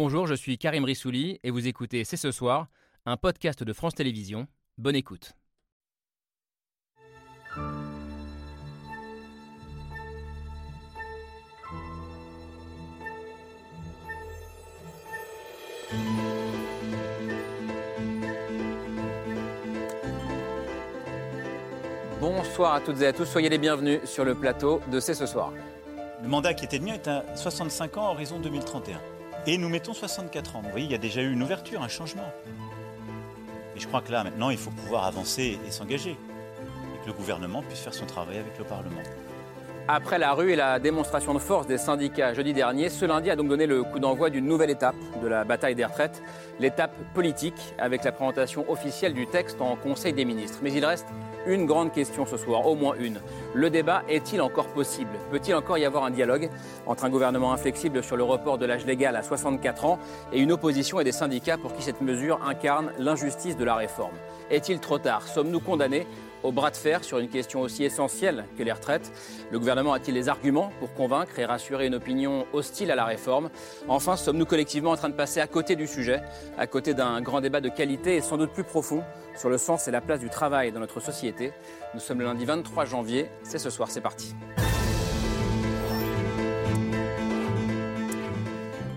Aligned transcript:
Bonjour, 0.00 0.28
je 0.28 0.34
suis 0.34 0.58
Karim 0.58 0.84
Rissouli 0.84 1.40
et 1.42 1.50
vous 1.50 1.66
écoutez 1.66 2.04
C'est 2.04 2.16
ce 2.16 2.30
soir, 2.30 2.68
un 3.04 3.16
podcast 3.16 3.64
de 3.64 3.72
France 3.72 3.96
Télévisions. 3.96 4.46
Bonne 4.76 4.94
écoute. 4.94 5.32
Bonsoir 22.20 22.74
à 22.74 22.80
toutes 22.80 23.00
et 23.02 23.06
à 23.08 23.12
tous, 23.12 23.24
soyez 23.24 23.48
les 23.48 23.58
bienvenus 23.58 24.04
sur 24.04 24.24
le 24.24 24.36
plateau 24.36 24.80
de 24.92 25.00
C'est 25.00 25.14
ce 25.14 25.26
soir. 25.26 25.52
Le 26.22 26.28
mandat 26.28 26.54
qui 26.54 26.66
était 26.66 26.78
le 26.78 26.84
mien 26.84 26.94
est 26.94 27.08
à 27.08 27.24
65 27.34 27.96
ans, 27.96 28.12
horizon 28.12 28.38
2031. 28.38 29.17
Et 29.50 29.56
nous 29.56 29.70
mettons 29.70 29.94
64 29.94 30.56
ans. 30.56 30.60
Vous 30.62 30.68
voyez, 30.68 30.84
il 30.84 30.92
y 30.92 30.94
a 30.94 30.98
déjà 30.98 31.22
eu 31.22 31.32
une 31.32 31.42
ouverture, 31.42 31.82
un 31.82 31.88
changement. 31.88 32.30
Et 33.74 33.80
je 33.80 33.88
crois 33.88 34.02
que 34.02 34.12
là, 34.12 34.22
maintenant, 34.22 34.50
il 34.50 34.58
faut 34.58 34.70
pouvoir 34.70 35.06
avancer 35.06 35.58
et 35.66 35.70
s'engager. 35.70 36.10
Et 36.10 37.02
que 37.02 37.06
le 37.06 37.14
gouvernement 37.14 37.62
puisse 37.62 37.80
faire 37.80 37.94
son 37.94 38.04
travail 38.04 38.36
avec 38.36 38.58
le 38.58 38.64
Parlement. 38.64 39.00
Après 39.88 40.18
la 40.18 40.34
rue 40.34 40.52
et 40.52 40.56
la 40.56 40.78
démonstration 40.78 41.32
de 41.32 41.38
force 41.38 41.66
des 41.66 41.78
syndicats 41.78 42.34
jeudi 42.34 42.52
dernier, 42.52 42.90
ce 42.90 43.06
lundi 43.06 43.30
a 43.30 43.36
donc 43.36 43.48
donné 43.48 43.66
le 43.66 43.84
coup 43.84 43.98
d'envoi 43.98 44.28
d'une 44.28 44.44
nouvelle 44.44 44.68
étape 44.68 44.96
de 45.22 45.26
la 45.26 45.44
bataille 45.44 45.74
des 45.74 45.86
retraites, 45.86 46.22
l'étape 46.60 46.92
politique, 47.14 47.72
avec 47.78 48.04
la 48.04 48.12
présentation 48.12 48.70
officielle 48.70 49.14
du 49.14 49.26
texte 49.26 49.62
en 49.62 49.76
Conseil 49.76 50.12
des 50.12 50.26
ministres. 50.26 50.58
Mais 50.62 50.74
il 50.74 50.84
reste 50.84 51.06
une 51.46 51.66
grande 51.66 51.92
question 51.92 52.26
ce 52.26 52.36
soir, 52.36 52.66
au 52.66 52.74
moins 52.74 52.94
une. 52.98 53.20
Le 53.54 53.70
débat 53.70 54.02
est-il 54.08 54.40
encore 54.40 54.68
possible? 54.68 55.10
Peut-il 55.30 55.54
encore 55.54 55.78
y 55.78 55.84
avoir 55.84 56.04
un 56.04 56.10
dialogue 56.10 56.50
entre 56.86 57.04
un 57.04 57.10
gouvernement 57.10 57.52
inflexible 57.52 58.02
sur 58.02 58.16
le 58.16 58.24
report 58.24 58.58
de 58.58 58.66
l'âge 58.66 58.86
légal 58.86 59.16
à 59.16 59.22
64 59.22 59.84
ans 59.84 59.98
et 60.32 60.40
une 60.40 60.52
opposition 60.52 61.00
et 61.00 61.04
des 61.04 61.12
syndicats 61.12 61.58
pour 61.58 61.74
qui 61.74 61.82
cette 61.82 62.00
mesure 62.00 62.40
incarne 62.46 62.92
l'injustice 62.98 63.56
de 63.56 63.64
la 63.64 63.76
réforme? 63.76 64.14
Est-il 64.50 64.80
trop 64.80 64.98
tard? 64.98 65.28
Sommes-nous 65.28 65.60
condamnés 65.60 66.06
au 66.42 66.52
bras 66.52 66.70
de 66.70 66.76
fer 66.76 67.04
sur 67.04 67.18
une 67.18 67.28
question 67.28 67.60
aussi 67.60 67.84
essentielle 67.84 68.44
que 68.56 68.62
les 68.62 68.72
retraites. 68.72 69.12
Le 69.50 69.58
gouvernement 69.58 69.92
a-t-il 69.92 70.14
les 70.14 70.28
arguments 70.28 70.70
pour 70.78 70.92
convaincre 70.94 71.38
et 71.38 71.44
rassurer 71.44 71.86
une 71.86 71.94
opinion 71.94 72.46
hostile 72.52 72.90
à 72.90 72.94
la 72.94 73.04
réforme? 73.04 73.50
Enfin, 73.88 74.16
sommes-nous 74.16 74.46
collectivement 74.46 74.90
en 74.90 74.96
train 74.96 75.08
de 75.08 75.14
passer 75.14 75.40
à 75.40 75.46
côté 75.46 75.76
du 75.76 75.86
sujet, 75.86 76.20
à 76.56 76.66
côté 76.66 76.94
d'un 76.94 77.20
grand 77.20 77.40
débat 77.40 77.60
de 77.60 77.68
qualité 77.68 78.16
et 78.16 78.20
sans 78.20 78.36
doute 78.36 78.52
plus 78.52 78.64
profond 78.64 79.02
sur 79.36 79.48
le 79.48 79.58
sens 79.58 79.88
et 79.88 79.90
la 79.90 80.00
place 80.00 80.20
du 80.20 80.30
travail 80.30 80.72
dans 80.72 80.80
notre 80.80 81.00
société? 81.00 81.52
Nous 81.94 82.00
sommes 82.00 82.20
le 82.20 82.24
lundi 82.24 82.44
23 82.44 82.84
janvier, 82.84 83.28
c'est 83.42 83.58
ce 83.58 83.70
soir, 83.70 83.90
c'est 83.90 84.00
parti. 84.00 84.34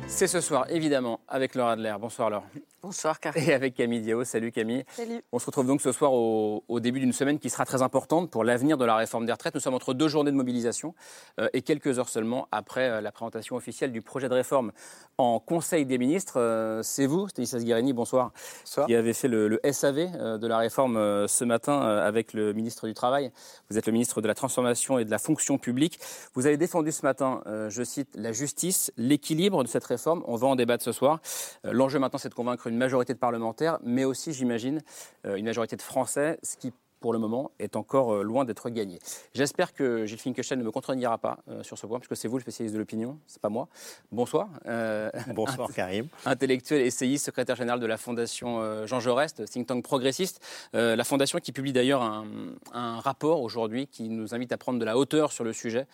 C'est 0.08 0.28
ce 0.28 0.42
soir, 0.42 0.66
évidemment, 0.70 1.22
avec 1.28 1.56
Laura 1.56 1.72
Adler. 1.72 1.96
Bonsoir 2.00 2.30
Laure. 2.30 2.44
Bonsoir 2.84 3.20
Karim. 3.20 3.44
Et 3.48 3.54
avec 3.54 3.76
Camille 3.76 4.02
Diao. 4.02 4.24
Salut 4.24 4.52
Camille. 4.52 4.84
Salut. 4.94 5.22
On 5.32 5.38
se 5.38 5.46
retrouve 5.46 5.68
donc 5.68 5.82
ce 5.82 5.92
soir 5.92 6.14
au, 6.14 6.64
au 6.68 6.80
début 6.80 7.00
d'une 7.00 7.14
semaine 7.14 7.38
qui 7.38 7.52
sera 7.52 7.64
très 7.64 7.84
importante 7.84 8.32
pour 8.32 8.44
l'avenir 8.44 8.76
de 8.76 8.86
la 8.86 8.96
réforme 8.96 9.28
des 9.28 9.32
retraites. 9.32 9.54
Nous 9.54 9.60
sommes 9.62 9.76
entre 9.76 9.94
deux 9.94 10.08
journées 10.08 10.32
de 10.32 10.36
mobilisation 10.36 10.96
euh, 11.40 11.48
et 11.54 11.62
quelques 11.62 12.00
heures 12.00 12.10
seulement 12.10 12.48
après 12.52 12.90
euh, 12.90 13.00
la 13.02 13.12
présentation 13.12 13.56
officielle 13.56 13.92
du 13.92 14.02
projet 14.02 14.30
de 14.30 14.34
réforme 14.34 14.72
en 15.20 15.40
Conseil 15.40 15.86
des 15.86 16.00
ministres. 16.00 16.40
Euh, 16.40 16.82
C'est 16.82 17.06
vous, 17.06 17.28
Stanislas 17.28 17.64
Guérini, 17.64 17.94
bonsoir, 17.94 18.32
Bonsoir. 18.64 18.88
qui 18.88 18.96
avez 18.96 19.14
fait 19.14 19.28
le, 19.28 19.48
le 19.48 19.60
SAV 19.72 20.10
euh, 20.16 20.38
de 20.40 20.48
la 20.48 20.58
réforme 20.58 20.98
euh, 20.98 21.28
ce 21.28 21.44
matin 21.46 21.84
euh, 21.84 22.08
avec 22.08 22.34
le 22.34 22.52
ministre 22.54 22.88
du 22.88 22.96
Travail. 22.96 23.32
Vous 23.70 23.78
êtes 23.78 23.86
le 23.86 23.92
ministre 23.92 24.22
de 24.22 24.28
la 24.28 24.34
Transformation 24.34 24.98
et 24.98 25.06
de 25.06 25.12
la 25.12 25.20
Fonction 25.20 25.60
publique. 25.60 26.00
Vous 26.34 26.48
avez 26.48 26.58
défendu 26.58 26.92
ce 26.92 27.06
matin, 27.06 27.44
euh, 27.46 27.70
je 27.70 27.84
cite, 27.84 28.10
la 28.16 28.32
justice, 28.32 28.92
l'équilibre 28.98 29.62
de 29.64 29.68
cette 29.68 29.84
réforme. 29.86 30.24
On 30.26 30.36
va 30.36 30.48
en 30.48 30.56
débattre 30.56 30.84
ce 30.84 30.92
soir. 30.92 31.20
Euh, 31.68 31.74
L'enjeu 31.74 32.00
maintenant, 32.00 32.18
c'est 32.18 32.30
de 32.30 32.34
convaincre 32.34 32.70
une 32.72 32.78
majorité 32.78 33.14
de 33.14 33.20
parlementaires, 33.20 33.78
mais 33.84 34.06
aussi, 34.06 34.34
j'imagine, 34.34 34.82
euh, 35.26 35.36
une 35.36 35.46
majorité 35.46 35.76
de 35.76 35.82
Français, 35.82 36.40
ce 36.42 36.58
qui 36.58 36.74
pour 37.02 37.14
le 37.14 37.20
moment, 37.20 37.52
est 37.60 37.76
encore 37.76 38.14
euh, 38.14 38.24
loin 38.24 38.46
d'être 38.46 38.70
gagné. 38.70 39.00
J'espère 39.34 39.74
que 39.74 40.06
Gilles 40.06 40.20
Finkelstein 40.20 40.58
ne 40.58 40.64
me 40.64 40.72
contredira 40.72 41.18
pas 41.18 41.40
euh, 41.50 41.64
sur 41.64 41.78
ce 41.78 41.88
point, 41.88 42.00
puisque 42.00 42.16
c'est 42.16 42.28
vous 42.28 42.38
le 42.38 42.42
spécialiste 42.42 42.76
de 42.76 42.80
l'opinion, 42.80 43.18
c'est 43.26 43.42
pas 43.42 43.50
moi. 43.50 43.68
Bonsoir. 44.12 44.48
Euh, 44.68 45.10
Bonsoir 45.34 45.70
Karim. 45.76 46.08
intellectuel, 46.26 46.82
essayiste, 46.82 47.26
secrétaire 47.26 47.56
général 47.56 47.80
de 47.80 47.88
la 47.88 47.98
Fondation 47.98 48.62
euh, 48.62 48.86
Jean 48.86 49.00
Jaurès, 49.00 49.34
think 49.34 49.66
tank 49.68 49.84
progressiste. 49.84 50.40
La 50.74 51.04
Fondation 51.04 51.40
qui 51.40 51.52
publie 51.52 51.74
d'ailleurs 51.74 52.04
un, 52.04 52.26
un 52.74 53.00
rapport 53.00 53.42
aujourd'hui 53.42 53.88
qui 53.88 54.08
nous 54.10 54.36
invite 54.36 54.52
à 54.52 54.58
prendre 54.58 54.78
de 54.78 54.86
la 54.86 54.96
hauteur 54.96 55.32
sur 55.32 55.44
le 55.44 55.54
sujet, 55.54 55.88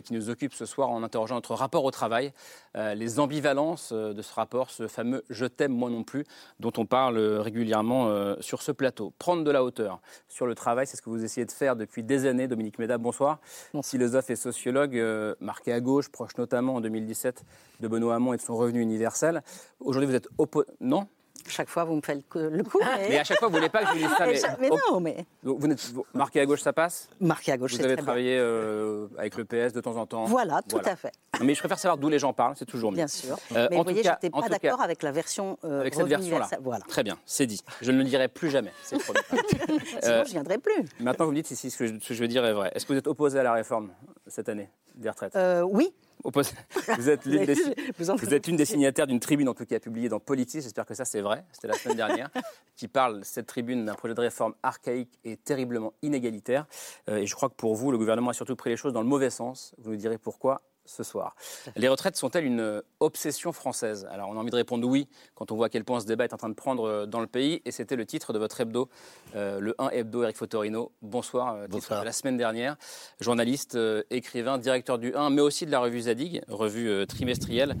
qui 0.00 0.14
nous 0.14 0.30
occupe 0.30 0.54
ce 0.54 0.64
soir 0.64 0.90
en 0.90 1.02
interrogeant 1.02 1.34
notre 1.34 1.54
rapport 1.54 1.84
au 1.84 1.90
travail, 1.90 2.32
euh, 2.76 2.94
les 2.94 3.20
ambivalences 3.20 3.90
euh, 3.92 4.12
de 4.12 4.22
ce 4.22 4.32
rapport, 4.32 4.70
ce 4.70 4.88
fameux 4.88 5.24
Je 5.30 5.46
t'aime 5.46 5.72
moi 5.72 5.90
non 5.90 6.04
plus, 6.04 6.24
dont 6.60 6.72
on 6.78 6.86
parle 6.86 7.18
euh, 7.18 7.40
régulièrement 7.40 8.08
euh, 8.08 8.36
sur 8.40 8.62
ce 8.62 8.72
plateau. 8.72 9.12
Prendre 9.18 9.44
de 9.44 9.50
la 9.50 9.62
hauteur 9.62 10.00
sur 10.28 10.46
le 10.46 10.54
travail, 10.54 10.86
c'est 10.86 10.96
ce 10.96 11.02
que 11.02 11.10
vous 11.10 11.24
essayez 11.24 11.44
de 11.44 11.52
faire 11.52 11.76
depuis 11.76 12.02
des 12.02 12.26
années. 12.26 12.48
Dominique 12.48 12.78
Méda, 12.78 12.98
bonsoir. 12.98 13.38
Philosophe 13.82 14.30
et 14.30 14.36
sociologue, 14.36 14.96
euh, 14.96 15.34
marqué 15.40 15.72
à 15.72 15.80
gauche, 15.80 16.08
proche 16.08 16.36
notamment 16.38 16.76
en 16.76 16.80
2017 16.80 17.44
de 17.80 17.88
Benoît 17.88 18.14
Hamon 18.14 18.32
et 18.32 18.36
de 18.36 18.42
son 18.42 18.56
revenu 18.56 18.80
universel. 18.80 19.42
Aujourd'hui, 19.80 20.08
vous 20.08 20.14
êtes 20.14 20.28
oppo... 20.38 20.64
Non? 20.80 21.08
Chaque 21.48 21.68
fois, 21.68 21.84
vous 21.84 21.96
me 21.96 22.00
faites 22.00 22.18
le 22.34 22.62
coup. 22.62 22.78
coup, 22.78 22.84
Mais 23.08 23.18
à 23.18 23.24
chaque 23.24 23.38
fois, 23.38 23.48
vous 23.48 23.54
voulez 23.56 23.68
pas 23.68 23.80
que 23.80 23.86
je 23.88 23.92
vous 23.92 23.98
dise 23.98 24.16
ça. 24.16 24.26
mais, 24.60 24.68
Mais, 24.68 24.68
non, 24.90 25.00
mais 25.00 25.24
vous 25.42 25.58
vous- 25.58 26.06
marqué 26.14 26.40
à 26.40 26.46
gauche, 26.46 26.60
ça 26.62 26.72
passe? 26.72 27.08
Marqué 27.20 27.52
à 27.52 27.56
gauche, 27.56 27.74
Vous 27.74 27.84
avez 27.84 27.94
très 27.96 28.02
travaillé 28.02 28.36
euh, 28.38 29.06
avec 29.18 29.36
le 29.36 29.44
PS 29.44 29.72
de 29.72 29.80
temps 29.80 29.96
en 29.96 30.06
temps. 30.06 30.24
Voilà, 30.24 30.60
tout 30.62 30.76
Voilà. 30.76 30.92
à 30.92 30.96
fait, 30.96 31.12
Mais 31.42 31.54
je 31.54 31.58
préfère 31.60 31.78
savoir 31.78 31.98
d'où 31.98 32.08
les 32.08 32.18
gens 32.18 32.32
parlent, 32.32 32.54
c'est 32.56 32.64
toujours 32.66 32.90
mieux. 32.92 32.96
bien 32.96 33.08
sûr. 33.08 33.36
Euh, 33.56 33.66
mais 33.70 33.76
en 33.76 33.80
vous 33.80 33.84
voyez, 33.84 34.02
j'étais 34.02 34.30
en 34.32 34.40
pas 34.40 34.48
d'accord 34.48 34.80
avec 34.80 35.02
la 35.02 35.12
version 35.12 35.58
euh, 35.64 35.80
Avec 35.80 35.94
cette 35.94 36.06
version-là. 36.06 36.48
Voilà. 36.62 36.84
Très 36.88 37.02
bien, 37.02 37.18
c'est 37.26 37.46
dit. 37.46 37.60
Je 37.80 37.90
ne 37.92 37.98
le 37.98 38.04
dirai 38.04 38.28
plus 38.28 38.50
jamais, 38.50 38.72
c'est 38.84 38.98
promis. 38.98 39.18
Sinon, 39.30 39.78
Euh, 40.04 40.24
je 40.24 40.30
viendrai 40.30 40.58
plus. 40.58 40.84
Maintenant, 41.00 41.24
vous 41.26 41.32
me 41.32 41.36
dites 41.36 41.46
si, 41.46 41.56
si 41.56 41.70
ce, 41.70 41.78
que 41.78 41.86
je, 41.86 41.94
ce 42.00 42.08
que 42.08 42.14
je 42.14 42.20
veux 42.20 42.28
dire 42.28 42.44
est 42.44 42.52
vrai. 42.52 42.70
Est-ce 42.74 42.86
que 42.86 42.92
vous 42.92 42.98
êtes 42.98 43.06
opposé 43.08 43.38
à 43.38 43.42
la 43.42 43.52
réforme 43.52 43.90
cette 44.26 44.48
année 44.48 44.68
des 44.94 45.08
retraites? 45.10 45.34
Euh, 45.36 45.62
oui. 45.62 45.92
Vous 46.98 47.08
êtes 47.08 47.24
l'une 47.24 47.44
des, 47.44 47.54
Vous 47.98 48.34
êtes 48.34 48.48
une 48.48 48.56
des 48.56 48.64
signataires 48.64 49.06
d'une 49.06 49.20
tribune, 49.20 49.48
en 49.48 49.54
tout 49.54 49.66
cas 49.66 49.78
publiée 49.80 50.08
dans 50.08 50.20
Politis, 50.20 50.60
j'espère 50.62 50.86
que 50.86 50.94
ça 50.94 51.04
c'est 51.04 51.20
vrai, 51.20 51.44
c'était 51.52 51.68
la 51.68 51.74
semaine 51.74 51.96
dernière, 51.96 52.30
qui 52.76 52.88
parle, 52.88 53.24
cette 53.24 53.46
tribune, 53.46 53.84
d'un 53.84 53.94
projet 53.94 54.14
de 54.14 54.20
réforme 54.20 54.54
archaïque 54.62 55.18
et 55.24 55.36
terriblement 55.36 55.92
inégalitaire. 56.02 56.66
Euh, 57.08 57.16
et 57.16 57.26
je 57.26 57.34
crois 57.34 57.48
que 57.48 57.54
pour 57.54 57.74
vous, 57.74 57.90
le 57.90 57.98
gouvernement 57.98 58.30
a 58.30 58.34
surtout 58.34 58.56
pris 58.56 58.70
les 58.70 58.76
choses 58.76 58.92
dans 58.92 59.02
le 59.02 59.08
mauvais 59.08 59.30
sens. 59.30 59.74
Vous 59.78 59.90
nous 59.90 59.96
direz 59.96 60.18
pourquoi 60.18 60.60
ce 60.84 61.02
soir. 61.02 61.34
Les 61.76 61.88
retraites 61.88 62.16
sont-elles 62.16 62.44
une 62.44 62.60
euh, 62.60 62.80
obsession 63.00 63.52
française? 63.52 64.06
Alors 64.10 64.28
on 64.30 64.36
a 64.36 64.40
envie 64.40 64.50
de 64.50 64.56
répondre 64.56 64.86
oui 64.86 65.08
quand 65.34 65.52
on 65.52 65.56
voit 65.56 65.66
à 65.66 65.68
quel 65.68 65.84
point 65.84 66.00
ce 66.00 66.06
débat 66.06 66.24
est 66.24 66.32
en 66.32 66.36
train 66.36 66.48
de 66.48 66.54
prendre 66.54 66.84
euh, 66.84 67.06
dans 67.06 67.20
le 67.20 67.26
pays. 67.26 67.62
Et 67.64 67.70
c'était 67.70 67.96
le 67.96 68.06
titre 68.06 68.32
de 68.32 68.38
votre 68.38 68.60
hebdo, 68.60 68.88
euh, 69.34 69.60
le 69.60 69.74
1 69.78 69.90
hebdo 69.90 70.22
Eric 70.22 70.36
Fotorino. 70.36 70.92
Bonsoir, 71.02 71.54
euh, 71.54 71.62
titre 71.64 71.70
Bonsoir. 71.72 72.00
de 72.00 72.04
la 72.04 72.12
semaine 72.12 72.36
dernière. 72.36 72.76
Journaliste, 73.20 73.74
euh, 73.76 74.02
écrivain, 74.10 74.58
directeur 74.58 74.98
du 74.98 75.14
1, 75.14 75.30
mais 75.30 75.40
aussi 75.40 75.66
de 75.66 75.70
la 75.70 75.80
revue 75.80 76.02
Zadig, 76.02 76.42
revue 76.48 77.06
trimestrielle, 77.06 77.76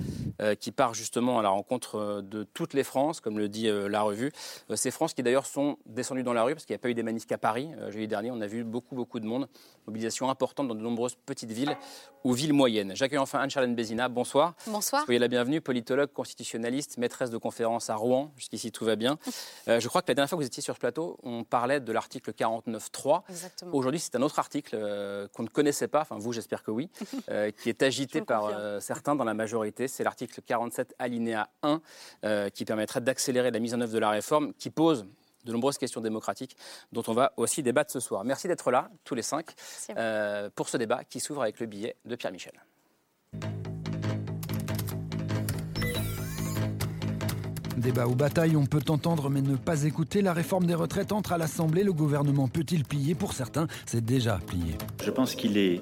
qui 0.58 0.72
part 0.72 0.94
justement 0.94 1.38
à 1.38 1.42
la 1.42 1.50
rencontre 1.50 2.20
de 2.22 2.42
toutes 2.42 2.74
les 2.74 2.84
France, 2.84 3.20
comme 3.20 3.38
le 3.38 3.48
dit 3.48 3.68
la 3.70 4.02
revue. 4.02 4.32
Ces 4.74 4.90
France 4.90 5.14
qui 5.14 5.22
d'ailleurs 5.22 5.46
sont 5.46 5.76
descendues 5.86 6.22
dans 6.22 6.32
la 6.32 6.42
rue, 6.42 6.54
parce 6.54 6.64
qu'il 6.64 6.74
n'y 6.74 6.78
a 6.78 6.80
pas 6.80 6.88
eu 6.90 6.94
des 6.94 7.02
manifs 7.02 7.26
qu'à 7.26 7.38
Paris. 7.38 7.70
Jeudi 7.90 8.08
dernier, 8.08 8.30
on 8.30 8.40
a 8.40 8.46
vu 8.46 8.64
beaucoup, 8.64 8.94
beaucoup 8.94 9.20
de 9.20 9.26
monde. 9.26 9.48
Mobilisation 9.86 10.30
importante 10.30 10.68
dans 10.68 10.74
de 10.74 10.80
nombreuses 10.80 11.16
petites 11.26 11.52
villes 11.52 11.76
ou 12.24 12.32
villes 12.32 12.52
moyennes. 12.52 12.91
J'accueille 12.94 13.18
enfin 13.18 13.40
Anne-Charlène 13.40 13.74
Bézina. 13.74 14.08
Bonsoir. 14.08 14.54
Bonsoir. 14.66 15.04
Soyez 15.04 15.18
la 15.18 15.28
bienvenue, 15.28 15.60
politologue, 15.60 16.12
constitutionnaliste, 16.12 16.98
maîtresse 16.98 17.30
de 17.30 17.38
conférence 17.38 17.90
à 17.90 17.96
Rouen. 17.96 18.32
Jusqu'ici, 18.36 18.72
tout 18.72 18.84
va 18.84 18.96
bien. 18.96 19.18
Euh, 19.68 19.78
je 19.78 19.86
crois 19.86 20.02
que 20.02 20.08
la 20.08 20.14
dernière 20.14 20.28
fois 20.28 20.38
que 20.38 20.42
vous 20.42 20.46
étiez 20.46 20.62
sur 20.62 20.74
ce 20.74 20.80
plateau, 20.80 21.18
on 21.22 21.44
parlait 21.44 21.78
de 21.78 21.92
l'article 21.92 22.32
49.3. 22.32 23.22
Exactement. 23.28 23.74
Aujourd'hui, 23.74 24.00
c'est 24.00 24.16
un 24.16 24.22
autre 24.22 24.40
article 24.40 24.74
euh, 24.74 25.28
qu'on 25.28 25.44
ne 25.44 25.48
connaissait 25.48 25.86
pas, 25.86 26.00
enfin 26.00 26.16
vous, 26.18 26.32
j'espère 26.32 26.64
que 26.64 26.72
oui, 26.72 26.90
euh, 27.30 27.52
qui 27.52 27.68
est 27.68 27.82
agité 27.82 28.22
par 28.22 28.50
certains 28.80 29.14
dans 29.14 29.24
la 29.24 29.34
majorité. 29.34 29.86
C'est 29.86 30.02
l'article 30.02 30.42
47 30.44 30.94
alinéa 30.98 31.48
1 31.62 31.80
euh, 32.24 32.48
qui 32.50 32.64
permettrait 32.64 33.00
d'accélérer 33.00 33.50
la 33.50 33.58
mise 33.58 33.74
en 33.74 33.80
œuvre 33.80 33.92
de 33.92 33.98
la 33.98 34.10
réforme, 34.10 34.52
qui 34.54 34.70
pose 34.70 35.06
de 35.44 35.52
nombreuses 35.52 35.78
questions 35.78 36.00
démocratiques 36.00 36.56
dont 36.92 37.02
on 37.08 37.12
va 37.12 37.32
aussi 37.36 37.62
débattre 37.62 37.90
ce 37.90 38.00
soir. 38.00 38.24
Merci 38.24 38.46
d'être 38.48 38.70
là, 38.70 38.90
tous 39.04 39.14
les 39.14 39.22
cinq, 39.22 39.50
euh, 39.96 40.48
pour 40.54 40.68
ce 40.68 40.76
débat 40.76 41.04
qui 41.04 41.20
s'ouvre 41.20 41.42
avec 41.42 41.58
le 41.58 41.66
billet 41.66 41.96
de 42.04 42.14
Pierre 42.14 42.32
Michel. 42.32 42.52
Débat 47.82 48.06
ou 48.06 48.14
bataille, 48.14 48.54
on 48.54 48.64
peut 48.64 48.84
entendre 48.90 49.28
mais 49.28 49.42
ne 49.42 49.56
pas 49.56 49.82
écouter. 49.82 50.22
La 50.22 50.32
réforme 50.32 50.66
des 50.66 50.74
retraites 50.74 51.10
entre 51.10 51.32
à 51.32 51.38
l'Assemblée. 51.38 51.82
Le 51.82 51.92
gouvernement 51.92 52.46
peut-il 52.46 52.84
plier 52.84 53.16
Pour 53.16 53.32
certains, 53.32 53.66
c'est 53.86 54.04
déjà 54.04 54.38
plié. 54.46 54.76
Je 55.04 55.10
pense 55.10 55.34
qu'il 55.34 55.58
est 55.58 55.80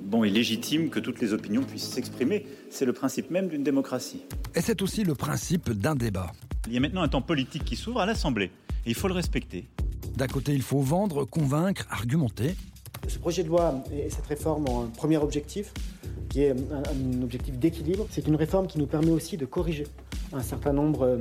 bon 0.00 0.24
et 0.24 0.30
légitime 0.30 0.88
que 0.88 1.00
toutes 1.00 1.20
les 1.20 1.34
opinions 1.34 1.62
puissent 1.62 1.90
s'exprimer. 1.90 2.46
C'est 2.70 2.86
le 2.86 2.94
principe 2.94 3.30
même 3.30 3.48
d'une 3.48 3.62
démocratie. 3.62 4.22
Et 4.54 4.62
c'est 4.62 4.80
aussi 4.80 5.04
le 5.04 5.14
principe 5.14 5.68
d'un 5.68 5.94
débat. 5.94 6.32
Il 6.66 6.72
y 6.72 6.78
a 6.78 6.80
maintenant 6.80 7.02
un 7.02 7.08
temps 7.08 7.20
politique 7.20 7.66
qui 7.66 7.76
s'ouvre 7.76 8.00
à 8.00 8.06
l'Assemblée. 8.06 8.50
Et 8.86 8.90
il 8.90 8.94
faut 8.94 9.08
le 9.08 9.14
respecter. 9.14 9.68
D'un 10.16 10.28
côté, 10.28 10.54
il 10.54 10.62
faut 10.62 10.80
vendre, 10.80 11.26
convaincre, 11.26 11.84
argumenter. 11.90 12.56
Ce 13.06 13.18
projet 13.18 13.42
de 13.42 13.48
loi 13.48 13.84
et 13.92 14.08
cette 14.08 14.26
réforme 14.26 14.66
ont 14.66 14.84
un 14.84 14.86
premier 14.86 15.18
objectif, 15.18 15.74
qui 16.34 16.42
est 16.42 16.50
un, 16.50 16.54
un 16.54 17.22
objectif 17.22 17.56
d'équilibre. 17.60 18.08
C'est 18.10 18.26
une 18.26 18.34
réforme 18.34 18.66
qui 18.66 18.80
nous 18.80 18.88
permet 18.88 19.12
aussi 19.12 19.36
de 19.36 19.46
corriger 19.46 19.86
un 20.32 20.42
certain 20.42 20.72
nombre 20.72 21.16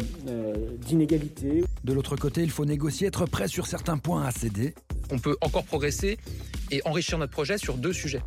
d'inégalités. 0.88 1.64
De 1.84 1.94
l'autre 1.94 2.16
côté, 2.16 2.42
il 2.42 2.50
faut 2.50 2.66
négocier, 2.66 3.06
être 3.08 3.28
prêt 3.28 3.48
sur 3.48 3.68
certains 3.68 4.00
points 4.00 4.24
à 4.24 4.32
céder. 4.32 4.74
On 5.12 5.20
peut 5.20 5.38
encore 5.42 5.66
progresser 5.66 6.18
et 6.72 6.82
enrichir 6.86 7.20
notre 7.20 7.32
projet 7.32 7.60
sur 7.60 7.78
deux 7.78 7.94
sujets. 7.94 8.24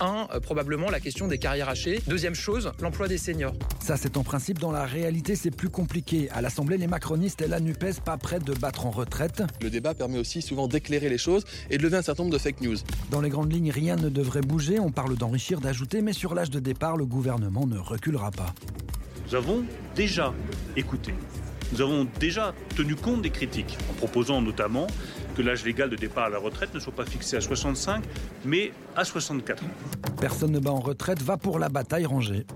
Un, 0.00 0.28
euh, 0.32 0.40
probablement 0.40 0.90
la 0.90 0.98
question 0.98 1.28
des 1.28 1.38
carrières 1.38 1.68
hachées. 1.68 2.00
Deuxième 2.06 2.34
chose, 2.34 2.72
l'emploi 2.80 3.06
des 3.06 3.18
seniors. 3.18 3.54
Ça, 3.80 3.96
c'est 3.96 4.16
en 4.16 4.22
principe. 4.22 4.58
Dans 4.58 4.72
la 4.72 4.86
réalité, 4.86 5.36
c'est 5.36 5.50
plus 5.50 5.68
compliqué. 5.68 6.30
À 6.30 6.40
l'Assemblée, 6.40 6.78
les 6.78 6.86
macronistes 6.86 7.42
et 7.42 7.48
la 7.48 7.60
NUPES 7.60 8.00
pas 8.04 8.16
prêts 8.16 8.40
de 8.40 8.54
battre 8.54 8.86
en 8.86 8.90
retraite. 8.90 9.42
Le 9.60 9.68
débat 9.68 9.94
permet 9.94 10.18
aussi 10.18 10.40
souvent 10.40 10.68
d'éclairer 10.68 11.10
les 11.10 11.18
choses 11.18 11.44
et 11.68 11.76
de 11.76 11.82
lever 11.82 11.98
un 11.98 12.02
certain 12.02 12.22
nombre 12.22 12.32
de 12.32 12.38
fake 12.38 12.62
news. 12.62 12.76
Dans 13.10 13.20
les 13.20 13.28
grandes 13.28 13.52
lignes, 13.52 13.70
rien 13.70 13.96
ne 13.96 14.08
devrait 14.08 14.40
bouger. 14.40 14.80
On 14.80 14.90
parle 14.90 15.16
d'enrichir, 15.16 15.60
d'ajouter, 15.60 16.00
mais 16.00 16.14
sur 16.14 16.34
l'âge 16.34 16.50
de 16.50 16.60
départ, 16.60 16.96
le 16.96 17.04
gouvernement 17.04 17.66
ne 17.66 17.78
reculera 17.78 18.30
pas. 18.30 18.54
Nous 19.28 19.34
avons 19.34 19.64
déjà 19.94 20.32
écouté. 20.76 21.14
Nous 21.72 21.80
avons 21.82 22.08
déjà 22.18 22.52
tenu 22.74 22.96
compte 22.96 23.22
des 23.22 23.30
critiques, 23.30 23.78
en 23.90 23.92
proposant 23.94 24.42
notamment 24.42 24.88
que 25.30 25.42
l'âge 25.42 25.64
légal 25.64 25.90
de 25.90 25.96
départ 25.96 26.24
à 26.24 26.30
la 26.30 26.38
retraite 26.38 26.74
ne 26.74 26.80
soit 26.80 26.94
pas 26.94 27.04
fixé 27.04 27.36
à 27.36 27.40
65, 27.40 28.02
mais 28.44 28.72
à 28.96 29.04
64 29.04 29.64
ans. 29.64 29.66
Personne 30.20 30.52
ne 30.52 30.58
bat 30.58 30.70
en 30.70 30.80
retraite, 30.80 31.22
va 31.22 31.36
pour 31.36 31.58
la 31.58 31.68
bataille 31.68 32.06
rangée. 32.06 32.46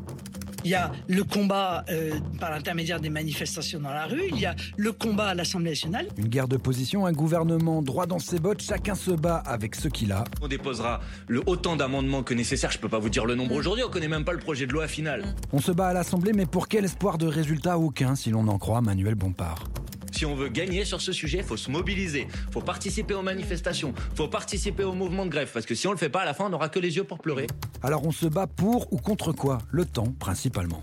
Il 0.65 0.71
y 0.71 0.75
a 0.75 0.93
le 1.09 1.25
combat 1.25 1.85
euh, 1.91 2.19
par 2.41 2.50
l'intermédiaire 2.50 2.99
des 2.99 3.11
manifestations 3.11 3.81
dans 3.81 3.91
la 3.91 4.06
rue, 4.06 4.23
il 4.31 4.38
y 4.38 4.47
a 4.47 4.55
le 4.79 4.93
combat 4.93 5.26
à 5.26 5.35
l'Assemblée 5.35 5.71
nationale. 5.71 6.09
Une 6.17 6.29
guerre 6.29 6.49
de 6.49 6.56
position, 6.56 7.05
un 7.05 7.12
gouvernement 7.12 7.82
droit 7.82 8.06
dans 8.06 8.19
ses 8.19 8.38
bottes, 8.38 8.62
chacun 8.62 8.94
se 8.94 9.11
bat 9.11 9.37
avec 9.37 9.75
ce 9.75 9.88
qu'il 9.88 10.11
a. 10.11 10.25
On 10.41 10.49
déposera 10.49 11.00
le 11.29 11.43
autant 11.44 11.76
d'amendements 11.76 12.23
que 12.23 12.32
nécessaire, 12.32 12.71
je 12.71 12.79
peux 12.79 12.88
pas 12.88 12.99
vous 12.99 13.11
dire 13.11 13.26
le 13.26 13.35
nombre 13.35 13.55
aujourd'hui, 13.55 13.85
on 13.85 13.91
connaît 13.91 14.09
même 14.09 14.25
pas 14.25 14.32
le 14.32 14.38
projet 14.38 14.67
de 14.67 14.73
loi 14.73 14.88
final. 14.88 15.35
On 15.53 15.61
se 15.61 15.71
bat 15.71 15.88
à 15.88 15.93
l'Assemblée, 15.93 16.32
mais 16.32 16.47
pour 16.47 16.67
quel 16.67 16.87
espoir 16.87 17.19
de 17.19 17.26
résultat 17.26 17.76
Aucun, 17.79 18.15
si 18.15 18.31
l'on 18.31 18.49
en 18.49 18.56
croit 18.56 18.81
Manuel 18.81 19.17
Bompard. 19.17 19.65
Si 20.14 20.25
on 20.25 20.37
veut 20.37 20.49
gagner 20.49 20.84
sur 20.84 21.00
ce 21.00 21.11
sujet, 21.11 21.38
il 21.38 21.44
faut 21.44 21.56
se 21.56 21.72
mobiliser, 21.72 22.28
il 22.31 22.52
faut 22.52 22.61
participer 22.61 23.14
aux 23.14 23.22
manifestations, 23.22 23.93
il 24.12 24.16
faut 24.16 24.28
participer 24.28 24.84
au 24.84 24.93
mouvement 24.93 25.26
de 25.26 25.31
grève, 25.31 25.50
parce 25.52 25.66
que 25.66 25.75
si 25.75 25.88
on 25.88 25.90
le 25.90 25.96
fait 25.96 26.08
pas, 26.08 26.20
à 26.20 26.25
la 26.25 26.34
fin, 26.34 26.46
on 26.46 26.50
n'aura 26.50 26.69
que 26.69 26.78
les 26.78 26.94
yeux 26.94 27.02
pour 27.02 27.19
pleurer. 27.19 27.49
Alors 27.82 28.06
on 28.06 28.12
se 28.12 28.26
bat 28.26 28.46
pour 28.46 28.93
ou 28.93 28.99
contre 28.99 29.32
quoi? 29.32 29.58
Le 29.72 29.84
temps, 29.84 30.14
principalement. 30.20 30.81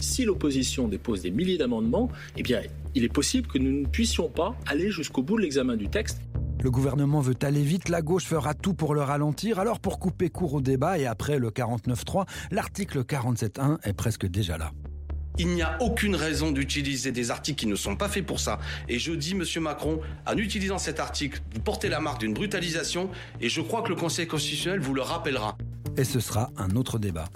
Si 0.00 0.24
l'opposition 0.24 0.88
dépose 0.88 1.22
des 1.22 1.30
milliers 1.30 1.56
d'amendements, 1.56 2.08
eh 2.36 2.42
bien, 2.42 2.62
il 2.96 3.04
est 3.04 3.12
possible 3.12 3.46
que 3.46 3.58
nous 3.58 3.82
ne 3.82 3.86
puissions 3.86 4.28
pas 4.28 4.56
aller 4.66 4.90
jusqu'au 4.90 5.22
bout 5.22 5.36
de 5.36 5.42
l'examen 5.42 5.76
du 5.76 5.88
texte. 5.88 6.20
Le 6.60 6.70
gouvernement 6.72 7.20
veut 7.20 7.36
aller 7.42 7.62
vite, 7.62 7.88
la 7.88 8.02
gauche 8.02 8.24
fera 8.24 8.54
tout 8.54 8.74
pour 8.74 8.96
le 8.96 9.02
ralentir, 9.02 9.60
alors 9.60 9.78
pour 9.78 10.00
couper 10.00 10.30
court 10.30 10.54
au 10.54 10.60
débat 10.60 10.98
et 10.98 11.06
après 11.06 11.38
le 11.38 11.50
49.3, 11.50 12.26
l'article 12.50 13.04
47.1 13.04 13.78
est 13.84 13.92
presque 13.92 14.26
déjà 14.26 14.58
là. 14.58 14.72
Il 15.36 15.48
n'y 15.48 15.62
a 15.62 15.76
aucune 15.80 16.14
raison 16.14 16.52
d'utiliser 16.52 17.10
des 17.10 17.32
articles 17.32 17.58
qui 17.58 17.66
ne 17.66 17.74
sont 17.74 17.96
pas 17.96 18.08
faits 18.08 18.24
pour 18.24 18.38
ça. 18.38 18.60
Et 18.88 19.00
je 19.00 19.12
dis, 19.12 19.34
Monsieur 19.34 19.60
Macron, 19.60 20.00
en 20.26 20.36
utilisant 20.36 20.78
cet 20.78 21.00
article, 21.00 21.40
vous 21.52 21.60
portez 21.60 21.88
la 21.88 21.98
marque 21.98 22.20
d'une 22.20 22.34
brutalisation, 22.34 23.10
et 23.40 23.48
je 23.48 23.60
crois 23.60 23.82
que 23.82 23.88
le 23.88 23.96
Conseil 23.96 24.28
constitutionnel 24.28 24.78
vous 24.78 24.94
le 24.94 25.02
rappellera. 25.02 25.56
Et 25.96 26.04
ce 26.04 26.20
sera 26.20 26.50
un 26.56 26.70
autre 26.76 26.98
débat. 26.98 27.28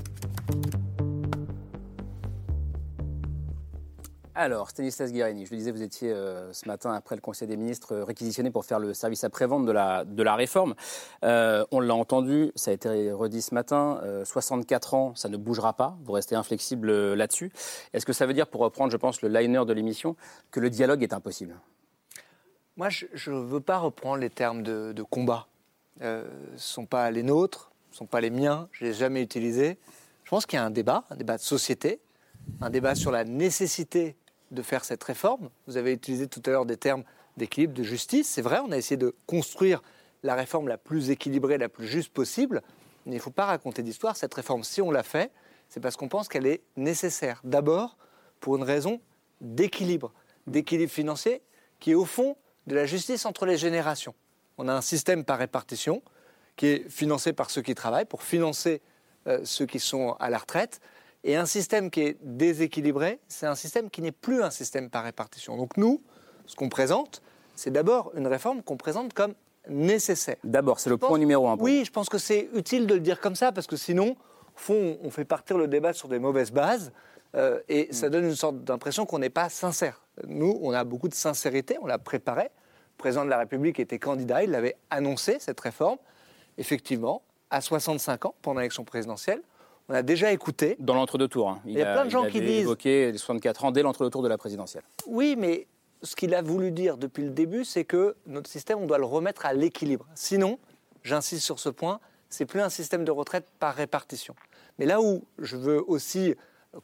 Alors, 4.41 4.71
Stanislas 4.71 5.11
Guérini, 5.11 5.47
je 5.47 5.51
le 5.51 5.57
disais, 5.57 5.73
vous 5.73 5.83
étiez 5.83 6.13
euh, 6.13 6.53
ce 6.53 6.69
matin, 6.69 6.93
après 6.93 7.17
le 7.17 7.21
Conseil 7.21 7.49
des 7.49 7.57
ministres, 7.57 7.93
euh, 7.93 8.05
réquisitionné 8.05 8.53
pour 8.53 8.65
faire 8.65 8.79
le 8.79 8.95
service 8.95 9.25
après-vente 9.25 9.67
de 9.67 9.73
la, 9.73 10.05
de 10.05 10.23
la 10.23 10.37
réforme. 10.37 10.77
Euh, 11.25 11.67
on 11.73 11.81
l'a 11.81 11.97
entendu, 11.97 12.53
ça 12.55 12.71
a 12.71 12.75
été 12.75 13.11
redit 13.11 13.43
ce 13.43 13.53
matin, 13.53 14.01
64 14.23 14.95
ans, 14.95 15.13
ça 15.17 15.29
ne 15.29 15.37
bougera 15.37 15.73
pas, 15.73 15.99
vous 16.05 16.13
restez 16.13 16.37
inflexible 16.37 17.15
là-dessus. 17.15 17.51
Est-ce 17.93 18.07
que 18.07 18.13
ça 18.13 18.27
veut 18.27 18.33
dire, 18.33 18.47
pour 18.47 18.61
reprendre, 18.61 18.93
je 18.93 18.97
pense, 18.97 19.23
le 19.23 19.29
liner 19.29 19.65
de 19.67 19.73
l'émission, 19.73 20.15
que 20.53 20.61
le 20.61 20.71
dialogue 20.71 21.03
est 21.03 21.13
impossible? 21.13 21.57
Moi, 22.77 22.91
je 22.91 23.31
ne 23.33 23.41
veux 23.41 23.61
pas 23.61 23.79
reprendre 23.79 24.19
les 24.19 24.31
termes 24.31 24.63
de, 24.63 24.93
de 24.93 25.03
combat. 25.03 25.49
ce 26.01 26.05
ne 26.05 26.23
sont 26.59 26.87
pas 26.87 27.11
les 27.11 27.25
nôtres, 27.25 27.73
ce 27.91 27.97
ne 27.97 27.99
sont 27.99 28.07
pas 28.07 28.21
les 28.21 28.31
miens, 28.31 28.69
je 28.71 28.85
ne 28.85 28.91
les 28.91 28.95
ai 28.95 28.99
jamais 29.01 29.21
utilisés. 29.21 29.79
Je 30.23 30.31
pense 30.31 30.47
qu'il 30.47 30.61
y 30.61 30.63
a 30.63 30.65
un 30.65 30.71
débat, 30.71 31.03
un 31.11 31.17
débat 31.17 31.39
de 31.39 31.43
société, 31.43 31.99
un 32.61 32.71
débat 32.71 32.95
sur 32.95 33.11
la 33.11 33.25
nécessité 33.25 34.17
de 34.51 34.63
faire 34.63 34.85
cette 34.85 35.03
réforme. 35.05 35.51
Vous 35.67 35.77
avez 35.77 35.93
utilisé 35.93 36.27
tout 36.27 36.43
à 36.47 36.51
l'heure 36.51 36.67
des 36.67 36.77
termes 36.77 37.05
d'équilibre, 37.37 37.75
de 37.75 37.83
justice. 37.83 38.29
C'est 38.29 38.43
vrai, 38.43 38.59
on 38.65 38.73
a 38.73 38.77
essayé 38.77 38.97
de 38.97 39.15
construire 39.27 39.83
la 40.23 40.35
réforme 40.35 40.69
la 40.69 40.79
plus 40.79 41.11
équilibrée, 41.11 41.59
la 41.59 41.69
plus 41.69 41.87
juste 41.87 42.13
possible. 42.13 42.63
Mais 43.07 43.13
il 43.13 43.17
ne 43.17 43.23
faut 43.23 43.31
pas 43.31 43.47
raconter 43.47 43.83
d'histoire. 43.83 44.17
Cette 44.17 44.35
réforme, 44.35 44.65
si 44.65 44.83
on 44.83 44.91
l'a 44.91 45.03
fait, 45.03 45.31
c'est 45.69 45.81
parce 45.81 45.97
qu'on 45.97 46.09
pense 46.09 46.29
qu'elle 46.29 46.47
est 46.47 46.63
nécessaire. 46.77 47.41
D'abord, 47.45 47.97
pour 48.41 48.57
une 48.57 48.63
raison 48.63 49.01
d'équilibre, 49.41 50.13
d'équilibre 50.47 50.93
financier, 50.93 51.43
qui 51.79 51.93
est 51.93 51.95
au 51.95 52.05
fond 52.05 52.37
de 52.67 52.75
la 52.75 52.87
justice 52.87 53.25
entre 53.27 53.47
les 53.47 53.57
générations. 53.57 54.15
On 54.59 54.69
a 54.69 54.75
un 54.75 54.81
système 54.81 55.25
par 55.25 55.39
répartition 55.39 56.03
qui 56.57 56.67
est 56.67 56.89
financé 56.91 57.33
par 57.33 57.51
ceux 57.51 57.63
qui 57.63 57.75
travaillent 57.75 58.05
pour 58.05 58.23
financer 58.23 58.83
euh, 59.27 59.41
ceux 59.45 59.67
qui 59.67 59.79
sont 59.79 60.17
à 60.19 60.29
la 60.31 60.39
retraite. 60.39 60.81
Et 61.25 61.37
un 61.37 61.47
système 61.47 61.91
qui 61.91 62.01
est 62.03 62.17
déséquilibré, 62.23 63.19
c'est 63.29 63.47
un 63.47 63.55
système 63.55 63.91
qui 63.91 64.03
n'est 64.03 64.13
plus 64.13 64.43
un 64.43 64.51
système 64.51 64.89
par 64.89 65.05
répartition. 65.05 65.57
Donc 65.57 65.77
nous, 65.77 66.01
ce 66.47 66.55
qu'on 66.55 66.69
présente, 66.69 67.23
c'est 67.55 67.71
d'abord 67.71 68.13
une 68.15 68.27
réforme 68.27 68.63
qu'on 68.63 68.77
présente 68.77 69.13
comme 69.15 69.35
nécessaire. 69.69 70.37
D'abord, 70.45 70.81
c'est 70.81 70.91
le 70.91 70.97
point 70.97 71.19
numéro 71.19 71.49
un. 71.49 71.57
Oui, 71.59 71.83
je 71.85 71.91
pense 71.91 72.09
que 72.09 72.19
c'est 72.19 72.49
utile 72.55 72.87
de 72.87 72.95
le 72.95 73.01
dire 73.01 73.21
comme 73.21 73.35
ça, 73.35 73.53
parce 73.53 73.67
que 73.67 73.77
sinon, 73.77 74.13
au 74.13 74.59
fond, 74.59 74.99
on 75.03 75.11
fait 75.11 75.25
partir 75.25 75.59
le 75.59 75.69
débat 75.69 75.93
sur 75.93 76.09
des 76.09 76.19
mauvaises 76.19 76.53
bases, 76.53 76.93
euh, 77.35 77.61
et 77.69 77.93
ça 77.93 78.09
mm. 78.09 78.11
donne 78.11 78.25
une 78.25 78.37
sorte 78.37 78.65
d'impression 78.65 79.05
qu'on 79.05 79.19
n'est 79.19 79.29
pas 79.29 79.49
sincère. 79.49 80.01
Nous, 80.27 80.59
on 80.63 80.73
a 80.73 80.85
beaucoup 80.85 81.09
de 81.09 81.15
sincérité, 81.15 81.77
on 81.83 81.87
l'a 81.87 81.99
préparé. 81.99 82.45
Le 82.45 82.99
président 82.99 83.25
de 83.25 83.31
la 83.31 83.39
République 83.39 83.79
était 83.79 83.99
candidat, 83.99 84.43
il 84.43 84.51
l'avait 84.51 84.77
annoncé, 84.91 85.37
cette 85.41 85.61
réforme. 85.61 85.99
Effectivement, 86.57 87.23
à 87.51 87.61
65 87.61 88.25
ans, 88.25 88.35
pendant 88.43 88.61
l'élection 88.61 88.85
présidentielle, 88.85 89.43
on 89.89 89.95
a 89.95 90.03
déjà 90.03 90.33
écouté. 90.33 90.77
Dans 90.79 90.95
l'entre-deux 90.95 91.29
tours. 91.29 91.49
Hein. 91.49 91.61
Il, 91.65 91.73
y 91.73 91.83
a, 91.83 91.93
plein 91.93 92.05
de 92.05 92.11
gens 92.11 92.27
qui 92.27 92.41
disent. 92.41 92.61
évoqué 92.61 93.13
les 93.13 93.19
64 93.19 93.65
ans 93.65 93.71
dès 93.71 93.83
l'entre-deux 93.83 94.11
tours 94.11 94.23
de 94.23 94.29
la 94.29 94.39
présidentielle. 94.39 94.85
Oui, 95.07 95.35
mais 95.39 95.67
ce 96.03 96.15
qu'il 96.15 96.35
a 96.35 96.43
voulu 96.43 96.71
dire 96.71 96.97
depuis 96.97 97.25
le 97.25 97.31
début, 97.31 97.65
c'est 97.65 97.85
que 97.85 98.17
notre 98.27 98.51
système, 98.51 98.79
on 98.79 98.87
doit 98.87 98.99
le 98.99 99.05
remettre 99.05 99.47
à 99.47 99.53
l'équilibre. 99.55 100.07
Sinon, 100.15 100.59
j'insiste 101.03 101.45
sur 101.45 101.59
ce 101.59 101.69
point, 101.69 102.01
c'est 102.29 102.47
plus 102.47 102.61
un 102.61 102.69
système 102.69 103.05
de 103.05 103.11
retraite 103.11 103.47
par 103.59 103.75
répartition. 103.75 104.35
Mais 104.79 104.87
là 104.87 105.01
où 105.01 105.25
je 105.39 105.57
veux 105.57 105.83
aussi 105.89 106.35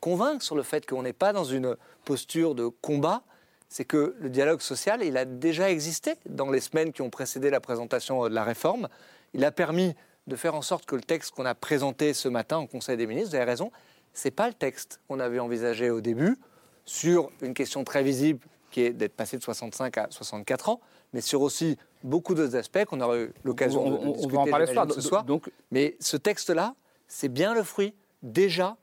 convaincre 0.01 0.43
sur 0.43 0.56
le 0.56 0.62
fait 0.62 0.87
qu'on 0.87 1.03
n'est 1.03 1.12
pas 1.12 1.33
dans 1.33 1.45
une 1.45 1.77
posture 2.05 2.55
de 2.55 2.67
combat, 2.67 3.23
c'est 3.69 3.84
que 3.84 4.17
le 4.19 4.31
dialogue 4.31 4.61
social, 4.61 5.03
il 5.03 5.17
a 5.17 5.25
déjà 5.25 5.70
existé 5.70 6.15
dans 6.27 6.51
les 6.51 6.61
semaines 6.61 6.93
qui 6.93 7.03
ont 7.03 7.11
précédé 7.11 7.51
la 7.51 7.61
présentation 7.61 8.29
de 8.29 8.34
la 8.34 8.44
réforme. 8.44 8.89
Il 9.34 9.44
a 9.44 9.51
permis 9.51 9.94
de 10.27 10.37
faire 10.37 10.55
en 10.55 10.63
sorte 10.63 10.87
que 10.87 10.97
le 10.97 11.03
texte 11.03 11.33
qu'on 11.33 11.45
a 11.45 11.55
présenté 11.55 12.15
ce 12.15 12.29
matin 12.29 12.59
au 12.59 12.67
Conseil 12.67 12.97
des 12.97 13.07
ministres, 13.07 13.31
vous 13.31 13.37
avez 13.37 13.45
raison, 13.45 13.71
ce 14.13 14.29
n'est 14.29 14.33
pas 14.33 14.49
le 14.49 14.55
texte 14.55 15.01
qu'on 15.09 15.21
avait 15.21 15.39
envisagé 15.39 15.91
au 15.91 16.01
début 16.01 16.39
sur 16.85 17.31
une 17.43 17.55
question 17.55 17.85
très 17.85 18.03
visible 18.03 18.41
qui 18.71 18.83
est 18.83 18.91
d'être 18.91 19.15
passé 19.15 19.39
de 19.39 19.43
65 19.43 19.99
à 19.99 20.07
64 20.11 20.69
ans, 20.69 20.81
mais 21.13 21.21
sur 21.21 21.43
aussi 21.43 21.79
beaucoup 22.03 22.35
d'autres 22.35 22.57
aspects 22.57 22.85
qu'on 22.85 23.01
aurait 23.01 23.25
eu 23.25 23.33
l'occasion 23.45 23.91
de, 23.91 24.13
discuter 24.13 24.37
en 24.37 24.47
parler 24.47 24.67
ce 24.67 25.01
soir. 25.01 25.25
Donc... 25.25 25.51
Mais 25.71 25.97
ce 26.01 26.17
texte-là, 26.17 26.75
c'est 27.07 27.29
bien 27.29 27.55
le 27.55 27.63
fruit 27.63 27.95
déjà 28.23 28.77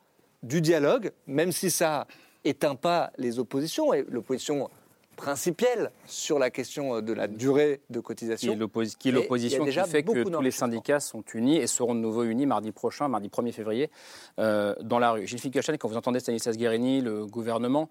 du 0.43 0.61
dialogue, 0.61 1.11
même 1.27 1.51
si 1.51 1.69
ça 1.69 2.07
éteint 2.43 2.75
pas 2.75 3.11
les 3.17 3.37
oppositions, 3.37 3.93
et 3.93 4.05
l'opposition 4.09 4.69
principielle 5.21 5.91
sur 6.07 6.39
la 6.39 6.49
question 6.49 6.95
euh, 6.95 7.01
de 7.01 7.13
la 7.13 7.27
durée 7.27 7.81
de 7.91 7.99
cotisation. 7.99 8.47
Qui 8.47 8.57
est 8.57 9.11
l'opposition 9.11 9.65
qui 9.65 9.71
fait 9.71 10.01
que 10.03 10.23
tous 10.23 10.41
les 10.41 10.51
syndicats 10.51 10.99
sont 10.99 11.23
unis 11.35 11.57
et 11.57 11.67
seront 11.67 11.93
de 11.93 11.99
nouveau 11.99 12.23
unis 12.23 12.47
mardi 12.47 12.71
prochain, 12.71 13.07
mardi 13.07 13.29
1er 13.29 13.51
février, 13.51 13.91
euh, 14.39 14.73
dans 14.81 14.97
la 14.97 15.11
rue. 15.11 15.27
Gilles 15.27 15.39
Fickelstein, 15.39 15.77
quand 15.77 15.87
vous 15.87 15.97
entendez 15.97 16.19
Stanislas 16.19 16.57
Guérini, 16.57 17.01
le 17.01 17.27
gouvernement, 17.27 17.87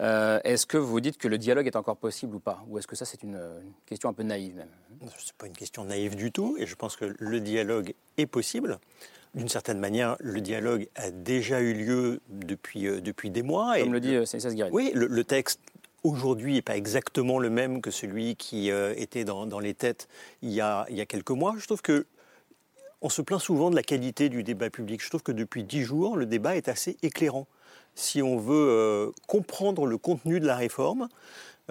euh, 0.00 0.40
est-ce 0.44 0.66
que 0.66 0.76
vous 0.76 1.00
dites 1.00 1.16
que 1.16 1.26
le 1.26 1.38
dialogue 1.38 1.66
est 1.66 1.76
encore 1.76 1.96
possible 1.96 2.36
ou 2.36 2.40
pas? 2.40 2.62
Ou 2.68 2.78
est-ce 2.78 2.86
que 2.86 2.96
ça, 2.96 3.06
c'est 3.06 3.22
une, 3.22 3.40
question 3.86 4.10
un 4.10 4.12
peu 4.12 4.22
naïve 4.22 4.56
même? 4.56 4.68
Ce 5.00 5.06
n'est 5.06 5.32
pas 5.38 5.46
une 5.46 5.56
question 5.56 5.84
naïve 5.84 6.16
du 6.16 6.32
tout, 6.32 6.56
et 6.58 6.66
je 6.66 6.74
pense 6.74 6.96
que 6.96 7.14
le 7.18 7.40
dialogue 7.40 7.94
est 8.18 8.26
possible. 8.26 8.78
D'une 9.34 9.48
certaine 9.48 9.80
manière, 9.80 10.16
le 10.20 10.40
dialogue 10.40 10.86
a 10.94 11.10
déjà 11.10 11.60
eu 11.60 11.72
lieu 11.72 12.20
depuis, 12.28 12.84
depuis 13.00 13.30
des 13.30 13.42
mois. 13.42 13.78
Comme 13.78 13.92
le 13.92 14.00
dit 14.00 14.14
Stanislas 14.26 14.54
Guérini. 14.54 14.76
Oui, 14.76 14.92
le 14.94 15.24
texte 15.24 15.60
aujourd'hui 16.04 16.54
n'est 16.54 16.62
pas 16.62 16.76
exactement 16.76 17.38
le 17.38 17.50
même 17.50 17.80
que 17.80 17.90
celui 17.90 18.36
qui 18.36 18.70
euh, 18.70 18.94
était 18.96 19.24
dans, 19.24 19.58
les 19.58 19.74
têtes 19.74 20.06
il 20.42 20.50
y, 20.50 20.60
a, 20.60 20.86
quelques 21.08 21.30
mois. 21.30 21.54
Je 21.58 21.64
trouve 21.66 21.82
que 21.82 22.06
on 23.00 23.08
se 23.08 23.20
plaint 23.20 23.40
souvent 23.40 23.70
de 23.70 23.74
la 23.74 23.82
qualité 23.82 24.28
du 24.28 24.42
débat 24.42 24.70
public. 24.70 25.02
Je 25.02 25.08
trouve 25.08 25.22
que 25.22 25.32
depuis 25.32 25.64
dix 25.64 25.82
jours, 25.82 26.16
le 26.16 26.24
débat 26.24 26.56
est 26.56 26.68
assez 26.68 26.96
éclairant. 27.02 27.46
Si 27.94 28.22
on 28.22 28.38
veut 28.38 28.68
euh, 28.70 29.10
comprendre 29.26 29.86
le 29.86 29.98
contenu 29.98 30.40
de 30.40 30.46
la 30.46 30.56
réforme, 30.56 31.08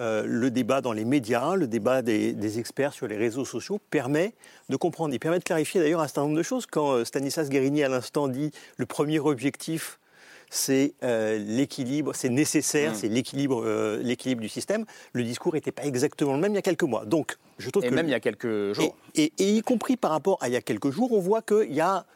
euh, 0.00 0.24
le 0.26 0.50
débat 0.50 0.80
dans 0.80 0.92
les 0.92 1.04
médias, 1.04 1.56
le 1.56 1.66
débat 1.66 2.02
des, 2.02 2.32
des, 2.32 2.58
experts 2.58 2.92
sur 2.92 3.06
les 3.06 3.16
réseaux 3.16 3.44
sociaux 3.44 3.80
permet 3.90 4.34
de 4.68 4.76
comprendre. 4.76 5.12
Il 5.12 5.18
permet 5.18 5.38
de 5.38 5.44
clarifier 5.44 5.80
d'ailleurs 5.80 6.00
un 6.00 6.06
certain 6.06 6.22
nombre 6.22 6.36
de 6.36 6.42
choses. 6.42 6.66
Quand 6.66 7.04
Stanislas 7.04 7.48
Guérini 7.48 7.82
à 7.82 7.88
l'instant 7.88 8.28
dit 8.28 8.50
le 8.76 8.86
premier 8.86 9.18
objectif 9.18 9.98
c'est 10.50 10.94
euh, 11.02 11.38
l'équilibre, 11.38 12.12
c'est 12.14 12.28
nécessaire, 12.28 12.92
Mm. 12.92 12.94
c'est 12.94 13.08
l'équilibre, 13.08 13.62
euh, 13.64 14.00
l'équilibre 14.02 14.40
du 14.40 14.48
système. 14.48 14.84
Le 15.12 15.22
discours 15.24 15.54
n'était 15.54 15.72
pas 15.72 15.84
exactement 15.84 16.32
le 16.34 16.38
même 16.40 16.52
il 16.52 16.56
y 16.56 16.58
a 16.58 16.62
quelques 16.62 16.82
mois. 16.84 17.04
Donc, 17.04 17.36
je 17.58 17.70
trouve 17.70 17.84
Et 17.84 17.88
que 17.88 17.94
même 17.94 18.06
il 18.06 18.12
y 18.12 18.14
a 18.14 18.20
quelques 18.20 18.72
jours. 18.72 18.96
et, 19.14 19.24
et- 19.24 19.32
et 19.38 19.56
y 19.56 19.62
compris 19.62 19.96
par 19.96 20.10
rapport 20.12 20.38
à 20.42 20.48
il 20.48 20.52
y 20.52 20.56
a 20.56 20.62
quelques 20.62 20.90
jours, 20.90 21.12
on 21.12 21.20
voit 21.20 21.42
qu'il 21.42 21.72
y 21.72 21.80
a 21.80 22.06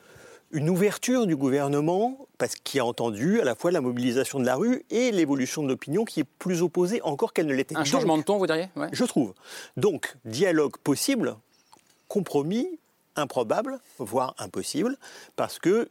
une 0.50 0.70
ouverture 0.70 1.26
du 1.26 1.36
gouvernement 1.36 2.26
parce 2.38 2.54
qu'il 2.54 2.80
a 2.80 2.84
entendu 2.86 3.38
à 3.40 3.44
la 3.44 3.54
fois 3.54 3.70
la 3.70 3.82
mobilisation 3.82 4.40
de 4.40 4.46
la 4.46 4.56
rue 4.56 4.82
et 4.90 5.10
l'évolution 5.10 5.62
de 5.62 5.68
l'opinion 5.68 6.06
qui 6.06 6.20
est 6.20 6.26
plus 6.38 6.62
opposée 6.62 7.02
encore 7.02 7.34
qu'elle 7.34 7.46
ne 7.46 7.54
l'était. 7.54 7.76
Un 7.76 7.84
changement 7.84 8.16
de 8.16 8.22
ton, 8.22 8.38
vous 8.38 8.46
diriez? 8.46 8.68
Ouais. 8.74 8.88
Je 8.92 9.04
trouve. 9.04 9.34
Donc, 9.76 10.14
dialogue 10.24 10.76
possible, 10.82 11.36
compromis 12.08 12.78
improbable, 13.16 13.78
voire 13.98 14.34
impossible, 14.38 14.96
parce 15.36 15.58
que, 15.58 15.88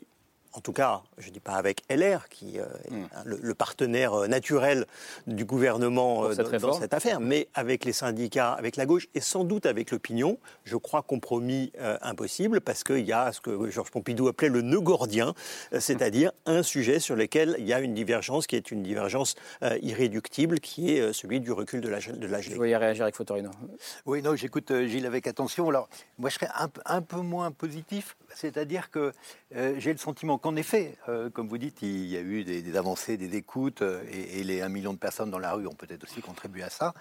en 0.58 0.62
tout 0.62 0.74
cas, 0.74 1.04
je 1.20 1.28
ne 1.28 1.34
dis 1.34 1.40
pas 1.40 1.54
avec 1.54 1.84
LR, 1.90 2.28
qui 2.30 2.60
euh, 2.60 2.66
est 2.86 2.98
Hmm. 2.98 3.06
le, 3.26 3.38
le 3.42 3.54
partenaire 3.54 4.14
euh, 4.14 4.28
naturel 4.28 4.86
du 5.28 5.46
gouvernement 5.46 6.24
euh, 6.24 6.34
cette 6.34 6.56
dans, 6.56 6.74
cette 6.74 6.94
affaire, 6.94 7.20
mais 7.20 7.48
avec 7.54 7.84
les 7.84 7.92
syndicats, 7.92 8.54
avec 8.54 8.76
la 8.76 8.86
gauche 8.86 9.08
et 9.14 9.20
sans 9.20 9.44
doute 9.44 9.66
avec 9.66 9.92
l'opinion, 9.92 10.38
je 10.64 10.78
crois 10.78 11.02
compromis 11.02 11.72
euh, 11.80 11.98
impossible, 12.02 12.62
parce 12.62 12.84
qu'il 12.84 13.06
y 13.06 13.12
a 13.12 13.32
ce 13.34 13.42
que 13.42 13.70
Georges 13.70 13.92
Pompidou 13.92 14.30
appelait 14.30 14.50
le 14.50 14.62
nœud 14.62 14.80
gordien, 14.80 15.34
c'est-à-dire 15.78 16.32
un 16.46 16.64
sujet 16.64 17.00
sur 17.00 17.16
lequel 17.16 17.56
il 17.60 17.66
y 17.66 17.74
a 17.74 17.82
une 17.82 17.94
divergence 17.94 18.48
qui 18.48 18.56
est 18.56 18.72
une 18.72 18.84
divergence 18.84 19.36
euh, 19.64 19.78
irréductible, 19.82 20.60
qui 20.60 20.96
est 20.96 21.02
euh, 21.02 21.14
celui 21.14 21.40
du 21.40 21.52
recul 21.52 21.82
de 21.82 21.90
l'âge 21.90 22.08
de 22.08 22.28
l'âge 22.28 22.50
Je 22.50 22.56
voyais 22.56 22.78
réagir 22.78 23.04
avec 23.04 23.16
Fotorino. 23.16 23.52
Oui, 24.06 24.22
non, 24.22 24.36
j'écoute 24.36 24.72
euh, 24.72 24.88
Gilles 24.88 25.06
avec 25.06 25.28
attention. 25.28 25.68
Alors, 25.70 25.90
moi, 26.18 26.30
je 26.30 26.36
serais 26.36 26.50
un 26.86 27.02
peu 27.02 27.22
moins 27.22 27.52
positif, 27.52 28.16
c'est-à-dire 28.34 28.90
que 28.92 29.12
euh, 29.56 29.76
j'ai 29.78 29.94
le 29.94 29.98
sentiment 29.98 30.38
qu'en 30.38 30.58
effet, 30.58 30.98
euh, 31.08 31.30
comme 31.30 31.48
vous 31.48 31.58
dites, 31.58 31.82
il 31.82 32.06
y 32.06 32.18
a 32.18 32.20
eu 32.20 32.44
des, 32.44 32.76
avancées, 32.76 33.16
des 33.16 33.38
écoutes, 33.38 33.82
euh, 33.82 34.04
et, 34.12 34.40
et 34.40 34.44
les 34.44 34.62
1 34.62 34.68
million 34.68 34.92
de 34.92 34.98
personnes 34.98 35.32
dans 35.32 35.40
la 35.40 35.54
rue 35.54 35.68
ont 35.68 35.74
peut-être 35.74 36.04
aussi 36.04 36.22
contribué 36.22 36.64
à 36.64 36.70
ça. 36.70 36.94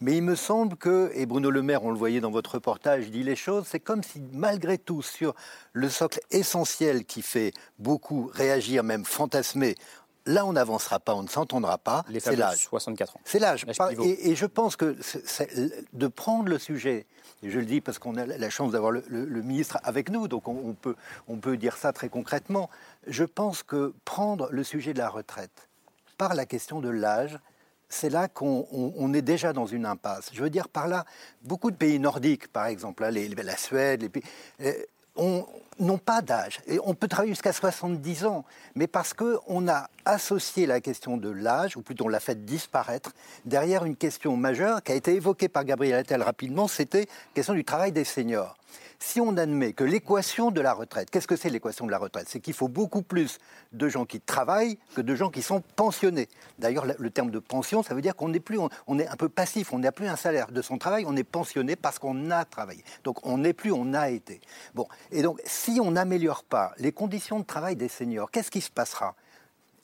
Mais 0.00 0.16
il 0.16 0.22
me 0.22 0.34
semble 0.34 0.76
que, 0.76 1.10
et 1.14 1.26
Bruno 1.26 1.50
Le 1.50 1.60
Maire, 1.60 1.84
on 1.84 1.90
le 1.90 1.98
voyait 1.98 2.20
dans 2.20 2.30
votre 2.30 2.54
reportage, 2.54 3.10
dit 3.10 3.22
les 3.22 3.36
choses, 3.36 3.66
c'est 3.66 3.80
comme 3.80 4.02
si 4.02 4.22
malgré 4.32 4.78
tout, 4.78 5.02
sur 5.02 5.34
le 5.74 5.90
socle 5.90 6.20
essentiel 6.30 7.04
qui 7.04 7.20
fait 7.20 7.52
beaucoup 7.78 8.30
réagir, 8.32 8.82
même 8.82 9.04
fantasmer, 9.04 9.74
là 10.26 10.44
on 10.46 10.52
n'avancera 10.52 11.00
pas, 11.00 11.14
on 11.14 11.22
ne 11.22 11.28
s'entendra 11.28 11.78
pas, 11.78 12.04
Les 12.08 12.20
c'est 12.20 12.36
l'âge. 12.36 12.66
64 12.68 13.16
ans. 13.16 13.20
C'est 13.24 13.38
l'âge. 13.38 13.64
Et, 14.06 14.30
et 14.30 14.34
je 14.36 14.46
pense 14.46 14.76
que 14.76 14.96
de 15.92 16.06
prendre 16.08 16.48
le 16.48 16.58
sujet, 16.58 17.06
et 17.42 17.50
je 17.50 17.58
le 17.58 17.64
dis 17.66 17.80
parce 17.80 17.98
qu'on 17.98 18.16
a 18.16 18.26
la 18.26 18.50
chance 18.50 18.72
d'avoir 18.72 18.92
le, 18.92 19.02
le- 19.08 19.24
le 19.24 19.42
ministre 19.42 19.78
avec 19.82 20.10
nous, 20.10 20.28
donc 20.28 20.46
on, 20.48 20.60
on 20.64 20.74
peut, 20.74 20.94
on 21.28 21.36
peut 21.38 21.56
dire 21.56 21.76
ça 21.76 21.92
très 21.92 22.08
concrètement, 22.08 22.68
je 23.06 23.24
pense 23.24 23.62
que 23.62 23.94
prendre 24.04 24.48
le 24.50 24.62
sujet 24.64 24.92
de 24.92 24.98
la 24.98 25.08
retraite 25.08 25.68
par 26.18 26.34
la 26.34 26.44
question 26.46 26.80
de 26.80 26.90
l'âge, 26.90 27.38
c'est 27.88 28.10
là 28.10 28.28
qu'on 28.28 28.66
on- 28.70 28.92
on 28.96 29.12
est 29.14 29.22
déjà 29.22 29.52
dans 29.52 29.66
une 29.66 29.86
impasse. 29.86 30.30
Je 30.32 30.42
veux 30.42 30.50
dire 30.50 30.68
par 30.68 30.86
là, 30.86 31.04
beaucoup 31.42 31.70
de 31.70 31.76
pays 31.76 31.98
nordiques, 31.98 32.48
par 32.52 32.66
exemple, 32.66 33.02
hein, 33.04 33.10
les- 33.10 33.28
la 33.28 33.56
Suède, 33.56 34.02
les 34.02 34.08
pays, 34.10 34.22
euh, 34.60 34.72
on- 35.20 35.46
n'ont 35.78 35.96
pas 35.96 36.20
d'âge. 36.20 36.60
On 36.84 36.92
peut 36.94 37.08
travailler 37.08 37.32
jusqu'à 37.32 37.54
70 37.54 38.26
ans, 38.26 38.44
mais 38.74 38.86
parce 38.86 39.14
qu'on 39.14 39.66
a 39.66 39.88
associé 40.04 40.66
la 40.66 40.78
question 40.82 41.16
de 41.16 41.30
l'âge, 41.30 41.74
ou 41.74 41.80
plutôt 41.80 42.04
on 42.04 42.08
l'a 42.08 42.20
fait 42.20 42.44
disparaître, 42.44 43.12
derrière 43.46 43.86
une 43.86 43.96
question 43.96 44.36
majeure 44.36 44.82
qui 44.82 44.92
a 44.92 44.94
été 44.94 45.14
évoquée 45.14 45.48
par 45.48 45.64
Gabriel 45.64 46.00
Attal 46.00 46.22
rapidement, 46.22 46.68
c'était 46.68 47.06
la 47.06 47.34
question 47.34 47.54
du 47.54 47.64
travail 47.64 47.92
des 47.92 48.04
seniors. 48.04 48.56
Si 49.02 49.18
on 49.18 49.36
admet 49.38 49.72
que 49.72 49.82
l'équation 49.82 50.50
de 50.50 50.60
la 50.60 50.74
retraite, 50.74 51.10
qu'est-ce 51.10 51.26
que 51.26 51.34
c'est 51.34 51.48
l'équation 51.48 51.86
de 51.86 51.90
la 51.90 51.96
retraite? 51.96 52.26
C'est 52.28 52.38
qu'il 52.38 52.52
faut 52.52 52.68
beaucoup 52.68 53.00
plus 53.00 53.38
de 53.72 53.88
gens 53.88 54.04
qui 54.04 54.20
travaillent 54.20 54.78
que 54.94 55.00
de 55.00 55.14
gens 55.14 55.30
qui 55.30 55.40
sont 55.40 55.62
pensionnés. 55.74 56.28
D'ailleurs, 56.58 56.84
le- 56.98 57.10
terme 57.10 57.30
de 57.30 57.38
pension, 57.38 57.82
ça 57.82 57.94
veut 57.94 58.02
dire 58.02 58.14
qu'on 58.14 58.28
n'est 58.28 58.40
plus, 58.40 58.58
on, 58.86 58.98
est 58.98 59.08
un 59.08 59.16
peu 59.16 59.30
passif, 59.30 59.72
on 59.72 59.78
n'a 59.78 59.90
plus 59.90 60.06
un 60.06 60.16
salaire 60.16 60.52
de 60.52 60.60
son 60.60 60.76
travail, 60.76 61.04
on 61.06 61.16
est 61.16 61.24
pensionné 61.24 61.76
parce 61.76 61.98
qu'on 61.98 62.30
a 62.30 62.44
travaillé. 62.44 62.84
Donc 63.02 63.26
on 63.26 63.38
n'est 63.38 63.54
plus, 63.54 63.72
on 63.72 63.94
a 63.94 64.10
été. 64.10 64.40
Bon, 64.74 64.86
et 65.10 65.22
donc 65.22 65.40
si 65.46 65.80
on 65.82 65.92
n'améliore 65.92 66.44
pas 66.44 66.72
les 66.76 66.92
conditions 66.92 67.40
de 67.40 67.44
travail 67.44 67.76
des 67.76 67.88
seniors, 67.88 68.30
qu'est-ce 68.30 68.50
qui 68.50 68.60
se 68.60 68.70
passera? 68.70 69.14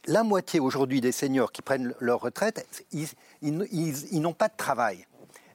La 0.07 0.25
moitié 0.25 0.61
aujourd'hui 0.61 1.01
des 1.01 1.11
seniors 1.11 1.51
qui 1.53 1.63
prennent 1.63 1.95
leur 2.01 2.21
retraite, 2.21 2.67
ils- 2.93 3.09
ils 3.43 4.21
n'ont 4.21 4.35
pas 4.35 4.49
de 4.49 4.57
travail. 4.57 5.07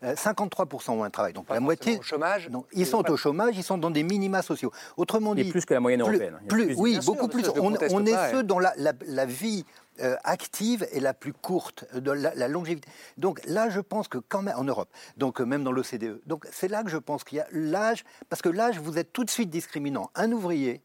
Euh, 0.03 0.15
53% 0.15 0.91
ont 0.91 1.03
un 1.03 1.09
travail. 1.11 1.33
Donc 1.33 1.47
la 1.49 1.59
moitié. 1.59 1.99
au 1.99 2.01
chômage 2.01 2.49
Non, 2.49 2.65
ils 2.73 2.87
sont 2.87 3.07
au 3.09 3.17
chômage, 3.17 3.55
ils 3.55 3.63
sont 3.63 3.77
dans 3.77 3.91
des 3.91 4.01
minima 4.03 4.41
sociaux. 4.41 4.71
Autrement 4.97 5.35
Et 5.35 5.43
dit. 5.43 5.51
plus 5.51 5.63
que 5.65 5.73
la 5.75 5.79
moyenne 5.79 6.01
européenne. 6.01 6.35
A 6.35 6.47
plus- 6.47 6.65
plus- 6.67 6.75
oui, 6.75 6.93
sûr, 7.01 7.13
beaucoup 7.13 7.27
plus. 7.27 7.43
On, 7.59 7.73
est 8.05 8.11
pas, 8.11 8.31
ceux 8.31 8.37
hein. 8.39 8.43
dont 8.43 8.57
la, 8.59 8.73
la- 8.77 8.93
la 9.05 9.25
vie 9.27 9.63
euh, 10.01 10.15
active 10.23 10.87
est 10.91 10.99
la 11.01 11.13
plus 11.13 11.33
courte, 11.33 11.85
de 11.93 12.11
la, 12.11 12.33
la 12.33 12.47
longévité. 12.47 12.89
Donc 13.17 13.41
là, 13.45 13.69
je 13.69 13.79
pense 13.79 14.07
que 14.07 14.17
quand 14.17 14.41
même 14.41 14.55
en 14.57 14.63
Europe, 14.63 14.89
donc 15.17 15.39
euh, 15.39 15.45
même 15.45 15.63
dans 15.63 15.71
l'OCDE, 15.71 16.21
donc 16.25 16.47
c'est 16.51 16.67
là 16.69 16.83
que 16.83 16.89
je 16.89 16.97
pense 16.97 17.23
qu'il 17.23 17.37
y 17.37 17.41
a 17.41 17.47
l'âge, 17.51 18.03
parce 18.29 18.41
que 18.41 18.49
l'âge, 18.49 18.79
vous 18.79 18.97
êtes 18.97 19.13
tout 19.13 19.23
de 19.23 19.29
suite 19.29 19.49
discriminant. 19.51 20.09
Un 20.15 20.31
ouvrier, 20.31 20.81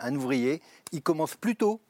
un 0.00 0.12
ouvrier, 0.16 0.60
il 0.90 1.02
commence 1.02 1.36
plus 1.36 1.54
tôt, 1.54 1.80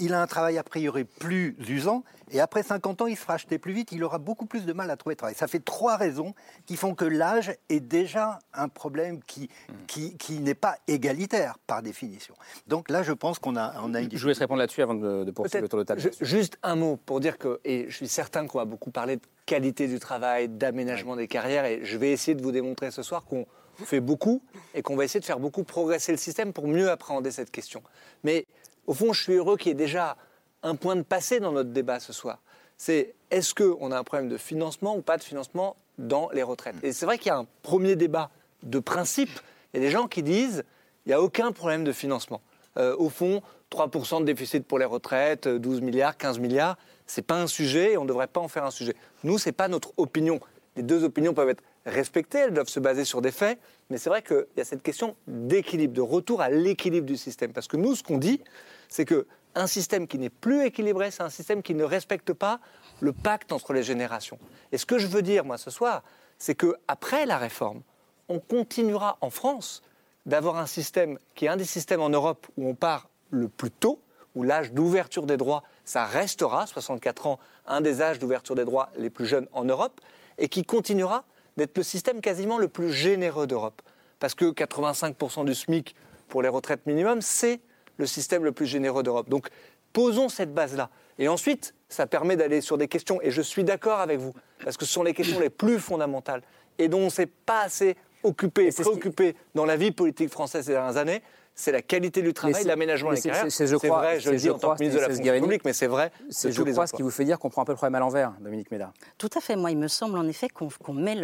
il 0.00 0.12
a 0.14 0.20
un 0.20 0.26
travail 0.26 0.58
a 0.58 0.64
priori 0.64 1.04
plus 1.04 1.54
usant, 1.68 2.02
et 2.32 2.40
après 2.40 2.62
50 2.62 3.02
ans, 3.02 3.06
il 3.06 3.16
se 3.16 3.22
fera 3.22 3.34
acheter 3.34 3.58
plus 3.58 3.72
vite, 3.72 3.92
il 3.92 4.02
aura 4.02 4.18
beaucoup 4.18 4.46
plus 4.46 4.64
de 4.66 4.72
mal 4.72 4.90
à 4.90 4.96
trouver 4.96 5.14
travail. 5.16 5.34
Ça 5.36 5.46
fait 5.46 5.58
trois 5.64 5.96
raisons 5.96 6.34
qui 6.66 6.76
font 6.76 6.94
que 6.94 7.04
l'âge 7.04 7.52
est 7.68 7.80
déjà 7.80 8.38
un 8.54 8.68
problème 8.68 9.20
qui, 9.24 9.48
qui, 9.86 10.16
qui 10.16 10.38
n'est 10.38 10.54
pas 10.54 10.76
égalitaire 10.88 11.58
par 11.66 11.82
définition. 11.82 12.34
Donc 12.66 12.88
là, 12.90 13.02
je 13.02 13.12
pense 13.12 13.38
qu'on 13.38 13.56
a, 13.56 13.74
on 13.82 13.94
a 13.94 14.00
une 14.00 14.10
Je 14.12 14.18
vous 14.22 14.28
laisse 14.28 14.38
répondre 14.38 14.60
là-dessus 14.60 14.82
avant 14.82 14.94
de, 14.94 15.24
de 15.24 15.30
poursuivre 15.30 15.62
le 15.62 15.68
tour 15.68 15.78
de 15.80 15.84
table. 15.84 16.00
Ju- 16.00 16.10
Juste 16.20 16.56
un 16.62 16.76
mot 16.76 16.96
pour 16.96 17.20
dire 17.20 17.36
que, 17.38 17.60
et 17.64 17.86
je 17.88 17.96
suis 17.96 18.08
certain 18.08 18.46
qu'on 18.46 18.58
va 18.58 18.64
beaucoup 18.64 18.90
parler 18.90 19.16
de 19.16 19.22
qualité 19.46 19.88
du 19.88 19.98
travail, 19.98 20.48
d'aménagement 20.48 21.16
des 21.16 21.26
carrières, 21.28 21.64
et 21.64 21.80
je 21.84 21.96
vais 21.98 22.12
essayer 22.12 22.34
de 22.36 22.42
vous 22.42 22.52
démontrer 22.52 22.90
ce 22.92 23.02
soir 23.02 23.24
qu'on 23.24 23.46
fait 23.84 24.00
beaucoup 24.00 24.42
et 24.74 24.82
qu'on 24.82 24.94
va 24.94 25.04
essayer 25.04 25.20
de 25.20 25.24
faire 25.24 25.40
beaucoup 25.40 25.64
progresser 25.64 26.12
le 26.12 26.18
système 26.18 26.52
pour 26.52 26.68
mieux 26.68 26.90
appréhender 26.90 27.30
cette 27.30 27.50
question. 27.50 27.82
Mais 28.24 28.46
au 28.90 28.92
fond, 28.92 29.12
je 29.12 29.22
suis 29.22 29.34
heureux 29.34 29.56
qu'il 29.56 29.68
y 29.68 29.70
ait 29.70 29.74
déjà 29.74 30.16
un 30.64 30.74
point 30.74 30.96
de 30.96 31.02
passé 31.02 31.38
dans 31.38 31.52
notre 31.52 31.70
débat 31.70 32.00
ce 32.00 32.12
soir. 32.12 32.40
C'est 32.76 33.14
est-ce 33.30 33.54
qu'on 33.54 33.92
a 33.92 33.96
un 33.96 34.02
problème 34.02 34.28
de 34.28 34.36
financement 34.36 34.96
ou 34.96 35.00
pas 35.00 35.16
de 35.16 35.22
financement 35.22 35.76
dans 35.98 36.28
les 36.32 36.42
retraites? 36.42 36.74
Et 36.82 36.92
c'est 36.92 37.06
vrai 37.06 37.16
qu'il 37.16 37.28
y 37.28 37.30
a 37.30 37.36
un 37.36 37.46
premier 37.62 37.94
débat 37.94 38.30
de 38.64 38.80
principe. 38.80 39.30
Il 39.72 39.80
y 39.80 39.84
a 39.84 39.86
des 39.86 39.92
gens 39.92 40.08
qui 40.08 40.24
disent 40.24 40.64
il 41.06 41.10
n'y 41.10 41.12
a 41.12 41.22
aucun 41.22 41.52
problème 41.52 41.84
de 41.84 41.92
financement. 41.92 42.40
Euh, 42.78 42.96
au 42.98 43.10
fond, 43.10 43.42
3% 43.70 44.22
de 44.22 44.24
déficit 44.24 44.66
pour 44.66 44.80
les 44.80 44.84
retraites, 44.86 45.46
euh, 45.46 45.60
12 45.60 45.82
milliards, 45.82 46.16
15 46.16 46.40
milliards, 46.40 46.76
c'est 47.06 47.22
pas 47.22 47.40
un 47.40 47.46
sujet 47.46 47.92
et 47.92 47.96
on 47.96 48.02
ne 48.02 48.08
devrait 48.08 48.26
pas 48.26 48.40
en 48.40 48.48
faire 48.48 48.64
un 48.64 48.72
sujet. 48.72 48.96
Nous, 49.22 49.38
c'est 49.38 49.52
pas 49.52 49.68
notre 49.68 49.92
opinion. 49.98 50.40
Les 50.74 50.82
deux 50.82 51.04
opinions 51.04 51.32
peuvent 51.32 51.50
être 51.50 51.62
respectées, 51.86 52.38
elles 52.38 52.54
doivent 52.54 52.68
se 52.68 52.80
baser 52.80 53.04
sur 53.04 53.22
des 53.22 53.32
faits, 53.32 53.58
mais 53.88 53.98
c'est 53.98 54.10
vrai 54.10 54.22
qu'il 54.22 54.46
y 54.56 54.60
a 54.60 54.64
cette 54.64 54.82
question 54.82 55.16
d'équilibre, 55.26 55.94
de 55.94 56.00
retour 56.00 56.40
à 56.40 56.50
l'équilibre 56.50 57.06
du 57.06 57.16
système. 57.16 57.52
Parce 57.52 57.68
que 57.68 57.76
nous, 57.76 57.94
ce 57.94 58.02
qu'on 58.02 58.18
dit, 58.18 58.40
c'est 58.88 59.04
que 59.04 59.26
un 59.54 59.66
système 59.66 60.06
qui 60.06 60.18
n'est 60.18 60.30
plus 60.30 60.64
équilibré, 60.64 61.10
c'est 61.10 61.22
un 61.22 61.30
système 61.30 61.62
qui 61.62 61.74
ne 61.74 61.84
respecte 61.84 62.32
pas 62.32 62.60
le 63.00 63.12
pacte 63.12 63.52
entre 63.52 63.72
les 63.72 63.82
générations. 63.82 64.38
Et 64.72 64.78
ce 64.78 64.86
que 64.86 64.98
je 64.98 65.06
veux 65.06 65.22
dire, 65.22 65.44
moi, 65.44 65.58
ce 65.58 65.70
soir, 65.70 66.02
c'est 66.38 66.54
que 66.54 66.76
après 66.86 67.26
la 67.26 67.38
réforme, 67.38 67.82
on 68.28 68.38
continuera 68.38 69.18
en 69.20 69.30
France 69.30 69.82
d'avoir 70.26 70.56
un 70.56 70.66
système 70.66 71.18
qui 71.34 71.46
est 71.46 71.48
un 71.48 71.56
des 71.56 71.64
systèmes 71.64 72.00
en 72.00 72.10
Europe 72.10 72.46
où 72.56 72.68
on 72.68 72.74
part 72.74 73.08
le 73.30 73.48
plus 73.48 73.70
tôt, 73.70 74.00
où 74.36 74.44
l'âge 74.44 74.72
d'ouverture 74.72 75.26
des 75.26 75.36
droits, 75.36 75.64
ça 75.84 76.04
restera, 76.04 76.66
64 76.66 77.26
ans, 77.26 77.40
un 77.66 77.80
des 77.80 78.02
âges 78.02 78.18
d'ouverture 78.18 78.54
des 78.54 78.64
droits 78.64 78.90
les 78.96 79.10
plus 79.10 79.26
jeunes 79.26 79.48
en 79.52 79.64
Europe, 79.64 80.00
et 80.38 80.48
qui 80.48 80.64
continuera 80.64 81.24
d'être 81.60 81.76
le 81.76 81.84
système 81.84 82.22
quasiment 82.22 82.56
le 82.56 82.68
plus 82.68 82.90
généreux 82.90 83.46
d'Europe. 83.46 83.82
Parce 84.18 84.34
que 84.34 84.46
85% 84.46 85.44
du 85.44 85.54
SMIC 85.54 85.94
pour 86.28 86.40
les 86.40 86.48
retraites 86.48 86.86
minimum, 86.86 87.20
c'est 87.20 87.60
le 87.98 88.06
système 88.06 88.44
le 88.44 88.52
plus 88.52 88.64
généreux 88.64 89.02
d'Europe. 89.02 89.28
Donc 89.28 89.48
posons 89.92 90.30
cette 90.30 90.54
base-là. 90.54 90.88
Et 91.18 91.28
ensuite, 91.28 91.74
ça 91.90 92.06
permet 92.06 92.36
d'aller 92.36 92.62
sur 92.62 92.78
des 92.78 92.88
questions, 92.88 93.20
et 93.20 93.30
je 93.30 93.42
suis 93.42 93.62
d'accord 93.62 94.00
avec 94.00 94.18
vous, 94.18 94.32
parce 94.64 94.78
que 94.78 94.86
ce 94.86 94.92
sont 94.92 95.02
les 95.02 95.12
questions 95.12 95.38
les 95.38 95.50
plus 95.50 95.78
fondamentales, 95.78 96.40
et 96.78 96.88
dont 96.88 97.00
on 97.00 97.04
ne 97.06 97.10
s'est 97.10 97.26
pas 97.26 97.60
assez 97.60 97.96
occupé 98.22 98.68
et 98.68 98.72
préoccupé 98.72 99.36
dans 99.54 99.66
la 99.66 99.76
vie 99.76 99.90
politique 99.90 100.30
française 100.30 100.64
ces 100.64 100.72
dernières 100.72 100.96
années, 100.96 101.22
c'est 101.60 101.72
la 101.72 101.82
qualité 101.82 102.22
du 102.22 102.32
travail, 102.32 102.54
c'est- 102.62 102.66
l'aménagement 102.68 103.10
des 103.10 103.16
c'est- 103.16 103.28
carrières. 103.28 103.52
c'est- 103.52 103.66
je 103.66 103.76
crois- 103.76 103.98
vrai, 103.98 104.20
je 104.20 104.30
le 104.30 104.36
dis 104.36 104.46
je 104.46 104.50
en 104.50 104.58
tant 104.58 104.74
que 104.74 104.80
ministre 104.80 104.96
de 104.96 105.00
la 105.02 105.08
fonction 105.08 105.24
Guérini. 105.24 105.42
publique, 105.42 105.64
mais 105.64 105.72
c'est 105.72 105.86
vrai 105.86 106.10
C'est, 106.30 106.50
je 106.52 106.62
crois, 106.62 106.86
ce 106.86 106.92
qui 106.94 107.02
vous 107.02 107.10
fait 107.10 107.24
dire 107.24 107.38
qu'on 107.38 107.50
prend 107.50 107.62
un 107.62 107.64
peu 107.64 107.72
le 107.72 107.76
problème 107.76 107.94
à 107.96 108.00
l'envers, 108.00 108.32
Dominique 108.40 108.70
Méda. 108.70 108.92
Tout 109.18 109.30
à 109.36 109.40
fait. 109.40 109.56
Moi, 109.56 109.70
il 109.70 109.78
me 109.78 109.88
semble 109.88 110.18
en 110.18 110.26
effet 110.26 110.48
qu'on 110.48 110.70
met, 110.92 111.16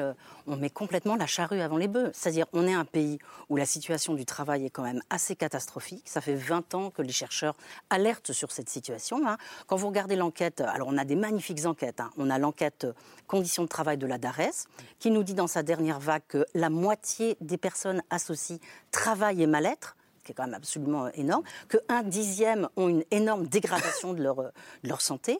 on 0.46 0.56
met 0.56 0.70
complètement 0.70 1.16
la 1.16 1.26
charrue 1.26 1.60
avant 1.60 1.76
les 1.78 1.88
bœufs. 1.88 2.10
C'est-à-dire, 2.12 2.46
on 2.52 2.66
est 2.66 2.74
un 2.74 2.84
pays 2.84 3.18
où 3.48 3.56
la 3.56 3.66
situation 3.66 4.14
du 4.14 4.24
travail 4.26 4.66
est 4.66 4.70
quand 4.70 4.82
même 4.84 5.02
assez 5.10 5.34
catastrophique. 5.36 6.02
Ça 6.06 6.20
fait 6.20 6.34
20 6.34 6.74
ans 6.74 6.90
que 6.90 7.02
les 7.02 7.12
chercheurs 7.12 7.56
alertent 7.90 8.32
sur 8.32 8.52
cette 8.52 8.68
situation. 8.68 9.26
hein. 9.26 9.36
Quand 9.66 9.76
vous 9.76 9.88
regardez 9.88 10.16
l'enquête, 10.16 10.60
alors 10.60 10.88
on 10.90 10.98
a 10.98 11.04
des 11.04 11.16
magnifiques 11.16 11.64
enquêtes. 11.66 12.00
hein. 12.00 12.10
On 12.18 12.30
a 12.30 12.38
l'enquête 12.38 12.84
euh, 12.84 12.92
conditions 13.26 13.62
de 13.64 13.68
travail 13.68 13.96
de 13.98 14.06
la 14.06 14.18
DARES, 14.18 14.66
qui 14.98 15.10
nous 15.10 15.22
dit 15.22 15.34
dans 15.34 15.46
sa 15.46 15.62
dernière 15.62 15.98
vague 15.98 16.22
que 16.28 16.44
la 16.54 16.70
moitié 16.70 17.36
des 17.40 17.56
personnes 17.56 18.02
associent 18.10 18.58
travail 18.90 19.42
et 19.42 19.46
mal-être. 19.46 19.95
Qui 20.26 20.32
est 20.32 20.34
quand 20.34 20.44
même 20.44 20.54
absolument 20.54 21.08
énorme, 21.14 21.44
qu'un 21.68 22.02
dixième 22.02 22.68
ont 22.76 22.88
une 22.88 23.04
énorme 23.10 23.46
dégradation 23.46 24.12
de 24.12 24.22
leur, 24.22 24.36
de 24.36 24.88
leur 24.88 25.00
santé. 25.00 25.38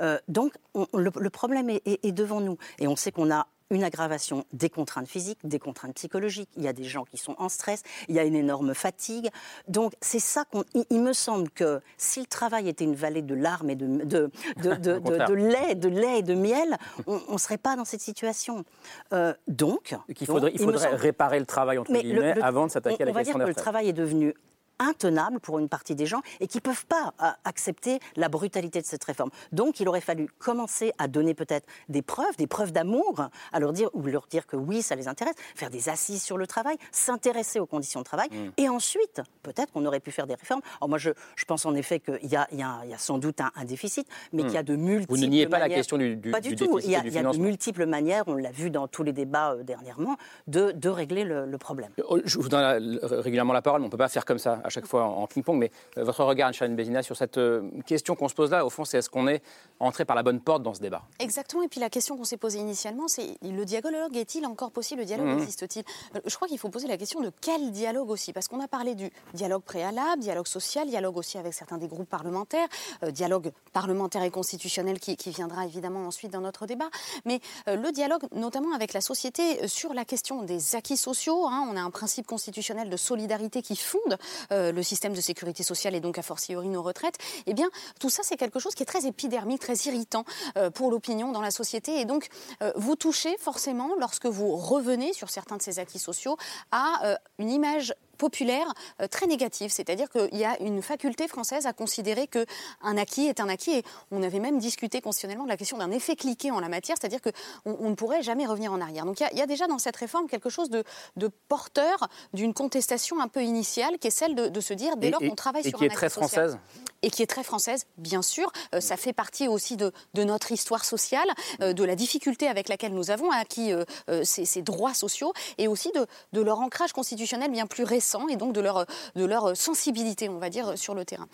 Euh, 0.00 0.18
donc 0.28 0.52
on- 0.74 0.86
le, 0.96 1.30
problème 1.30 1.70
est- 1.70 1.82
est 2.04 2.12
devant 2.12 2.40
nous. 2.40 2.58
Et 2.78 2.86
on 2.86 2.94
sait 2.96 3.10
qu'on 3.12 3.30
a 3.32 3.46
une 3.70 3.82
aggravation 3.84 4.44
des 4.52 4.70
contraintes 4.70 5.08
physiques, 5.08 5.38
des 5.44 5.58
contraintes 5.58 5.94
psychologiques. 5.94 6.48
Il 6.56 6.62
y 6.62 6.68
a 6.68 6.72
des 6.72 6.84
gens 6.84 7.04
qui 7.04 7.16
sont 7.16 7.34
en 7.38 7.48
stress, 7.48 7.82
il 8.08 8.14
y 8.14 8.18
a 8.18 8.24
une 8.24 8.34
énorme 8.36 8.74
fatigue. 8.74 9.28
Donc 9.68 9.92
c'est 10.00 10.18
ça 10.20 10.44
qu'on. 10.44 10.64
Il, 10.90 11.00
me 11.02 11.12
semble 11.12 11.50
que 11.50 11.80
si 11.96 12.20
le 12.20 12.26
travail 12.26 12.68
était 12.68 12.84
une 12.84 12.94
vallée 12.94 13.22
de 13.22 13.34
larmes 13.34 13.70
et 13.70 13.76
de, 13.76 13.86
de, 13.86 14.30
de, 14.62 14.74
de- 14.76 15.34
lait, 15.34 15.74
de 15.74 15.88
lait 15.88 16.18
et 16.18 16.22
de 16.22 16.34
miel, 16.34 16.76
on 17.06 17.20
ne 17.32 17.38
serait 17.38 17.58
pas 17.58 17.76
dans 17.76 17.84
cette 17.84 18.00
situation. 18.00 18.64
Euh, 19.12 19.34
donc, 19.48 19.94
faudrait, 20.24 20.52
il 20.54 20.60
faudrait 20.60 20.84
semble- 20.90 20.94
réparer 20.96 21.38
le 21.38 21.46
travail, 21.46 21.78
entre 21.78 21.90
mais 21.90 22.02
le- 22.02 22.10
guillemets, 22.10 22.34
le- 22.34 22.44
avant 22.44 22.66
de 22.66 22.70
s'attaquer 22.70 23.02
à 23.02 23.06
la 23.06 23.10
On 23.12 23.14
va 23.14 23.22
dire 23.22 23.34
que 23.34 23.38
le 23.42 23.54
travail 23.54 23.88
est 23.88 23.92
devenu 23.92 24.34
intenable 24.78 25.40
pour 25.40 25.58
une 25.58 25.68
partie 25.68 25.94
des 25.94 26.06
gens 26.06 26.20
et 26.40 26.46
qui 26.46 26.58
ne 26.58 26.62
peuvent 26.62 26.86
pas 26.86 27.14
euh, 27.22 27.26
accepter 27.44 27.98
la 28.16 28.28
brutalité 28.28 28.80
de 28.80 28.86
cette 28.86 29.04
réforme. 29.04 29.30
Donc 29.52 29.80
il 29.80 29.88
aurait 29.88 30.00
fallu 30.00 30.28
commencer 30.38 30.92
à 30.98 31.08
donner 31.08 31.34
peut-être 31.34 31.66
des 31.88 32.02
preuves, 32.02 32.36
des 32.36 32.46
preuves 32.46 32.72
d'amour, 32.72 33.28
à 33.52 33.60
leur 33.60 33.72
dire, 33.72 33.88
ou 33.94 34.02
leur 34.02 34.26
dire 34.26 34.46
que 34.46 34.56
oui, 34.56 34.82
ça 34.82 34.94
les 34.94 35.08
intéresse, 35.08 35.34
faire 35.54 35.70
des 35.70 35.88
assises 35.88 36.22
sur 36.22 36.36
le 36.38 36.46
travail, 36.46 36.76
s'intéresser 36.92 37.60
aux 37.60 37.66
conditions 37.66 38.00
de 38.00 38.04
travail, 38.04 38.28
Mm. 38.30 38.50
et 38.56 38.68
ensuite, 38.68 39.22
peut-être 39.42 39.72
qu'on 39.72 39.84
aurait 39.86 40.00
pu 40.00 40.10
faire 40.10 40.26
des 40.26 40.34
réformes. 40.34 40.60
Alors 40.80 40.88
moi, 40.88 40.98
je, 40.98 41.10
je 41.36 41.44
pense 41.44 41.64
en 41.64 41.74
effet 41.74 42.00
qu'il 42.00 42.18
y 42.30 42.36
a, 42.36 42.46
y 42.52 42.62
a- 42.62 42.84
y 42.86 42.92
a 42.94 42.98
sans 42.98 43.18
doute 43.18 43.40
un, 43.40 43.50
un 43.54 43.64
déficit, 43.64 44.06
mais 44.32 44.42
Mm. 44.42 44.46
qu'il 44.46 44.54
y 44.54 44.58
a 44.58 44.62
de 44.62 44.76
multiples 44.76 45.14
Vous 45.14 45.20
ne 45.20 45.26
niez 45.26 45.46
pas 45.46 45.58
la 45.58 45.68
question 45.68 45.96
du- 45.96 46.16
du- 46.16 46.30
Pas 46.30 46.40
du 46.40 46.54
du, 46.54 46.56
tout. 46.66 46.78
Il 46.80 46.90
y 46.90 46.96
a, 46.96 47.04
y 47.04 47.10
de 47.10 47.38
multiples 47.38 47.86
manières, 47.86 48.24
on 48.26 48.34
l'a 48.34 48.50
vu 48.50 48.70
dans 48.70 48.88
tous 48.88 49.02
les 49.02 49.12
débats 49.12 49.52
euh, 49.52 49.62
dernièrement, 49.62 50.16
de, 50.46 50.72
de 50.72 50.88
régler 50.88 51.24
le, 51.24 51.46
le 51.46 51.58
problème. 51.58 51.90
Oh, 52.08 52.18
Je 52.24 52.38
vous 52.38 52.48
donne 52.48 52.60
la- 52.60 53.08
régulièrement 53.20 53.52
la 53.52 53.62
parole, 53.62 53.80
mais 53.80 53.84
on 53.84 53.88
ne 53.88 53.90
peut 53.92 53.96
pas 53.96 54.08
faire 54.08 54.24
comme 54.24 54.38
ça 54.38 54.60
à 54.66 54.70
chaque 54.70 54.86
fois 54.86 55.04
en 55.04 55.22
en 55.22 55.26
ping-pong. 55.26 55.56
Mais 55.58 55.70
euh, 55.98 56.04
votre 56.04 56.22
regard, 56.24 56.50
Anne 56.60 56.76
Bézina, 56.76 57.02
sur 57.02 57.16
cette 57.16 57.38
euh, 57.38 57.62
question 57.86 58.14
qu'on 58.14 58.28
se 58.28 58.34
pose 58.34 58.50
là, 58.50 58.64
au 58.66 58.70
fond, 58.70 58.84
c'est 58.84 58.98
est-ce 58.98 59.08
qu'on 59.10 59.26
est 59.28 59.42
entré 59.80 60.04
par 60.04 60.14
la 60.16 60.22
bonne 60.22 60.40
porte 60.40 60.62
dans 60.62 60.74
ce 60.74 60.80
débat? 60.80 61.02
Exactement. 61.18 61.62
Et 61.62 61.68
puis 61.68 61.80
la 61.80 61.90
question 61.90 62.16
qu'on 62.16 62.24
s'est 62.24 62.36
posée 62.36 62.58
initialement, 62.58 63.08
c'est 63.08 63.36
le 63.42 63.64
dialogue 63.64 64.16
est-il 64.16 64.44
encore 64.46 64.70
possible? 64.70 65.00
Le 65.00 65.06
dialogue 65.06 65.26
Mhm. 65.28 65.38
existe-t-il? 65.38 65.84
Euh, 66.16 66.20
Je 66.26 66.34
crois 66.36 66.48
qu'il 66.48 66.58
faut 66.58 66.68
poser 66.68 66.86
la 66.88 66.96
question 66.96 67.20
de 67.20 67.30
quel 67.40 67.70
dialogue 67.72 68.10
aussi, 68.10 68.32
parce 68.32 68.48
qu'on 68.48 68.60
a 68.60 68.68
parlé 68.68 68.94
du 68.94 69.10
dialogue 69.34 69.62
préalable, 69.62 70.20
dialogue 70.22 70.46
social, 70.46 70.86
dialogue 70.88 71.16
aussi 71.16 71.38
avec 71.38 71.54
certains 71.54 71.78
des 71.78 71.88
groupes 71.88 72.08
parlementaires, 72.08 72.68
euh, 73.02 73.10
dialogue 73.10 73.52
parlementaire 73.72 74.22
et 74.22 74.30
constitutionnel 74.30 74.98
qui, 75.00 75.16
qui 75.16 75.30
viendra 75.30 75.64
évidemment 75.66 76.06
ensuite 76.06 76.32
dans 76.32 76.40
notre 76.40 76.66
débat. 76.66 76.88
Mais 77.24 77.40
euh, 77.68 77.76
le 77.76 77.92
dialogue, 77.92 78.22
notamment 78.32 78.74
avec 78.74 78.92
la 78.92 79.00
société, 79.00 79.66
sur 79.68 79.94
la 79.94 80.04
question 80.04 80.42
des 80.42 80.76
acquis 80.76 80.96
sociaux. 80.96 81.46
hein, 81.46 81.66
on 81.70 81.76
a 81.76 81.80
un 81.80 81.90
principe 81.90 82.26
constitutionnel 82.26 82.88
de 82.90 82.96
solidarité 82.96 83.62
qui 83.62 83.76
fonde 83.76 84.16
euh, 84.56 84.72
le 84.72 84.82
système 84.82 85.12
de 85.12 85.20
sécurité 85.20 85.62
sociale 85.62 85.94
et 85.94 86.00
donc 86.00 86.18
a 86.18 86.22
fortiori 86.22 86.68
nos 86.68 86.82
retraites. 86.82 87.18
Eh 87.46 87.54
bien, 87.54 87.68
tout 88.00 88.10
ça, 88.10 88.22
c'est 88.24 88.36
quelque 88.36 88.58
chose 88.58 88.74
qui 88.74 88.82
est 88.82 88.86
très 88.86 89.06
épidermique, 89.06 89.60
très 89.60 89.76
irritant 89.86 90.24
euh, 90.56 90.70
pour 90.70 90.90
l'opinion 90.90 91.32
dans 91.32 91.42
la 91.42 91.50
société. 91.50 92.00
Et 92.00 92.04
donc, 92.04 92.28
euh, 92.62 92.72
vous 92.76 92.96
touchez 92.96 93.36
forcément, 93.38 93.90
lorsque 94.00 94.26
vous 94.26 94.56
revenez 94.56 95.12
sur 95.12 95.30
certains 95.30 95.56
de 95.56 95.62
ces 95.62 95.78
acquis 95.78 95.98
sociaux, 95.98 96.36
à 96.72 97.18
une 97.38 97.50
image 97.50 97.94
populaire 98.16 98.72
euh, 99.00 99.06
très 99.06 99.26
négative, 99.26 99.70
c'est-à-dire 99.70 100.08
qu'il 100.10 100.36
y 100.36 100.44
a 100.44 100.60
une 100.60 100.82
faculté 100.82 101.28
française 101.28 101.66
à 101.66 101.72
considérer 101.72 102.26
que 102.26 102.44
un 102.82 102.96
acquis 102.96 103.26
est 103.26 103.40
un 103.40 103.48
acquis 103.48 103.72
et 103.72 103.84
on 104.10 104.22
avait 104.22 104.40
même 104.40 104.58
discuté 104.58 105.00
constitutionnellement 105.00 105.44
de 105.44 105.48
la 105.50 105.56
question 105.56 105.78
d'un 105.78 105.90
effet 105.90 106.16
cliqué 106.16 106.50
en 106.50 106.60
la 106.60 106.68
matière, 106.68 106.96
c'est-à-dire 107.00 107.20
que 107.20 107.30
on, 107.64 107.90
ne 107.90 107.94
pourrait 107.94 108.22
jamais 108.22 108.46
revenir 108.46 108.72
en 108.72 108.80
arrière. 108.80 109.04
Donc 109.04 109.20
il 109.20 109.22
y 109.22 109.26
a- 109.26 109.32
il 109.32 109.38
y, 109.38 109.42
a 109.42 109.46
déjà 109.46 109.66
dans 109.66 109.78
cette 109.78 109.96
réforme 109.96 110.28
quelque 110.28 110.48
chose 110.50 110.70
de, 110.70 110.82
de 111.16 111.30
porteur 111.48 112.08
d'une 112.32 112.54
contestation 112.54 113.20
un 113.20 113.28
peu 113.28 113.42
initiale 113.42 113.98
qui 113.98 114.08
est 114.08 114.10
celle 114.10 114.34
de, 114.34 114.48
de 114.48 114.60
se 114.60 114.72
dire 114.74 114.96
dès 114.96 115.08
Et- 115.08 115.10
lors 115.10 115.22
et- 115.22 115.28
qu'on 115.28 115.34
travaille 115.34 115.62
et 115.66 115.68
sur 115.70 115.78
qui 115.78 115.84
un 115.84 115.88
est 115.88 115.90
très 115.94 116.06
acquis 116.06 116.14
social- 116.14 116.50
française 116.50 116.58
et 117.02 117.10
qui 117.10 117.22
est 117.22 117.26
très 117.26 117.44
française, 117.44 117.86
bien 117.98 118.22
sûr. 118.22 118.50
Euh, 118.74 118.80
ça 118.80 118.96
fait 118.96 119.12
partie 119.12 119.48
aussi 119.48 119.76
de, 119.76 119.92
de 120.14 120.24
notre 120.24 120.50
histoire 120.50 120.84
sociale, 120.84 121.28
euh, 121.60 121.72
de 121.74 121.84
la 121.84 121.94
difficulté 121.94 122.48
avec 122.48 122.68
laquelle 122.68 122.94
nous 122.94 123.10
avons 123.10 123.30
acquis 123.30 123.72
euh, 123.72 123.84
ces, 124.24 124.44
ces 124.46 124.62
droits 124.62 124.94
sociaux, 124.94 125.32
et 125.58 125.68
aussi 125.68 125.92
de, 125.92 126.06
de 126.32 126.40
leur 126.40 126.58
ancrage 126.60 126.92
constitutionnel 126.94 127.50
bien 127.50 127.66
plus 127.66 127.84
récent, 127.84 128.05
et 128.30 128.36
donc 128.36 128.52
de 128.52 128.60
leur, 128.60 128.86
de 129.14 129.24
leur 129.24 129.56
sensibilité, 129.56 130.28
on 130.28 130.38
va 130.38 130.50
dire, 130.50 130.76
sur 130.78 130.94
le 130.94 131.04
terrain. 131.04 131.26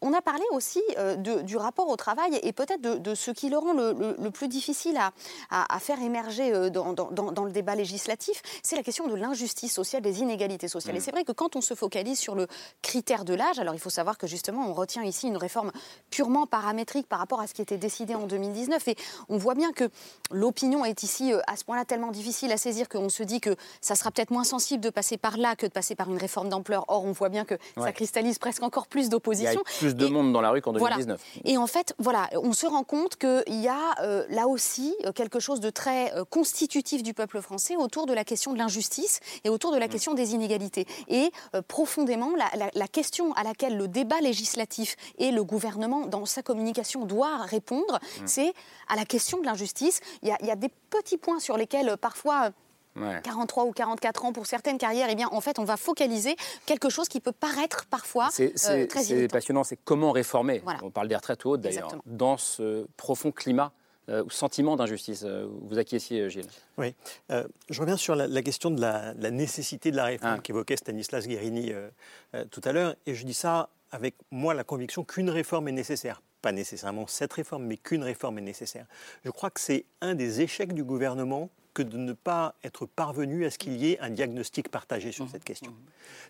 On 0.00 0.12
a 0.12 0.20
parlé 0.22 0.42
aussi 0.52 0.82
euh, 0.98 1.16
de- 1.16 1.42
du 1.42 1.56
rapport 1.56 1.88
au 1.88 1.96
travail, 1.96 2.38
et 2.42 2.52
peut-être 2.52 2.80
de, 2.80 2.94
de 2.96 3.14
ce 3.14 3.30
qui 3.30 3.48
le 3.50 3.58
rend 3.58 3.72
le, 3.72 3.92
le- 3.92 4.16
le 4.18 4.30
plus 4.30 4.48
difficile 4.48 4.96
à, 4.96 5.12
à- 5.50 5.74
à 5.74 5.78
faire 5.78 6.00
émerger 6.00 6.52
euh, 6.52 6.70
dans, 6.70 6.92
dans- 6.92 7.44
le 7.44 7.52
débat 7.52 7.74
législatif, 7.74 8.40
c'est 8.62 8.76
la 8.76 8.82
question 8.82 9.06
de 9.06 9.14
l'injustice 9.14 9.72
sociale, 9.72 10.02
des 10.02 10.20
inégalités 10.20 10.68
sociales. 10.68 10.94
Mm. 10.94 10.98
Et 10.98 11.00
c'est 11.00 11.10
vrai 11.10 11.24
que 11.24 11.32
quand 11.32 11.56
on 11.56 11.60
se 11.60 11.74
focalise 11.74 12.18
sur 12.18 12.34
le 12.34 12.46
critère 12.82 13.24
de 13.24 13.34
l'âge, 13.34 13.58
alors 13.58 13.74
il 13.74 13.80
faut 13.80 13.90
savoir 13.90 14.18
que 14.18 14.26
justement, 14.26 14.66
on 14.68 14.72
retient 14.74 15.02
ici 15.02 15.26
une 15.28 15.36
réforme 15.36 15.72
purement 16.10 16.46
paramétrique 16.46 17.06
par 17.08 17.18
rapport 17.18 17.40
à 17.40 17.46
ce 17.46 17.54
qui 17.54 17.62
était 17.62 17.76
décidé 17.78 18.14
en 18.14 18.26
2019. 18.26 18.88
Et 18.88 18.96
on 19.28 19.36
voit 19.36 19.54
bien 19.54 19.72
que 19.72 19.88
l'opinion 20.30 20.84
est 20.84 21.02
ici 21.02 21.32
euh, 21.32 21.40
à 21.46 21.56
ce 21.56 21.64
point-là 21.64 21.84
tellement 21.84 22.10
difficile 22.10 22.52
à 22.52 22.56
saisir 22.56 22.88
qu'on 22.88 23.08
se 23.08 23.22
dit 23.22 23.40
que 23.40 23.54
ça 23.80 23.94
sera 23.94 24.10
peut-être 24.10 24.30
moins 24.30 24.44
sensible 24.44 24.82
de 24.82 24.90
passer 24.90 25.16
par 25.16 25.36
là 25.36 25.56
que 25.56 25.66
de 25.66 25.72
passer 25.72 25.94
par 25.94 26.10
une 26.10 26.13
réforme 26.18 26.48
d'ampleur. 26.48 26.84
Or, 26.88 27.04
on 27.04 27.12
voit 27.12 27.28
bien 27.28 27.44
que 27.44 27.54
ça 27.78 27.92
cristallise 27.92 28.38
presque 28.38 28.62
encore 28.62 28.86
plus 28.86 29.02
Il 29.02 29.04
y 29.04 29.06
a 29.06 29.10
d'opposition. 29.10 29.62
plus 29.78 29.94
de 29.94 30.06
monde 30.06 30.32
dans 30.32 30.40
la 30.40 30.50
rue 30.50 30.60
qu'en 30.60 30.72
Voilà. 30.72 30.96
2019. 30.96 31.20
Et 31.44 31.56
en 31.58 31.66
fait, 31.66 31.94
voilà, 31.98 32.28
on 32.34 32.52
se 32.52 32.66
rend 32.66 32.84
compte 32.84 33.16
qu'il 33.16 33.60
y 33.60 33.68
a 33.68 33.94
euh, 34.02 34.24
là 34.30 34.48
aussi 34.48 34.94
euh, 35.04 35.12
quelque 35.12 35.40
chose 35.40 35.60
de 35.60 35.70
très 35.70 36.12
euh, 36.14 36.24
constitutif 36.24 37.02
du 37.02 37.14
peuple 37.14 37.40
français 37.40 37.76
autour 37.76 38.06
de 38.06 38.12
la 38.12 38.24
question 38.24 38.52
de 38.52 38.58
l'injustice 38.58 39.20
et 39.44 39.48
autour 39.48 39.72
de 39.72 39.76
la 39.78 39.88
question 39.88 40.14
des 40.14 40.34
inégalités. 40.34 40.86
Et 41.08 41.30
euh, 41.54 41.62
profondément, 41.62 42.34
la, 42.36 42.50
la- 42.56 42.70
la 42.74 42.88
question 42.88 43.32
à 43.34 43.42
laquelle 43.42 43.76
le 43.76 43.88
débat 43.88 44.20
législatif 44.20 44.96
et 45.18 45.30
le 45.30 45.44
gouvernement, 45.44 46.06
dans 46.06 46.26
sa 46.26 46.42
communication, 46.42 47.04
doit 47.04 47.38
répondre, 47.38 47.98
Mm. 48.20 48.26
c'est 48.26 48.52
à 48.88 48.96
la 48.96 49.04
question 49.04 49.38
de 49.38 49.44
l'injustice. 49.44 50.00
Il 50.22 50.28
y, 50.28 50.32
a, 50.32 50.36
il 50.40 50.46
y 50.46 50.50
a 50.50 50.56
des 50.56 50.68
petits 50.90 51.16
points 51.18 51.40
sur 51.40 51.56
lesquels 51.56 51.96
parfois... 52.00 52.50
Ouais. 52.96 53.20
43 53.24 53.64
ou 53.64 53.72
44 53.72 54.24
ans 54.24 54.32
pour 54.32 54.46
certaines 54.46 54.78
carrières, 54.78 55.08
eh 55.10 55.14
bien, 55.16 55.28
en 55.32 55.40
fait, 55.40 55.58
on 55.58 55.64
va 55.64 55.76
focaliser 55.76 56.36
quelque 56.66 56.88
chose 56.90 57.08
qui 57.08 57.20
peut 57.20 57.32
paraître 57.32 57.86
parfois 57.86 58.28
C'est 58.30 58.50
euh, 58.50 58.52
c'est- 58.56 58.86
très 58.86 59.02
c'est 59.02 59.28
passionnant, 59.28 59.64
c'est 59.64 59.78
comment 59.84 60.12
réformer. 60.12 60.60
Voilà. 60.64 60.78
On 60.82 60.90
parle 60.90 61.08
des 61.08 61.16
retraites 61.16 61.44
hautes 61.44 61.60
d'ailleurs, 61.60 61.84
Exactement. 61.86 62.02
dans 62.06 62.36
ce 62.36 62.86
profond 62.96 63.32
climat 63.32 63.72
euh, 64.10 64.22
ou 64.22 64.30
sentiment 64.30 64.76
d'injustice. 64.76 65.22
Euh, 65.24 65.48
Vous 65.62 65.78
acquiesciez, 65.78 66.20
euh, 66.20 66.28
Gilles? 66.28 66.46
Oui. 66.78 66.94
Euh, 67.32 67.48
je 67.70 67.80
reviens 67.80 67.96
sur 67.96 68.14
la, 68.14 68.26
la 68.28 68.42
question 68.42 68.70
de 68.70 68.80
la, 68.80 69.14
nécessité 69.30 69.90
de 69.90 69.96
la 69.96 70.04
réforme 70.04 70.40
qu'évoquait 70.42 70.76
Stanislas 70.76 71.26
Guérini 71.26 71.72
euh, 71.72 71.88
euh, 72.34 72.44
tout 72.50 72.60
à 72.64 72.72
l'heure. 72.72 72.94
Et 73.06 73.14
je 73.14 73.24
dis 73.24 73.34
ça 73.34 73.70
avec 73.92 74.14
moi 74.30 74.54
la 74.54 74.62
conviction 74.62 75.04
qu'une 75.04 75.30
réforme 75.30 75.68
est 75.68 75.72
nécessaire. 75.72 76.20
Pas 76.42 76.52
nécessairement 76.52 77.06
cette 77.06 77.32
réforme, 77.32 77.64
mais 77.64 77.78
qu'une 77.78 78.02
réforme 78.04 78.38
est 78.38 78.42
nécessaire. 78.42 78.86
Je 79.24 79.30
crois 79.30 79.48
que 79.50 79.58
c'est 79.60 79.86
un 80.02 80.14
des 80.14 80.42
échecs 80.42 80.74
du 80.74 80.84
gouvernement 80.84 81.48
que 81.74 81.82
de 81.82 81.98
ne 81.98 82.12
pas 82.12 82.54
être 82.64 82.86
parvenu 82.86 83.44
à 83.44 83.50
ce 83.50 83.58
qu'il 83.58 83.76
y 83.76 83.90
ait 83.90 83.98
un 84.00 84.10
diagnostic 84.10 84.68
partagé 84.68 85.12
sur 85.12 85.28
cette 85.28 85.44
question. 85.44 85.74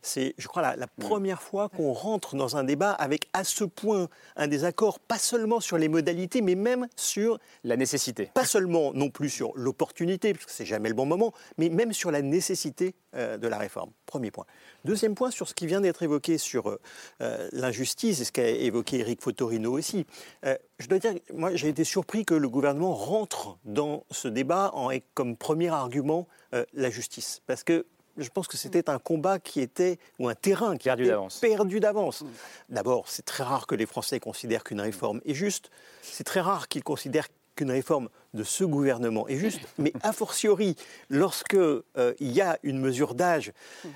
C'est, 0.02 0.34
je 0.38 0.48
crois, 0.48 0.62
la, 0.62 0.76
la 0.76 0.86
première 0.86 1.42
fois 1.42 1.68
qu'on 1.68 1.92
rentre 1.92 2.34
dans 2.34 2.56
un 2.56 2.64
débat 2.64 2.92
avec 2.92 3.28
à 3.32 3.44
ce 3.44 3.64
point 3.64 4.08
un 4.36 4.48
désaccord, 4.48 4.98
pas 4.98 5.18
seulement 5.18 5.60
sur 5.60 5.78
les 5.78 5.88
modalités, 5.88 6.40
mais 6.40 6.54
même 6.54 6.88
sur 6.96 7.38
la 7.62 7.76
nécessité. 7.76 8.30
Pas 8.34 8.46
seulement 8.46 8.92
non 8.94 9.10
plus 9.10 9.28
sur 9.28 9.52
l'opportunité, 9.54 10.32
parce 10.32 10.46
que 10.46 10.52
c'est 10.52 10.66
jamais 10.66 10.88
le 10.88 10.94
bon 10.94 11.06
moment, 11.06 11.32
mais 11.58 11.68
même 11.68 11.92
sur 11.92 12.10
la 12.10 12.22
nécessité 12.22 12.94
euh, 13.14 13.36
de 13.36 13.46
la 13.46 13.58
réforme. 13.58 13.90
Premier 14.06 14.30
point. 14.30 14.46
Deuxième 14.84 15.14
point 15.14 15.30
sur 15.30 15.48
ce 15.48 15.54
qui 15.54 15.66
vient 15.66 15.80
d'être 15.80 16.02
évoqué 16.02 16.38
sur 16.38 16.68
euh, 16.68 16.80
euh, 17.20 17.48
l'injustice 17.52 18.20
et 18.20 18.24
ce 18.24 18.32
qu'a 18.32 18.48
évoqué 18.48 19.00
Eric 19.00 19.20
Fotorino 19.22 19.72
aussi. 19.72 20.06
Euh, 20.44 20.56
je 20.78 20.88
dois 20.88 20.98
dire, 20.98 21.14
moi 21.32 21.54
j'ai 21.54 21.68
été 21.68 21.84
surpris 21.84 22.24
que 22.24 22.34
le 22.34 22.48
gouvernement 22.48 22.94
rentre 22.94 23.58
dans 23.64 24.04
ce 24.10 24.28
débat 24.28 24.70
en, 24.74 24.88
avec 24.88 25.04
comme 25.34 25.36
premier 25.36 25.68
argument 25.68 26.26
euh, 26.54 26.64
la 26.74 26.90
justice, 26.90 27.42
parce 27.46 27.64
que 27.64 27.86
je 28.16 28.28
pense 28.28 28.46
que 28.46 28.56
c'était 28.56 28.88
un 28.88 29.00
combat 29.00 29.40
qui 29.40 29.60
était, 29.60 29.98
ou 30.20 30.28
un 30.28 30.36
terrain 30.36 30.76
qui 30.76 30.84
Perdu 30.84 31.02
était 31.02 31.10
d'avance. 31.10 31.38
perdu 31.40 31.80
d'avance. 31.80 32.24
D'abord, 32.68 33.08
c'est 33.08 33.24
très 33.24 33.42
rare 33.42 33.66
que 33.66 33.74
les 33.74 33.86
Français 33.86 34.20
considèrent 34.20 34.62
qu'une 34.62 34.80
réforme 34.80 35.20
est 35.24 35.34
juste. 35.34 35.70
C'est 36.02 36.22
très 36.22 36.40
rare 36.40 36.68
qu'ils 36.68 36.84
considèrent 36.84 37.26
qu'une 37.56 37.72
réforme 37.72 38.08
de 38.34 38.44
ce 38.44 38.62
gouvernement 38.62 39.26
est 39.26 39.36
juste, 39.36 39.60
mais 39.78 39.92
a 40.02 40.12
fortiori, 40.12 40.76
lorsque 41.08 41.54
euh, 41.54 41.82
il 42.20 42.32
y 42.32 42.40
a 42.40 42.58
une 42.62 42.78
mesure 42.80 43.14
d'âge, 43.14 43.52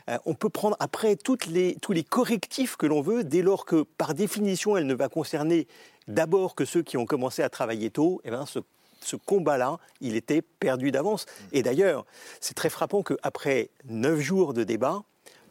euh, 0.08 0.18
on 0.26 0.34
peut 0.34 0.48
prendre 0.48 0.76
après 0.80 1.14
toutes 1.14 1.46
les, 1.46 1.76
tous 1.76 1.92
les 1.92 2.04
correctifs 2.04 2.76
que 2.76 2.86
l'on 2.86 3.02
veut, 3.02 3.22
dès 3.22 3.42
lors 3.42 3.64
que, 3.64 3.82
par 3.82 4.14
définition, 4.14 4.76
elle 4.76 4.86
ne 4.86 4.94
va 4.94 5.08
concerner 5.08 5.68
d'abord 6.08 6.56
que 6.56 6.64
ceux 6.64 6.82
qui 6.82 6.96
ont 6.96 7.06
commencé 7.06 7.42
à 7.42 7.48
travailler 7.48 7.90
tôt, 7.90 8.20
et 8.24 8.30
ben 8.30 8.46
ce 8.46 8.60
ce 9.00 9.16
combat-là, 9.16 9.78
il 10.00 10.16
était 10.16 10.42
perdu 10.42 10.90
d'avance. 10.90 11.26
Et 11.52 11.62
d'ailleurs, 11.62 12.06
c'est 12.40 12.54
très 12.54 12.70
frappant 12.70 13.02
qu'après 13.02 13.70
neuf 13.86 14.20
jours 14.20 14.54
de 14.54 14.64
débat, 14.64 15.02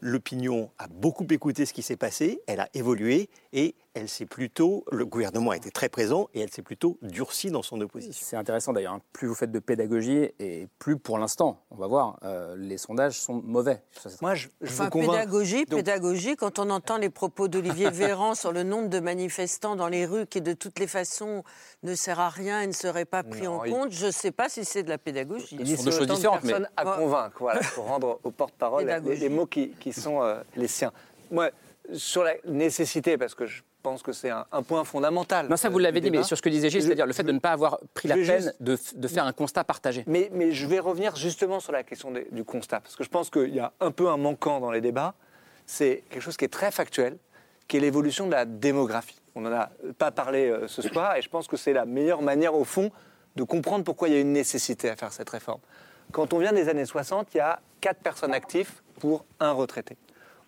l'opinion 0.01 0.69
a 0.77 0.87
beaucoup 0.87 1.25
écouté 1.29 1.65
ce 1.65 1.73
qui 1.73 1.81
s'est 1.81 1.97
passé, 1.97 2.41
elle 2.47 2.59
a 2.59 2.69
évolué 2.73 3.29
et 3.53 3.75
elle 3.97 4.09
s'est 4.09 4.25
plutôt, 4.25 4.85
le 4.91 5.05
gouvernement 5.05 5.51
a 5.51 5.57
été 5.57 5.71
très 5.71 5.89
présent 5.89 6.29
et 6.33 6.39
elle 6.41 6.49
s'est 6.51 6.61
plutôt 6.61 6.97
durcie 7.01 7.51
dans 7.51 7.61
son 7.61 7.79
opposition. 7.81 8.25
C'est 8.25 8.35
intéressant 8.37 8.73
d'ailleurs. 8.73 8.93
hein. 8.93 9.01
Plus 9.13 9.27
vous 9.27 9.35
faites 9.35 9.51
de 9.51 9.59
pédagogie 9.59 10.29
et 10.39 10.67
plus 10.79 10.97
pour 10.97 11.17
l'instant, 11.17 11.61
on 11.71 11.75
va 11.75 11.87
voir, 11.87 12.17
euh, 12.23 12.55
les 12.57 12.77
sondages 12.77 13.19
sont 13.19 13.41
mauvais. 13.43 13.81
Moi, 14.21 14.35
je, 14.35 14.47
Enfin, 14.63 14.89
pédagogie, 14.89 15.65
pédagogie, 15.65 16.35
quand 16.35 16.59
on 16.59 16.69
entend 16.69 16.97
les 16.97 17.09
propos 17.09 17.47
d'Olivier 17.47 17.89
Véran 17.91 18.35
sur 18.35 18.51
le 18.51 18.63
nombre 18.63 18.89
de 18.89 18.99
manifestants 18.99 19.75
dans 19.75 19.87
les 19.87 20.05
rues 20.05 20.25
qui, 20.27 20.41
de 20.41 20.53
toutes 20.53 20.79
les 20.79 20.87
façons, 20.87 21.43
ne 21.83 21.95
sert 21.95 22.19
à 22.19 22.29
rien 22.29 22.61
et 22.61 22.67
ne 22.67 22.71
serait 22.73 23.05
pas 23.05 23.23
pris 23.23 23.41
Non, 23.43 23.59
en 23.59 23.63
il- 23.65 23.71
compte, 23.73 23.91
je 23.91 24.07
ne 24.07 24.11
sais 24.11 24.31
pas 24.31 24.49
si 24.49 24.63
c'est 24.65 24.83
de 24.83 24.89
la 24.89 24.97
pédagogie. 24.97 25.57
Il 25.59 25.63
dit 25.63 25.77
sur 25.77 26.01
autant 26.01 26.15
de 26.17 26.21
personnes 26.21 26.69
à 26.77 26.83
convaincre, 26.85 27.35
voilà, 27.39 27.61
pour 27.75 27.85
rendre 27.85 28.19
au 28.23 28.31
porte-parole 28.31 28.85
les, 29.05 29.15
les 29.15 29.29
mots 29.29 29.45
qui, 29.45 29.69
qui 29.79 29.93
sont 29.93 30.21
euh, 30.21 30.41
les 30.55 30.67
siens. 30.67 30.91
Moi, 31.31 31.49
sur 31.93 32.23
la 32.23 32.33
nécessité, 32.45 33.17
parce 33.17 33.33
que 33.33 33.45
je 33.45 33.61
pense 33.87 34.03
que 34.03 34.11
c'est 34.11 34.29
un, 34.29 34.45
un 34.51 34.63
point 34.63 34.83
fondamental. 34.83 35.47
Non, 35.47 35.55
ça 35.57 35.69
vous 35.69 35.79
euh, 35.79 35.81
l'avez 35.83 36.01
dit, 36.01 36.11
mais 36.11 36.23
sur 36.23 36.35
ce 36.37 36.41
que 36.41 36.49
disait 36.49 36.69
Gilles, 36.69 36.81
Je- 36.81 36.87
c'est-à-dire 36.87 37.05
le 37.05 37.13
fait 37.13 37.23
de 37.23 37.31
ne 37.31 37.39
pas 37.39 37.51
avoir 37.51 37.79
pris 37.93 38.07
la 38.07 38.15
je 38.21 38.31
peine 38.31 38.53
juste- 38.69 38.97
de, 38.97 39.07
faire 39.07 39.25
un 39.25 39.31
constat 39.33 39.63
partagé. 39.63 40.03
Mais, 40.07 40.29
mais 40.33 40.51
je 40.51 40.65
vais 40.67 40.79
revenir 40.79 41.15
justement 41.15 41.59
sur 41.59 41.71
la 41.71 41.83
question 41.83 42.11
du 42.31 42.43
constat, 42.43 42.81
parce 42.81 42.95
que 42.95 43.03
je 43.03 43.09
pense 43.09 43.29
qu'il 43.29 43.53
y 43.55 43.59
a 43.59 43.71
un 43.79 43.91
peu 43.91 44.09
un 44.09 44.17
manquant 44.17 44.59
dans 44.59 44.71
les 44.71 44.81
débats. 44.81 45.13
C'est 45.65 46.03
quelque 46.09 46.21
chose 46.21 46.37
qui 46.37 46.45
est 46.45 46.49
très 46.53 46.71
factuel, 46.71 47.17
qui 47.67 47.77
est 47.77 47.79
l'évolution 47.79 48.25
de 48.27 48.31
la 48.31 48.45
démographie. 48.45 49.19
On 49.35 49.41
n'en 49.41 49.51
a 49.53 49.69
pas 49.97 50.11
parlé 50.11 50.49
euh, 50.49 50.67
ce 50.67 50.81
soir, 50.81 51.15
et 51.15 51.21
je 51.21 51.29
pense 51.29 51.47
que 51.47 51.57
c'est 51.57 51.73
la 51.73 51.85
meilleure 51.85 52.21
manière, 52.21 52.55
au 52.55 52.63
fond, 52.63 52.91
de 53.35 53.43
comprendre 53.43 53.83
pourquoi 53.83 54.07
il 54.09 54.13
y 54.15 54.17
a 54.17 54.19
une 54.21 54.33
nécessité 54.33 54.89
à 54.89 54.95
faire 54.95 55.11
cette 55.13 55.29
réforme. 55.29 55.59
Quand 56.11 56.33
on 56.33 56.39
vient 56.39 56.53
des 56.53 56.69
années 56.69 56.85
60, 56.85 57.33
il 57.33 57.37
y 57.37 57.41
a 57.41 57.59
4 57.81 57.99
personnes 57.99 58.33
actives 58.33 58.71
pour 58.99 59.25
un 59.39 59.51
retraité. 59.51 59.97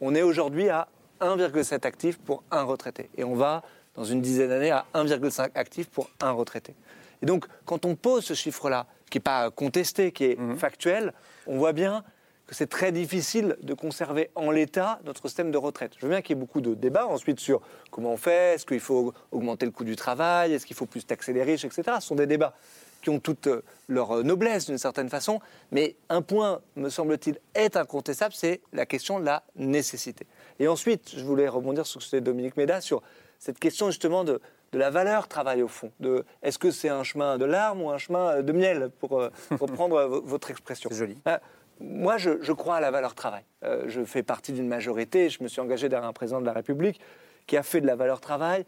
On 0.01 0.15
est 0.15 0.21
aujourd'hui 0.23 0.69
à 0.69 0.87
1,7 1.21 1.85
actifs 1.85 2.17
pour 2.19 2.43
un 2.51 2.63
retraité. 2.63 3.09
Et 3.17 3.23
on 3.23 3.35
va, 3.35 3.63
dans 3.95 4.03
une 4.03 4.21
dizaine 4.21 4.49
d'années, 4.49 4.71
à 4.71 4.85
1,5 4.93 5.51
actifs 5.55 5.89
pour 5.89 6.09
un 6.21 6.31
retraité. 6.31 6.75
Et 7.21 7.25
donc, 7.25 7.45
quand 7.65 7.85
on 7.85 7.95
pose 7.95 8.23
ce 8.23 8.33
chiffre-là, 8.33 8.87
qui 9.09 9.17
n'est 9.17 9.23
pas 9.23 9.49
contesté, 9.51 10.11
qui 10.11 10.25
est 10.25 10.37
factuel, 10.57 11.13
on 11.47 11.57
voit 11.57 11.73
bien 11.73 12.03
que 12.49 12.55
c'est 12.55 12.67
très 12.67 12.91
difficile 12.91 13.57
de 13.61 13.73
conserver 13.75 14.31
en 14.33 14.49
l'état 14.49 14.99
notre 15.05 15.27
système 15.27 15.51
de 15.51 15.57
retraite. 15.57 15.93
Je 15.97 16.05
veux 16.05 16.09
bien 16.09 16.21
qu'il 16.21 16.35
y 16.35 16.39
ait 16.39 16.41
beaucoup 16.41 16.61
de 16.61 16.73
débats 16.73 17.05
ensuite 17.05 17.39
sur 17.39 17.61
comment 17.91 18.13
on 18.13 18.17
fait, 18.17 18.55
est-ce 18.55 18.65
qu'il 18.65 18.79
faut 18.79 19.13
augmenter 19.31 19.67
le 19.67 19.71
coût 19.71 19.83
du 19.83 19.95
travail, 19.95 20.53
est-ce 20.53 20.65
qu'il 20.65 20.75
faut 20.75 20.87
plus 20.87 21.05
taxer 21.05 21.31
les 21.31 21.43
riches, 21.43 21.63
etc. 21.65 21.83
Ce 21.99 22.07
sont 22.07 22.15
des 22.15 22.25
débats 22.25 22.55
qui 23.01 23.09
ont 23.09 23.19
toute 23.19 23.47
euh, 23.47 23.61
leur 23.87 24.11
euh, 24.17 24.23
noblesse 24.23 24.65
d'une 24.67 24.77
certaine 24.77 25.09
façon, 25.09 25.39
mais 25.71 25.95
un 26.09 26.21
point, 26.21 26.61
me 26.75 26.89
semble-t-il, 26.89 27.37
est 27.55 27.77
incontestable, 27.77 28.33
c'est 28.35 28.61
la 28.73 28.85
question 28.85 29.19
de 29.19 29.25
la 29.25 29.43
nécessité. 29.55 30.25
Et 30.59 30.67
ensuite, 30.67 31.13
je 31.15 31.23
voulais 31.23 31.47
rebondir 31.47 31.85
sur 31.85 32.01
ce 32.01 32.15
que 32.17 32.21
Dominique 32.21 32.57
Méda, 32.57 32.81
sur 32.81 33.01
cette 33.39 33.59
question 33.59 33.87
justement 33.87 34.23
de, 34.23 34.41
de 34.73 34.77
la 34.77 34.89
valeur 34.89 35.27
travail 35.27 35.63
au 35.63 35.67
fond. 35.67 35.91
De 35.99 36.25
est-ce 36.43 36.59
que 36.59 36.71
c'est 36.71 36.89
un 36.89 37.03
chemin 37.03 37.37
de 37.37 37.45
larmes 37.45 37.81
ou 37.81 37.89
un 37.89 37.97
chemin 37.97 38.29
euh, 38.37 38.41
de 38.41 38.51
miel, 38.51 38.89
pour 38.99 39.19
euh, 39.19 39.29
reprendre 39.51 39.95
euh, 39.97 40.07
vo- 40.07 40.21
votre 40.21 40.51
expression 40.51 40.89
C'est 40.91 40.97
joli. 40.97 41.17
Euh, 41.27 41.37
moi, 41.79 42.17
je, 42.17 42.41
je 42.41 42.51
crois 42.51 42.75
à 42.75 42.81
la 42.81 42.91
valeur 42.91 43.15
travail. 43.15 43.43
Je 43.87 44.03
fais 44.03 44.21
partie 44.21 44.51
d'une 44.51 44.67
majorité, 44.67 45.29
je 45.29 45.41
me 45.41 45.47
suis 45.47 45.61
engagé 45.61 45.87
derrière 45.87 46.09
un 46.09 46.13
président 46.13 46.41
de 46.41 46.45
la 46.45 46.51
République 46.51 46.99
qui 47.47 47.55
a 47.55 47.63
fait 47.63 47.79
de 47.79 47.87
la 47.87 47.95
valeur 47.95 48.19
travail 48.19 48.65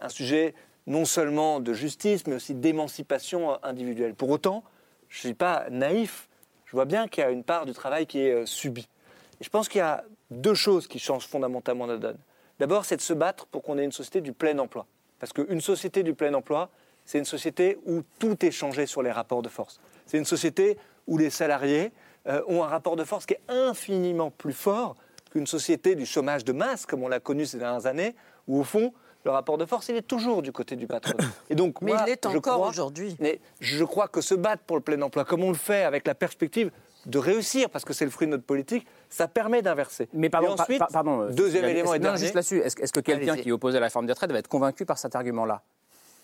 un 0.00 0.08
sujet 0.08 0.54
non 0.86 1.04
seulement 1.04 1.60
de 1.60 1.72
justice, 1.72 2.26
mais 2.26 2.34
aussi 2.34 2.54
d'émancipation 2.54 3.62
individuelle. 3.64 4.14
Pour 4.14 4.30
autant, 4.30 4.64
je 5.08 5.18
ne 5.18 5.20
suis 5.20 5.34
pas 5.34 5.66
naïf. 5.70 6.28
Je 6.66 6.72
vois 6.72 6.84
bien 6.84 7.08
qu'il 7.08 7.22
y 7.22 7.26
a 7.26 7.30
une 7.30 7.44
part 7.44 7.66
du 7.66 7.72
travail 7.72 8.06
qui 8.06 8.20
est 8.20 8.32
euh, 8.32 8.46
subie. 8.46 8.88
Je 9.40 9.48
pense 9.48 9.68
qu'il 9.68 9.78
y 9.78 9.82
a 9.82 10.04
deux 10.30 10.54
choses 10.54 10.86
qui 10.86 10.98
changent 10.98 11.26
fondamentalement 11.26 11.86
la 11.86 11.96
donne. 11.96 12.18
D'abord, 12.58 12.84
c'est 12.84 12.96
de 12.96 13.02
se 13.02 13.12
battre 13.12 13.46
pour 13.46 13.62
qu'on 13.62 13.78
ait 13.78 13.84
une 13.84 13.92
société 13.92 14.20
du 14.20 14.32
plein 14.32 14.58
emploi. 14.58 14.86
Parce 15.18 15.32
qu'une 15.32 15.60
société 15.60 16.02
du 16.02 16.14
plein 16.14 16.34
emploi, 16.34 16.70
c'est 17.04 17.18
une 17.18 17.24
société 17.24 17.78
où 17.86 18.02
tout 18.18 18.44
est 18.44 18.50
changé 18.50 18.86
sur 18.86 19.02
les 19.02 19.10
rapports 19.10 19.42
de 19.42 19.48
force. 19.48 19.80
C'est 20.06 20.18
une 20.18 20.24
société 20.24 20.78
où 21.06 21.18
les 21.18 21.30
salariés 21.30 21.92
euh, 22.26 22.42
ont 22.46 22.62
un 22.62 22.68
rapport 22.68 22.96
de 22.96 23.04
force 23.04 23.26
qui 23.26 23.34
est 23.34 23.42
infiniment 23.48 24.30
plus 24.30 24.52
fort 24.52 24.96
qu'une 25.30 25.46
société 25.46 25.94
du 25.94 26.06
chômage 26.06 26.44
de 26.44 26.52
masse, 26.52 26.86
comme 26.86 27.02
on 27.02 27.08
l'a 27.08 27.20
connu 27.20 27.44
ces 27.44 27.58
dernières 27.58 27.86
années, 27.86 28.14
où 28.46 28.60
au 28.60 28.64
fond, 28.64 28.92
le 29.24 29.30
rapport 29.30 29.56
de 29.58 29.64
force, 29.64 29.88
il 29.88 29.96
est 29.96 30.02
toujours 30.02 30.42
du 30.42 30.52
côté 30.52 30.76
du 30.76 30.86
patron. 30.86 31.14
Et 31.50 31.54
donc, 31.54 31.80
Mais 31.80 31.92
moi, 31.92 32.04
il 32.06 32.12
est 32.12 32.24
je 32.30 32.36
encore 32.36 32.56
crois- 32.58 32.68
aujourd'hui. 32.68 33.16
Mais 33.20 33.40
je 33.60 33.84
crois 33.84 34.08
que 34.08 34.20
se 34.20 34.34
battre 34.34 34.62
pour 34.64 34.76
le 34.76 34.82
plein 34.82 35.00
emploi, 35.02 35.24
comme 35.24 35.42
on 35.42 35.48
le 35.50 35.56
fait 35.56 35.82
avec 35.84 36.06
la 36.06 36.14
perspective 36.14 36.70
de 37.06 37.18
réussir, 37.18 37.68
parce 37.70 37.84
que 37.84 37.92
c'est 37.92 38.04
le 38.04 38.10
fruit 38.10 38.26
de 38.26 38.32
notre 38.32 38.44
politique, 38.44 38.86
ça 39.10 39.28
permet 39.28 39.60
d'inverser. 39.62 40.08
Mais 40.14 40.30
pardon, 40.30 40.56
Et 40.56 40.60
ensuite, 40.60 40.82
pardon, 40.92 41.20
euh, 41.22 41.30
deuxième 41.30 41.64
élément 41.66 41.92
et 41.94 41.98
non, 41.98 42.04
dernier. 42.04 42.18
juste 42.18 42.34
là-dessus, 42.34 42.58
est-ce, 42.60 42.92
que 42.92 43.00
quelqu'un 43.00 43.36
qui 43.36 43.48
est 43.48 43.52
opposé 43.52 43.76
à 43.76 43.80
la 43.80 43.86
réforme 43.86 44.06
des 44.06 44.12
retraites 44.12 44.32
va 44.32 44.38
être 44.38 44.48
convaincu 44.48 44.86
par 44.86 44.98
cet 44.98 45.14
argument-là? 45.14 45.62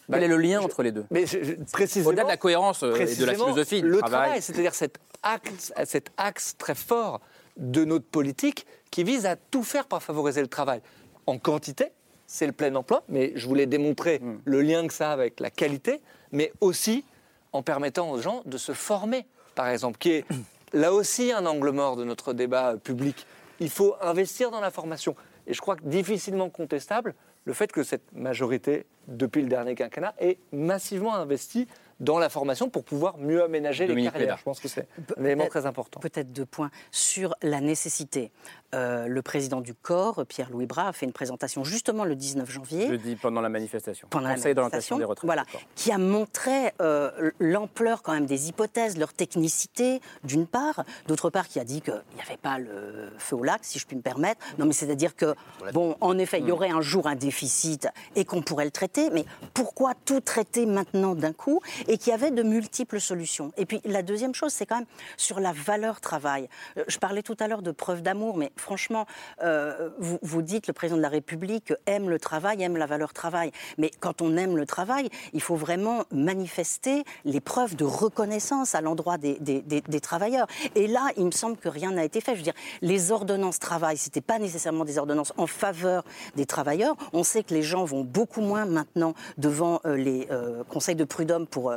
Bah, 0.09 0.17
Quel 0.19 0.25
est 0.25 0.29
le 0.29 0.39
lien 0.39 0.61
entre 0.61 0.83
les 0.83 0.91
deux? 0.91 1.05
Mais 1.11 1.27
je- 1.27 1.43
je- 1.43 1.53
précisément, 1.73 2.09
Au-delà 2.09 2.25
de 2.25 2.29
la 2.29 2.37
cohérence 2.37 2.83
euh, 2.83 2.95
et 2.97 3.15
de 3.15 3.25
la 3.25 3.35
philosophie 3.35 3.81
le 3.83 3.99
travail. 3.99 4.43
c'est-à-dire 4.43 4.75
cet 4.75 4.99
axe, 5.23 5.73
cet 5.85 6.11
axe 6.17 6.57
très 6.59 6.75
fort 6.75 7.21
de 7.59 7.85
notre 7.85 8.07
politique 8.07 8.67
qui 8.91 9.05
vise 9.05 9.25
à 9.27 9.37
tout 9.37 9.63
faire 9.63 9.87
pour 9.87 10.03
favoriser 10.03 10.41
le 10.41 10.49
travail. 10.49 10.81
En 11.27 11.39
quantité, 11.39 11.93
c'est 12.33 12.47
le 12.47 12.53
plein 12.53 12.73
emploi, 12.77 13.03
mais 13.09 13.33
je 13.35 13.49
voulais 13.49 13.67
démontrer 13.67 14.21
Hmm. 14.21 14.39
le 14.45 14.63
lien 14.63 14.87
que 14.87 14.95
ça 14.95 15.11
a 15.11 15.13
avec 15.13 15.41
la 15.41 15.51
qualité, 15.51 16.01
mais 16.31 16.53
aussi 16.61 17.05
en 17.53 17.63
permettant 17.63 18.09
aux 18.13 18.21
gens 18.21 18.43
de 18.47 18.57
se 18.57 18.73
former, 18.73 19.27
par 19.57 19.69
exemple, 19.69 19.99
qui 19.99 20.13
est 20.13 20.25
là 20.73 20.93
aussi 20.93 21.33
un 21.33 21.45
angle 21.45 21.71
mort 21.71 21.97
de 21.97 22.05
notre 22.05 22.33
débat 22.33 22.77
public. 22.77 23.27
Il 23.59 23.69
faut 23.69 23.97
investir 24.01 24.53
dans 24.53 24.61
la 24.61 24.71
formation. 24.71 25.17
Et 25.49 25.55
je 25.55 25.61
crois 25.61 25.75
que 25.75 25.83
difficilement 25.83 26.51
contestable 26.51 27.15
le 27.47 27.53
fait 27.53 27.73
que 27.73 27.83
cette 27.83 28.13
majorité, 28.13 28.87
depuis 29.09 29.43
le 29.43 29.49
dernier 29.49 29.75
quinquennat, 29.75 30.15
est 30.21 30.39
massivement 30.53 31.15
investie 31.17 31.67
dans 31.99 32.19
la 32.19 32.29
formation 32.29 32.71
pour 32.71 32.85
pouvoir 32.85 33.19
mieux 33.19 33.43
aménager 33.43 33.87
Dominique 33.87 34.13
les 34.13 34.19
carrières. 34.21 34.39
Je 34.39 34.45
pense 34.45 34.61
que 34.61 34.69
c'est 34.69 34.87
un 35.17 35.25
élément 35.25 35.47
très 35.47 35.67
important. 35.67 36.01
Peut-être 36.01 36.33
deux 36.33 36.47
points. 36.47 36.71
Sur 36.91 37.35
la 37.43 37.61
nécessité, 37.61 38.31
Euh, 38.75 39.07
le 39.09 39.23
président 39.23 39.61
du 39.61 39.75
corps, 39.75 40.25
Pierre-Louis 40.27 40.67
Bras, 40.67 40.89
a 40.89 40.93
fait 40.93 41.07
une 41.07 41.13
présentation 41.13 41.65
justement 41.65 42.05
le 42.05 42.15
19 42.15 42.49
janvier. 42.51 42.89
Je 42.89 42.95
dis 42.95 43.17
pendant 43.17 43.41
la 43.41 43.49
manifestation. 43.49 44.07
pendant 44.11 44.29
la 44.29 44.35
Conseil 44.37 44.55
manifestation, 44.55 44.99
des 44.99 45.05
retraites. 45.05 45.27
voilà, 45.27 45.45
qui 45.75 45.91
a 45.91 45.99
montré 45.99 46.73
euh, 46.81 47.31
l'ampleur 47.41 48.03
quand 48.03 48.13
même 48.13 48.27
des 48.27 48.49
hypothèses, 48.49 48.97
leur 48.97 49.13
technicité, 49.13 50.01
d'une 50.23 50.47
part, 50.47 50.85
d'autre 51.09 51.31
part, 51.31 51.49
qui 51.49 51.59
a 51.59 51.65
dit 51.65 51.81
qu'il 51.83 52.01
n'y 52.15 52.23
avait 52.23 52.37
pas 52.37 52.59
le 52.59 53.11
feu 53.19 53.37
au 53.37 53.43
lac, 53.43 53.61
si 53.65 53.79
je 53.79 53.87
puis 53.87 53.97
me 53.97 54.03
permettre. 54.03 54.41
Non, 54.59 54.67
mais 54.67 54.73
c'est-à-dire 54.73 55.17
que, 55.17 55.35
bon, 55.73 55.97
en 56.01 56.17
effet, 56.19 56.39
il 56.39 56.47
y 56.47 56.53
aurait 56.53 56.71
un 56.71 56.81
jour 56.81 57.09
un 57.09 57.17
déficit 57.17 57.89
et 58.15 58.25
qu'on 58.25 58.43
pourrait 58.43 58.65
le 58.67 58.71
traiter, 58.71 59.11
mais 59.11 59.25
pourquoi 59.53 59.95
tout 60.05 60.21
traiter 60.21 60.67
maintenant 60.67 61.15
d'un 61.15 61.33
coup 61.33 61.61
et 61.89 61.99
qu'il 61.99 62.11
y 62.11 62.15
avait 62.15 62.31
de 62.31 62.43
multiples 62.43 63.01
solutions? 63.01 63.53
Et 63.57 63.67
puis 63.67 63.81
la 63.85 64.03
deuxième 64.03 64.35
chose, 64.35 64.53
c'est 64.53 64.67
quand 64.67 64.77
même 64.77 64.87
sur 65.17 65.41
la 65.41 65.53
valeur 65.53 66.01
travail. 66.01 66.49
Euh, 66.77 66.85
Je 66.87 66.99
parlais 66.99 67.23
tout 67.23 67.37
à 67.41 67.49
l'heure 67.49 67.63
de 67.63 67.73
preuve 67.73 68.03
d'amour, 68.03 68.37
mais 68.37 68.53
franchement, 68.61 69.07
euh, 69.43 69.91
vous, 69.99 70.19
vous 70.23 70.43
dites 70.43 70.67
le 70.67 70.73
président 70.73 70.97
de 70.97 71.03
la 71.03 71.09
République 71.09 71.73
aime 71.87 72.09
le 72.09 72.19
travail, 72.19 72.63
aime 72.63 72.77
la 72.77 72.87
valeur 72.87 73.13
travail. 73.13 73.51
Mais 73.79 73.91
quand 74.01 74.23
on 74.23 74.37
aime 74.37 74.57
le 74.57 74.67
travail, 74.67 75.09
il 75.33 75.41
faut 75.41 75.57
vraiment 75.57 76.05
manifester 76.13 77.05
les 77.25 77.41
preuves 77.41 77.77
de 77.77 77.85
reconnaissance 77.85 78.75
à 78.75 78.81
l'endroit 78.81 79.19
des, 79.19 80.01
travailleurs. 80.01 80.47
Et 80.75 80.87
là, 80.87 81.09
il 81.17 81.27
me 81.27 81.31
semble 81.31 81.57
que 81.57 81.69
rien 81.69 81.93
n'a 81.93 82.05
été 82.05 82.21
fait. 82.21 82.37
Je 82.37 82.45
veux 82.45 82.53
les 82.83 83.13
ordonnances 83.13 83.59
travail, 83.59 83.97
c'était 83.97 84.21
pas 84.21 84.39
nécessairement 84.39 84.85
des 84.85 84.99
ordonnances 84.99 85.33
en 85.37 85.47
faveur 85.47 86.05
des 86.37 86.47
travailleurs. 86.47 86.97
On 87.13 87.23
sait 87.23 87.43
que 87.43 87.55
les 87.55 87.63
gens 87.63 87.85
vont 87.85 88.05
beaucoup 88.05 88.41
moins 88.41 88.67
maintenant 88.67 89.15
devant 89.39 89.81
euh, 89.85 89.97
les 89.97 90.29
euh, 90.31 90.63
conseils 90.65 90.95
de 90.95 91.05
prud'homme 91.05 91.47
pour, 91.47 91.73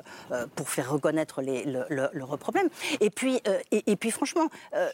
faire 0.66 0.92
reconnaître 0.92 1.42
leurs 1.42 2.38
problèmes. 2.38 2.70
Et 3.00 3.10
puis, 3.10 4.12
franchement, 4.12 4.48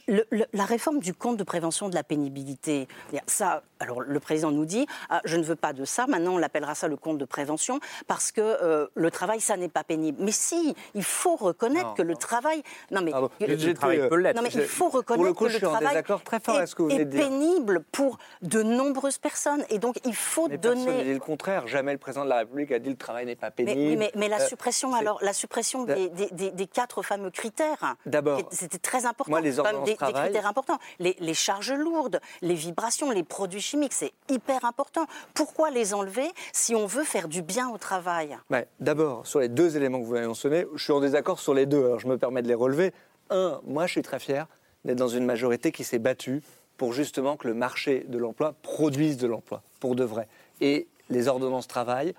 la 0.08 0.65
réforme 0.65 0.99
du 0.99 1.13
compte 1.13 1.38
de 1.38 1.43
prévention 1.43 1.79
de 1.88 1.96
la 1.96 2.04
pénibilité, 2.04 2.88
ça, 3.28 3.63
alors 3.80 4.02
le 4.02 4.20
président 4.20 4.52
nous 4.52 4.65
dit, 4.65 4.86
ah, 5.10 5.22
je 5.24 5.38
ne 5.38 5.44
veux 5.44 5.56
pas 5.56 5.72
de 5.72 5.86
ça, 5.86 6.08
maintenant 6.08 6.34
on 6.34 6.38
l'appellera 6.38 6.76
ça 6.76 6.88
le 6.89 6.98
compte 6.98 7.18
de 7.18 7.26
prévention, 7.26 7.80
parce 8.08 8.32
que 8.34 8.42
euh, 8.42 8.88
le 8.96 9.12
travail, 9.12 9.39
ça 9.39 9.56
n'est 9.56 9.70
pas 9.70 9.84
pénible. 9.86 10.18
Mais 10.22 10.32
si, 10.34 10.76
il 10.96 11.04
faut 11.04 11.36
reconnaître 11.38 11.89
Non, 11.89 11.94
que 11.94 12.02
le 12.02 12.15
travail... 12.15 12.62
Non 12.92 13.02
mais, 13.02 13.12
Pardon, 13.12 13.30
que- 13.39 13.46
le- 13.46 13.56
le 13.56 13.74
travail 13.74 14.10
peut 14.10 14.15
l'être. 14.18 14.36
Non 14.36 14.42
mais 14.42 14.50
il 14.50 14.62
faut 14.63 14.86
pour 14.86 14.94
reconnaître 14.96 15.26
le 15.28 15.34
coup, 15.34 15.44
que 15.46 15.50
je 15.52 15.54
le 15.56 15.60
suis 15.60 15.68
travail 15.68 15.88
désaccord 15.89 16.24
très 16.24 16.39
fort 16.39 16.56
est, 16.56 16.58
avec 16.58 16.70
ce 16.70 16.76
que 16.76 16.82
vous 16.82 16.89
venez 16.89 17.02
est 17.02 17.06
de 17.06 17.12
dire. 17.12 17.22
pénible 17.30 17.84
pour 17.92 18.18
de 18.42 18.63
nombreuses 18.63 19.18
personnes. 19.20 19.63
Et 19.70 19.78
donc 19.78 20.00
il 20.06 20.15
faut 20.15 20.48
Mais 20.48 20.58
personne 20.58 20.80
n'a 20.80 20.92
donner... 20.92 21.04
dit 21.04 21.13
le 21.13 21.20
contraire. 21.20 21.68
Jamais 21.68 21.92
le 21.94 22.00
président 22.00 22.24
de 22.26 22.30
la 22.30 22.38
République 22.39 22.72
a 22.72 22.80
dit 22.80 22.89
le 22.89 22.96
travail 22.98 23.26
n'est 23.28 23.36
pas 23.36 23.52
Mais, 23.60 23.65
pénible. 23.65 23.89
oui, 23.92 23.96
mais, 23.98 24.12
mais 24.15 24.28
la 24.28 24.42
Euh, 24.42 24.48
suppression, 24.48 24.96
alors, 24.96 25.20
la 25.22 25.34
suppression 25.34 25.84
des, 25.84 26.10
des- 26.10 26.30
des- 26.32 26.52
des 26.52 26.68
quatre 26.68 27.04
fameux 27.04 27.30
critères, 27.30 27.96
D'abord, 28.06 28.42
c'était 28.52 28.78
très 28.80 29.06
important. 29.06 29.30
moi, 29.32 29.42
les 29.42 29.60
ordonnances 29.60 29.86
des, 29.86 29.92
des 29.92 29.98
travail- 29.98 30.24
critères 30.32 30.48
importants. 30.48 30.80
Les, 31.00 31.15
les 31.20 31.34
charges 31.34 31.68
lourdes, 31.75 32.19
les 32.41 32.55
vibrations, 32.55 33.12
les 33.12 33.23
produits 33.23 33.62
chimiques, 33.62 33.93
c'est 33.93 34.13
hyper 34.29 34.65
important. 34.65 35.05
Pourquoi 35.34 35.69
les 35.69 35.93
enlever 35.93 36.29
si 36.53 36.75
on 36.75 36.86
veut 36.86 37.03
faire 37.03 37.27
du 37.27 37.41
bien 37.41 37.69
au 37.69 37.77
travail? 37.77 38.38
D'abord, 38.79 39.25
sur 39.27 39.39
les 39.39 39.49
deux 39.49 39.77
éléments 39.77 39.99
que 39.99 40.05
vous 40.05 40.15
avez 40.15 40.27
mentionnés, 40.27 40.65
je 40.75 40.84
suis 40.84 40.93
en 40.93 40.99
désaccord 40.99 41.39
sur 41.39 41.53
les 41.53 41.65
deux, 41.65 41.97
je 41.97 42.08
me 42.08 42.17
permets 42.17 42.41
de 42.41 42.47
les 42.47 42.53
relever. 42.53 42.93
Un, 43.29 43.60
moi 43.65 43.86
je 43.86 43.91
suis 43.93 44.01
très 44.01 44.19
fier 44.19 44.47
d'être 44.86 44.97
dans 44.97 45.08
une 45.08 45.25
majorité 45.25 45.71
qui 45.71 45.84
s'est 45.84 45.99
battue 45.99 46.41
pour 46.77 46.93
justement 46.93 47.36
que 47.36 47.47
le 47.47 47.53
marché 47.53 48.05
de 48.08 48.17
l'emploi 48.17 48.55
produise 48.63 49.17
de 49.17 49.27
l'emploi, 49.27 49.62
pour 49.79 49.95
de 49.95 50.03
vrai. 50.03 50.27
Et 50.62 50.88
les 51.10 51.27
ordonnances 51.27 51.67
travail, 51.67 52.13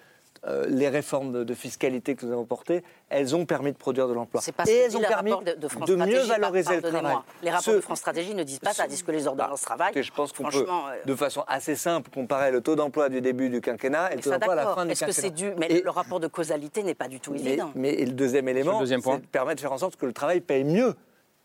euh, 0.46 0.64
les 0.68 0.88
réformes 0.88 1.44
de, 1.44 1.54
fiscalité 1.54 2.14
que 2.14 2.24
nous 2.24 2.32
avons 2.32 2.46
portées, 2.46 2.82
elles 3.10 3.36
ont 3.36 3.44
permis 3.44 3.72
de 3.72 3.76
produire 3.76 4.08
de 4.08 4.14
l'emploi. 4.14 4.40
C'est 4.40 4.52
pas 4.52 4.64
Et 4.66 4.72
elles 4.74 4.96
ont 4.96 5.00
le 5.00 5.06
permis 5.06 5.30
rapport 5.32 5.44
de, 5.44 5.52
de 5.52 5.68
France 5.68 5.86
de 5.88 5.94
mieux 5.96 6.04
Stratégie, 6.04 6.28
valoriser 6.30 6.76
le 6.76 6.82
travail. 6.82 7.16
Les 7.42 7.50
rapports 7.50 7.64
Ce- 7.64 7.70
de 7.72 7.80
France 7.80 7.98
Stratégie 7.98 8.34
ne 8.34 8.42
disent 8.42 8.58
pas 8.58 8.72
ça, 8.72 8.86
disent 8.86 9.02
que 9.02 9.12
les 9.12 9.26
ordonnances 9.26 9.60
travaillent. 9.60 9.88
Écoutez, 9.90 10.02
je 10.02 10.12
pense 10.12 10.32
qu'on 10.32 10.44
peut, 10.44 10.66
euh, 10.66 11.04
de 11.04 11.14
façon 11.14 11.44
assez 11.46 11.76
simple, 11.76 12.10
comparer 12.10 12.50
le 12.50 12.62
taux 12.62 12.74
d'emploi 12.76 13.08
du 13.10 13.20
début 13.20 13.50
du 13.50 13.60
quinquennat 13.60 14.12
et 14.12 14.16
le 14.16 14.16
mais 14.16 14.22
taux 14.22 14.30
d'emploi 14.30 14.52
à 14.52 14.56
la 14.56 14.74
fin 14.74 14.86
du 14.86 14.92
Est-ce 14.92 15.00
que 15.00 15.06
quinquennat. 15.06 15.22
c'est 15.28 15.34
dû 15.34 15.52
Mais 15.58 15.66
Et- 15.70 15.82
le 15.82 15.90
rapport 15.90 16.20
de 16.20 16.26
causalité 16.26 16.82
n'est 16.82 16.94
pas 16.94 17.08
du 17.08 17.20
tout 17.20 17.34
évident. 17.34 17.70
mais 17.74 17.94
le 18.04 18.12
deuxième 18.12 18.48
élément, 18.48 18.80
deuxième 18.80 19.02
point. 19.02 19.16
c'est 19.16 19.22
de 19.22 19.26
permettre 19.26 19.56
de 19.56 19.60
faire 19.60 19.72
en 19.72 19.78
sorte 19.78 19.96
que 19.96 20.06
le 20.06 20.12
travail 20.14 20.40
paye 20.40 20.64
mieux, 20.64 20.94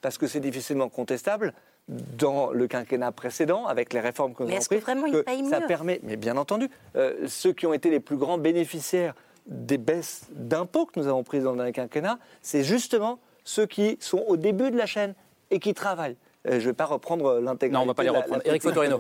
parce 0.02 0.18
que 0.18 0.28
c'est 0.28 0.40
difficilement 0.40 0.88
contestable 0.88 1.54
dans 1.88 2.52
le 2.52 2.68
quinquennat 2.68 3.12
précédent, 3.12 3.66
avec 3.66 3.94
les 3.94 4.00
réformes 4.00 4.34
que 4.34 4.44
nous 4.44 4.50
avons 4.50 4.60
que 4.60 5.02
prises, 5.02 5.24
paye 5.24 5.46
ça 5.46 5.60
mieux 5.60 5.68
permet, 5.68 6.00
mais 6.04 6.16
bien 6.16 6.36
entendu, 6.38 6.70
euh, 6.96 7.28
ceux 7.28 7.54
qui 7.54 7.68
ont 7.68 7.74
été 7.74 7.90
les 7.90 8.00
plus 8.00 8.18
grands 8.18 8.38
bénéficiaires 8.38 9.14
des 9.46 9.78
baisses 9.78 10.28
d'impôts 10.32 10.88
que 10.88 11.00
nous 11.00 11.08
avons 11.08 11.24
prises 11.24 11.44
dans 11.44 11.52
le 11.52 11.58
dernier 11.58 11.74
quinquennat, 11.74 12.18
c'est 12.42 12.64
justement 12.64 13.20
ceux 13.44 13.68
qui 13.68 13.98
sont 14.00 14.24
au 14.28 14.38
début 14.38 14.72
de 14.72 14.78
la 14.78 14.88
chaîne 14.88 15.14
et 15.52 15.60
qui 15.60 15.76
travaillent. 15.76 16.18
Euh, 16.46 16.52
je 16.52 16.56
ne 16.56 16.60
vais 16.66 16.74
pas 16.74 16.86
reprendre 16.86 17.40
l'intégralité. 17.40 17.74
Non, 17.74 17.82
on 17.84 17.86
va 17.88 17.94
pas 17.94 18.04
les 18.04 18.10
reprendre. 18.10 18.42
la 18.44 18.50
Éric 18.50 18.62
Fotorino, 18.64 19.00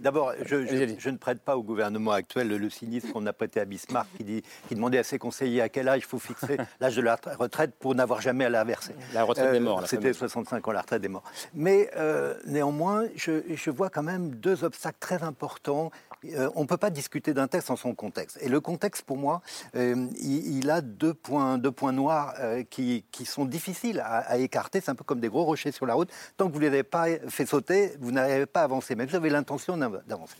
d'abord, 0.00 0.32
je, 0.44 0.66
je- 0.66 0.94
je 0.98 1.10
ne 1.10 1.16
prête 1.16 1.40
pas 1.40 1.56
au 1.56 1.62
gouvernement 1.62 2.12
actuel 2.12 2.48
le 2.48 2.70
cynisme 2.70 3.10
qu'on 3.10 3.26
a 3.26 3.32
prêté 3.32 3.60
à 3.60 3.64
Bismarck, 3.64 4.08
qui, 4.16 4.24
dit, 4.24 4.42
qui 4.68 4.74
demandait 4.74 4.98
à 4.98 5.04
ses 5.04 5.18
conseillers 5.18 5.60
à 5.62 5.68
quel 5.68 5.88
âge 5.88 6.00
il 6.00 6.06
faut 6.06 6.18
fixer 6.18 6.56
l'âge 6.80 6.96
de 6.96 7.02
la 7.02 7.18
retraite 7.38 7.72
pour 7.78 7.94
n'avoir 7.94 8.20
jamais 8.20 8.44
à 8.44 8.50
la 8.50 8.64
verser. 8.64 8.94
La 9.12 9.24
retraite 9.24 9.52
des 9.52 9.60
morts, 9.60 9.80
la 9.80 9.86
C'était 9.86 10.02
fameuse. 10.12 10.18
65 10.18 10.68
ans, 10.68 10.72
la 10.72 10.80
retraite 10.80 11.02
des 11.02 11.08
morts. 11.08 11.24
Mais 11.54 11.90
euh, 11.96 12.34
néanmoins, 12.46 13.04
je, 13.16 13.42
je 13.54 13.70
vois 13.70 13.90
quand 13.90 14.02
même 14.02 14.30
deux 14.30 14.64
obstacles 14.64 14.98
très 15.00 15.22
importants. 15.22 15.90
Euh, 16.36 16.48
on 16.54 16.62
ne 16.62 16.66
peut 16.66 16.78
pas 16.78 16.88
discuter 16.88 17.34
d'un 17.34 17.48
texte 17.48 17.68
sans 17.68 17.76
son 17.76 17.94
contexte. 17.94 18.38
Et 18.40 18.48
le 18.48 18.58
contexte, 18.60 19.02
pour 19.02 19.18
moi, 19.18 19.42
euh, 19.76 20.06
il, 20.18 20.58
il 20.58 20.70
a 20.70 20.80
deux 20.80 21.12
points, 21.12 21.58
deux 21.58 21.70
points 21.70 21.92
noirs 21.92 22.32
euh, 22.40 22.62
qui, 22.68 23.04
qui 23.12 23.26
sont 23.26 23.44
difficiles 23.44 24.00
à, 24.00 24.18
à 24.20 24.38
écarter. 24.38 24.80
C'est 24.80 24.90
un 24.90 24.94
peu 24.94 25.04
comme 25.04 25.20
des 25.20 25.28
gros 25.28 25.44
rochers 25.44 25.70
sur 25.72 25.84
la 25.84 25.92
route. 25.92 26.08
Tant 26.36 26.48
que 26.48 26.52
vous 26.54 26.60
ne 26.60 26.68
les 26.68 26.82
pas 26.82 27.06
fait 27.28 27.46
sauter, 27.46 27.92
vous 28.00 28.12
n'arrivez 28.12 28.46
pas 28.46 28.60
à 28.60 28.64
avancer. 28.64 28.94
Mais 28.94 29.06
vous 29.06 29.16
avez 29.16 29.30
l'intention 29.30 29.76
d'av- 29.76 30.02
d'avancer. 30.06 30.36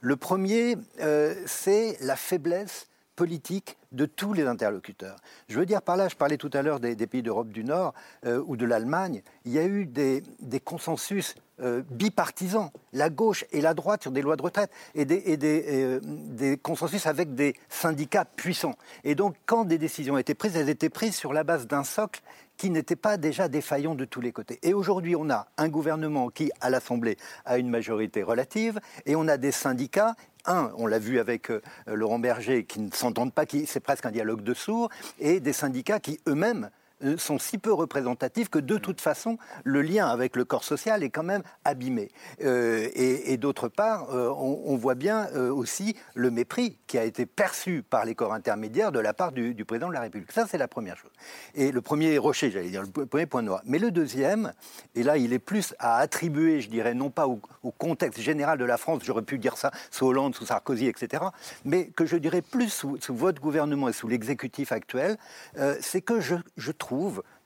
Le 0.00 0.16
premier, 0.16 0.76
euh, 1.00 1.34
c'est 1.46 1.98
la 2.00 2.16
faiblesse 2.16 2.86
politique 3.16 3.76
de 3.92 4.06
tous 4.06 4.32
les 4.32 4.46
interlocuteurs. 4.46 5.16
Je 5.48 5.58
veux 5.58 5.66
dire 5.66 5.82
par 5.82 5.98
là, 5.98 6.08
je 6.08 6.16
parlais 6.16 6.38
tout 6.38 6.48
à 6.54 6.62
l'heure 6.62 6.80
des, 6.80 6.94
pays 7.06 7.22
d'Europe 7.22 7.48
du 7.48 7.64
Nord 7.64 7.92
euh, 8.24 8.42
ou 8.46 8.56
de 8.56 8.64
l'Allemagne, 8.64 9.22
il 9.44 9.52
y 9.52 9.58
a 9.58 9.64
eu 9.66 9.84
des, 9.84 10.22
consensus 10.64 11.34
euh, 11.60 11.82
bipartisans, 11.90 12.70
la 12.94 13.10
gauche 13.10 13.44
et 13.52 13.60
la 13.60 13.74
droite 13.74 14.00
sur 14.00 14.10
des 14.10 14.22
lois 14.22 14.36
de 14.36 14.42
retraite, 14.42 14.70
et 14.94 15.04
des, 15.04 15.36
des 15.36 16.56
consensus 16.56 17.04
avec 17.06 17.34
des 17.34 17.54
syndicats 17.68 18.24
puissants. 18.24 18.76
Et 19.04 19.14
donc, 19.14 19.36
quand 19.44 19.66
des 19.66 19.76
décisions 19.76 20.16
étaient 20.16 20.34
prises, 20.34 20.56
elles 20.56 20.70
étaient 20.70 20.88
prises 20.88 21.16
sur 21.16 21.34
la 21.34 21.44
base 21.44 21.66
d'un 21.66 21.84
socle 21.84 22.22
qui 22.60 22.68
n'était 22.68 22.94
pas 22.94 23.16
déjà 23.16 23.48
défaillant 23.48 23.94
de 23.94 24.04
tous 24.04 24.20
les 24.20 24.32
côtés. 24.32 24.58
Et 24.62 24.74
aujourd'hui, 24.74 25.16
on 25.16 25.30
a 25.30 25.48
un 25.56 25.70
gouvernement 25.70 26.28
qui, 26.28 26.50
à 26.60 26.68
l'Assemblée, 26.68 27.16
a 27.46 27.56
une 27.56 27.70
majorité 27.70 28.22
relative, 28.22 28.78
et 29.06 29.16
on 29.16 29.28
a 29.28 29.38
des 29.38 29.50
syndicats 29.50 30.14
un, 30.44 30.70
on 30.76 30.86
l'a 30.86 30.98
vu 30.98 31.18
avec 31.18 31.50
euh, 31.50 31.62
Laurent 31.86 32.18
Berger, 32.18 32.64
qui 32.64 32.80
ne 32.80 32.90
s'entendent 32.90 33.32
pas, 33.32 33.46
qui 33.46 33.64
c'est 33.64 33.80
presque 33.80 34.04
un 34.04 34.10
dialogue 34.10 34.42
de 34.42 34.52
sourds, 34.52 34.90
et 35.18 35.40
des 35.40 35.54
syndicats 35.54 36.00
qui 36.00 36.20
eux-mêmes 36.28 36.68
sont 37.16 37.38
si 37.38 37.58
peu 37.58 37.72
représentatifs 37.72 38.48
que 38.48 38.58
de 38.58 38.78
toute 38.78 39.00
façon, 39.00 39.38
le 39.64 39.82
lien 39.82 40.06
avec 40.06 40.36
le 40.36 40.44
corps 40.44 40.64
social 40.64 41.02
est 41.02 41.10
quand 41.10 41.22
même 41.22 41.42
abîmé. 41.64 42.10
Euh, 42.42 42.88
et 42.94 43.32
et 43.32 43.36
d'autre 43.36 43.68
part, 43.68 44.14
euh, 44.14 44.28
on, 44.30 44.62
on 44.64 44.76
voit 44.76 44.94
bien 44.94 45.28
euh, 45.34 45.52
aussi 45.52 45.96
le 46.14 46.30
mépris 46.30 46.78
qui 46.86 46.98
a 46.98 47.04
été 47.04 47.26
perçu 47.26 47.82
par 47.82 48.04
les 48.04 48.14
corps 48.14 48.32
intermédiaires 48.32 48.92
de 48.92 48.98
la 48.98 49.14
part 49.14 49.32
du, 49.32 49.54
du 49.54 49.64
président 49.64 49.88
de 49.88 49.94
la 49.94 50.00
République. 50.00 50.32
Ça, 50.32 50.46
c'est 50.48 50.58
la 50.58 50.68
première 50.68 50.96
chose. 50.96 51.10
Et 51.54 51.70
le 51.70 51.80
premier 51.80 52.18
rocher, 52.18 52.50
j'allais 52.50 52.70
dire, 52.70 52.82
le 52.82 53.06
premier 53.06 53.26
point 53.26 53.42
noir. 53.42 53.62
Mais 53.64 53.78
le 53.78 53.90
deuxième, 53.90 54.52
et 54.94 55.02
là, 55.02 55.16
il 55.16 55.32
est 55.32 55.38
plus 55.38 55.74
à 55.78 55.96
attribuer, 55.98 56.60
je 56.60 56.68
dirais, 56.68 56.94
non 56.94 57.10
pas 57.10 57.28
au, 57.28 57.40
au 57.62 57.70
contexte 57.70 58.20
général 58.20 58.58
de 58.58 58.64
la 58.64 58.76
France, 58.76 59.02
j'aurais 59.04 59.22
pu 59.22 59.38
dire 59.38 59.56
ça 59.56 59.70
sous 59.90 60.06
Hollande, 60.06 60.34
sous 60.34 60.46
Sarkozy, 60.46 60.86
etc., 60.86 61.24
mais 61.64 61.88
que 61.88 62.06
je 62.06 62.16
dirais 62.16 62.42
plus 62.42 62.70
sous, 62.70 62.98
sous 63.00 63.14
votre 63.14 63.40
gouvernement 63.40 63.88
et 63.88 63.92
sous 63.92 64.08
l'exécutif 64.08 64.72
actuel, 64.72 65.16
euh, 65.58 65.76
c'est 65.80 66.00
que 66.00 66.20
je, 66.20 66.34
je 66.56 66.72
trouve 66.72 66.89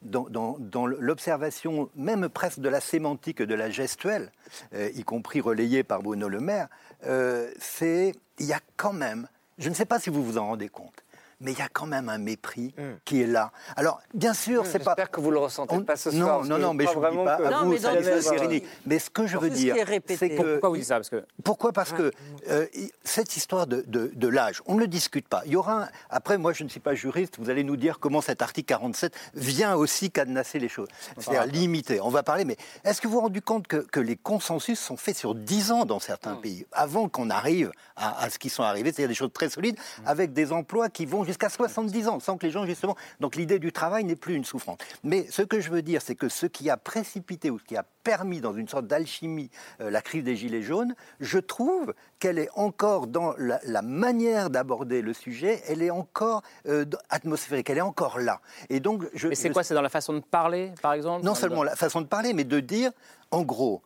dans, 0.02 0.87
l'observation 0.87 1.90
même 1.96 2.28
presque 2.28 2.61
de 2.61 2.68
la 2.68 2.80
sémantique 2.80 3.42
de 3.42 3.54
la 3.54 3.70
gestuelle, 3.70 4.30
euh, 4.74 4.90
y 4.94 5.02
compris 5.02 5.40
relayée 5.40 5.83
par 5.83 6.02
Bruno 6.02 6.28
Le 6.28 6.40
Maire, 6.40 6.68
euh, 7.07 7.50
c'est 7.59 8.14
il 8.38 8.46
y 8.46 8.52
a 8.52 8.61
quand 8.76 8.92
même, 8.92 9.28
je 9.59 9.68
ne 9.68 9.74
sais 9.74 9.85
pas 9.85 9.98
si 9.98 10.11
vous 10.11 10.24
vous 10.24 10.38
en 10.38 10.46
rendez 10.46 10.68
compte, 10.68 11.03
mais 11.40 11.52
il 11.52 11.58
y 11.58 11.62
a 11.62 11.68
quand 11.72 11.86
même 11.86 12.08
un 12.08 12.18
mépris 12.18 12.74
qui 13.04 13.22
est 13.22 13.26
là. 13.26 13.52
Alors, 13.76 14.00
bien 14.14 14.34
sûr, 14.34 14.66
c'est 14.66 14.78
pas. 14.78 14.92
J'espère 14.92 15.10
que 15.10 15.20
vous 15.20 15.30
le 15.30 15.38
ressentez 15.38 15.78
pas 15.80 15.96
ce 15.96 16.10
non, 16.10 16.26
soir. 16.26 16.44
Non, 16.44 16.58
non, 16.58 16.72
je 16.72 16.76
mais 16.76 16.84
je 16.86 16.90
ne 16.98 17.10
dis 17.10 17.24
pas 17.24 17.36
que- 17.36 17.42
à 17.44 17.50
Non, 17.50 17.64
vous, 17.64 17.70
mais 17.72 17.78
dans 17.78 17.92
Samuel 17.94 18.22
le- 18.24 18.30
Guérini. 18.30 18.62
Mais 18.86 18.98
ce 18.98 19.10
que 19.10 19.26
je 19.26 19.36
veux 19.38 19.50
dire, 19.50 19.74
c'est 20.08 20.30
que 20.30 20.52
Pourquoi 20.52 20.68
vous 20.70 20.76
dites 20.76 20.84
ça? 20.86 20.96
Parce 20.96 21.10
que 21.10 21.24
pourquoi 21.42 21.72
Parce 21.72 21.92
que 21.92 22.12
euh, 22.48 22.66
cette 23.04 23.36
histoire 23.36 23.66
de, 23.66 23.84
de- 23.86 24.10
de 24.14 24.28
l'âge, 24.28 24.62
on 24.66 24.74
ne 24.74 24.80
le 24.80 24.86
discute 24.86 25.28
pas. 25.28 25.42
Il 25.46 25.52
y 25.52 25.56
aura 25.56 25.84
un- 25.84 25.88
Après, 26.10 26.38
moi, 26.38 26.52
je 26.52 26.64
ne 26.64 26.68
suis 26.68 26.80
pas 26.80 26.94
juriste. 26.94 27.36
Vous 27.38 27.50
allez 27.50 27.64
nous 27.64 27.76
dire 27.76 27.98
comment 27.98 28.20
cet 28.20 28.42
article 28.42 28.66
47 28.66 29.12
vient 29.34 29.74
aussi 29.74 30.10
cadenasser 30.10 30.58
les 30.58 30.68
choses. 30.68 30.88
C'est-à-dire 31.18 31.46
limiter. 31.46 32.00
On 32.00 32.10
va 32.10 32.22
parler, 32.22 32.44
mais 32.44 32.56
est-ce 32.84 33.00
que 33.00 33.08
vous 33.08 33.14
vous 33.14 33.20
rendez 33.20 33.40
compte 33.40 33.66
que, 33.66 33.76
que 33.78 34.00
les 34.00 34.16
consensus 34.16 34.78
sont 34.78 34.96
faits 34.96 35.16
sur 35.16 35.34
10 35.34 35.72
ans 35.72 35.84
dans 35.84 35.98
certains 36.00 36.34
pays, 36.36 36.66
avant 36.72 37.08
qu'on 37.08 37.30
arrive 37.30 37.72
à, 37.96 38.22
à 38.24 38.30
ce 38.30 38.38
qui 38.38 38.48
sont 38.50 38.62
arrivés, 38.62 38.90
c'est-à-dire 38.92 39.08
des 39.08 39.14
choses 39.14 39.32
très 39.32 39.48
solides, 39.48 39.76
avec 40.06 40.32
des 40.32 40.52
emplois 40.52 40.88
qui 40.88 41.06
vont 41.06 41.23
jusqu'à 41.26 41.48
70 41.48 42.08
ans, 42.08 42.20
sans 42.20 42.37
que 42.37 42.46
les 42.46 42.52
gens, 42.52 42.64
justement... 42.66 42.96
Donc 43.20 43.37
l'idée 43.37 43.58
du 43.58 43.72
travail 43.72 44.04
n'est 44.04 44.16
plus 44.16 44.34
une 44.34 44.44
souffrance. 44.44 44.78
Mais 45.02 45.26
ce 45.30 45.42
que 45.42 45.60
je 45.60 45.70
veux 45.70 45.82
dire, 45.82 46.02
c'est 46.02 46.14
que 46.14 46.28
ce 46.28 46.46
qui 46.46 46.70
a 46.70 46.76
précipité 46.76 47.50
ou 47.50 47.58
ce 47.58 47.64
qui 47.64 47.76
a 47.76 47.84
permis, 48.02 48.40
dans 48.40 48.52
une 48.54 48.68
sorte 48.68 48.87
d'alchimie, 48.87 49.50
euh, 49.80 49.90
la 49.90 50.02
crise 50.02 50.24
des 50.24 50.37
Gilets 50.37 50.62
jaunes, 50.62 50.94
je 51.20 51.38
trouve 51.38 51.94
qu'elle 52.18 52.38
est 52.38 52.50
encore 52.54 53.06
dans 53.06 53.34
la, 53.38 53.60
la 53.64 53.82
manière 53.82 54.50
d'aborder 54.50 55.00
le 55.02 55.12
sujet, 55.14 55.62
elle 55.68 55.82
est 55.82 55.90
encore 55.90 56.42
euh, 56.66 56.84
atmosphérique, 57.10 57.70
elle 57.70 57.78
est 57.78 57.82
encore 57.82 58.18
là. 58.18 58.40
Et 58.68 58.80
donc, 58.80 59.04
je, 59.14 59.28
Mais 59.28 59.34
c'est 59.34 59.48
je- 59.48 59.52
quoi 59.54 59.62
C'est 59.64 59.74
dans 59.74 59.82
la 59.82 59.88
façon 59.88 60.12
de 60.12 60.20
parler, 60.20 60.72
par 60.82 60.92
exemple? 60.92 61.24
Non 61.24 61.34
seulement 61.34 61.62
la 61.62 61.76
façon 61.76 62.00
de 62.02 62.06
parler, 62.06 62.32
mais 62.34 62.44
de 62.44 62.60
dire, 62.60 62.90
en 63.30 63.42
gros, 63.42 63.82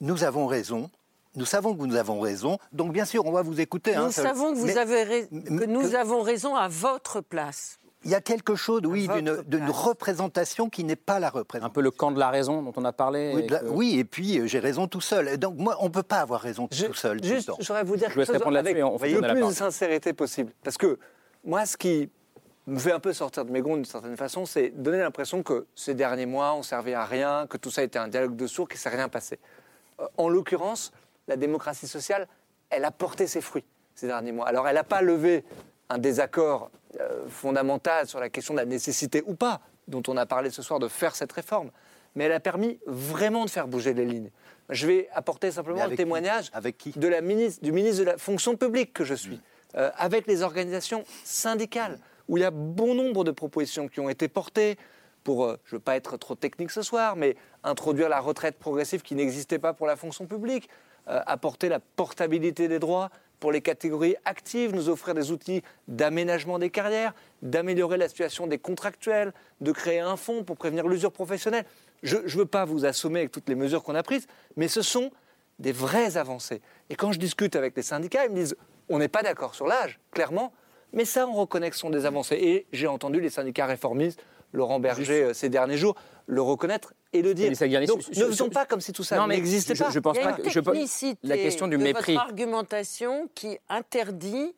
nous 0.00 0.24
avons 0.24 0.46
raison. 0.46 0.90
Nous 1.36 1.44
savons 1.46 1.74
que 1.74 1.84
nous 1.84 1.96
avons 1.96 2.20
raison, 2.20 2.58
donc 2.72 2.92
bien 2.92 3.04
sûr, 3.04 3.24
on 3.26 3.32
va 3.32 3.42
vous 3.42 3.60
écouter. 3.60 3.94
Nous 3.94 4.02
hein, 4.02 4.10
ça- 4.10 4.22
savons 4.22 4.52
que, 4.52 4.58
vous 4.58 4.66
mais- 4.66 4.78
avez 4.78 5.02
rais- 5.04 5.28
mais- 5.30 5.42
que 5.60 5.64
nous 5.66 5.90
que- 5.90 5.96
avons 5.96 6.22
raison 6.22 6.56
à 6.56 6.68
votre 6.68 7.20
place. 7.20 7.78
Il 8.04 8.10
y 8.12 8.14
a 8.14 8.20
quelque 8.20 8.54
chose, 8.54 8.80
oui, 8.86 9.08
d'une 9.46 9.70
représentation 9.70 10.70
qui 10.70 10.84
n'est 10.84 10.94
pas 10.96 11.18
la 11.18 11.26
Un 11.26 11.30
représentation. 11.30 11.72
peu 11.74 11.80
le 11.80 11.90
camp 11.90 12.12
de 12.12 12.18
la 12.18 12.30
raison 12.30 12.62
dont 12.62 12.72
on 12.76 12.84
a 12.84 12.92
parlé. 12.92 13.32
Oui, 13.34 13.42
et 13.42 13.46
de 13.46 13.52
la- 13.52 13.58
que- 13.60 13.66
oui, 13.66 13.98
et 13.98 14.04
puis 14.04 14.38
euh, 14.38 14.46
j'ai 14.46 14.60
raison 14.60 14.86
tout 14.86 15.00
seul. 15.00 15.36
Donc 15.38 15.56
moi, 15.56 15.76
on 15.80 15.84
ne 15.84 15.88
peut 15.90 16.04
pas 16.04 16.18
avoir 16.20 16.40
raison 16.40 16.68
tout 16.68 16.94
seul. 16.94 17.22
Juste, 17.22 17.50
j'aurais 17.60 17.82
vous 17.84 17.96
dire 17.96 18.08
Je 18.08 18.14
vous 18.14 18.20
laisse 18.20 18.30
quelque 18.30 18.44
chose 18.44 18.56
avec 18.56 18.76
on 18.84 18.98
fait 18.98 19.10
le 19.10 19.20
plus 19.34 19.40
de 19.48 19.50
sincérité 19.52 20.12
possible. 20.12 20.52
Parce 20.62 20.78
que 20.78 20.98
moi, 21.44 21.66
ce 21.66 21.76
qui 21.76 22.08
me 22.68 22.78
fait 22.78 22.92
un 22.92 23.00
peu 23.00 23.12
sortir 23.12 23.44
de 23.44 23.50
mes 23.50 23.60
gonds 23.62 23.74
d'une 23.74 23.84
certaine 23.84 24.16
façon, 24.16 24.46
c'est 24.46 24.70
donner 24.70 24.98
l'impression 24.98 25.42
que 25.42 25.66
ces 25.74 25.94
derniers 25.94 26.26
mois 26.26 26.54
ont 26.54 26.62
servi 26.62 26.94
à 26.94 27.04
rien, 27.04 27.46
que 27.48 27.56
tout 27.56 27.70
ça 27.70 27.80
a 27.80 27.84
été 27.84 27.98
un 27.98 28.08
dialogue 28.08 28.36
de 28.36 28.46
sourds, 28.46 28.68
qu'il 28.68 28.76
ne 28.76 28.80
s'est 28.80 28.88
rien 28.90 29.08
passé. 29.08 29.38
Euh, 30.00 30.04
En 30.18 30.28
l'occurrence, 30.28 30.92
la 31.28 31.36
démocratie 31.36 31.86
sociale, 31.86 32.26
elle 32.70 32.84
a 32.84 32.90
porté 32.90 33.26
ses 33.26 33.40
fruits 33.40 33.64
ces 33.98 34.06
derniers 34.06 34.32
mois. 34.32 34.46
Alors, 34.46 34.68
elle 34.68 34.76
n'a 34.76 34.84
pas 34.84 35.02
levé 35.02 35.44
un 35.88 35.98
désaccord 35.98 36.70
euh, 37.00 37.26
fondamental 37.28 38.06
sur 38.06 38.20
la 38.20 38.28
question 38.28 38.54
de 38.54 38.60
la 38.60 38.64
nécessité 38.64 39.22
ou 39.26 39.34
pas, 39.34 39.60
dont 39.88 40.02
on 40.06 40.16
a 40.16 40.24
parlé 40.24 40.50
ce 40.50 40.62
soir, 40.62 40.78
de 40.78 40.86
faire 40.86 41.16
cette 41.16 41.32
réforme. 41.32 41.70
Mais 42.14 42.24
elle 42.24 42.32
a 42.32 42.40
permis 42.40 42.78
vraiment 42.86 43.44
de 43.44 43.50
faire 43.50 43.66
bouger 43.66 43.94
les 43.94 44.04
lignes. 44.04 44.30
Je 44.70 44.86
vais 44.86 45.08
apporter 45.12 45.50
simplement 45.50 45.86
le 45.86 45.96
témoignage 45.96 46.50
Avec 46.52 46.78
qui 46.78 46.92
de 46.92 47.08
la 47.08 47.20
ministre, 47.20 47.62
du 47.64 47.72
ministre 47.72 48.00
de 48.00 48.04
la 48.04 48.18
fonction 48.18 48.56
publique 48.56 48.92
que 48.92 49.04
je 49.04 49.14
suis, 49.14 49.40
euh, 49.76 49.90
avec 49.96 50.26
les 50.26 50.42
organisations 50.42 51.04
syndicales, 51.24 51.98
où 52.28 52.36
il 52.36 52.42
y 52.42 52.44
a 52.44 52.50
bon 52.50 52.94
nombre 52.94 53.24
de 53.24 53.30
propositions 53.30 53.88
qui 53.88 53.98
ont 53.98 54.08
été 54.08 54.28
portées 54.28 54.76
pour, 55.24 55.44
euh, 55.44 55.58
je 55.64 55.74
ne 55.74 55.78
veux 55.78 55.82
pas 55.82 55.96
être 55.96 56.16
trop 56.18 56.34
technique 56.34 56.70
ce 56.70 56.82
soir, 56.82 57.16
mais 57.16 57.36
introduire 57.64 58.08
la 58.08 58.20
retraite 58.20 58.58
progressive 58.58 59.02
qui 59.02 59.14
n'existait 59.14 59.58
pas 59.58 59.72
pour 59.72 59.86
la 59.86 59.96
fonction 59.96 60.26
publique, 60.26 60.68
apporter 61.08 61.68
la 61.68 61.80
portabilité 61.80 62.68
des 62.68 62.78
droits 62.78 63.10
pour 63.40 63.52
les 63.52 63.60
catégories 63.60 64.16
actives, 64.24 64.74
nous 64.74 64.88
offrir 64.88 65.14
des 65.14 65.30
outils 65.30 65.62
d'aménagement 65.86 66.58
des 66.58 66.70
carrières, 66.70 67.14
d'améliorer 67.42 67.96
la 67.96 68.08
situation 68.08 68.46
des 68.46 68.58
contractuels, 68.58 69.32
de 69.60 69.72
créer 69.72 70.00
un 70.00 70.16
fonds 70.16 70.44
pour 70.44 70.56
prévenir 70.56 70.88
l'usure 70.88 71.12
professionnelle. 71.12 71.64
Je 72.02 72.16
ne 72.16 72.28
veux 72.28 72.46
pas 72.46 72.64
vous 72.64 72.84
assommer 72.84 73.20
avec 73.20 73.32
toutes 73.32 73.48
les 73.48 73.54
mesures 73.54 73.82
qu'on 73.82 73.94
a 73.94 74.02
prises, 74.02 74.26
mais 74.56 74.68
ce 74.68 74.82
sont 74.82 75.10
des 75.58 75.72
vraies 75.72 76.16
avancées. 76.16 76.60
Et 76.90 76.96
quand 76.96 77.12
je 77.12 77.18
discute 77.18 77.56
avec 77.56 77.76
les 77.76 77.82
syndicats, 77.82 78.24
ils 78.24 78.30
me 78.30 78.36
disent 78.36 78.56
on 78.88 78.98
n'est 78.98 79.08
pas 79.08 79.22
d'accord 79.22 79.54
sur 79.54 79.66
l'âge, 79.66 80.00
clairement, 80.10 80.52
mais 80.92 81.04
ça, 81.04 81.26
on 81.26 81.34
reconnaît 81.34 81.68
que 81.68 81.76
ce 81.76 81.80
sont 81.80 81.90
des 81.90 82.06
avancées. 82.06 82.36
Et 82.36 82.66
j'ai 82.72 82.86
entendu 82.86 83.20
les 83.20 83.30
syndicats 83.30 83.66
réformistes, 83.66 84.22
Laurent 84.52 84.80
Berger, 84.80 85.24
euh, 85.24 85.34
ces 85.34 85.50
derniers 85.50 85.76
jours, 85.76 85.94
le 86.26 86.40
reconnaître 86.40 86.94
et 87.12 87.22
le 87.22 87.34
dire. 87.34 87.50
Donc 87.86 88.02
sur- 88.02 88.10
ne 88.10 88.14
faisons 88.14 88.32
sur- 88.32 88.50
pas 88.50 88.66
comme 88.66 88.80
si 88.80 88.92
tout 88.92 89.04
ça 89.04 89.16
Non, 89.16 89.26
mais 89.26 89.36
n'existait 89.36 89.74
je- 89.74 89.84
pas. 89.84 89.90
je 89.90 89.98
pense 89.98 90.16
Il 90.16 90.20
y 90.20 90.22
a 90.22 90.30
pas 90.32 90.38
une 90.38 90.44
que- 90.44 90.50
je 90.50 90.60
pense- 90.60 90.72
technicité 90.74 91.18
la 91.26 91.36
question 91.36 91.66
du 91.68 91.76
de 91.78 91.82
mépris. 91.82 92.14
votre 92.14 92.24
argumentation 92.26 93.28
qui 93.34 93.58
interdit 93.68 94.54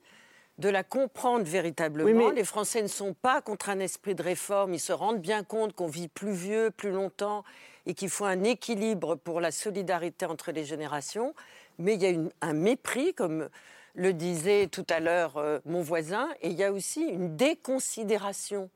de 0.58 0.68
la 0.68 0.82
comprendre 0.84 1.44
véritablement. 1.44 2.06
Oui, 2.06 2.12
mais- 2.14 2.34
Les 2.34 2.44
Français 2.44 2.82
ne 2.82 2.88
sont 2.88 3.14
pas 3.14 3.40
contre 3.40 3.70
un 3.70 3.78
esprit 3.80 4.14
de 4.14 4.22
réforme. 4.22 4.74
Ils 4.74 4.80
se 4.80 4.92
rendent 4.92 5.20
bien 5.22 5.42
compte 5.42 5.72
qu'on 5.74 5.86
vit 5.86 6.08
plus 6.08 6.32
vieux, 6.32 6.70
plus 6.70 6.90
longtemps 6.90 7.44
et 7.86 7.94
qu'il 7.94 8.10
faut 8.10 8.26
un 8.26 8.44
équilibre 8.44 9.14
pour 9.14 9.40
la 9.40 9.52
solidarité 9.52 10.26
entre 10.26 10.52
les 10.52 10.64
générations. 10.66 11.34
Mais 11.78 11.94
il 11.94 12.02
y 12.02 12.06
a 12.06 12.10
une- 12.10 12.30
un 12.42 12.52
mépris, 12.52 13.14
comme 13.14 13.48
le 13.94 14.12
disait 14.12 14.66
tout 14.66 14.84
à 14.90 15.00
l'heure 15.00 15.38
euh, 15.38 15.60
mon 15.64 15.80
voisin, 15.82 16.28
et 16.42 16.48
il 16.48 16.54
y 16.58 16.62
a 16.64 16.72
aussi 16.72 17.00
une 17.02 17.36
déconsidération. 17.36 18.68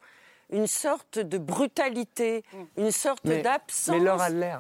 Une 0.55 0.69
sorte 0.69 1.19
de 1.19 1.37
brutalité, 1.37 2.45
une 2.77 2.93
sorte 2.93 3.27
d'absence 3.27 3.97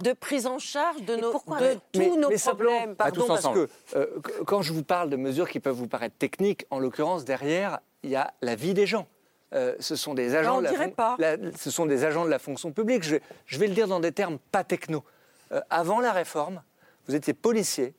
de 0.02 0.12
prise 0.12 0.46
en 0.46 0.59
charge 0.59 1.00
de, 1.02 1.14
nos, 1.14 1.30
pourquoi 1.30 1.61
de 1.61 1.74
tous 1.92 1.98
mais, 2.00 2.16
nos 2.16 2.28
mais 2.30 2.37
problèmes. 2.37 2.96
pardon, 2.96 3.24
parce 3.28 3.46
que 3.48 3.68
euh, 3.94 4.07
qu- 4.24 4.44
quand 4.44 4.61
je 4.61 4.72
vous 4.72 4.83
parle 4.83 5.09
de 5.09 5.16
mesures 5.16 5.48
qui 5.48 5.61
peuvent 5.61 5.76
vous 5.76 5.87
paraître 5.87 6.16
techniques, 6.18 6.66
en 6.70 6.80
l'occurrence, 6.80 7.24
derrière, 7.24 7.78
il 8.02 8.11
y 8.11 8.16
a 8.16 8.35
la 8.42 8.57
vie 8.57 8.74
des 8.74 8.87
gens. 8.87 9.07
Euh, 9.52 9.76
ce 9.78 9.94
sont 9.94 10.14
des 10.14 10.35
agents, 10.35 10.61
de 10.61 10.64
la 10.66 10.88
pas. 10.88 11.16
ce 11.57 11.70
sont 11.70 11.87
des 11.87 12.04
agents 12.04 12.24
de 12.24 12.30
la 12.30 12.40
fonction 12.40 12.72
publique. 12.72 13.04
Je, 13.04 13.16
je 13.46 13.59
vais 13.61 13.68
le 13.68 13.74
dire 13.74 13.87
dans 13.87 14.00
des 14.00 14.11
termes 14.11 14.38
pas 14.50 14.64
techno. 14.64 15.04
Euh, 15.52 15.61
avant 15.70 16.00
la 16.00 16.11
réforme, 16.11 16.61
vous 17.07 17.14
étiez 17.14 17.35
policier, 17.35 17.94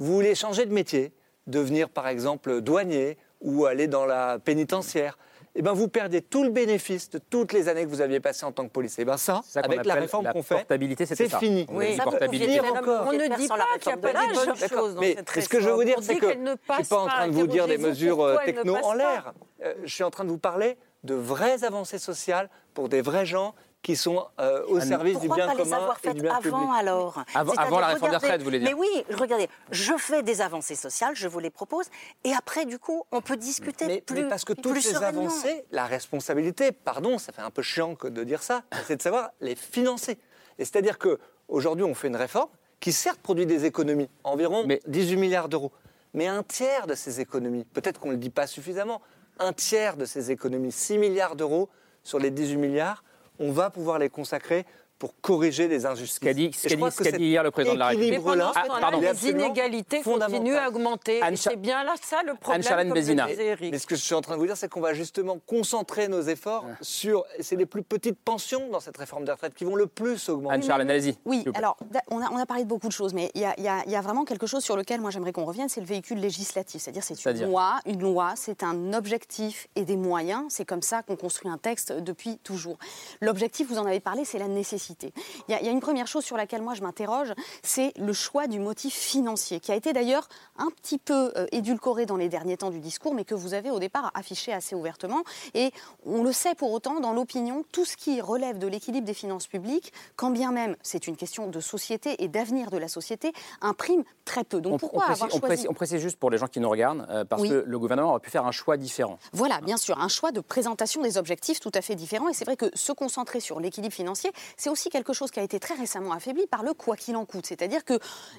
vous 0.00 0.14
vouliez 0.14 0.34
changer 0.34 0.66
de 0.66 0.72
métier, 0.74 1.12
devenir 1.46 1.90
par 1.90 2.08
exemple 2.08 2.60
douanier 2.60 3.18
ou 3.40 3.66
aller 3.66 3.86
dans 3.86 4.04
la 4.04 4.40
pénitentiaire. 4.40 5.16
Eh 5.58 5.62
ben, 5.62 5.72
vous 5.72 5.88
perdiez 5.88 6.20
tout 6.20 6.44
le 6.44 6.50
bénéfice 6.50 7.08
de 7.08 7.18
toutes 7.18 7.54
les 7.54 7.68
années 7.68 7.84
que 7.84 7.88
vous 7.88 8.02
aviez 8.02 8.20
passées 8.20 8.44
en 8.44 8.52
tant 8.52 8.64
que 8.64 8.72
policier. 8.72 9.02
Eh 9.02 9.04
ben, 9.06 9.16
ça, 9.16 9.40
avec 9.54 9.86
la 9.86 9.94
réforme 9.94 10.28
qu'on 10.30 10.42
fait, 10.42 10.66
c'est 11.06 11.28
ça. 11.28 11.38
fini. 11.38 11.66
On 11.70 11.80
Ça, 11.96 12.04
portabilité. 12.04 12.60
encore. 12.60 13.10
Ne 13.10 13.36
dit 13.36 13.48
pas 13.48 13.58
qu'il 13.80 13.92
n'y 13.92 13.94
a 13.94 13.96
pas 13.96 14.12
de 14.12 14.34
bonnes 14.34 14.56
choses 14.56 14.94
dans 14.94 15.00
Mais 15.00 15.16
cette 15.16 15.44
ce 15.44 15.48
que 15.48 15.60
je 15.60 15.68
veux 15.70 15.74
vous 15.74 15.84
dire, 15.84 15.96
c'est 16.02 16.16
que 16.16 16.30
je 16.30 16.38
ne 16.38 16.54
suis 16.74 16.84
pas 16.84 16.98
en 16.98 17.06
train 17.06 17.28
de 17.28 17.32
vous 17.32 17.46
dire 17.46 17.66
des 17.66 17.78
mesures 17.78 18.22
euh, 18.22 18.36
techno 18.44 18.76
en 18.76 18.92
l'air. 18.92 19.32
Euh, 19.64 19.72
je 19.84 19.94
suis 19.94 20.04
en 20.04 20.10
train 20.10 20.24
de 20.24 20.28
vous 20.28 20.38
parler 20.38 20.76
de 21.04 21.14
vraies 21.14 21.64
avancées 21.64 21.98
sociales 21.98 22.50
pour 22.74 22.90
des 22.90 23.00
vrais 23.00 23.24
gens 23.24 23.54
qui 23.86 23.94
sont 23.94 24.26
euh, 24.40 24.64
au 24.66 24.80
service 24.80 25.20
du 25.20 25.28
Pourquoi 25.28 25.36
bien 25.36 25.46
pas 25.46 25.54
les 25.54 25.62
commun 25.62 25.76
avoir 25.76 26.00
faites 26.00 26.18
avant 26.18 26.40
public. 26.40 26.54
alors 26.76 27.22
Avant- 27.36 27.78
la 27.78 27.86
réforme 27.86 28.10
des 28.10 28.16
retraites, 28.16 28.40
vous 28.40 28.46
voulez 28.46 28.58
dire 28.58 28.68
Mais 28.68 28.74
oui, 28.74 29.04
regardez, 29.16 29.48
je 29.70 29.92
fais 29.96 30.24
des 30.24 30.40
avancées 30.40 30.74
sociales, 30.74 31.14
je 31.14 31.28
vous 31.28 31.38
les 31.38 31.50
propose, 31.50 31.86
et 32.24 32.32
après, 32.32 32.64
du 32.64 32.80
coup, 32.80 33.04
on 33.12 33.20
peut 33.20 33.36
discuter 33.36 33.86
Mais, 33.86 34.00
plus 34.00 34.24
mais 34.24 34.28
parce 34.28 34.44
que 34.44 34.54
toutes 34.54 34.72
plus 34.72 34.80
ces 34.82 34.96
avancées, 34.96 35.64
la 35.70 35.84
responsabilité, 35.84 36.72
pardon, 36.72 37.18
ça 37.18 37.30
fait 37.30 37.42
un 37.42 37.52
peu 37.52 37.62
chiant 37.62 37.94
que 37.94 38.08
de 38.08 38.24
dire 38.24 38.42
ça, 38.42 38.62
c'est 38.88 38.96
de 38.96 39.02
savoir 39.02 39.30
les 39.40 39.54
financer. 39.54 40.18
Et 40.58 40.64
c'est-à-dire 40.64 40.98
que 40.98 41.20
aujourd'hui, 41.46 41.84
on 41.84 41.94
fait 41.94 42.08
une 42.08 42.16
réforme 42.16 42.50
qui 42.80 42.90
certes 42.90 43.20
produit 43.20 43.46
des 43.46 43.66
économies, 43.66 44.10
environ 44.24 44.66
18 44.88 45.14
milliards 45.16 45.48
d'euros, 45.48 45.70
mais 46.12 46.26
un 46.26 46.42
tiers 46.42 46.88
de 46.88 46.96
ces 46.96 47.20
économies, 47.20 47.64
peut-être 47.66 48.00
qu'on 48.00 48.08
ne 48.08 48.14
le 48.14 48.18
dit 48.18 48.30
pas 48.30 48.48
suffisamment, 48.48 49.00
un 49.38 49.52
tiers 49.52 49.96
de 49.96 50.06
ces 50.06 50.32
économies, 50.32 50.72
6 50.72 50.98
milliards 50.98 51.36
d'euros 51.36 51.68
sur 52.02 52.18
les 52.18 52.32
18 52.32 52.56
milliards, 52.56 53.04
on 53.38 53.52
va 53.52 53.70
pouvoir 53.70 53.98
les 53.98 54.08
consacrer 54.08 54.64
pour 54.98 55.14
corriger 55.20 55.68
des 55.68 55.84
injustices. 55.86 56.14
Ce 56.16 56.20
qu'a 56.20 56.32
dit, 56.34 56.50
ce 56.52 56.68
qu'a 56.68 56.76
dit- 56.76 57.16
ce 57.16 57.16
hier 57.20 57.42
le 57.42 57.50
président 57.50 57.74
de 57.74 57.78
la 57.78 57.88
République. 57.88 58.18
Mais 58.24 58.42
Ah, 58.54 58.64
pardon. 58.80 59.00
les 59.00 59.28
inégalités 59.28 60.00
continuent 60.02 60.56
à 60.56 60.68
augmenter. 60.68 61.20
Anne 61.22 61.34
Et 61.34 61.36
Cha- 61.36 61.50
c'est 61.50 61.56
bien 61.56 61.84
là 61.84 61.94
ça 62.02 62.22
le 62.24 62.34
problème. 62.34 62.60
Anne-Charlène 62.62 62.92
Bézina. 62.92 63.26
Mais 63.60 63.78
ce 63.78 63.86
que 63.86 63.94
je 63.96 64.00
suis 64.00 64.14
en 64.14 64.20
train 64.22 64.34
de 64.34 64.38
vous 64.40 64.46
dire, 64.46 64.56
c'est 64.56 64.68
qu'on 64.70 64.80
va 64.80 64.94
justement 64.94 65.38
concentrer 65.46 66.08
nos 66.08 66.22
efforts 66.22 66.64
sur. 66.80 67.24
C'est 67.40 67.56
les 67.56 67.66
plus 67.66 67.82
petites 67.82 68.18
pensions 68.18 68.68
dans 68.70 68.80
cette 68.80 68.96
réforme 68.96 69.24
des 69.24 69.32
retraites 69.32 69.54
qui 69.54 69.64
vont 69.64 69.76
le 69.76 69.86
plus 69.86 70.28
augmenter. 70.28 70.54
Anne-Charlène, 70.54 70.90
allez-y. 70.90 71.16
Oui, 71.26 71.44
alors 71.54 71.76
on 72.10 72.22
a, 72.22 72.30
on 72.32 72.36
a 72.38 72.46
parlé 72.46 72.64
de 72.64 72.68
beaucoup 72.68 72.88
de 72.88 72.92
choses, 72.92 73.12
mais 73.12 73.30
il 73.34 73.40
y 73.40 73.44
y 73.44 73.68
a- 73.68 73.82
il 73.86 73.92
y 73.92 73.96
a 73.96 74.00
vraiment 74.00 74.24
quelque 74.24 74.46
chose 74.46 74.62
sur 74.64 74.76
lequel 74.76 75.00
moi 75.00 75.10
j'aimerais 75.10 75.32
qu'on 75.32 75.44
revienne, 75.44 75.68
c'est 75.68 75.80
le 75.80 75.86
véhicule 75.86 76.18
législatif. 76.18 76.80
C'est-à-dire 76.82 77.02
c'est 77.04 77.22
une 77.30 77.46
loi, 77.46 77.80
une 77.86 78.00
loi, 78.00 78.32
c'est 78.36 78.62
un 78.62 78.92
objectif 78.94 79.68
et 79.76 79.84
des 79.84 79.96
moyens. 79.96 80.44
C'est 80.48 80.64
comme 80.64 80.82
ça 80.82 81.02
qu'on 81.02 81.16
construit 81.16 81.50
un 81.50 81.58
texte 81.58 81.92
depuis 81.92 82.38
toujours. 82.38 82.78
L'objectif, 83.20 83.68
vous 83.68 83.78
en 83.78 83.86
avez 83.86 84.00
parlé, 84.00 84.24
c'est 84.24 84.38
la 84.38 84.48
nécessité. 84.48 84.85
Il 85.02 85.10
y, 85.48 85.64
y 85.64 85.68
a 85.68 85.70
une 85.70 85.80
première 85.80 86.06
chose 86.06 86.24
sur 86.24 86.36
laquelle 86.36 86.62
moi 86.62 86.74
je 86.74 86.82
m'interroge, 86.82 87.32
c'est 87.62 87.92
le 87.98 88.12
choix 88.12 88.46
du 88.46 88.58
motif 88.58 88.94
financier, 88.94 89.60
qui 89.60 89.72
a 89.72 89.74
été 89.74 89.92
d'ailleurs 89.92 90.28
un 90.58 90.68
petit 90.70 90.98
peu 90.98 91.32
euh, 91.36 91.46
édulcoré 91.52 92.06
dans 92.06 92.16
les 92.16 92.28
derniers 92.28 92.56
temps 92.56 92.70
du 92.70 92.80
discours, 92.80 93.14
mais 93.14 93.24
que 93.24 93.34
vous 93.34 93.54
avez 93.54 93.70
au 93.70 93.78
départ 93.78 94.10
affiché 94.14 94.52
assez 94.52 94.74
ouvertement. 94.74 95.22
Et 95.54 95.72
on 96.04 96.22
le 96.22 96.32
sait 96.32 96.54
pour 96.54 96.72
autant, 96.72 97.00
dans 97.00 97.12
l'opinion, 97.12 97.64
tout 97.72 97.84
ce 97.84 97.96
qui 97.96 98.20
relève 98.20 98.58
de 98.58 98.66
l'équilibre 98.66 99.06
des 99.06 99.14
finances 99.14 99.46
publiques, 99.46 99.92
quand 100.16 100.30
bien 100.30 100.52
même 100.52 100.76
c'est 100.82 101.06
une 101.06 101.16
question 101.16 101.48
de 101.48 101.60
société 101.60 102.22
et 102.22 102.28
d'avenir 102.28 102.70
de 102.70 102.78
la 102.78 102.88
société, 102.88 103.32
imprime 103.60 104.04
très 104.24 104.44
peu. 104.44 104.60
Donc 104.60 104.74
On, 104.74 104.78
pourquoi 104.78 105.04
on 105.04 105.06
précise, 105.06 105.22
avoir 105.22 105.34
on 105.36 105.38
choisi 105.40 105.46
précise- 105.62 105.68
on 105.70 105.74
précise 105.74 106.00
juste 106.00 106.16
pour 106.18 106.30
les 106.30 106.38
gens 106.38 106.46
qui 106.48 106.60
nous 106.60 106.68
regardent, 106.70 107.06
euh, 107.10 107.24
parce 107.24 107.42
Oui. 107.42 107.48
que 107.48 107.64
le 107.66 107.78
gouvernement 107.78 108.10
aurait 108.10 108.20
pu 108.20 108.30
faire 108.30 108.46
un 108.46 108.52
choix 108.52 108.76
différent. 108.76 109.18
Voilà, 109.32 109.60
bien 109.60 109.76
sûr, 109.76 109.98
un 110.00 110.08
choix 110.08 110.32
de 110.32 110.40
présentation 110.40 111.02
des 111.02 111.16
objectifs 111.18 111.60
tout 111.60 111.70
à 111.74 111.82
fait 111.82 111.94
différent. 111.94 112.28
Et 112.28 112.32
c'est 112.34 112.44
vrai 112.44 112.56
que 112.56 112.66
se 112.74 112.92
concentrer 112.92 113.40
sur 113.40 113.60
l'équilibre 113.60 113.94
financier, 113.94 114.30
c'est 114.56 114.68
aussi 114.76 114.90
quelque 114.90 115.14
chose 115.14 115.30
qui 115.30 115.40
a 115.40 115.42
été 115.42 115.58
très 115.58 115.74
récemment 115.74 116.12
affaibli 116.12 116.46
par 116.46 116.62
le 116.62 116.74
quoi 116.74 116.96
qu'il 116.96 117.16
en 117.16 117.24
coûte. 117.24 117.46
C'est-à-dire 117.46 117.82
que 117.82 117.98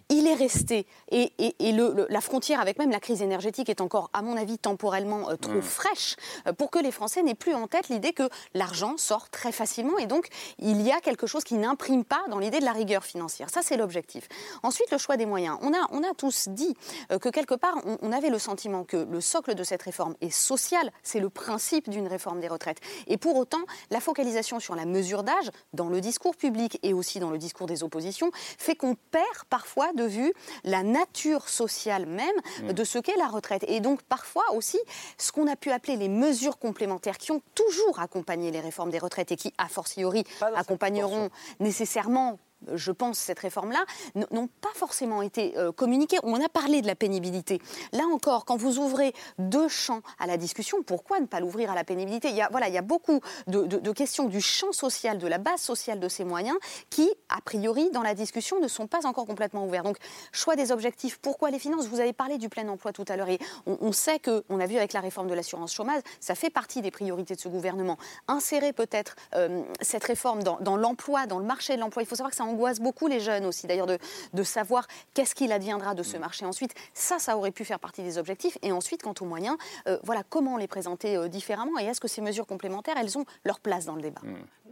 il 0.09 0.27
est 0.27 0.35
resté 0.35 0.85
et, 1.09 1.33
et- 1.39 1.55
et 1.67 1.71
le- 1.71 1.93
le- 1.93 2.05
la 2.11 2.21
frontière 2.21 2.59
avec 2.59 2.77
même 2.77 2.91
la 2.91 2.99
crise 2.99 3.23
énergétique 3.23 3.69
est 3.69 3.81
encore, 3.81 4.11
à 4.13 4.21
mon 4.21 4.37
avis, 4.37 4.59
temporellement 4.59 5.31
euh, 5.31 5.35
trop 5.35 5.53
Mm. 5.53 5.61
fraîche 5.63 6.15
euh, 6.45 6.53
pour 6.53 6.69
que 6.69 6.77
les 6.77 6.91
Français 6.91 7.23
n'aient 7.23 7.33
plus 7.33 7.55
en 7.55 7.65
tête 7.67 7.89
l'idée 7.89 8.13
que 8.13 8.29
l'argent 8.53 8.97
sort 8.97 9.31
très 9.31 9.51
facilement. 9.51 9.97
Et 9.97 10.05
donc, 10.05 10.27
il 10.59 10.79
y 10.83 10.91
a 10.91 10.99
quelque 11.01 11.25
chose 11.25 11.43
qui 11.43 11.55
n'imprime 11.55 12.03
pas 12.05 12.21
dans 12.29 12.37
l'idée 12.37 12.59
de 12.59 12.65
la 12.65 12.73
rigueur 12.73 13.03
financière. 13.03 13.49
Ça, 13.49 13.61
c'est 13.63 13.75
l'objectif. 13.77 14.27
Ensuite, 14.61 14.91
le 14.91 14.99
choix 14.99 15.17
des 15.17 15.25
moyens. 15.25 15.57
On 15.61 15.73
a, 15.73 15.87
on 15.89 16.03
a 16.03 16.13
tous 16.15 16.49
dit 16.49 16.75
euh, 17.11 17.17
que 17.17 17.29
quelque 17.29 17.55
part, 17.55 17.77
on, 17.85 17.97
on 18.03 18.11
avait 18.11 18.29
le 18.29 18.37
sentiment 18.37 18.83
que 18.83 18.97
le 18.97 19.21
socle 19.21 19.55
de 19.55 19.63
cette 19.63 19.81
réforme 19.81 20.13
est 20.21 20.29
social. 20.29 20.91
C'est 21.01 21.19
le 21.19 21.31
principe 21.31 21.89
d'une 21.89 22.07
réforme 22.07 22.39
des 22.41 22.47
retraites. 22.47 22.79
Et 23.07 23.17
pour 23.17 23.35
autant, 23.37 23.61
la 23.89 23.99
focalisation 23.99 24.59
sur 24.59 24.75
la 24.75 24.85
mesure 24.85 25.23
d'âge, 25.23 25.49
dans 25.73 25.87
le 25.89 26.01
discours 26.01 26.26
public 26.35 26.79
et 26.83 26.93
aussi 26.93 27.19
dans 27.19 27.29
le 27.31 27.37
discours 27.37 27.67
des 27.67 27.83
oppositions, 27.83 28.31
fait 28.33 28.75
qu'on 28.75 28.95
perd 28.95 29.45
parfois 29.49 29.93
de 29.93 30.03
vue 30.03 30.33
la 30.63 30.83
nature 30.83 31.47
sociale 31.47 32.05
même 32.05 32.27
Mm. 32.61 32.73
de 32.73 32.83
ce 32.83 32.97
qu'est 32.99 33.15
la 33.17 33.27
retraite. 33.27 33.63
Et 33.67 33.79
donc, 33.79 34.01
parfois 34.03 34.43
aussi, 34.53 34.79
ce 35.17 35.31
qu'on 35.31 35.47
a 35.47 35.55
pu 35.55 35.71
appeler 35.71 35.95
les 35.95 36.09
mesures 36.09 36.57
complémentaires 36.57 37.17
qui 37.17 37.31
ont 37.31 37.41
toujours 37.55 37.99
accompagné 37.99 38.51
les 38.51 38.59
réformes 38.59 38.89
des 38.89 38.99
retraites 38.99 39.31
et 39.31 39.35
qui, 39.35 39.53
a 39.57 39.67
fortiori, 39.67 40.23
accompagneront 40.55 41.29
nécessairement 41.59 42.39
je 42.73 42.91
pense, 42.91 43.17
cette 43.17 43.39
réforme-là, 43.39 43.85
n'ont 44.31 44.47
pas 44.47 44.73
forcément 44.73 45.21
été 45.21 45.57
euh, 45.57 45.71
communiquées. 45.71 46.17
On 46.23 46.43
a 46.43 46.49
parlé 46.49 46.81
de 46.81 46.87
la 46.87 46.95
pénibilité. 46.95 47.61
Là 47.93 48.03
encore, 48.11 48.45
quand 48.45 48.57
vous 48.57 48.79
ouvrez 48.79 49.13
deux 49.37 49.67
champs 49.67 50.01
à 50.19 50.27
la 50.27 50.37
discussion, 50.37 50.83
pourquoi 50.83 51.19
ne 51.19 51.25
pas 51.25 51.39
l'ouvrir 51.39 51.71
à 51.71 51.75
la 51.75 51.83
pénibilité? 51.83 52.29
Il 52.29 52.35
y, 52.35 52.41
a, 52.41 52.49
voilà, 52.49 52.67
il 52.67 52.73
y 52.73 52.77
a 52.77 52.81
beaucoup 52.81 53.21
de, 53.47 53.91
questions 53.91 54.25
du 54.25 54.41
champ 54.41 54.71
social, 54.71 55.17
de 55.17 55.27
la 55.27 55.37
base 55.37 55.61
sociale 55.61 55.99
de 55.99 56.09
ces 56.09 56.23
moyens, 56.23 56.57
qui, 56.89 57.09
a 57.29 57.41
priori, 57.41 57.89
dans 57.91 58.03
la 58.03 58.13
discussion, 58.13 58.59
ne 58.59 58.67
sont 58.67 58.87
pas 58.87 59.05
encore 59.05 59.25
complètement 59.25 59.65
ouverts. 59.65 59.83
Donc, 59.83 59.97
choix 60.31 60.55
des 60.55 60.71
objectifs, 60.71 61.17
pourquoi 61.19 61.51
les 61.51 61.59
finances? 61.59 61.87
Vous 61.87 61.99
avez 61.99 62.13
parlé 62.13 62.37
du 62.37 62.49
plein 62.49 62.67
emploi 62.67 62.93
tout 62.93 63.05
à 63.07 63.15
l'heure, 63.15 63.29
et 63.29 63.39
on, 63.65 63.91
sait 63.91 64.19
que, 64.19 64.43
on 64.49 64.59
a 64.59 64.65
vu 64.65 64.77
avec 64.77 64.93
la 64.93 64.99
réforme 64.99 65.27
de 65.27 65.33
l'assurance 65.33 65.73
chômage, 65.73 66.01
ça 66.19 66.35
fait 66.35 66.49
partie 66.49 66.81
des 66.81 66.91
priorités 66.91 67.35
de 67.35 67.39
ce 67.39 67.49
gouvernement. 67.49 67.97
Insérer 68.27 68.73
peut-être 68.73 69.15
euh, 69.35 69.63
cette 69.81 70.03
réforme 70.03 70.43
dans, 70.43 70.77
l'emploi, 70.77 71.25
dans 71.25 71.39
le 71.39 71.45
marché 71.45 71.75
de 71.75 71.81
l'emploi. 71.81 72.03
Il 72.03 72.05
faut 72.05 72.15
savoir 72.15 72.31
que 72.31 72.37
angoisse 72.47 72.79
beaucoup 72.79 73.07
les 73.07 73.19
jeunes 73.19 73.45
aussi, 73.45 73.67
d'ailleurs, 73.67 73.85
de, 73.87 73.97
de 74.33 74.43
savoir 74.43 74.87
qu'est-ce 75.13 75.35
qu'il 75.35 75.51
adviendra 75.51 75.93
de 75.93 76.03
ce 76.03 76.17
marché 76.17 76.45
ensuite. 76.45 76.73
Ça, 76.93 77.19
ça 77.19 77.37
aurait 77.37 77.51
pu 77.51 77.65
faire 77.65 77.79
partie 77.79 78.01
des 78.03 78.17
objectifs. 78.17 78.57
Et 78.61 78.71
ensuite, 78.71 79.03
quant 79.03 79.13
aux 79.21 79.25
moyens, 79.25 79.57
euh, 79.87 79.97
voilà, 80.03 80.23
comment 80.27 80.57
les 80.57 80.67
présenter 80.67 81.15
euh, 81.15 81.27
différemment. 81.27 81.79
Et 81.79 81.85
est-ce 81.85 81.99
que 82.01 82.07
ces 82.07 82.21
mesures 82.21 82.47
complémentaires, 82.47 82.95
elles 82.97 83.17
ont 83.17 83.25
leur 83.43 83.59
place 83.59 83.85
dans 83.85 83.95
le 83.95 84.01
débat? 84.01 84.21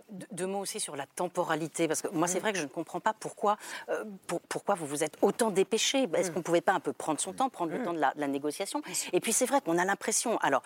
Deux- 0.10 0.28
Deux 0.32 0.48
mots 0.48 0.60
aussi 0.60 0.80
sur 0.80 0.96
la 0.96 1.06
temporalité, 1.08 1.88
parce 1.88 2.02
que 2.02 2.08
moi 2.10 2.28
c'est 2.28 2.40
vrai 2.40 2.54
que 2.54 2.60
je 2.60 2.64
ne 2.64 2.68
comprends 2.70 3.00
pas 3.00 3.14
pourquoi, 3.14 3.58
euh, 3.90 4.04
pour- 4.28 4.40
pourquoi 4.42 4.76
vous 4.76 4.86
vous 4.86 5.04
êtes 5.04 5.18
autant 5.22 5.50
dépêché. 5.52 6.08
Est-ce 6.14 6.30
qu'on 6.32 6.40
ne 6.40 6.44
pouvait 6.44 6.62
pas 6.62 6.74
un 6.74 6.80
peu 6.80 6.94
prendre 6.94 7.20
son 7.20 7.34
temps, 7.34 7.50
prendre 7.50 7.72
le 7.72 7.84
temps 7.84 7.94
de 7.94 8.00
la, 8.00 8.14
de 8.14 8.20
la 8.22 8.28
négociation? 8.28 8.82
Et 9.14 9.20
puis 9.20 9.34
c'est 9.34 9.46
vrai 9.48 9.62
qu'on 9.62 9.78
a 9.78 9.86
l'impression, 9.86 10.38
alors. 10.40 10.62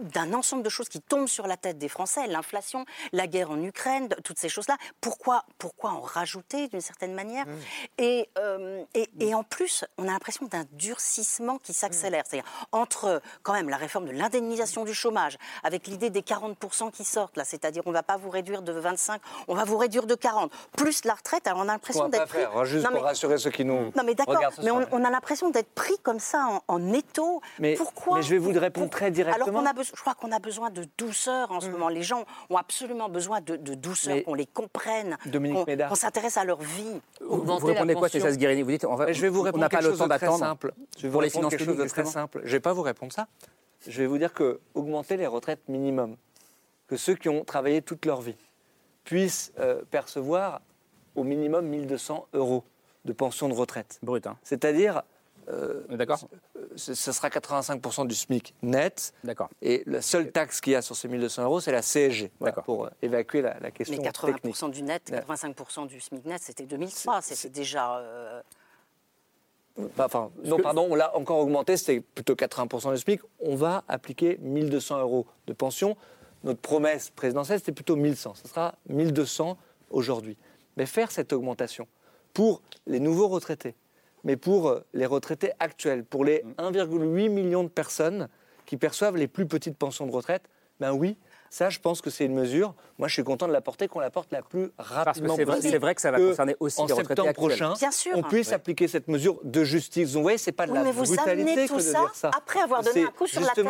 D'un 0.00 0.32
ensemble 0.34 0.62
de 0.62 0.68
choses 0.68 0.88
qui 0.88 1.00
tombent 1.00 1.28
sur 1.28 1.46
la 1.46 1.56
tête 1.56 1.78
des 1.78 1.88
Français, 1.88 2.26
l'inflation, 2.26 2.84
la 3.12 3.26
guerre 3.26 3.50
en 3.50 3.62
Ukraine, 3.62 4.08
toutes 4.24 4.38
ces 4.38 4.48
choses-là. 4.48 4.76
Pourquoi, 5.00 5.44
pourquoi 5.58 5.90
en 5.90 6.00
rajouter 6.00 6.68
d'une 6.68 6.80
certaine 6.80 7.14
manière 7.14 7.44
et, 7.98 8.28
euh, 8.38 8.84
et, 8.94 9.08
et 9.20 9.34
en 9.34 9.42
plus, 9.42 9.84
on 9.98 10.04
a 10.04 10.12
l'impression 10.12 10.46
d'un 10.46 10.64
durcissement 10.72 11.58
qui 11.58 11.72
s'accélère. 11.72 12.24
C'est-à-dire 12.26 12.48
entre 12.72 13.20
quand 13.42 13.52
même 13.52 13.68
la 13.68 13.76
réforme 13.76 14.06
de 14.06 14.12
l'indemnisation 14.12 14.84
du 14.84 14.94
chômage, 14.94 15.36
avec 15.62 15.86
l'idée 15.86 16.10
des 16.10 16.22
40% 16.22 16.90
qui 16.90 17.04
sortent, 17.04 17.36
là, 17.36 17.44
c'est-à-dire 17.44 17.82
on 17.86 17.90
ne 17.90 17.94
va 17.94 18.02
pas 18.02 18.16
vous 18.16 18.30
réduire 18.30 18.62
de 18.62 18.72
25, 18.72 19.20
on 19.48 19.54
va 19.54 19.64
vous 19.64 19.76
réduire 19.76 20.06
de 20.06 20.14
40, 20.14 20.50
plus 20.76 21.04
la 21.04 21.14
retraite. 21.14 21.46
Alors 21.46 21.58
on 21.60 21.62
a 21.62 21.64
On 21.64 21.72
l'impression 21.72 22.08
d'être 22.08 22.26
pris- 22.26 22.38
faire, 22.38 22.56
hein, 22.56 22.64
juste 22.64 22.84
Non, 22.84 22.92
pour 22.92 23.02
rassurer 23.02 23.38
ceux 23.38 23.50
qui 23.50 23.64
nous 23.64 23.92
non 23.96 24.02
mais 24.04 24.14
d'accord, 24.14 24.40
mais 24.62 24.70
on, 24.70 25.04
a 25.04 25.10
l'impression 25.10 25.50
d'être 25.50 25.70
pris 25.74 25.96
comme 26.02 26.18
ça 26.20 26.46
en, 26.46 26.62
en 26.74 26.92
étau. 26.92 27.40
Mais- 27.58 27.74
Pourquoi 27.74 28.16
mais 28.18 28.22
je 28.22 28.30
vais 28.30 28.38
vous 28.38 28.58
répondre 28.58 28.90
très 28.90 29.10
directement. 29.10 29.46
Alors 29.46 29.60
qu'on 29.62 29.66
a 29.68 29.72
besoin 29.72 29.85
je 29.94 30.00
crois 30.00 30.14
qu'on 30.14 30.32
a 30.32 30.38
besoin 30.38 30.70
de 30.70 30.86
douceur 30.98 31.50
en 31.52 31.60
ce 31.60 31.68
moment. 31.68 31.88
Les 31.88 32.02
gens 32.02 32.24
ont 32.50 32.56
absolument 32.56 33.08
besoin 33.08 33.40
de, 33.40 33.56
de 33.56 33.74
douceur, 33.74 34.22
qu'on 34.24 34.34
les 34.34 34.46
comprenne, 34.46 35.16
Dominique 35.26 35.66
qu'on 35.88 35.94
s'intéresse 35.94 36.36
à 36.36 36.44
leur 36.44 36.60
vie. 36.60 37.00
Vous, 37.20 37.42
vous 37.42 37.66
répondez 37.66 37.94
quoi, 37.94 38.08
César 38.08 38.32
Guérini 38.32 38.62
Vous 38.62 38.70
dites, 38.70 38.84
on 38.84 38.94
va- 38.94 39.06
Mais 39.06 39.14
je 39.14 39.22
vais 39.22 39.28
vous 39.28 39.40
on 39.40 39.42
répondre 39.42 39.60
n'a 39.62 39.68
pas 39.68 39.80
le 39.80 39.96
temps 39.96 40.06
d'attendre 40.06 40.38
simple. 40.38 40.72
Je 40.96 41.02
vais 41.02 41.08
vous 41.08 41.12
pour 41.12 41.22
les 41.22 41.28
répondre 41.28 41.48
finances 41.48 41.50
quelque 41.50 41.60
chose 41.66 41.76
de 41.76 41.82
publiques, 41.82 41.92
très 41.92 42.04
simple. 42.04 42.40
Je 42.44 42.50
vais 42.52 42.60
pas 42.60 42.72
vous 42.72 42.82
répondre 42.82 43.12
ça. 43.12 43.26
Je 43.86 44.00
vais 44.00 44.06
vous 44.06 44.18
dire 44.18 44.32
que 44.32 44.60
augmenter 44.74 45.16
les 45.16 45.26
retraites 45.26 45.68
minimum, 45.68 46.16
que 46.88 46.96
ceux 46.96 47.14
qui 47.14 47.28
ont 47.28 47.44
travaillé 47.44 47.82
toute 47.82 48.04
leur 48.06 48.20
vie 48.20 48.36
puissent 49.04 49.52
euh, 49.58 49.82
percevoir 49.90 50.60
au 51.14 51.22
minimum 51.24 51.66
1200 51.66 52.26
euros 52.34 52.64
de 53.04 53.12
pension 53.12 53.48
de 53.48 53.54
retraite. 53.54 53.98
Brut, 54.02 54.26
hein. 54.26 54.36
C'est-à-dire, 54.42 55.02
euh, 55.48 55.82
D'accord 55.90 56.18
ce, 56.76 56.94
ce 56.94 57.12
sera 57.12 57.28
85% 57.28 58.06
du 58.06 58.14
SMIC 58.14 58.54
net. 58.62 59.12
D'accord. 59.24 59.48
Et 59.62 59.82
la 59.86 60.02
seule 60.02 60.30
taxe 60.32 60.60
qu'il 60.60 60.72
y 60.72 60.76
a 60.76 60.82
sur 60.82 60.96
ces 60.96 61.08
1200 61.08 61.44
euros, 61.44 61.60
c'est 61.60 61.72
la 61.72 61.82
CSG, 61.82 62.32
voilà, 62.38 62.50
D'accord. 62.52 62.64
pour 62.64 62.84
euh, 62.86 62.90
évacuer 63.02 63.42
la, 63.42 63.58
la 63.60 63.70
question 63.70 63.96
Mais 64.02 64.08
80% 64.08 64.32
technique. 64.34 64.70
du 64.72 64.82
net, 64.82 65.10
85% 65.10 65.86
du 65.86 66.00
SMIC 66.00 66.24
net, 66.26 66.42
c'était 66.42 66.66
2003. 66.66 67.22
C'était 67.22 67.48
déjà. 67.48 67.98
euh, 67.98 68.40
Enfin, 69.98 70.30
non, 70.42 70.56
pardon, 70.58 70.86
on 70.90 70.94
l'a 70.94 71.14
encore 71.16 71.38
augmenté, 71.38 71.76
c'était 71.76 72.00
plutôt 72.00 72.34
80% 72.34 72.92
du 72.94 72.98
SMIC. 72.98 73.20
On 73.40 73.56
va 73.56 73.84
appliquer 73.88 74.38
1200 74.40 75.00
euros 75.00 75.26
de 75.46 75.52
pension. 75.52 75.96
Notre 76.44 76.60
promesse 76.60 77.10
présidentielle, 77.10 77.58
c'était 77.58 77.72
plutôt 77.72 77.94
1100. 77.96 78.36
Ce 78.36 78.48
sera 78.48 78.74
1200 78.88 79.58
aujourd'hui. 79.90 80.38
Mais 80.78 80.86
faire 80.86 81.10
cette 81.10 81.32
augmentation 81.34 81.86
pour 82.32 82.62
les 82.86 83.00
nouveaux 83.00 83.28
retraités, 83.28 83.74
mais 84.26 84.36
pour 84.36 84.68
euh, 84.68 84.84
les 84.92 85.06
retraités 85.06 85.52
actuels, 85.60 86.04
pour 86.04 86.24
les 86.24 86.44
1,8 86.58 87.28
million 87.30 87.62
de 87.62 87.68
personnes 87.68 88.28
qui 88.66 88.76
perçoivent 88.76 89.16
les 89.16 89.28
plus 89.28 89.46
petites 89.46 89.78
pensions 89.78 90.04
de 90.04 90.10
retraite, 90.10 90.42
ben 90.80 90.92
oui, 90.92 91.16
ça, 91.56 91.70
je 91.70 91.78
pense 91.78 92.02
que 92.02 92.10
c'est 92.10 92.26
une 92.26 92.34
mesure. 92.34 92.74
Moi, 92.98 93.08
je 93.08 93.14
suis 93.14 93.24
content 93.24 93.48
de 93.48 93.52
la 93.54 93.62
porter, 93.62 93.88
qu'on 93.88 94.00
la 94.00 94.10
porte 94.10 94.30
la 94.30 94.42
plus 94.42 94.70
rapidement 94.76 95.36
c'est 95.36 95.44
vrai- 95.44 95.54
possible. 95.56 95.72
c'est 95.72 95.78
vrai 95.78 95.94
que 95.94 96.00
ça 96.02 96.10
va 96.10 96.18
concerner 96.18 96.54
aussi 96.60 96.80
en 96.82 96.84
les 96.86 96.92
retraités 96.92 97.08
septembre 97.22 97.28
actuels. 97.30 97.46
prochain, 97.48 97.72
Bien 97.78 97.90
sûr. 97.90 98.12
on 98.14 98.22
puisse 98.22 98.52
appliquer 98.52 98.88
cette 98.88 99.08
mesure 99.08 99.38
de 99.42 99.64
justice. 99.64 100.12
Vous 100.12 100.20
voyez, 100.20 100.36
c'est 100.36 100.52
pas 100.52 100.66
de 100.66 100.72
Oui, 100.72 100.76
la 100.78 100.84
mais 100.84 100.92
vous 100.92 101.04
brutalité 101.04 101.30
amenez 101.50 101.66
que 101.66 101.72
tout 101.72 101.76
de 101.76 101.80
ça, 101.80 102.00
dire 102.00 102.14
ça. 102.14 102.30
après 102.36 102.60
avoir 102.60 102.82
donné 102.82 103.04
un 103.04 103.06
coup 103.10 103.26
sur 103.26 103.40
la 103.40 103.48
tête. 103.48 103.66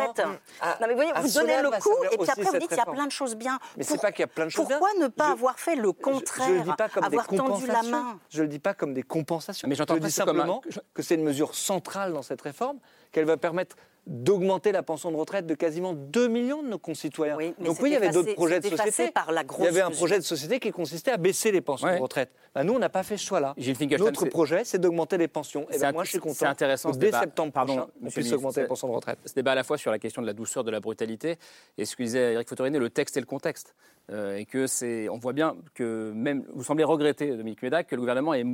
à- 0.59 0.77
non 0.81 0.87
mais 0.87 0.95
voyez, 0.95 1.11
vous 1.15 1.29
donnez 1.33 1.61
le 1.61 1.69
va 1.69 1.79
coup 1.79 1.89
et 2.11 2.17
puis 2.17 2.29
après 2.29 2.43
vous 2.43 2.57
dites 2.57 2.67
qu'il 2.67 2.77
y 2.77 2.81
a 2.81 2.85
plein 2.91 3.05
de 3.07 3.11
choses 3.11 3.35
bien. 3.37 3.57
Mais 3.77 3.83
c'est 3.83 4.01
pas 4.01 4.11
qu'il 4.11 4.21
y 4.21 4.25
a 4.25 4.27
plein 4.27 4.45
de 4.45 4.49
choses 4.49 4.65
Pourquoi 4.67 4.91
bien. 4.93 5.03
ne 5.03 5.07
pas 5.07 5.27
Je- 5.27 5.31
avoir 5.31 5.57
fait 5.57 5.75
le 5.77 5.93
contraire 5.93 6.47
Je 6.47 6.53
ne 6.53 6.57
le 6.57 6.63
dis 6.65 6.71
pas 6.77 6.89
comme 6.89 7.03
Avoir 7.05 7.27
des 7.29 7.37
tendu 7.37 7.67
la 7.67 7.73
compensations. 7.75 7.89
main 7.91 8.19
Je 8.29 8.41
le 8.41 8.47
dis 8.49 8.59
pas 8.59 8.73
comme 8.73 8.93
des 8.93 9.03
compensations. 9.03 9.65
Mais 9.69 9.75
j'entends 9.75 9.95
simplement 10.09 10.61
que 10.93 11.01
c'est 11.01 11.15
une 11.15 11.23
mesure 11.23 11.55
centrale 11.55 12.11
dans 12.11 12.21
cette 12.21 12.41
réforme, 12.41 12.79
qu'elle 13.13 13.23
va 13.25 13.37
permettre 13.37 13.77
d'augmenter 14.07 14.71
la 14.71 14.83
pension 14.83 15.11
de 15.11 15.17
retraite 15.17 15.45
de 15.45 15.53
quasiment 15.53 15.93
2 15.93 16.27
millions 16.29 16.63
de 16.63 16.69
nos 16.69 16.79
concitoyens. 16.79 17.35
mais 17.37 17.53
Donc 17.59 17.79
oui, 17.81 17.89
il 17.89 17.93
y 17.93 17.95
avait 17.97 18.09
d'autres 18.09 18.33
projets 18.33 18.59
de 18.61 18.69
société. 18.69 19.11
par 19.11 19.31
la 19.33 19.43
il 19.59 19.63
y 19.65 19.67
avait 19.67 19.81
un 19.81 19.89
mesure. 19.89 19.97
projet 19.99 20.17
de 20.17 20.23
société 20.23 20.59
qui 20.59 20.71
consistait 20.71 21.11
à 21.11 21.17
baisser 21.17 21.51
les 21.51 21.59
pensions 21.61 21.87
Ouais. 21.87 21.97
de 21.97 22.01
retraite. 22.01 22.29
Ben, 22.55 22.63
nous, 22.63 22.73
on 22.73 22.79
n'a 22.79 22.89
pas 22.89 23.03
fait 23.03 23.17
ce 23.17 23.25
choix-là. 23.25 23.53
Notre 23.99 24.25
projet, 24.27 24.63
c'est 24.63 24.79
d'augmenter 24.79 25.17
les 25.17 25.27
pensions. 25.27 25.67
Et 25.69 25.73
C'est 25.73 25.79
ben, 25.81 25.91
moi, 25.91 26.03
je 26.05 26.11
suis 26.11 26.19
content. 26.19 26.33
C'est 26.35 26.45
intéressant 26.45 26.91
que 26.91 26.97
dès 26.97 27.07
débat. 27.07 27.19
septembre 27.19 27.51
Pardon, 27.51 27.75
prochain, 27.75 27.89
on 28.03 28.09
puisse 28.09 28.31
augmenter 28.31 28.61
les 28.61 28.67
pensions 28.67 28.87
de 28.87 28.93
retraite. 28.93 29.19
Ce 29.25 29.33
débat 29.33 29.51
à 29.51 29.55
la 29.55 29.63
fois 29.63 29.77
sur 29.77 29.91
la 29.91 29.99
question 29.99 30.21
de 30.21 30.27
la 30.27 30.33
douceur, 30.33 30.63
de 30.63 30.71
la 30.71 30.79
brutalité, 30.79 31.35
et 31.77 31.85
ce 31.85 31.95
que 31.95 32.03
disait 32.03 32.33
Eric 32.33 32.47
Fotorino, 32.47 32.79
le 32.79 32.89
texte 32.89 33.17
et 33.17 33.19
le 33.19 33.25
contexte. 33.25 33.75
Euh, 34.09 34.37
et 34.37 34.45
que 34.45 34.67
c'est, 34.67 35.09
on 35.09 35.17
voit 35.17 35.33
bien 35.33 35.57
que 35.73 36.13
même, 36.15 36.45
vous 36.53 36.63
semblez 36.63 36.85
regretter, 36.85 37.29
Dominique 37.35 37.61
Médac, 37.61 37.87
que 37.87 37.95
le 37.95 37.99
gouvernement 38.01 38.33
est- 38.33 38.45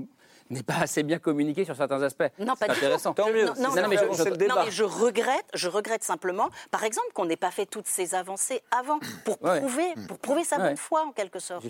n'est 0.53 0.63
pas 0.63 0.77
assez 0.79 1.03
bien 1.03 1.19
communiqué 1.19 1.65
sur 1.65 1.75
certains 1.75 2.01
aspects. 2.01 2.23
Non, 2.39 2.55
pas 2.55 2.55
c'est 2.61 2.67
du 2.67 2.79
tout. 2.79 2.85
intéressant. 2.85 3.13
Non, 3.17 3.25
non, 3.27 3.33
Non, 3.33 3.53
non, 3.75 3.81
non, 3.81 3.87
mais 3.89 3.97
je- 3.97 4.05
non, 4.05 4.13
je- 4.13 4.47
non, 4.47 4.55
mais 4.65 4.71
je 4.71 4.83
regrette, 4.83 5.45
je 5.53 5.67
regrette 5.67 6.03
simplement, 6.03 6.49
par 6.71 6.83
exemple, 6.83 7.07
qu'on 7.13 7.25
n'ait 7.25 7.35
pas 7.35 7.51
fait 7.51 7.65
toutes 7.65 7.87
ces 7.87 8.15
avancées 8.15 8.61
avant 8.71 8.99
pour 9.25 9.41
Ouais. 9.43 9.59
prouver, 9.59 9.93
pour 10.07 10.19
prouver 10.19 10.43
sa 10.43 10.57
Ouais. 10.57 10.63
bonne 10.69 10.77
foi 10.77 11.03
en 11.05 11.11
quelque 11.11 11.39
sorte. 11.39 11.63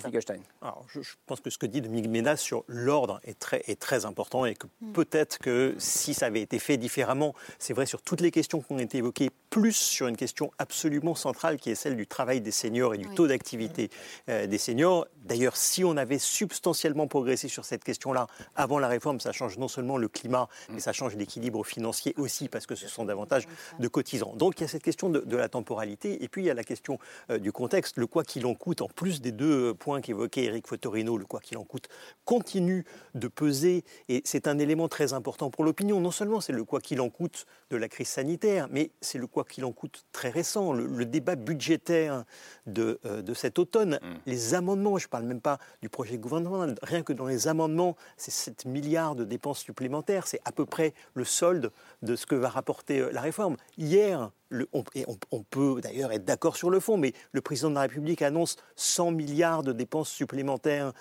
Alors, 0.61 0.86
je, 0.88 1.01
je 1.01 1.13
pense 1.25 1.39
que 1.41 1.49
ce 1.49 1.57
que 1.57 1.65
dit 1.65 1.81
Dominique 1.81 2.09
Ménaz 2.09 2.38
sur 2.39 2.63
l'ordre 2.67 3.19
est 3.23 3.38
très, 3.39 3.63
est 3.67 3.79
très 3.79 4.05
important 4.05 4.45
et 4.45 4.55
que 4.55 4.67
Mm. 4.81 4.91
peut-être 4.93 5.39
que 5.39 5.75
si 5.77 6.13
ça 6.13 6.27
avait 6.27 6.41
été 6.41 6.59
fait 6.59 6.77
différemment, 6.77 7.34
c'est 7.59 7.73
vrai 7.73 7.86
sur 7.86 8.01
toutes 8.01 8.21
les 8.21 8.31
questions 8.31 8.61
qui 8.61 8.71
ont 8.73 8.79
été 8.79 8.97
évoquées, 8.99 9.29
plus 9.49 9.73
sur 9.75 10.07
une 10.07 10.17
question 10.17 10.51
absolument 10.57 11.15
centrale 11.15 11.57
qui 11.57 11.71
est 11.71 11.75
celle 11.75 11.95
du 11.95 12.07
travail 12.07 12.41
des 12.41 12.51
seniors 12.51 12.93
et 12.93 12.97
du 12.97 13.07
taux 13.09 13.27
d'activité 13.27 13.89
euh, 14.29 14.47
des 14.47 14.57
seniors. 14.57 15.05
D'ailleurs, 15.24 15.57
si 15.57 15.84
on 15.84 15.97
avait 15.97 16.19
substantiellement 16.19 17.07
progressé 17.07 17.47
sur 17.47 17.65
cette 17.65 17.84
question-là 17.84 18.28
avant 18.55 18.80
la 18.80 18.88
réforme, 18.88 19.19
ça 19.19 19.32
change 19.32 19.57
non 19.57 19.67
seulement 19.67 19.97
le 19.97 20.07
climat, 20.07 20.47
mais 20.69 20.80
ça 20.80 20.93
change 20.93 21.15
l'équilibre 21.15 21.65
financier 21.65 22.13
aussi 22.17 22.49
parce 22.49 22.65
que 22.65 22.76
ce 22.76 22.88
sont 22.88 23.05
davantage 23.05 23.47
de 23.80 23.88
cotisants. 23.88 24.36
Donc 24.36 24.59
il 24.59 24.61
y 24.61 24.65
a 24.65 24.67
cette 24.67 24.84
question 24.84 25.09
de, 25.09 25.19
de 25.19 25.38
la 25.38 25.49
temporalité 25.49 26.24
et 26.24 26.28
puis 26.28 26.43
il 26.43 26.45
y 26.45 26.49
a 26.49 26.53
la 26.53 26.63
question 26.63 26.99
euh, 27.30 27.39
du 27.39 27.51
contexte. 27.51 27.97
Le 27.97 28.07
quoi 28.07 28.24
qu'il 28.24 28.45
en 28.45 28.53
coûte, 28.53 28.82
en 28.82 28.88
plus 28.88 29.21
des 29.21 29.32
deux 29.32 29.69
euh, 29.69 29.74
points 29.74 30.01
qu'évoquait 30.01 30.43
Eric 30.45 30.67
Fotorino, 30.67 31.17
le 31.17 31.26
quoi 31.26 31.39
qu'il 31.39 31.57
en 31.57 31.63
coûte 31.63 31.88
continue 32.26 32.86
de 33.15 33.28
peser 33.28 33.84
et 34.09 34.21
c'est 34.26 34.47
un 34.47 34.59
élément 34.59 34.88
très 34.88 35.13
important 35.13 35.49
pour 35.49 35.63
l'opinion. 35.63 35.99
Non 35.99 36.11
seulement 36.11 36.41
c'est 36.41 36.53
le 36.53 36.63
quoi 36.63 36.82
qu'il 36.82 37.01
en 37.01 37.09
coûte 37.09 37.45
de 37.69 37.78
la 37.78 37.88
crise 37.88 38.09
sanitaire, 38.09 38.67
mais 38.71 38.91
c'est 39.01 39.17
le 39.17 39.28
quoi 39.28 39.43
qu'il 39.45 39.65
en 39.65 39.71
coûte 39.71 40.05
très 40.11 40.30
récent, 40.30 40.74
le, 40.74 40.86
le 40.86 41.05
débat 41.05 41.36
budgétaire 41.36 42.24
de, 42.67 42.99
euh, 43.05 43.21
de 43.21 43.34
cet 43.34 43.59
automne, 43.59 43.99
les 44.26 44.53
amendements, 44.53 44.97
je 44.97 45.07
parle 45.14 45.26
même 45.26 45.41
pas 45.41 45.59
du 45.84 45.89
projet 45.89 46.18
gouvernemental, 46.18 46.74
rien 46.82 47.03
que 47.03 47.14
dans 47.14 47.28
les 47.28 47.47
amendements, 47.47 47.95
c'est 48.18 48.32
7 48.32 48.66
milliards 48.66 49.14
de 49.16 49.24
dépenses 49.24 49.59
supplémentaires, 49.59 50.26
c'est 50.26 50.41
à 50.43 50.51
peu 50.51 50.66
près 50.66 50.95
le 51.14 51.24
solde 51.24 51.72
de 52.01 52.16
ce 52.16 52.26
que 52.26 52.34
va 52.34 52.49
rapporter 52.49 52.99
euh, 52.99 53.11
la 53.11 53.22
réforme. 53.22 53.55
Hier, 53.78 54.32
le- 54.49 54.68
on, 54.74 54.84
et 54.95 55.05
on- 55.07 55.18
on 55.32 55.43
peut 55.43 55.82
d'ailleurs 55.82 56.11
être 56.11 56.26
d'accord 56.26 56.55
sur 56.55 56.72
le 56.72 56.80
fond, 56.80 56.97
mais 56.97 57.14
le 57.32 57.41
président 57.41 57.70
de 57.70 57.76
la 57.76 57.82
République 57.82 58.24
annonce 58.24 58.55
100 58.76 59.11
milliards 59.11 59.61
de 59.61 59.72
dépenses 59.72 60.09
supplémentaires 60.09 60.93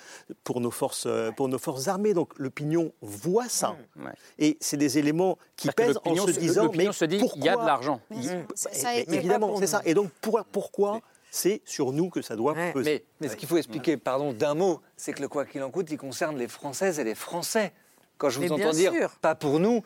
pour 0.45 0.61
nos 0.61 0.71
forces, 0.71 1.07
euh, 1.07 1.31
pour 1.33 1.49
nos 1.49 1.59
forces 1.59 1.89
armées. 1.89 2.13
Donc 2.13 2.35
l'opinion 2.39 2.93
voit 3.01 3.49
ça. 3.49 3.77
Et 4.39 4.59
c'est 4.61 4.77
des 4.77 4.99
éléments 4.99 5.39
qui 5.57 5.69
Parce 5.69 5.77
pèsent 5.77 5.97
en 6.05 6.15
se 6.27 6.33
disant, 6.41 6.63
mais 6.77 6.93
se 6.93 7.05
dit, 7.07 7.19
pourquoi 7.19 7.41
il 7.41 7.45
y 7.47 7.49
a 7.49 7.57
de 7.57 7.67
l'argent. 7.67 8.01
Été 8.99 9.15
évidemment, 9.17 9.49
c'est 9.61 9.67
ça. 9.67 9.81
Et 9.87 9.95
donc 9.95 10.11
pour- 10.21 10.45
pourquoi 10.53 11.01
c'est 11.35 11.63
sur 11.65 11.93
nous 11.93 12.11
que 12.11 12.21
ça 12.21 12.37
doit 12.37 12.53
peser 12.75 12.75
Mais, 12.85 13.05
mais 13.21 13.29
ce 13.29 13.37
qu'il 13.37 13.49
faut 13.49 13.57
expliquer, 13.57 13.97
pardon, 13.97 14.35
d'un 14.35 14.53
mot, 14.55 14.83
c'est 14.99 15.15
que 15.15 15.23
le 15.23 15.29
quoi 15.29 15.47
qu'il 15.47 15.63
en 15.63 15.71
coûte, 15.71 15.91
il 15.91 15.97
concerne 15.97 16.37
les 16.37 16.47
Françaises 16.47 16.99
et 17.01 17.05
les 17.05 17.15
Français. 17.15 17.73
Quand 18.19 18.29
je 18.29 18.39
vous 18.39 18.53
entends 18.53 18.71
dire 18.73 18.93
sûr. 18.93 19.11
pas 19.23 19.35
pour 19.35 19.59
nous, 19.59 19.83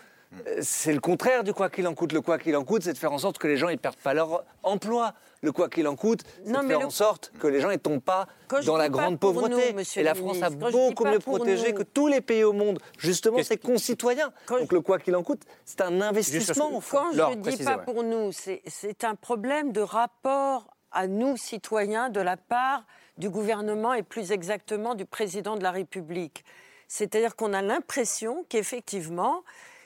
euh, 0.48 0.58
c'est 0.60 0.92
le 0.92 0.98
contraire 0.98 1.44
du 1.44 1.54
quoi 1.54 1.70
qu'il 1.70 1.86
en 1.86 1.94
coûte. 1.94 2.12
Le 2.12 2.20
quoi 2.20 2.38
qu'il 2.38 2.56
en 2.56 2.64
coûte, 2.64 2.82
c'est 2.82 2.92
de 2.92 2.98
faire 2.98 3.12
en 3.12 3.18
sorte 3.18 3.38
que 3.38 3.46
les 3.46 3.56
gens 3.56 3.68
ne 3.70 3.76
perdent 3.76 3.94
pas 3.94 4.12
leur 4.12 4.44
emploi. 4.64 5.14
Le 5.40 5.52
quoi 5.52 5.68
qu'il 5.68 5.86
en 5.86 5.94
coûte, 5.94 6.22
c'est 6.44 6.50
de 6.50 6.56
faire 6.66 6.80
le- 6.80 6.86
en 6.86 6.90
sorte 6.90 7.32
que 7.38 7.46
les 7.46 7.60
gens 7.60 7.68
ne 7.70 7.76
tombent 7.76 8.00
pas 8.02 8.26
Quand 8.48 8.60
je 8.60 8.66
dans 8.66 8.76
la 8.76 8.88
grande 8.88 9.20
pauvreté. 9.20 9.72
nous, 9.72 9.82
et 9.94 10.02
la 10.02 10.14
France 10.16 10.42
a 10.42 10.50
ministre, 10.50 10.58
quand 10.58 10.66
je 10.66 10.72
beaucoup 10.72 11.04
mieux 11.04 11.20
protégé 11.20 11.68
nous- 11.72 11.78
que 11.78 11.82
tous 11.84 12.08
les 12.08 12.20
pays 12.20 12.42
au 12.42 12.52
monde, 12.52 12.80
justement 12.98 13.40
ses 13.44 13.56
concitoyens. 13.56 14.32
Donc 14.48 14.72
le 14.72 14.80
quoi 14.80 14.98
qu'il 14.98 15.14
en 15.14 15.22
coûte, 15.22 15.42
c'est 15.64 15.80
un 15.80 16.00
investissement. 16.00 16.82
Quand 16.90 17.12
je 17.12 17.22
ne 17.22 17.34
dis 17.56 17.62
pas 17.64 17.78
pour 17.78 18.02
nous, 18.02 18.32
c'est 18.32 19.04
un 19.04 19.14
problème 19.14 19.70
de 19.70 19.80
rapport 19.80 20.75
à 20.92 21.06
nous, 21.06 21.36
citoyens, 21.36 22.08
de 22.08 22.20
la 22.20 22.36
part 22.36 22.84
du 23.18 23.30
gouvernement 23.30 23.94
et 23.94 24.02
plus 24.02 24.32
exactement 24.32 24.94
du 24.94 25.04
président 25.04 25.56
de 25.56 25.62
la 25.62 25.70
République. 25.70 26.44
C'est-à-dire 26.88 27.36
qu'on 27.36 27.52
a 27.52 27.62
l'impression 27.62 28.44
qu'effectivement, 28.48 29.42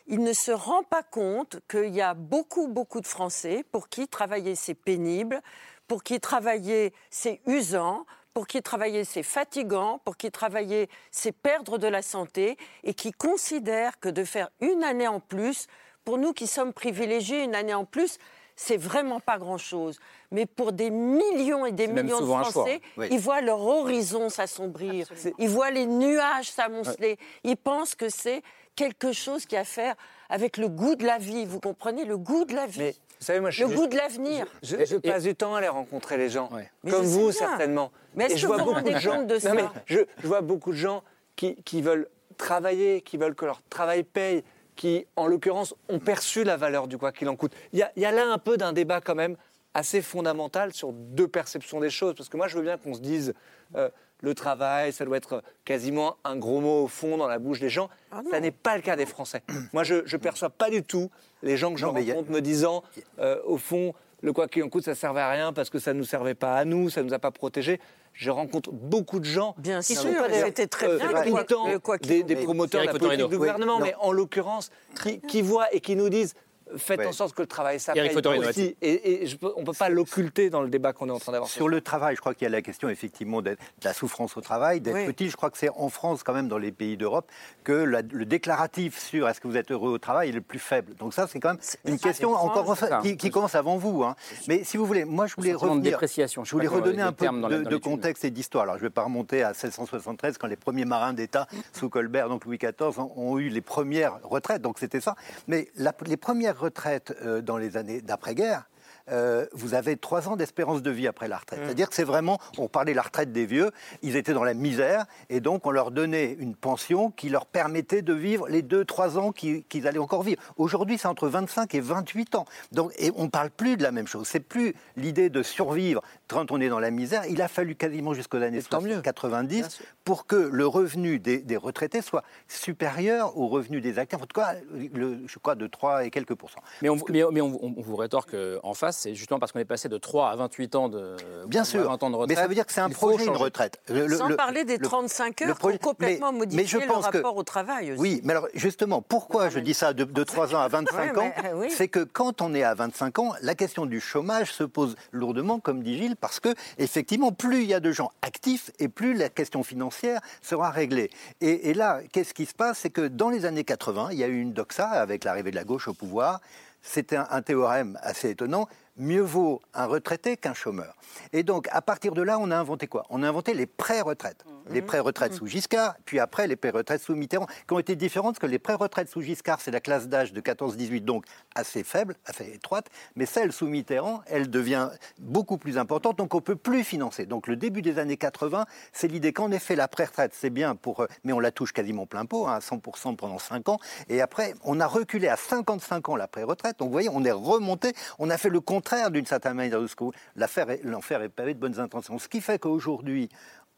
il 0.07 0.21
ne 0.23 0.33
se 0.33 0.51
rend 0.51 0.83
pas 0.83 1.03
compte 1.03 1.61
qu'il 1.69 1.95
y 1.95 2.01
a 2.01 2.15
beaucoup, 2.15 2.69
beaucoup 2.69 3.01
de 3.01 3.07
Français 3.07 3.65
pour 3.71 3.89
qui 3.89 4.09
travailler 4.09 4.55
c'est 4.55 4.75
pénible, 4.75 5.41
pour 5.87 6.03
qui 6.03 6.21
travailler 6.21 6.93
c'est 7.11 7.41
usant, 7.47 8.07
pour 8.35 8.47
qui 8.47 8.63
travailler 8.63 9.05
c'est 9.05 9.23
fatigant, 9.23 10.01
pour 10.05 10.17
qui 10.17 10.31
travailler 10.31 10.89
c'est 11.11 11.33
perdre 11.33 11.79
de 11.79 11.87
la 11.87 12.03
santé, 12.03 12.57
et 12.85 12.95
qui 12.95 13.13
considèrent 13.13 13.99
que 14.01 14.09
de 14.09 14.25
faire 14.25 14.51
une 14.61 14.85
année 14.85 15.09
en 15.09 15.21
plus, 15.21 15.67
pour 16.05 16.19
nous 16.19 16.33
qui 16.33 16.47
sommes 16.47 16.73
privilégiés, 16.73 17.45
une 17.45 17.55
année 17.55 17.75
en 17.75 17.85
plus, 17.85 18.19
c'est 18.63 18.77
vraiment 18.77 19.21
pas 19.21 19.39
grand-chose. 19.39 19.99
Mais 20.31 20.45
pour 20.45 20.73
des 20.73 20.91
millions 20.91 21.65
et 21.65 21.73
des 21.73 21.87
millions 21.87 22.21
de 22.21 22.27
Français, 22.27 22.83
oui. 22.99 23.09
ils 23.11 23.19
voient 23.19 23.41
leur 23.41 23.63
horizon 23.63 24.29
s'assombrir, 24.29 25.09
ils 25.39 25.49
voient 25.49 25.71
les 25.71 25.87
nuages 25.87 26.51
s'amonceler, 26.51 27.17
ils 27.43 27.57
pensent 27.57 27.95
que 27.95 28.11
c'est 28.11 28.43
quelque 28.77 29.13
chose 29.13 29.47
qui 29.47 29.57
a 29.57 29.61
à 29.61 29.65
faire 29.65 29.95
avec 30.29 30.59
le 30.59 30.69
goût 30.69 30.95
de 30.95 31.07
la 31.07 31.17
vie. 31.17 31.47
Vous 31.47 31.59
comprenez? 31.59 32.05
Le 32.05 32.19
goût 32.19 32.45
de 32.45 32.55
la 32.55 32.67
vie, 32.67 32.93
Vous 33.19 33.25
savez, 33.25 33.41
moi, 33.41 33.49
je 33.51 33.65
le 33.65 33.75
goût 33.75 33.87
de 33.87 33.97
l'avenir. 33.97 34.47
Je, 34.63 34.85
je 34.85 34.97
passe 34.97 35.23
du 35.23 35.35
temps 35.35 35.55
à 35.55 35.59
aller 35.59 35.69
rencontrer 35.69 36.19
les 36.19 36.29
gens, 36.29 36.51
Mais 36.85 36.91
comme 36.91 37.05
vous 37.07 37.33
certainement. 37.33 37.91
Mais 38.15 38.25
est-ce 38.27 38.35
Et 38.35 38.37
je 38.37 38.47
que 38.47 38.53
vois 38.53 38.63
vous 38.63 38.73
rendez 38.73 38.99
gens. 38.99 39.17
compte 39.17 39.27
de 39.27 39.35
Non, 39.35 39.41
ça? 39.41 39.55
mais 39.55 39.65
je, 39.87 40.01
je 40.19 40.27
vois 40.27 40.43
beaucoup 40.43 40.73
de 40.73 40.77
gens 40.77 41.03
qui, 41.35 41.57
qui 41.63 41.81
veulent 41.81 42.09
travailler, 42.37 43.01
qui 43.01 43.17
veulent 43.17 43.35
que 43.35 43.47
leur 43.47 43.63
travail 43.71 44.03
paye, 44.03 44.45
qui, 44.81 45.07
en 45.15 45.27
l'occurrence, 45.27 45.75
ont 45.91 45.99
perçu 45.99 46.43
la 46.43 46.57
valeur 46.57 46.89
du 46.89 46.97
quoi 46.97 47.13
qu'il 47.13 47.29
en 47.29 47.37
coûte. 47.37 47.53
Il 47.75 47.79
y 47.79 47.83
a, 47.83 47.93
il 47.97 48.03
y 48.03 48.07
a 48.07 48.13
là 48.13 48.25
un 48.33 48.39
peu 48.39 48.57
d'un 48.57 48.73
débat 48.73 49.03
quand 49.03 49.15
même 49.15 49.37
assez 49.75 50.01
fondamental 50.01 50.73
sur 50.73 50.95
deux 50.95 51.29
perceptions 51.29 51.81
des 51.81 51.91
choses. 51.91 52.15
Parce 52.17 52.31
que 52.31 52.39
moi, 52.39 52.49
je 52.49 52.57
veux 52.57 52.63
bien 52.63 52.79
qu'on 52.79 52.95
se 52.95 53.01
dise 53.01 53.35
euh, 53.77 53.91
le 54.23 54.35
travail, 54.35 54.95
ça 54.95 55.05
doit 55.05 55.19
être 55.19 55.43
quasiment 55.67 56.17
un 56.25 56.35
gros 56.39 56.63
mot 56.63 56.85
au 56.85 56.89
fond 56.89 57.19
dans 57.19 57.29
la 57.29 57.39
bouche 57.39 57.61
des 57.61 57.69
gens. 57.69 57.91
Ah 58.11 58.23
ça 58.31 58.41
n'est 58.41 58.51
pas 58.53 58.75
le 58.77 58.81
cas 58.83 58.97
des 58.97 59.05
Français. 59.05 59.43
moi, 59.75 59.85
je 59.85 59.97
ne 59.97 60.17
perçois 60.17 60.49
pas 60.49 60.71
du 60.71 60.83
tout 60.83 61.11
les 61.43 61.59
gens 61.59 61.75
que 61.75 61.79
il 61.79 61.83
y 61.83 62.11
a- 62.11 62.15
rencontre 62.15 62.31
me 62.31 62.41
disant, 62.41 62.83
euh, 63.19 63.39
au 63.45 63.59
fond, 63.59 63.93
le 64.23 64.33
quoi 64.33 64.49
qu'il 64.49 64.63
en 64.63 64.69
coûte, 64.69 64.85
ça 64.85 64.95
servait 64.95 65.21
à 65.21 65.31
rien 65.31 65.53
parce 65.53 65.71
que 65.71 65.79
ça 65.79 65.93
ne 65.93 65.99
nous 65.99 66.05
servait 66.05 66.35
pas 66.35 66.55
à 66.57 66.65
nous, 66.65 66.91
ça 66.91 67.03
ne 67.03 67.09
nous 67.09 67.15
a 67.15 67.19
pas 67.19 67.31
protégés. 67.31 67.81
Je 68.13 68.31
rencontre 68.31 68.71
beaucoup 68.73 69.21
de 69.21 69.25
gens 69.25 69.55
Bien 69.59 69.81
qui 69.81 69.95
sûr, 69.95 70.03
sont 70.03 70.13
pas 70.13 70.29
d'ailleurs, 70.29 70.47
c'était 70.47 70.67
très 70.67 70.89
euh, 70.89 70.99
bien, 70.99 71.09
tout 71.09 71.15
le 71.17 71.25
le 71.25 71.31
quoi- 71.31 71.45
temps 71.45 71.69
le 71.69 71.79
quoi 71.79 71.99
qu'il 71.99 72.25
des, 72.25 72.37
promoteurs 72.37 72.83
de 72.83 72.87
la 72.87 72.93
politique 72.95 73.29
du 73.29 73.37
gouvernement, 73.39 73.77
Oui, 73.77 73.83
mais 73.85 73.95
en 74.01 74.13
l'occurrence, 74.13 74.71
qui, 75.03 75.21
qui 75.21 75.43
voient 75.43 75.73
et 75.73 75.81
qui 75.81 75.95
nous 75.97 76.09
disent 76.09 76.35
faites 76.77 77.07
en 77.07 77.13
sorte 77.13 77.35
que 77.35 77.43
le 77.43 77.47
travail 77.49 77.79
Fotorino, 78.13 78.49
aussi. 78.49 78.77
Et, 78.83 79.23
et 79.23 79.27
je 79.27 79.37
peux- 79.37 79.53
on 79.57 79.61
ne 79.61 79.67
peut 79.67 79.73
pas 79.73 79.89
l'occulter 79.89 80.51
dans 80.51 80.63
le 80.63 80.69
débat 80.69 80.93
qu'on 80.93 81.09
est 81.09 81.13
en 81.13 81.19
train 81.19 81.33
d'avoir. 81.33 81.49
Sur 81.51 81.69
le 81.69 81.81
travail, 81.81 82.17
je 82.17 82.21
crois 82.21 82.35
qu'il 82.35 82.45
y 82.45 82.47
a 82.47 82.51
la 82.51 82.63
question 82.63 82.89
effectivement 82.89 83.43
de 83.43 83.57
la 83.83 83.93
souffrance 83.93 84.37
au 84.37 84.41
travail, 84.41 84.81
d'être 84.81 84.95
Oui. 84.97 85.07
petit. 85.07 85.29
Je 85.31 85.37
crois 85.37 85.51
que 85.51 85.59
c'est 85.59 85.71
en 85.71 85.89
France, 85.89 86.23
quand 86.23 86.33
même, 86.33 86.49
dans 86.49 86.59
les 86.59 86.73
pays 86.73 86.97
d'Europe, 86.97 87.31
que 87.65 87.73
la- 87.73 88.03
le 88.03 88.25
déclaratif 88.25 88.99
sur 88.99 89.29
est-ce 89.29 89.41
que 89.41 89.49
vous 89.49 89.57
êtes 89.57 89.71
heureux 89.71 89.91
au 89.91 89.99
travail 89.99 90.31
est 90.31 90.33
le 90.33 90.41
plus 90.41 90.59
faible. 90.59 90.95
Donc 90.97 91.15
ça, 91.15 91.27
c'est 91.27 91.41
quand 91.41 91.51
même 91.51 91.61
une 91.85 91.99
ça, 91.99 92.09
question 92.09 92.33
encore 92.35 92.77
qui, 93.03 93.17
qui 93.17 93.31
commence 93.31 93.55
avant 93.55 93.77
vous. 93.77 94.03
hein. 94.05 94.15
Mais 94.49 94.65
si 94.65 94.77
vous 94.77 94.87
voulez, 94.87 95.05
moi, 95.05 95.27
je 95.27 95.35
voulais 95.37 95.51
de 95.53 95.57
revenir. 95.57 95.83
dépréciation, 95.83 96.45
je 96.45 96.51
Je 96.51 96.55
voulais 96.55 96.69
redonner 96.69 97.03
un 97.03 97.13
peu 97.13 97.27
de, 97.27 97.31
dans 97.41 97.49
de 97.49 97.57
l'étude. 97.57 97.81
contexte 97.81 98.25
et 98.25 98.31
d'histoire. 98.31 98.65
Alors, 98.65 98.77
je 98.77 98.83
ne 98.83 98.87
vais 98.89 98.93
pas 98.93 99.03
remonter 99.05 99.43
à 99.43 99.49
1673 99.53 100.39
quand 100.39 100.47
les 100.47 100.57
premiers 100.57 100.85
marins 100.85 101.13
d'État 101.13 101.47
sous 101.73 101.89
Colbert, 101.89 102.29
donc 102.29 102.45
Louis 102.45 102.59
XIV, 102.59 102.99
ont, 102.99 103.13
ont 103.17 103.39
eu 103.39 103.49
les 103.49 103.61
premières 103.61 104.19
retraites. 104.23 104.63
Donc 104.63 104.79
c'était 104.79 105.01
ça. 105.01 105.15
Mais 105.49 105.69
la- 105.77 105.95
les 106.07 106.17
premières 106.17 106.59
retraites 106.61 107.15
euh, 107.23 107.41
dans 107.43 107.57
les 107.57 107.77
années 107.77 108.01
d'après-guerre. 108.03 108.65
euh, 109.11 109.47
vous 109.53 109.75
avez 109.75 109.97
trois 109.97 110.29
ans 110.29 110.37
d'espérance 110.37 110.83
de 110.83 110.91
vie 110.91 111.09
après 111.09 111.27
la 111.27 111.39
retraite. 111.39 111.59
C'est-à-dire 111.65 111.89
que 111.89 111.95
c'est 111.97 112.05
vraiment, 112.05 112.39
on 112.59 112.69
parlait 112.69 112.93
de 112.93 112.97
la 112.97 113.03
retraite 113.03 113.33
des 113.33 113.45
vieux, 113.47 113.71
ils 114.03 114.15
étaient 114.15 114.35
dans 114.35 114.45
la 114.45 114.55
misère, 114.55 115.07
et 115.31 115.41
donc 115.41 115.67
on 115.67 115.73
leur 115.73 115.91
donnait 115.91 116.37
une 116.39 116.55
pension 116.55 117.11
qui 117.11 117.29
leur 117.29 117.47
permettait 117.47 118.03
de 118.03 118.13
vivre 118.13 118.47
les 118.49 118.63
deux, 118.63 118.85
trois 118.85 119.19
ans 119.19 119.33
qui- 119.33 119.65
qu'ils 119.65 119.89
allaient 119.89 119.99
encore 119.99 120.23
vivre. 120.23 120.41
Aujourd'hui, 120.59 120.97
c'est 120.97 121.09
entre 121.09 121.27
25 121.29 121.75
et 121.75 121.81
28 121.81 122.37
ans. 122.37 122.45
Donc, 122.71 122.93
et 122.99 123.11
on 123.17 123.25
ne 123.25 123.29
parle 123.31 123.51
plus 123.51 123.77
de 123.77 123.83
la 123.83 123.91
même 123.91 124.07
chose. 124.07 124.29
C'est 124.29 124.39
plus 124.39 124.75
l'idée 124.97 125.29
de 125.29 125.43
survivre 125.43 126.03
quand 126.31 126.51
on 126.53 126.61
est 126.61 126.69
dans 126.69 126.81
la 126.81 126.91
misère. 126.91 127.23
Il 127.29 127.43
a 127.43 127.49
fallu 127.49 127.75
quasiment 127.75 128.15
jusqu'aux 128.15 128.39
années 128.43 128.61
90 129.03 129.79
pour 130.05 130.27
que 130.27 130.37
le 130.37 130.67
revenu 130.67 131.19
des, 131.19 131.39
des 131.39 131.57
retraités 131.57 132.03
soit 132.03 132.23
supérieur 132.49 133.37
au 133.37 133.49
revenu 133.49 133.81
des 133.81 133.99
actifs. 133.99 134.19
En 134.21 134.27
tout 134.27 134.41
cas, 134.41 134.55
le- 134.95 135.19
je 135.27 135.39
crois 135.39 135.55
de 135.55 135.67
3 135.67 136.05
et 136.05 136.11
quelques 136.11 136.35
pourcents. 136.35 136.61
Mais 136.83 136.89
on, 136.89 136.97
mais, 137.09 137.23
mais 137.33 137.41
on- 137.41 137.59
on- 137.65 137.75
on 137.77 137.83
vous 137.83 137.97
rétorque 137.97 138.35
euh, 138.35 138.59
en 138.63 138.75
face, 138.75 138.99
c'est 138.99 139.15
justement 139.15 139.39
parce 139.41 139.53
qu'on 139.53 139.59
est 139.59 139.65
passé 139.65 139.89
de 139.89 139.99
3 139.99 140.31
à 140.31 140.37
28 140.37 140.75
ans 140.75 140.89
de, 140.89 141.17
Bien 141.47 141.65
sûr, 141.65 141.85
20 141.85 142.03
ans 142.03 142.11
de 142.11 142.17
retraite. 142.17 142.37
mais 142.37 142.43
ça 142.43 142.49
veut 142.49 142.55
dire 142.55 142.67
que 142.67 142.73
c'est 142.73 142.81
un 142.81 142.91
projet, 142.91 143.25
une 143.25 143.31
changer. 143.33 143.45
retraite. 143.45 143.81
Le- 143.89 144.07
le- 144.07 144.17
Sans 144.17 144.29
le- 144.29 144.37
parler 144.37 144.65
des 144.65 144.77
le- 144.79 144.85
35 144.87 145.41
le 145.41 145.49
heures 145.49 145.59
projet- 145.59 145.79
qui 145.79 145.85
ont 145.87 145.89
complètement 145.91 146.33
mais- 146.33 146.39
modifié 146.39 146.63
mais 146.63 146.69
je 146.69 146.79
le 146.79 146.87
pense 146.87 147.07
que- 147.09 147.17
rapport 147.19 147.37
au 147.37 147.43
travail 147.43 147.93
aussi. 147.93 148.01
Oui, 148.01 148.21
mais 148.25 148.33
alors 148.33 148.49
justement, 148.55 149.03
pourquoi 149.03 149.49
je 149.49 149.59
dis 149.59 149.75
ça 149.75 149.93
de, 149.93 150.05
de 150.05 150.25
3 150.25 150.55
ans 150.55 150.61
à 150.61 150.69
25 151.09 151.17
Ouais, 151.17 151.23
ans 151.23 151.33
euh, 151.45 151.53
oui. 151.55 151.71
C'est 151.71 151.89
que 151.89 152.01
quand 152.01 152.43
on 152.43 152.55
est 152.55 152.63
à 152.63 152.75
25 152.75 153.19
ans, 153.19 153.33
la 153.43 153.55
question 153.55 153.87
du 153.87 154.01
chômage 154.01 154.53
se 154.53 154.65
pose 154.65 154.97
lourdement, 155.13 155.61
comme 155.61 155.83
dit 155.83 155.97
Gilles, 155.97 156.17
parce 156.21 156.41
que 156.41 156.55
effectivement, 156.79 157.33
plus 157.33 157.63
il 157.63 157.69
y 157.69 157.75
a 157.75 157.81
de 157.81 157.93
gens 157.93 158.11
actifs 158.23 158.71
et 158.79 158.89
plus 158.89 159.15
la 159.15 159.29
question 159.29 159.63
financière 159.63 160.21
sera 160.43 160.71
réglée. 160.71 161.11
Et, 161.41 161.75
là, 161.75 162.01
qu'est-ce 162.13 162.35
qui 162.35 162.47
se 162.47 162.55
passe? 162.55 162.79
C'est 162.81 162.91
que 162.91 163.09
dans 163.09 163.31
les 163.31 163.45
années 163.45 163.65
80, 163.65 164.09
il 164.13 164.19
y 164.19 164.25
a 164.25 164.29
eu 164.29 164.41
une 164.41 164.53
doxa 164.53 164.89
avec 164.89 165.25
l'arrivée 165.25 165.51
de 165.51 165.57
la 165.57 165.65
gauche 165.65 165.89
au 165.89 165.95
pouvoir. 165.95 166.41
C'était 166.83 167.17
un 167.17 167.43
théorème 167.43 167.99
assez 168.03 168.31
étonnant. 168.31 168.69
Mieux 169.01 169.23
vaut 169.23 169.63
un 169.73 169.87
retraité 169.87 170.37
qu'un 170.37 170.53
chômeur. 170.53 170.95
Et 171.33 171.43
donc, 171.43 171.69
à 171.73 171.81
partir 171.81 172.13
de 172.13 172.21
là, 172.21 172.39
on 172.39 172.51
a 172.51 172.57
inventé 172.57 172.87
quoi? 172.87 173.07
On 173.09 173.23
a 173.23 173.29
inventé 173.29 173.55
les 173.55 173.65
pré-retraites. 173.65 174.45
Les 174.69 174.83
pré-retraites 174.83 175.33
sous 175.33 175.47
Giscard, 175.47 175.95
puis 176.05 176.21
après 176.21 176.47
les 176.47 176.55
pré-retraites 176.55 177.01
sous 177.01 177.17
Mitterrand, 177.17 177.47
qui 177.67 177.73
ont 177.75 177.79
été 177.79 177.97
différentes, 177.97 178.35
parce 178.35 178.41
que 178.41 178.47
les 178.47 178.59
pré-retraites 178.59 179.09
sous 179.09 179.23
Giscard, 179.23 179.61
c'est 179.63 179.71
la 179.71 179.81
classe 179.81 180.07
d'âge 180.07 180.33
de 180.33 180.41
14-18, 180.41 181.01
donc 181.01 181.25
assez 181.55 181.83
faible, 181.83 182.15
assez 182.27 182.47
étroite, 182.53 182.89
mais 183.17 183.27
celle 183.27 183.53
sous 183.53 183.67
Mitterrand, 183.67 184.23
elle 184.27 184.51
devient 184.51 184.91
beaucoup 185.19 185.57
plus 185.57 185.79
importante, 185.79 186.19
donc 186.19 186.35
on 186.35 186.39
ne 186.39 186.43
peut 186.43 186.57
plus 186.57 186.85
financer. 186.85 187.25
Donc 187.25 187.49
le 187.49 187.57
début 187.57 187.83
des 187.83 187.99
années 187.99 188.19
80, 188.19 188.67
c'est 188.93 189.09
l'idée 189.09 189.33
qu'en 189.33 189.51
effet, 189.51 189.75
la 189.77 189.89
pré-retraite, 189.89 190.35
c'est 190.35 190.51
bien, 190.51 190.77
pour, 190.77 191.01
euh, 191.01 191.07
mais 191.25 191.33
on 191.33 191.41
la 191.41 191.51
touche 191.51 191.73
quasiment 191.73 192.07
plein 192.07 192.27
pot, 192.27 192.47
hein, 192.47 192.57
à 192.57 192.61
100% 192.61 193.17
pendant 193.17 193.39
5 193.39 193.71
ans, 193.71 193.79
et 194.09 194.21
après, 194.21 194.55
on 194.63 194.79
a 194.79 194.87
reculé 194.87 195.27
à 195.27 195.37
55 195.37 196.11
ans 196.11 196.17
la 196.17 196.29
pré-retraite, 196.29 196.79
donc 196.79 196.89
vous 196.89 196.93
voyez, 196.93 197.09
on 197.13 197.25
est 197.25 197.33
remonté, 197.33 197.93
on 198.19 198.31
a 198.31 198.37
fait 198.37 198.51
le 198.51 198.61
contraire 198.61 198.90
d'une 199.11 199.27
certaine 199.27 199.55
manière 199.55 199.81
de 199.81 199.87
ce 199.87 199.95
que 199.97 200.05
l'affaire 200.37 200.71
est- 200.71 200.83
l'enfer 200.85 201.23
est 201.23 201.29
pavé 201.29 201.55
de 201.55 201.59
bonnes 201.61 201.79
intentions. 201.79 202.19
Ce 202.19 202.29
qui 202.29 202.41
fait 202.41 202.59
qu'aujourd'hui, 202.59 203.29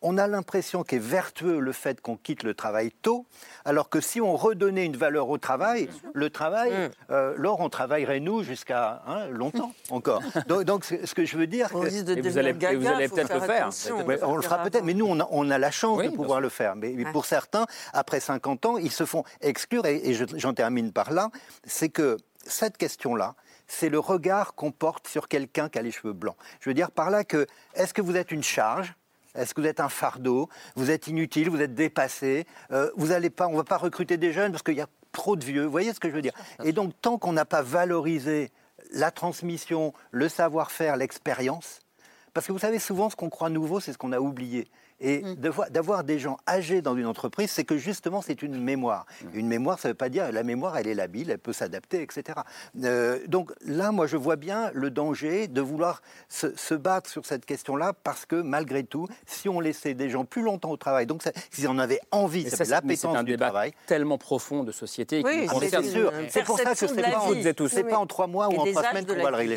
on 0.05 0.19
a 0.19 0.27
l'impression 0.27 0.83
qu'est 0.83 0.99
vertueux 0.99 1.61
le 1.61 1.71
fait 1.71 2.01
qu'on 2.01 2.17
quitte 2.17 2.43
le 2.43 2.55
travail 2.55 2.91
tôt, 3.03 3.25
alors 3.65 3.89
que 3.89 4.01
si 4.01 4.21
on 4.21 4.35
redonnait 4.35 4.85
une 4.87 4.97
valeur 4.97 5.29
au 5.29 5.39
travail, 5.39 5.89
le 6.13 6.29
travail, 6.29 6.73
euh, 7.11 7.35
Laure, 7.37 7.61
on 7.61 7.69
travaillerait 7.69 8.19
nous 8.19 8.43
jusqu'à 8.43 9.03
hein, 9.07 9.29
longtemps 9.29 9.73
encore. 9.91 10.21
Donc, 10.49 10.65
donc, 10.65 10.85
ce 10.87 11.15
que 11.15 11.25
je 11.25 11.37
veux 11.37 11.47
dire, 11.47 11.69
On 11.73 11.83
que- 11.83 11.87
de 12.73 12.79
vous 12.79 12.87
allez- 12.89 13.09
peut-être 13.09 13.35
le 13.35 13.41
faire. 13.47 13.69
Ouais, 14.05 14.19
on 14.25 14.35
le 14.35 14.43
fera 14.43 14.59
peut-être, 14.65 14.83
mais 14.85 14.95
nous, 14.95 15.07
on 15.07 15.21
a, 15.21 15.29
on 15.31 15.49
a 15.51 15.59
la 15.59 15.71
chance 15.71 15.99
Oui, 15.99 16.09
de 16.11 16.17
pouvoir 16.17 16.41
le 16.41 16.49
faire. 16.49 16.75
Mais, 16.75 16.91
pour 17.13 17.25
certains, 17.25 17.67
après 17.93 18.19
50 18.19 18.67
ans, 18.67 18.79
ils 18.79 18.91
se 18.91 19.05
font 19.05 19.23
exclure, 19.41 19.87
et, 19.87 20.01
et 20.09 20.15
je- 20.15 20.25
j'en 20.35 20.53
termine 20.53 20.91
par 20.93 21.13
là, 21.13 21.31
c'est 21.65 21.91
que 21.91 22.17
cette 22.45 22.77
question-là, 22.77 23.37
c'est 23.73 23.89
le 23.89 23.99
regard 23.99 24.55
qu'on 24.55 24.71
porte 24.71 25.09
sur 25.09 25.29
quelqu'un 25.29 25.69
qui 25.71 25.79
a 25.79 25.83
les 25.83 25.91
cheveux 25.91 26.13
blancs. 26.13 26.37
Je 26.61 26.69
veux 26.69 26.75
dire 26.75 26.91
par 26.91 27.11
là 27.11 27.25
que, 27.25 27.47
est-ce 27.75 27.95
que 27.95 28.03
vous 28.03 28.17
êtes 28.17 28.31
une 28.31 28.43
charge? 28.43 28.95
Est-ce 29.35 29.55
que 29.55 29.63
vous 29.63 29.67
êtes 29.67 29.81
un 29.81 29.89
fardeau? 29.89 30.51
Vous 30.77 30.91
êtes 30.91 31.07
inutile? 31.07 31.49
Vous 31.49 31.63
êtes 31.63 31.75
dépassé? 31.75 32.47
Euh, 32.71 32.91
Vous 32.97 33.13
allez 33.13 33.31
pas 33.31 33.49
On 33.49 33.57
va 33.57 33.65
pas 33.65 33.79
recruter 33.79 34.19
des 34.19 34.31
jeunes 34.31 34.53
parce 34.53 34.63
qu'il 34.63 34.75
y 34.77 34.83
a 34.83 34.89
trop 35.11 35.37
de 35.37 35.45
vieux. 35.45 35.65
Vous 35.65 35.71
voyez 35.71 35.95
ce 35.95 36.01
que 36.01 36.11
je 36.11 36.15
veux 36.15 36.21
dire? 36.21 36.35
Et 36.65 36.73
donc, 36.73 36.93
tant 37.01 37.17
qu'on 37.17 37.33
n'a 37.33 37.47
pas 37.47 37.63
valorisé 37.63 38.51
la 38.93 39.11
transmission, 39.11 39.95
le 40.11 40.29
savoir-faire, 40.29 40.99
l'expérience, 40.99 41.81
parce 42.35 42.47
que 42.47 42.53
vous 42.53 42.59
savez, 42.59 42.79
souvent, 42.79 43.09
ce 43.09 43.17
qu'on 43.17 43.31
croit 43.31 43.49
nouveau, 43.49 43.81
c'est 43.81 43.95
ce 43.95 43.99
qu'on 43.99 44.13
a 44.13 44.21
oublié. 44.21 44.69
Et 45.03 45.23
voir- 45.51 45.71
d'avoir 45.71 46.05
des 46.05 46.19
gens 46.19 46.37
âgés 46.49 46.81
dans 46.81 46.97
une 46.97 47.07
entreprise, 47.07 47.51
c'est 47.51 47.65
que 47.65 47.77
justement, 47.77 48.23
c'est 48.23 48.41
une 48.43 48.57
mémoire. 48.63 49.05
Une 49.35 49.49
mémoire, 49.49 49.79
ça 49.79 49.89
ne 49.89 49.93
veut 49.93 49.97
pas 49.97 50.09
dire 50.09 50.31
la 50.31 50.43
mémoire, 50.45 50.77
elle 50.79 50.87
est 50.87 50.95
labile, 50.95 51.31
elle 51.31 51.39
peut 51.39 51.53
s'adapter, 51.53 52.03
etc. 52.03 52.39
Euh, 52.85 53.19
donc 53.27 53.51
là, 53.67 53.91
moi, 53.91 54.07
je 54.07 54.17
vois 54.17 54.37
bien 54.37 54.71
le 54.75 54.91
danger 54.91 55.49
de 55.49 55.61
vouloir 55.61 56.03
se, 56.29 56.55
se 56.57 56.75
battre 56.75 57.11
sur 57.11 57.27
cette 57.27 57.45
question-là, 57.45 57.93
parce 58.05 58.27
que 58.27 58.37
malgré 58.37 58.85
tout, 58.85 59.09
si 59.27 59.49
on 59.49 59.59
laissait 59.59 59.95
des 59.95 60.09
gens 60.09 60.25
plus 60.25 60.43
longtemps 60.43 60.71
au 60.71 60.77
travail, 60.77 61.07
donc 61.07 61.23
s'ils 61.51 61.67
en 61.69 61.79
avaient 61.79 62.01
envie, 62.13 62.49
c'est- 62.49 62.69
l'appétence 62.69 63.17
un 63.17 63.23
du 63.25 63.33
débat 63.33 63.47
travail. 63.47 63.73
tellement 63.87 64.19
profond 64.19 64.63
de 64.63 64.71
société 64.71 65.23
Oui, 65.25 65.49
c'est- 65.61 65.83
sûr. 65.83 66.13
C'est 66.29 66.45
pour 66.45 66.59
ça 66.59 66.71
que 66.71 66.77
c'est 66.79 66.87
pas, 66.95 67.69
c'est 67.69 67.85
pas 67.85 67.99
en 67.99 68.07
trois 68.07 68.29
mois 68.29 68.49
ou 68.49 68.53
en 68.53 68.65
trois 68.67 68.83
semaines 68.91 69.07
qu'on 69.07 69.23
va 69.23 69.31
le 69.31 69.37
régler. 69.37 69.57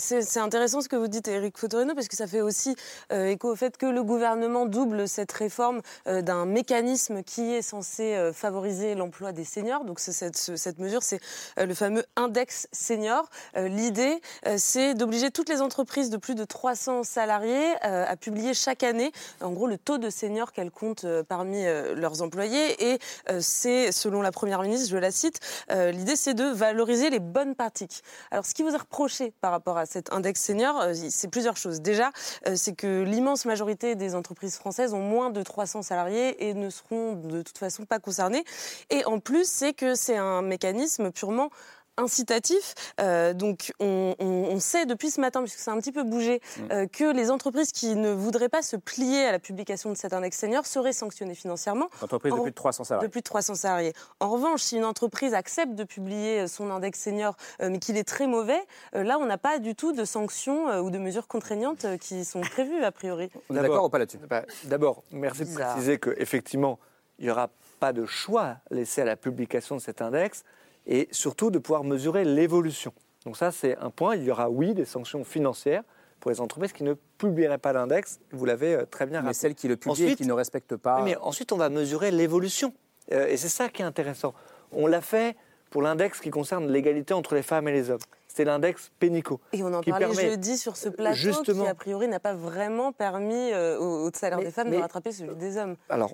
C'est 0.00 0.40
intéressant 0.40 0.80
ce 0.80 0.88
que 0.88 0.96
vous 0.96 1.08
dites, 1.08 1.28
Eric 1.28 1.56
Fotorino, 1.56 1.94
parce 1.94 2.08
que 2.08 2.16
ça 2.16 2.26
fait 2.26 2.40
aussi 2.40 2.74
euh, 3.12 3.26
écho 3.26 3.52
au 3.52 3.56
fait 3.56 3.76
que 3.76 3.86
le 3.86 4.02
gouvernement 4.02 4.23
double 4.68 5.06
cette 5.08 5.32
réforme 5.32 5.80
euh, 6.06 6.22
d'un 6.22 6.46
mécanisme 6.46 7.22
qui 7.22 7.54
est 7.54 7.62
censé 7.62 8.14
euh, 8.14 8.32
favoriser 8.32 8.94
l'emploi 8.94 9.32
des 9.32 9.44
seniors. 9.44 9.84
Donc 9.84 10.00
cette, 10.00 10.36
ce- 10.36 10.56
cette 10.56 10.78
mesure, 10.78 11.02
c'est 11.02 11.20
euh, 11.58 11.66
le 11.66 11.74
fameux 11.74 12.04
index 12.16 12.66
senior. 12.72 13.28
L'idée, 13.56 14.20
c'est 14.56 14.94
d'obliger 14.94 15.30
toutes 15.30 15.48
les 15.48 15.60
entreprises 15.60 16.10
de 16.10 16.16
plus 16.16 16.34
de 16.34 16.44
300 16.44 17.02
salariés 17.02 17.74
à 17.82 18.16
publier 18.16 18.54
chaque 18.54 18.82
année, 18.82 19.12
en 19.40 19.50
gros, 19.52 19.66
le 19.66 19.78
taux 19.78 19.98
de 19.98 20.10
seniors 20.10 20.52
qu'elles 20.52 20.70
comptent 20.70 21.06
parmi 21.28 21.64
leurs 21.64 22.22
employés. 22.22 22.92
Et 22.92 22.98
c'est, 23.40 23.92
selon 23.92 24.22
la 24.22 24.32
Première 24.32 24.62
ministre, 24.62 24.88
je 24.90 24.96
la 24.96 25.10
cite, 25.10 25.40
l'idée, 25.70 26.16
c'est 26.16 26.34
de 26.34 26.44
valoriser 26.44 27.10
les 27.10 27.20
bonnes 27.20 27.54
pratiques. 27.54 28.02
Alors, 28.30 28.46
ce 28.46 28.54
qui 28.54 28.62
vous 28.62 28.74
est 28.74 28.78
reproché 28.78 29.32
par 29.40 29.50
rapport 29.52 29.78
à 29.78 29.86
cet 29.86 30.12
index 30.12 30.40
senior, 30.40 30.82
c'est 31.10 31.28
plusieurs 31.28 31.56
choses. 31.56 31.80
Déjà, 31.80 32.10
c'est 32.54 32.74
que 32.74 33.02
l'immense 33.02 33.44
majorité 33.44 33.94
des 33.94 34.13
entreprises 34.14 34.56
françaises 34.56 34.94
ont 34.94 35.02
moins 35.02 35.30
de 35.30 35.42
300 35.42 35.82
salariés 35.82 36.48
et 36.48 36.54
ne 36.54 36.70
seront 36.70 37.14
de 37.14 37.42
toute 37.42 37.58
façon 37.58 37.84
pas 37.84 37.98
concernés. 37.98 38.44
Et 38.90 39.04
en 39.04 39.20
plus, 39.20 39.48
c'est 39.48 39.72
que 39.72 39.94
c'est 39.94 40.16
un 40.16 40.42
mécanisme 40.42 41.10
purement 41.10 41.50
incitatif. 41.96 42.74
Euh, 43.00 43.32
donc, 43.34 43.72
on, 43.80 44.14
on- 44.18 44.24
on 44.54 44.60
sait 44.60 44.86
depuis 44.86 45.10
ce 45.10 45.20
matin, 45.20 45.40
puisque 45.42 45.58
ça 45.58 45.72
a 45.72 45.74
un 45.74 45.78
petit 45.78 45.92
peu 45.92 46.02
bougé, 46.04 46.40
euh, 46.70 46.86
que 46.86 47.12
les 47.12 47.30
entreprises 47.30 47.72
qui 47.72 47.94
ne 47.96 48.10
voudraient 48.10 48.48
pas 48.48 48.62
se 48.62 48.76
plier 48.76 49.24
à 49.24 49.32
la 49.32 49.38
publication 49.38 49.90
de 49.90 49.96
cet 49.96 50.12
index 50.12 50.36
senior 50.38 50.66
seraient 50.66 50.92
sanctionnées 50.92 51.34
financièrement. 51.34 51.88
Entreprise 52.02 52.32
de 52.34 52.40
plus 52.40 52.50
de 52.50 52.54
300 52.54 52.84
salariés. 52.84 53.08
de 53.08 53.10
plus 53.12 53.20
de 53.20 53.24
300 53.24 53.54
salariés. 53.54 53.92
En 54.20 54.28
revanche, 54.30 54.62
si 54.62 54.76
une 54.76 54.84
entreprise 54.84 55.34
accepte 55.34 55.74
de 55.74 55.84
publier 55.84 56.40
euh, 56.40 56.46
son 56.46 56.70
index 56.70 56.98
senior, 57.00 57.36
euh, 57.62 57.70
mais 57.70 57.78
qu'il 57.78 57.96
est 57.96 58.04
très 58.04 58.26
mauvais, 58.26 58.60
euh, 58.94 59.02
là, 59.02 59.18
on 59.18 59.26
n'a 59.26 59.38
pas 59.38 59.58
du 59.58 59.74
tout 59.74 59.92
de 59.92 60.04
sanctions 60.04 60.68
euh, 60.68 60.80
ou 60.80 60.90
de 60.90 60.98
mesures 60.98 61.26
contraignantes 61.28 61.84
euh, 61.84 61.96
qui 61.96 62.24
sont 62.24 62.40
prévues, 62.40 62.82
a 62.84 62.92
priori. 62.92 63.30
On 63.50 63.56
est 63.56 63.60
d'accord 63.62 63.84
ou 63.84 63.88
pas 63.88 63.98
là-dessus? 63.98 64.18
Bah, 64.28 64.44
D'abord, 64.64 65.02
merci 65.10 65.44
de 65.44 65.54
préciser 65.54 65.98
qu'effectivement, 65.98 66.78
il 67.18 67.26
n'y 67.26 67.30
aura 67.30 67.48
pas 67.80 67.92
de 67.92 68.06
choix 68.06 68.56
laissé 68.70 69.02
à 69.02 69.04
la 69.04 69.16
publication 69.16 69.76
de 69.76 69.80
cet 69.80 70.00
index 70.02 70.42
et 70.86 71.08
surtout 71.10 71.50
de 71.50 71.58
pouvoir 71.58 71.84
mesurer 71.84 72.24
l'évolution. 72.24 72.92
Donc 73.24 73.36
ça, 73.36 73.50
c'est 73.50 73.76
un 73.78 73.90
point. 73.90 74.16
Il 74.16 74.24
y 74.24 74.30
aura, 74.30 74.50
oui, 74.50 74.74
des 74.74 74.84
sanctions 74.84 75.24
financières 75.24 75.82
pour 76.20 76.30
les 76.30 76.40
entreprises 76.40 76.72
qui 76.72 76.84
ne 76.84 76.94
publieraient 77.18 77.58
pas 77.58 77.72
l'index. 77.72 78.20
Vous 78.32 78.44
l'avez 78.44 78.74
euh, 78.74 78.84
très 78.84 79.06
bien 79.06 79.20
Mais 79.20 79.26
rappelé. 79.28 79.34
celles 79.34 79.54
qui 79.54 79.68
le 79.68 79.76
publient 79.76 80.02
et 80.02 80.04
Ensuite- 80.06 80.18
qui 80.18 80.26
ne 80.26 80.32
respectent 80.32 80.76
pas. 80.76 81.02
Mais 81.02 81.16
ensuite, 81.16 81.52
on 81.52 81.56
va 81.56 81.68
mesurer 81.70 82.10
l'évolution. 82.10 82.72
Euh, 83.12 83.26
et 83.28 83.36
c'est 83.36 83.48
ça 83.48 83.68
qui 83.68 83.82
est 83.82 83.84
intéressant. 83.84 84.34
On 84.72 84.86
l'a 84.86 85.00
fait 85.00 85.36
pour 85.70 85.82
l'index 85.82 86.20
qui 86.20 86.30
concerne 86.30 86.70
l'égalité 86.70 87.14
entre 87.14 87.34
les 87.34 87.42
femmes 87.42 87.66
et 87.68 87.72
les 87.72 87.90
hommes. 87.90 87.98
C'est 88.34 88.44
l'index 88.44 88.90
Pénico. 88.98 89.40
Et 89.52 89.62
on 89.62 89.72
en 89.72 89.80
qui 89.80 89.90
parlait 89.90 90.06
permet- 90.06 90.28
jeudi 90.30 90.58
sur 90.58 90.76
ce 90.76 90.88
plateau 90.88 91.14
Justement. 91.16 91.62
qui, 91.64 91.70
a 91.70 91.74
priori, 91.74 92.08
n'a 92.08 92.18
pas 92.20 92.34
vraiment 92.34 92.92
permis 92.92 93.52
euh, 93.52 93.78
au, 93.78 94.08
au 94.08 94.10
salaire 94.12 94.38
Mais- 94.38 94.44
des 94.46 94.50
femmes 94.50 94.68
mais- 94.70 94.76
de 94.76 94.82
rattraper 94.82 95.12
celui 95.12 95.34
des 95.36 95.56
hommes. 95.56 95.76
Alors, 95.88 96.10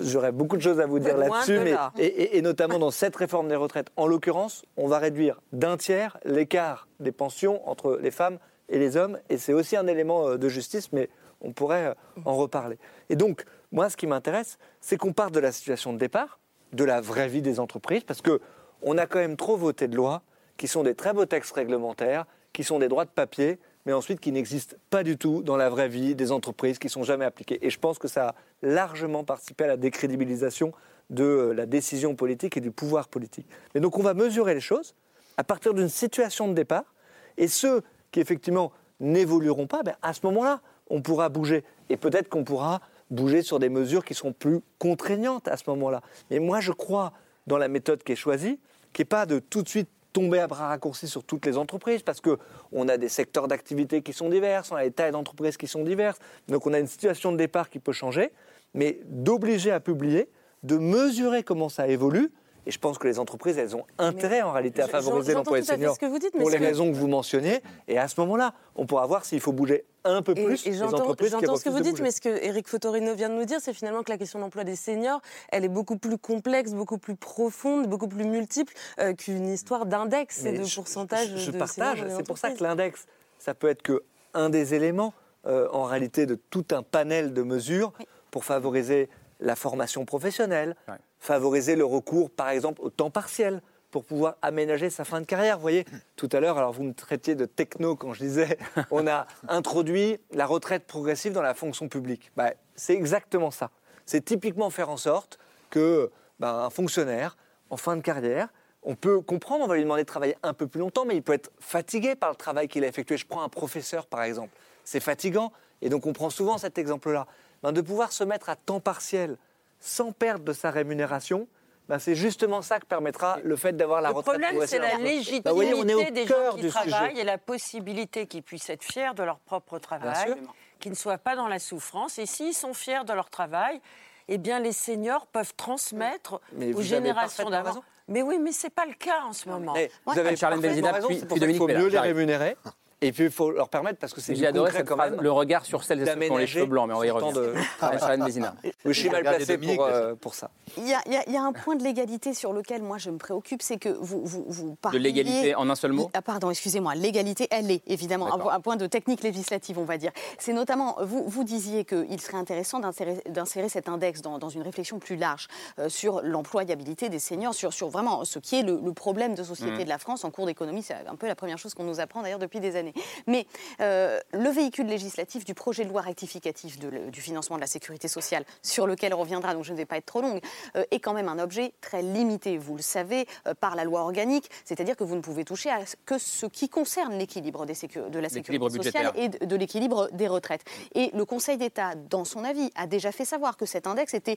j'aurais 0.00 0.32
beaucoup 0.32 0.56
de 0.56 0.62
choses 0.62 0.80
à 0.80 0.86
vous 0.86 0.98
dire 0.98 1.16
là-dessus, 1.16 1.58
de 1.58 1.62
mais 1.64 1.70
là. 1.72 1.92
et, 1.98 2.04
et- 2.06 2.36
et 2.38 2.42
notamment 2.42 2.78
dans 2.80 2.90
cette 2.90 3.14
réforme 3.14 3.48
des 3.48 3.54
retraites, 3.56 3.88
en 3.96 4.06
l'occurrence, 4.08 4.64
on 4.76 4.88
va 4.88 4.98
réduire 4.98 5.40
d'un 5.52 5.76
tiers 5.76 6.18
l'écart 6.24 6.88
des 7.00 7.12
pensions 7.12 7.66
entre 7.68 7.96
les 8.02 8.10
femmes 8.10 8.38
et 8.68 8.78
les 8.78 8.96
hommes, 8.96 9.18
et 9.28 9.38
c'est 9.38 9.52
aussi 9.52 9.76
un 9.76 9.86
élément 9.86 10.28
euh, 10.30 10.36
de 10.38 10.48
justice, 10.48 10.92
mais 10.92 11.08
on 11.40 11.52
pourrait 11.52 11.86
euh, 11.86 11.94
en 12.24 12.34
reparler. 12.34 12.78
Et 13.08 13.16
donc, 13.16 13.44
moi, 13.70 13.88
ce 13.88 13.96
qui 13.96 14.06
m'intéresse, 14.08 14.58
c'est 14.80 14.96
qu'on 14.96 15.12
parte 15.12 15.32
de 15.32 15.40
la 15.40 15.52
situation 15.52 15.92
de 15.92 15.98
départ, 15.98 16.40
de 16.72 16.84
la 16.84 17.00
vraie 17.00 17.28
vie 17.28 17.42
des 17.42 17.60
entreprises, 17.60 18.02
parce 18.04 18.20
que 18.20 18.40
on 18.82 18.98
a 18.98 19.06
quand 19.06 19.18
même 19.20 19.36
trop 19.36 19.56
voté 19.56 19.86
de 19.86 19.94
lois 19.96 20.22
qui 20.62 20.68
sont 20.68 20.84
des 20.84 20.94
très 20.94 21.12
beaux 21.12 21.26
textes 21.26 21.56
réglementaires, 21.56 22.24
qui 22.52 22.62
sont 22.62 22.78
des 22.78 22.86
droits 22.86 23.04
de 23.04 23.10
papier, 23.10 23.58
mais 23.84 23.92
ensuite 23.92 24.20
qui 24.20 24.30
n'existent 24.30 24.76
pas 24.90 25.02
du 25.02 25.18
tout 25.18 25.42
dans 25.42 25.56
la 25.56 25.68
vraie 25.68 25.88
vie 25.88 26.14
des 26.14 26.30
entreprises, 26.30 26.78
qui 26.78 26.88
sont 26.88 27.02
jamais 27.02 27.24
appliqués. 27.24 27.58
Et 27.66 27.68
je 27.68 27.80
pense 27.80 27.98
que 27.98 28.06
ça 28.06 28.28
a 28.28 28.34
largement 28.62 29.24
participé 29.24 29.64
à 29.64 29.66
la 29.66 29.76
décrédibilisation 29.76 30.72
de 31.10 31.24
euh, 31.24 31.52
la 31.52 31.66
décision 31.66 32.14
politique 32.14 32.56
et 32.56 32.60
du 32.60 32.70
pouvoir 32.70 33.08
politique. 33.08 33.48
Mais 33.74 33.80
donc 33.80 33.98
on 33.98 34.04
va 34.04 34.14
mesurer 34.14 34.54
les 34.54 34.60
choses 34.60 34.94
à 35.36 35.42
partir 35.42 35.74
d'une 35.74 35.88
situation 35.88 36.46
de 36.46 36.54
départ, 36.54 36.94
et 37.38 37.48
ceux 37.48 37.82
qui 38.12 38.20
effectivement 38.20 38.70
n'évolueront 39.00 39.66
pas, 39.66 39.82
ben, 39.82 39.96
à 40.00 40.12
ce 40.12 40.20
moment-là, 40.26 40.60
on 40.90 41.02
pourra 41.02 41.28
bouger. 41.28 41.64
Et 41.88 41.96
peut-être 41.96 42.28
qu'on 42.28 42.44
pourra 42.44 42.80
bouger 43.10 43.42
sur 43.42 43.58
des 43.58 43.68
mesures 43.68 44.04
qui 44.04 44.14
seront 44.14 44.32
plus 44.32 44.60
contraignantes 44.78 45.48
à 45.48 45.56
ce 45.56 45.64
moment-là. 45.70 46.02
Mais 46.30 46.38
moi, 46.38 46.60
je 46.60 46.70
crois 46.70 47.14
dans 47.48 47.58
la 47.58 47.66
méthode 47.66 48.04
qui 48.04 48.12
est 48.12 48.16
choisie, 48.16 48.60
qui 48.92 49.00
n'est 49.00 49.06
pas 49.06 49.26
de 49.26 49.40
tout 49.40 49.62
de 49.62 49.68
suite 49.68 49.88
tomber 50.12 50.38
à 50.38 50.46
bras 50.46 50.68
raccourcis 50.68 51.08
sur 51.08 51.24
toutes 51.24 51.46
les 51.46 51.56
entreprises, 51.56 52.02
parce 52.02 52.20
qu'on 52.20 52.88
a 52.88 52.96
des 52.96 53.08
secteurs 53.08 53.48
d'activité 53.48 54.02
qui 54.02 54.12
sont 54.12 54.28
divers, 54.28 54.62
on 54.70 54.76
a 54.76 54.84
des 54.84 54.90
tailles 54.90 55.12
d'entreprises 55.12 55.56
qui 55.56 55.66
sont 55.66 55.84
diverses, 55.84 56.18
donc 56.48 56.66
on 56.66 56.72
a 56.72 56.78
une 56.78 56.86
situation 56.86 57.32
de 57.32 57.36
départ 57.36 57.70
qui 57.70 57.78
peut 57.78 57.92
changer, 57.92 58.32
mais 58.74 59.00
d'obliger 59.04 59.70
à 59.70 59.80
publier, 59.80 60.28
de 60.62 60.76
mesurer 60.76 61.42
comment 61.42 61.68
ça 61.68 61.88
évolue, 61.88 62.30
et 62.66 62.70
je 62.70 62.78
pense 62.78 62.98
que 62.98 63.06
les 63.08 63.18
entreprises, 63.18 63.58
elles 63.58 63.74
ont 63.74 63.84
intérêt 63.98 64.42
en 64.42 64.52
réalité 64.52 64.82
à 64.82 64.88
favoriser 64.88 65.34
l'emploi 65.34 65.60
des 65.60 65.66
seniors 65.66 65.94
ce 65.94 66.00
que 66.00 66.06
vous 66.06 66.18
dites, 66.18 66.32
mais 66.34 66.40
pour 66.40 66.50
les 66.50 66.58
raisons 66.58 66.90
que 66.90 66.96
vous 66.96 67.08
mentionnez, 67.08 67.60
et 67.88 67.98
à 67.98 68.06
ce 68.08 68.20
moment-là, 68.20 68.54
on 68.76 68.86
pourra 68.86 69.06
voir 69.06 69.24
s'il 69.24 69.40
faut 69.40 69.52
bouger 69.52 69.84
un 70.04 70.22
peu 70.22 70.32
Et, 70.36 70.44
plus 70.44 70.66
et 70.66 70.70
les 70.70 70.76
j'entends 70.78 70.98
entreprises 70.98 71.34
qui 71.34 71.40
j'entends 71.40 71.56
ce 71.56 71.64
que 71.64 71.70
vous 71.70 71.80
dites, 71.80 71.92
bouger. 71.92 72.02
mais 72.02 72.10
ce 72.10 72.20
que 72.20 72.28
Eric 72.44 72.68
Fotorino 72.68 73.14
vient 73.14 73.28
de 73.28 73.34
nous 73.34 73.44
dire, 73.44 73.58
c'est 73.60 73.72
finalement 73.72 74.02
que 74.02 74.10
la 74.10 74.18
question 74.18 74.38
de 74.38 74.44
l'emploi 74.44 74.64
des 74.64 74.76
seniors, 74.76 75.20
elle 75.50 75.64
est 75.64 75.68
beaucoup 75.68 75.96
plus 75.96 76.18
complexe, 76.18 76.72
beaucoup 76.72 76.98
plus 76.98 77.14
profonde, 77.16 77.86
beaucoup 77.88 78.08
plus 78.08 78.24
multiple 78.24 78.72
euh, 79.00 79.12
qu'une 79.12 79.48
histoire 79.48 79.86
d'index 79.86 80.44
et 80.44 80.52
de 80.58 80.64
je- 80.64 80.74
pourcentage 80.74 81.28
je, 81.28 81.36
je 81.38 81.50
de 81.52 81.58
partage. 81.58 82.04
C'est 82.16 82.26
pour 82.26 82.38
ça 82.38 82.50
que 82.50 82.62
l'index, 82.62 83.06
ça 83.38 83.54
peut 83.54 83.68
être 83.68 83.82
que 83.82 84.02
un 84.34 84.50
des 84.50 84.74
éléments, 84.74 85.14
euh, 85.46 85.68
en 85.72 85.82
réalité, 85.84 86.26
de 86.26 86.36
tout 86.36 86.64
un 86.72 86.82
panel 86.82 87.32
de 87.34 87.42
mesures 87.42 87.92
pour 88.30 88.44
favoriser 88.44 89.08
la 89.42 89.56
formation 89.56 90.04
professionnelle, 90.04 90.76
favoriser 91.18 91.76
le 91.76 91.84
recours, 91.84 92.30
par 92.30 92.48
exemple, 92.50 92.80
au 92.82 92.90
temps 92.90 93.10
partiel 93.10 93.60
pour 93.90 94.04
pouvoir 94.04 94.36
aménager 94.40 94.88
sa 94.88 95.04
fin 95.04 95.20
de 95.20 95.26
carrière. 95.26 95.56
Vous 95.56 95.62
voyez, 95.62 95.84
tout 96.16 96.28
à 96.32 96.40
l'heure, 96.40 96.56
alors 96.56 96.72
vous 96.72 96.82
me 96.82 96.94
traitiez 96.94 97.34
de 97.34 97.44
techno 97.44 97.94
quand 97.94 98.14
je 98.14 98.20
disais, 98.20 98.58
on 98.90 99.06
a 99.06 99.26
introduit 99.48 100.18
la 100.30 100.46
retraite 100.46 100.86
progressive 100.86 101.32
dans 101.32 101.42
la 101.42 101.54
fonction 101.54 101.88
publique. 101.88 102.32
Bah, 102.36 102.52
c'est 102.74 102.94
exactement 102.94 103.50
ça. 103.50 103.70
C'est 104.06 104.24
typiquement 104.24 104.70
faire 104.70 104.88
en 104.88 104.96
sorte 104.96 105.38
que 105.70 106.10
ben, 106.40 106.54
un 106.54 106.70
fonctionnaire, 106.70 107.36
en 107.70 107.76
fin 107.76 107.96
de 107.96 108.00
carrière, 108.00 108.48
on 108.82 108.96
peut 108.96 109.20
comprendre, 109.20 109.64
on 109.64 109.68
va 109.68 109.76
lui 109.76 109.82
demander 109.82 110.02
de 110.02 110.08
travailler 110.08 110.36
un 110.42 110.54
peu 110.54 110.66
plus 110.66 110.80
longtemps, 110.80 111.04
mais 111.04 111.14
il 111.14 111.22
peut 111.22 111.34
être 111.34 111.52
fatigué 111.60 112.16
par 112.16 112.30
le 112.30 112.36
travail 112.36 112.68
qu'il 112.68 112.84
a 112.84 112.88
effectué. 112.88 113.16
Je 113.16 113.26
prends 113.26 113.42
un 113.42 113.48
professeur, 113.48 114.06
par 114.06 114.22
exemple. 114.22 114.50
C'est 114.84 115.00
fatigant, 115.00 115.52
et 115.80 115.88
donc 115.88 116.06
on 116.06 116.12
prend 116.12 116.30
souvent 116.30 116.58
cet 116.58 116.78
exemple-là. 116.78 117.26
Ben, 117.62 117.72
de 117.72 117.80
pouvoir 117.80 118.12
se 118.12 118.24
mettre 118.24 118.48
à 118.48 118.56
temps 118.56 118.80
partiel 118.80 119.36
sans 119.80 120.12
perdre 120.12 120.44
de 120.44 120.52
sa 120.52 120.70
rémunération, 120.70 121.46
ben, 121.88 121.98
c'est 121.98 122.14
justement 122.14 122.62
ça 122.62 122.78
que 122.80 122.86
permettra 122.86 123.38
le 123.42 123.56
fait 123.56 123.72
d'avoir 123.76 124.00
la 124.00 124.10
Le 124.10 124.16
retraite 124.16 124.40
problème, 124.40 124.66
c'est 124.66 124.78
la 124.78 124.96
légitimité 124.96 125.48
vous 125.48 125.54
voyez, 125.56 125.74
on 125.74 125.86
est 125.86 125.94
au 125.94 126.10
des 126.10 126.26
gens 126.26 126.54
qui 126.54 126.62
du 126.62 126.68
travaillent 126.68 127.10
sujet. 127.10 127.20
et 127.20 127.24
la 127.24 127.38
possibilité 127.38 128.26
qu'ils 128.26 128.42
puissent 128.42 128.70
être 128.70 128.84
fiers 128.84 129.14
de 129.14 129.22
leur 129.22 129.38
propre 129.38 129.78
travail, 129.78 130.34
qu'ils 130.78 130.92
ne 130.92 130.96
soient 130.96 131.18
pas 131.18 131.36
dans 131.36 131.48
la 131.48 131.58
souffrance. 131.58 132.18
Et 132.18 132.26
s'ils 132.26 132.54
sont 132.54 132.74
fiers 132.74 133.04
de 133.04 133.12
leur 133.12 133.30
travail, 133.30 133.80
eh 134.28 134.38
bien, 134.38 134.60
les 134.60 134.72
seniors 134.72 135.26
peuvent 135.26 135.54
transmettre 135.56 136.40
Mais 136.52 136.72
aux 136.74 136.82
générations 136.82 137.50
d'avant. 137.50 137.82
Mais 138.08 138.22
oui, 138.22 138.38
mais 138.40 138.52
c'est 138.52 138.70
pas 138.70 138.86
le 138.86 138.94
cas 138.94 139.22
en 139.24 139.32
ce 139.32 139.48
moment. 139.48 139.72
Mais 139.74 139.90
vous 140.06 140.18
avez 140.18 140.36
Charlène 140.36 140.60
raison, 140.60 141.06
puis- 141.08 141.18
c'est 141.18 141.26
puis 141.26 141.28
pour 141.28 141.38
ça 141.38 141.38
qu'il 141.38 141.40
Dominique 141.40 141.58
faut 141.58 141.66
Pellard. 141.66 141.82
mieux 141.82 141.88
les 141.88 141.98
rémunérer. 141.98 142.56
Et 143.02 143.12
puis 143.12 143.24
il 143.24 143.30
faut 143.30 143.50
leur 143.50 143.68
permettre, 143.68 143.98
parce 143.98 144.12
que 144.14 144.20
c'est 144.20 144.34
J'ai 144.34 144.42
du 144.42 144.46
adoré 144.46 144.70
concret 144.70 144.78
cette 144.80 144.88
quand 144.88 144.96
phrase, 144.96 145.10
même, 145.12 145.20
le 145.20 145.32
regard 145.32 145.64
sur 145.64 145.84
celles 145.84 146.02
et 146.02 146.06
ceux 146.06 146.14
qui 146.18 146.30
ont 146.30 146.36
les 146.36 146.46
cheveux 146.46 146.66
blancs, 146.66 146.88
mais 146.88 146.94
on 146.94 147.00
va 147.00 147.06
y 147.06 147.10
revenir. 147.10 147.32
de. 147.34 147.54
Je 148.84 148.92
suis 148.92 149.10
mal 149.10 149.22
placé 149.22 149.58
pour, 149.58 149.84
euh, 149.84 150.14
pour 150.14 150.34
ça. 150.34 150.50
Il 150.78 150.88
y, 150.88 150.94
a, 150.94 151.00
il 151.26 151.32
y 151.32 151.36
un 151.36 151.52
point 151.52 151.76
de 151.76 151.82
l'égalité 151.82 152.34
sur 152.34 152.52
lequel 152.52 152.82
moi 152.82 152.98
je 152.98 153.10
me 153.10 153.18
préoccupe, 153.18 153.62
c'est 153.62 153.78
que 153.78 153.88
vous, 153.88 154.22
vous, 154.24 154.44
vous 154.48 154.70
De 154.70 154.76
parliez... 154.76 154.98
l'égalité 154.98 155.54
en 155.54 155.68
un 155.68 155.74
seul 155.74 155.92
mot 155.92 156.10
Ah, 156.14 156.22
pardon, 156.22 156.50
excusez-moi. 156.50 156.94
L'égalité, 156.94 157.48
elle 157.50 157.70
est 157.70 157.82
évidemment 157.86 158.50
un, 158.50 158.60
point 158.60 158.76
de 158.76 158.86
technique 158.86 159.22
législative, 159.22 159.78
on 159.78 159.84
va 159.84 159.98
dire. 159.98 160.12
C'est 160.38 160.52
notamment, 160.52 160.96
vous, 161.02 161.24
vous 161.26 161.44
disiez 161.44 161.84
qu'il 161.84 162.20
serait 162.20 162.38
intéressant 162.38 162.80
d'insérer 162.80 163.68
cet 163.68 163.88
index 163.88 164.22
dans, 164.22 164.38
dans 164.38 164.48
une 164.48 164.62
réflexion 164.62 164.98
plus 164.98 165.16
large 165.16 165.48
euh, 165.78 165.88
sur 165.88 166.22
l'employabilité 166.22 167.08
des 167.08 167.18
seniors, 167.18 167.54
sur, 167.54 167.72
sur 167.72 167.88
vraiment 167.88 168.24
ce 168.24 168.38
qui 168.38 168.60
est 168.60 168.62
le, 168.62 168.80
le 168.82 168.92
problème 168.92 169.34
de 169.34 169.42
société 169.42 169.72
Mhm. 169.72 169.84
de 169.84 169.88
la 169.88 169.98
France. 169.98 170.24
En 170.24 170.30
cours 170.30 170.46
d'économie, 170.46 170.82
c'est 170.82 170.94
un 171.06 171.16
peu 171.16 171.26
la 171.26 171.34
première 171.34 171.58
chose 171.58 171.74
qu'on 171.74 171.84
nous 171.84 172.00
apprend 172.00 172.22
d'ailleurs 172.22 172.38
depuis 172.38 172.60
des 172.60 172.76
années. 172.76 172.91
Mais 173.26 173.46
euh, 173.80 174.18
le 174.32 174.48
véhicule 174.50 174.86
législatif 174.86 175.44
du 175.44 175.54
projet 175.54 175.84
de 175.84 175.88
loi 175.90 176.00
rectificatif 176.02 176.78
de 176.78 176.88
le- 176.88 177.10
du 177.10 177.20
financement 177.20 177.56
de 177.56 177.60
la 177.60 177.66
sécurité 177.66 178.08
sociale, 178.08 178.44
sur 178.62 178.86
lequel 178.86 179.14
on 179.14 179.18
reviendra, 179.18 179.54
donc 179.54 179.64
je 179.64 179.72
ne 179.72 179.76
vais 179.76 179.84
pas 179.86 179.96
être 179.96 180.06
trop 180.06 180.20
longue, 180.22 180.40
euh, 180.76 180.84
est 180.90 181.00
quand 181.00 181.12
même 181.14 181.28
un 181.28 181.38
objet 181.38 181.72
très 181.80 182.02
limité, 182.02 182.58
vous 182.58 182.76
le 182.76 182.82
savez, 182.82 183.26
euh, 183.46 183.54
par 183.54 183.76
la 183.76 183.84
loi 183.84 184.00
organique. 184.02 184.48
C'est-à-dire 184.64 184.96
que 184.96 185.04
vous 185.04 185.16
ne 185.16 185.20
pouvez 185.20 185.44
toucher 185.44 185.70
à 185.70 185.80
que 186.06 186.18
ce 186.18 186.46
qui 186.46 186.68
concerne 186.68 187.18
l'équilibre 187.18 187.66
de 187.66 187.72
la 188.18 188.28
L'équilibre 188.28 188.70
sécurité 188.70 188.82
sociale 188.82 189.12
et 189.16 189.28
de, 189.28 189.44
de 189.44 189.56
l'équilibre 189.56 190.08
des 190.12 190.28
retraites. 190.28 190.62
Et 190.94 191.10
le 191.14 191.24
Conseil 191.24 191.56
d'État, 191.56 191.94
dans 191.94 192.24
son 192.24 192.44
avis, 192.44 192.70
a 192.74 192.86
déjà 192.86 193.12
fait 193.12 193.24
savoir 193.24 193.56
que 193.56 193.66
cet 193.66 193.86
index 193.86 194.14
était 194.14 194.36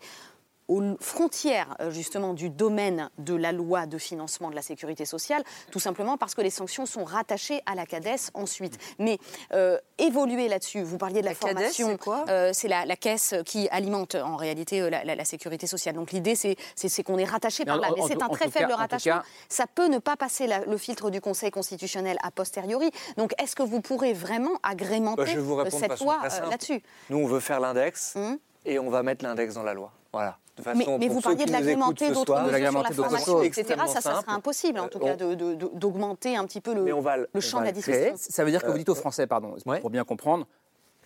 aux 0.68 0.82
frontières 1.00 1.76
euh, 1.80 1.92
justement 1.92 2.34
du 2.34 2.50
domaine 2.50 3.10
de 3.18 3.36
la 3.36 3.52
loi 3.52 3.86
de 3.86 3.98
financement 3.98 4.50
de 4.50 4.56
la 4.56 4.62
sécurité 4.62 5.06
sociale, 5.06 5.44
tout 5.72 5.80
simplement 5.80 6.18
parce 6.18 6.34
que 6.36 6.42
les 6.42 6.50
sanctions 6.50 6.86
sont 6.86 7.04
rattachées 7.04 7.62
à 7.66 7.76
la 7.76 7.86
CADES 7.86 8.32
ensuite. 8.34 8.78
Mais 9.00 9.20
euh, 9.54 9.78
évoluer 9.98 10.48
là-dessus, 10.48 10.82
vous 10.84 10.98
parliez 10.98 11.22
de 11.22 11.26
la, 11.26 11.32
La 11.32 11.36
CADES, 11.36 11.54
formation, 11.54 11.88
c'est 11.92 11.98
quoi? 11.98 12.26
euh, 12.30 12.52
c'est 12.54 12.68
la, 12.68 12.86
la 12.86 12.96
caisse 12.96 13.36
qui 13.46 13.68
alimente 13.70 14.16
en 14.16 14.36
réalité 14.36 14.82
euh, 14.82 14.90
la, 14.90 15.04
la- 15.04 15.16
la 15.16 15.26
sécurité 15.26 15.68
sociale. 15.68 15.96
Donc 15.96 16.12
l'idée, 16.12 16.36
c'est, 16.36 16.56
qu'on 17.04 17.18
est 17.18 17.26
rattaché 17.26 17.66
par 17.66 17.78
là. 17.78 17.90
Mais 17.96 18.02
c'est 18.08 18.22
un 18.24 18.30
très 18.30 18.50
faible 18.50 18.70
cas- 18.70 18.76
rattachement. 18.76 19.14
cas- 19.20 19.24
Ça 19.50 19.66
peut 19.68 19.88
ne 19.88 20.00
pas 20.00 20.16
passer 20.16 20.48
la- 20.48 20.66
le 20.66 20.78
filtre 20.78 21.10
du 21.12 21.22
Conseil 21.22 21.52
constitutionnel 21.52 22.18
a 22.24 22.32
posteriori. 22.32 22.90
Donc 23.18 23.34
est-ce 23.42 23.56
que 23.56 23.64
vous 23.64 23.82
pourrez 23.82 24.14
vraiment 24.14 24.58
agrémenter 24.64 25.24
Bah, 25.36 25.70
cette 25.70 26.00
loi 26.00 26.20
euh, 26.24 26.50
là-dessus? 26.50 26.82
Nous, 27.10 27.18
on 27.18 27.28
veut 27.28 27.40
faire 27.40 27.60
l'index 27.60 28.14
Hum? 28.16 28.38
Et 28.66 28.80
on 28.80 28.90
va 28.90 29.04
mettre 29.04 29.24
l'index 29.24 29.54
dans 29.56 29.64
la 29.64 29.74
loi. 29.74 29.92
Voilà. 30.14 30.38
De 30.58 30.62
façon, 30.64 30.98
Mais, 30.98 31.10
vous 31.10 31.20
parliez 31.20 31.46
de 31.46 31.52
l'agrémenter 31.52 32.12
d'autres 32.12 32.34
mesures 32.42 32.72
sur 32.72 32.82
la 32.82 32.92
formation, 32.92 33.34
choses. 33.34 33.46
etc. 33.46 33.76
Ça, 33.88 34.00
ça 34.00 34.22
serait 34.22 34.24
impossible, 34.32 34.80
en 34.80 34.88
tout 34.88 35.00
Euh, 35.00 35.06
cas, 35.06 35.16
de- 35.18 35.54
d'augmenter 35.74 36.38
un 36.38 36.46
petit 36.46 36.62
peu 36.62 36.74
le, 36.74 36.84
Mais 36.84 36.94
on 36.94 37.02
va 37.02 37.18
le- 37.18 37.28
champ 37.42 37.58
va 37.58 37.64
de 37.64 37.68
la 37.68 37.72
discussion. 37.74 38.14
Ça 38.16 38.46
veut 38.46 38.52
dire 38.52 38.62
que 38.62 38.68
vous 38.68 38.74
Euh, 38.76 38.78
dites 38.78 38.88
aux 38.90 38.96
Français, 38.96 39.28
pardon, 39.28 39.56
pour 39.82 39.90
bien 39.90 40.06
comprendre, 40.06 40.48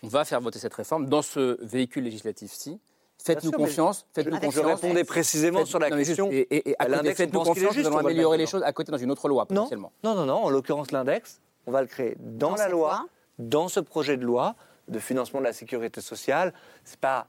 on 0.04 0.08
va 0.08 0.24
faire 0.26 0.40
voter 0.40 0.60
cette 0.60 0.74
réforme 0.76 1.08
dans 1.08 1.24
ce 1.24 1.58
véhicule 1.66 2.04
législatif-ci. 2.04 2.80
Faites-nous 3.22 3.52
confiance, 3.52 4.06
faites-nous 4.14 4.36
je- 4.36 4.40
je 4.40 4.46
confiance. 4.46 4.82
répondais 4.82 5.04
précisément 5.04 5.66
sur 5.66 5.80
la 5.80 5.90
non, 5.90 5.96
mais 5.98 6.04
juste- 6.06 6.18
question. 6.22 6.32
Et, 6.32 6.48
et- 6.52 6.70
et 6.70 6.76
à 6.80 6.86
côté, 6.86 7.16
faites-nous 7.16 7.40
confiance, 7.44 7.74
juste, 7.74 7.90
nous 7.90 7.98
allons 7.98 8.06
améliorer 8.08 8.38
les 8.38 8.46
choses 8.46 8.64
à 8.64 8.72
côté 8.72 8.92
dans 8.92 8.98
une 9.00 9.12
autre 9.12 9.28
loi, 9.28 9.44
Non, 9.50 9.56
potentiellement. 9.64 9.92
non, 10.04 10.14
non, 10.16 10.26
non. 10.26 10.36
En 10.44 10.50
l'occurrence, 10.52 10.92
l'index, 10.92 11.42
on 11.66 11.72
va 11.72 11.82
le 11.82 11.88
créer 11.88 12.16
dans, 12.20 12.52
Dans 12.52 12.56
la 12.56 12.70
loi, 12.70 12.90
loi. 12.92 13.06
dans 13.40 13.68
ce 13.68 13.80
projet 13.82 14.16
de 14.16 14.24
loi 14.24 14.56
de 14.88 15.00
financement 15.00 15.40
de 15.40 15.46
la 15.46 15.54
sécurité 15.54 16.00
sociale. 16.02 16.54
C'est 16.86 17.00
pas 17.00 17.22
euh, 17.22 17.24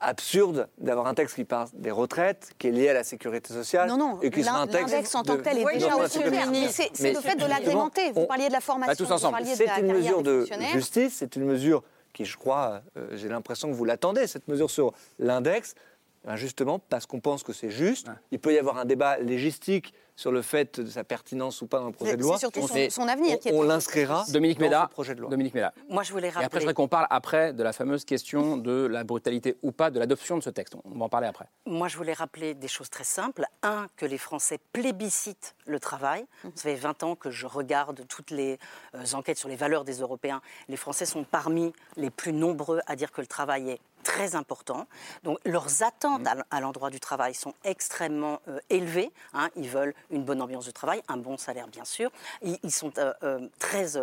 absurde 0.00 0.68
d'avoir 0.78 1.06
un 1.06 1.14
texte 1.14 1.36
qui 1.36 1.44
parle 1.44 1.68
des 1.74 1.90
retraites, 1.90 2.52
qui 2.58 2.68
est 2.68 2.70
lié 2.70 2.88
à 2.88 2.94
la 2.94 3.04
sécurité 3.04 3.52
sociale, 3.52 3.88
Non, 3.88 3.96
non, 3.96 4.20
et 4.22 4.30
qui 4.30 4.42
sera 4.42 4.60
un 4.60 4.66
texte 4.66 4.92
l'index 4.92 5.14
en 5.14 5.22
tant 5.22 5.36
que 5.36 5.42
tel 5.42 5.58
est 5.58 5.64
déjà 5.74 6.08
sommaire. 6.08 6.50
Mais 6.50 6.68
c'est 6.68 7.12
le 7.12 7.20
fait 7.20 7.36
de 7.36 7.46
l'agrémenter. 7.46 8.12
Vous 8.12 8.26
parliez 8.26 8.48
de 8.48 8.52
la 8.52 8.60
formation, 8.60 8.94
tous 8.94 9.04
vous 9.04 9.12
ensemble. 9.12 9.32
parliez 9.38 9.52
de 9.52 9.56
C'est 9.56 9.80
une 9.80 9.92
mesure 9.92 10.22
de 10.22 10.46
justice, 10.72 11.14
c'est 11.18 11.36
une 11.36 11.44
mesure 11.44 11.82
qui, 12.12 12.24
je 12.24 12.36
crois, 12.36 12.80
euh, 12.96 13.08
j'ai 13.14 13.28
l'impression 13.28 13.68
que 13.68 13.74
vous 13.74 13.84
l'attendez, 13.84 14.26
cette 14.26 14.48
mesure 14.48 14.70
sur 14.70 14.92
l'index, 15.18 15.74
Ben, 16.24 16.34
justement 16.34 16.78
parce 16.78 17.06
qu'on 17.06 17.20
pense 17.20 17.42
que 17.42 17.52
c'est 17.52 17.70
juste. 17.70 18.08
Il 18.32 18.38
peut 18.40 18.52
y 18.52 18.58
avoir 18.58 18.78
un 18.78 18.84
débat 18.84 19.18
légistique 19.18 19.92
sur 20.16 20.32
le 20.32 20.42
fait 20.42 20.80
de 20.80 20.90
sa 20.90 21.04
pertinence 21.04 21.60
ou 21.60 21.66
pas 21.66 21.78
dans 21.78 21.86
le 21.86 21.92
projet 21.92 22.16
de 22.16 22.22
loi. 22.22 22.36
C'est 22.36 22.40
surtout 22.40 22.66
son, 22.66 23.06
avenir 23.06 23.38
qui 23.38 23.48
est 23.48 23.52
on, 23.52 23.62
l'inscrira 23.62 24.24
Dominique 24.30 24.58
dans 24.58 24.64
Méda, 24.64 24.86
ce 24.88 24.94
projet 24.94 25.14
de 25.14 25.20
loi. 25.20 25.30
Dominique 25.30 25.54
Méda. 25.54 25.72
Moi, 25.88 26.02
je 26.02 26.12
voulais 26.12 26.28
Et 26.28 26.30
après, 26.30 26.40
je 26.40 26.44
rappeler. 26.44 26.60
voudrais 26.60 26.74
qu'on 26.74 26.88
parle 26.88 27.06
après 27.10 27.52
de 27.52 27.62
la 27.62 27.72
fameuse 27.72 28.04
question 28.04 28.56
de 28.56 28.86
la 28.86 29.04
brutalité 29.04 29.56
ou 29.62 29.72
pas 29.72 29.90
de 29.90 29.98
l'adoption 29.98 30.38
de 30.38 30.42
ce 30.42 30.50
texte. 30.50 30.74
On 30.84 30.98
va 30.98 31.04
en 31.04 31.08
parler 31.08 31.26
après. 31.26 31.46
Moi, 31.66 31.88
je 31.88 31.96
voulais 31.96 32.14
rappeler 32.14 32.54
des 32.54 32.68
choses 32.68 32.88
très 32.88 33.04
simples. 33.04 33.44
Un, 33.62 33.86
que 33.96 34.06
les 34.06 34.18
Français 34.18 34.58
plébiscitent 34.72 35.54
le 35.66 35.78
travail. 35.78 36.24
Ça 36.54 36.62
fait 36.62 36.74
20 36.74 37.02
ans 37.02 37.14
que 37.14 37.30
je 37.30 37.46
regarde 37.46 38.06
toutes 38.08 38.30
les 38.30 38.58
euh, 38.94 39.04
enquêtes 39.12 39.38
sur 39.38 39.48
les 39.48 39.56
valeurs 39.56 39.84
des 39.84 40.00
Européens. 40.00 40.40
Les 40.68 40.76
Français 40.76 41.04
sont 41.04 41.24
parmi 41.24 41.72
les 41.96 42.10
plus 42.10 42.32
nombreux 42.32 42.80
à 42.86 42.96
dire 42.96 43.12
que 43.12 43.20
le 43.20 43.26
travail 43.26 43.70
est 43.70 43.80
très 44.06 44.34
important. 44.36 44.86
Donc 45.24 45.38
leurs 45.44 45.82
attentes 45.82 46.26
à 46.26 46.32
l- 46.32 46.44
à 46.50 46.60
l'endroit 46.60 46.90
du 46.90 47.00
travail 47.00 47.34
sont 47.34 47.54
extrêmement 47.64 48.40
euh, 48.48 48.58
élevées. 48.70 49.10
hein. 49.34 49.50
Ils 49.56 49.68
veulent 49.68 49.94
une 50.10 50.24
bonne 50.24 50.40
ambiance 50.40 50.66
de 50.66 50.70
travail, 50.70 51.02
un 51.08 51.16
bon 51.16 51.36
salaire 51.36 51.66
bien 51.66 51.84
sûr. 51.84 52.10
Ils, 52.42 52.58
ils 52.62 52.70
sont 52.72 52.92
euh, 52.98 53.12
euh, 53.24 53.48
très 53.58 53.96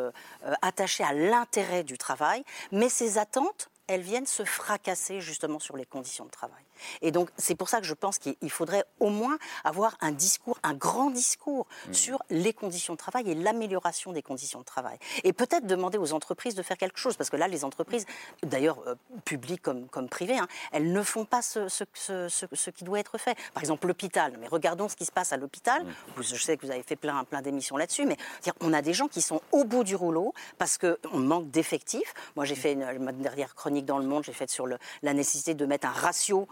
attachés 0.62 1.04
à 1.04 1.14
l'intérêt 1.14 1.84
du 1.84 1.98
travail. 1.98 2.44
Mais 2.72 2.90
ces 2.90 3.18
attentes, 3.18 3.70
elles 3.88 4.02
viennent 4.02 4.26
se 4.26 4.44
fracasser 4.44 5.22
justement 5.22 5.60
sur 5.60 5.78
les 5.78 5.86
conditions 5.86 6.26
de 6.26 6.32
travail. 6.32 6.64
Et 7.02 7.12
donc, 7.12 7.30
c'est 7.38 7.56
pour 7.56 7.70
ça 7.70 7.80
que 7.80 7.86
je 7.88 7.94
pense 7.94 8.18
qu'il 8.18 8.36
il 8.42 8.50
faudrait 8.52 8.84
au 9.00 9.10
moins 9.10 9.38
avoir 9.64 9.96
un 10.02 10.12
discours, 10.12 10.58
un 10.64 10.74
grand 10.74 11.10
discours 11.12 11.68
sur 11.92 12.20
les 12.30 12.54
conditions 12.54 12.94
de 12.94 12.98
travail 12.98 13.30
et 13.30 13.36
l'amélioration 13.36 14.12
des 14.12 14.22
conditions 14.22 14.60
de 14.60 14.66
travail. 14.66 14.98
Et 15.24 15.34
peut-être 15.34 15.66
demander 15.68 15.98
aux 15.98 16.14
entreprises 16.14 16.56
de 16.56 16.64
faire 16.64 16.78
quelque 16.78 17.00
chose, 17.00 17.16
parce 17.18 17.30
que 17.30 17.38
là, 17.38 17.48
les 17.48 17.64
entreprises, 17.66 18.06
d'ailleurs, 18.44 18.80
euh, 18.88 18.96
publiques 19.26 19.62
comme, 19.62 19.88
comme 19.88 20.10
privées, 20.10 20.38
hein, 20.38 20.48
elles 20.72 20.92
ne 20.92 21.02
font 21.04 21.26
pas 21.26 21.42
ce, 21.42 21.68
ce- 21.70 21.84
ce- 21.94 22.28
ce- 22.30 22.46
ce 22.52 22.70
qui 22.70 22.84
doit 22.84 23.00
être 23.00 23.18
fait. 23.18 23.38
Par 23.54 23.62
exemple, 23.64 23.88
l'hôpital. 23.88 24.36
Mais 24.40 24.48
regardons 24.48 24.90
ce 24.90 24.96
qui 24.96 25.06
se 25.06 25.12
passe 25.12 25.34
à 25.34 25.38
l'hôpital. 25.38 25.86
Vous- 26.16 26.24
Je 26.24 26.36
sais 26.36 26.58
que 26.58 26.66
vous 26.66 26.72
avez 26.72 26.84
fait 26.84 26.96
plein, 26.96 27.24
plein 27.26 27.42
d'émissions 27.42 27.78
là-dessus, 27.78 28.06
mais 28.06 28.18
on 28.62 28.74
a 28.74 28.82
des 28.82 28.94
gens 28.94 29.08
qui 29.08 29.22
sont 29.22 29.42
au 29.52 29.64
bout 29.66 29.84
du 29.84 29.96
rouleau 29.96 30.34
parce 30.58 30.78
qu'on 30.78 31.18
manque 31.20 31.52
d'effectifs. 31.52 32.14
Moi, 32.36 32.46
j'ai 32.46 32.56
fait 32.56 32.74
une, 32.74 33.00
ma 33.00 33.12
dernière 33.12 33.56
chronique 33.56 33.86
dans 33.86 33.98
Le 34.00 34.06
Monde, 34.06 34.24
j'ai 34.24 34.34
fait 34.34 34.50
sur 34.50 34.66
le- 34.68 34.78
la 35.04 35.14
nécessité 35.14 35.54
de 35.54 35.66
mettre 35.66 35.88
un 35.88 35.92
ratio 35.92 36.48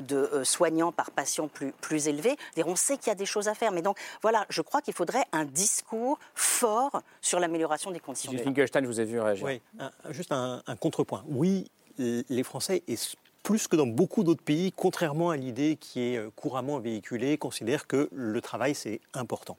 de 0.00 0.16
euh, 0.16 0.44
soignants 0.44 0.92
par 0.92 1.10
patient 1.10 1.48
plus, 1.48 1.72
plus 1.72 2.08
élevé. 2.08 2.36
On 2.64 2.76
sait 2.76 2.96
qu'il 2.96 3.08
y 3.08 3.10
a 3.10 3.14
des 3.14 3.26
choses 3.26 3.48
à 3.48 3.54
faire. 3.54 3.72
Mais 3.72 3.82
donc, 3.82 3.98
voilà, 4.22 4.44
je 4.48 4.62
crois 4.62 4.80
qu'il 4.82 4.94
faudrait 4.94 5.24
un 5.32 5.44
discours 5.44 6.18
fort 6.34 7.02
sur 7.20 7.40
l'amélioration 7.40 7.90
des 7.90 8.00
conditions 8.00 8.32
je 8.84 8.88
vous 8.90 9.00
ai 9.00 9.04
vu 9.04 9.20
réagir. 9.20 9.44
Oui, 9.46 9.60
un- 9.78 9.90
juste 10.10 10.32
un, 10.32 10.62
un 10.66 10.76
contrepoint. 10.76 11.24
Oui, 11.28 11.70
les 11.98 12.42
Français, 12.42 12.82
et 12.88 12.96
plus 13.46 13.68
que 13.68 13.76
dans 13.76 13.86
beaucoup 13.86 14.24
d'autres 14.24 14.42
pays, 14.42 14.72
contrairement 14.72 15.30
à 15.30 15.36
l'idée 15.36 15.76
qui 15.80 16.00
est 16.00 16.16
euh, 16.16 16.30
couramment 16.34 16.80
véhiculée, 16.80 17.38
considèrent 17.38 17.86
que 17.86 18.08
le 18.12 18.40
travail, 18.40 18.74
c'est 18.74 19.00
important. 19.14 19.56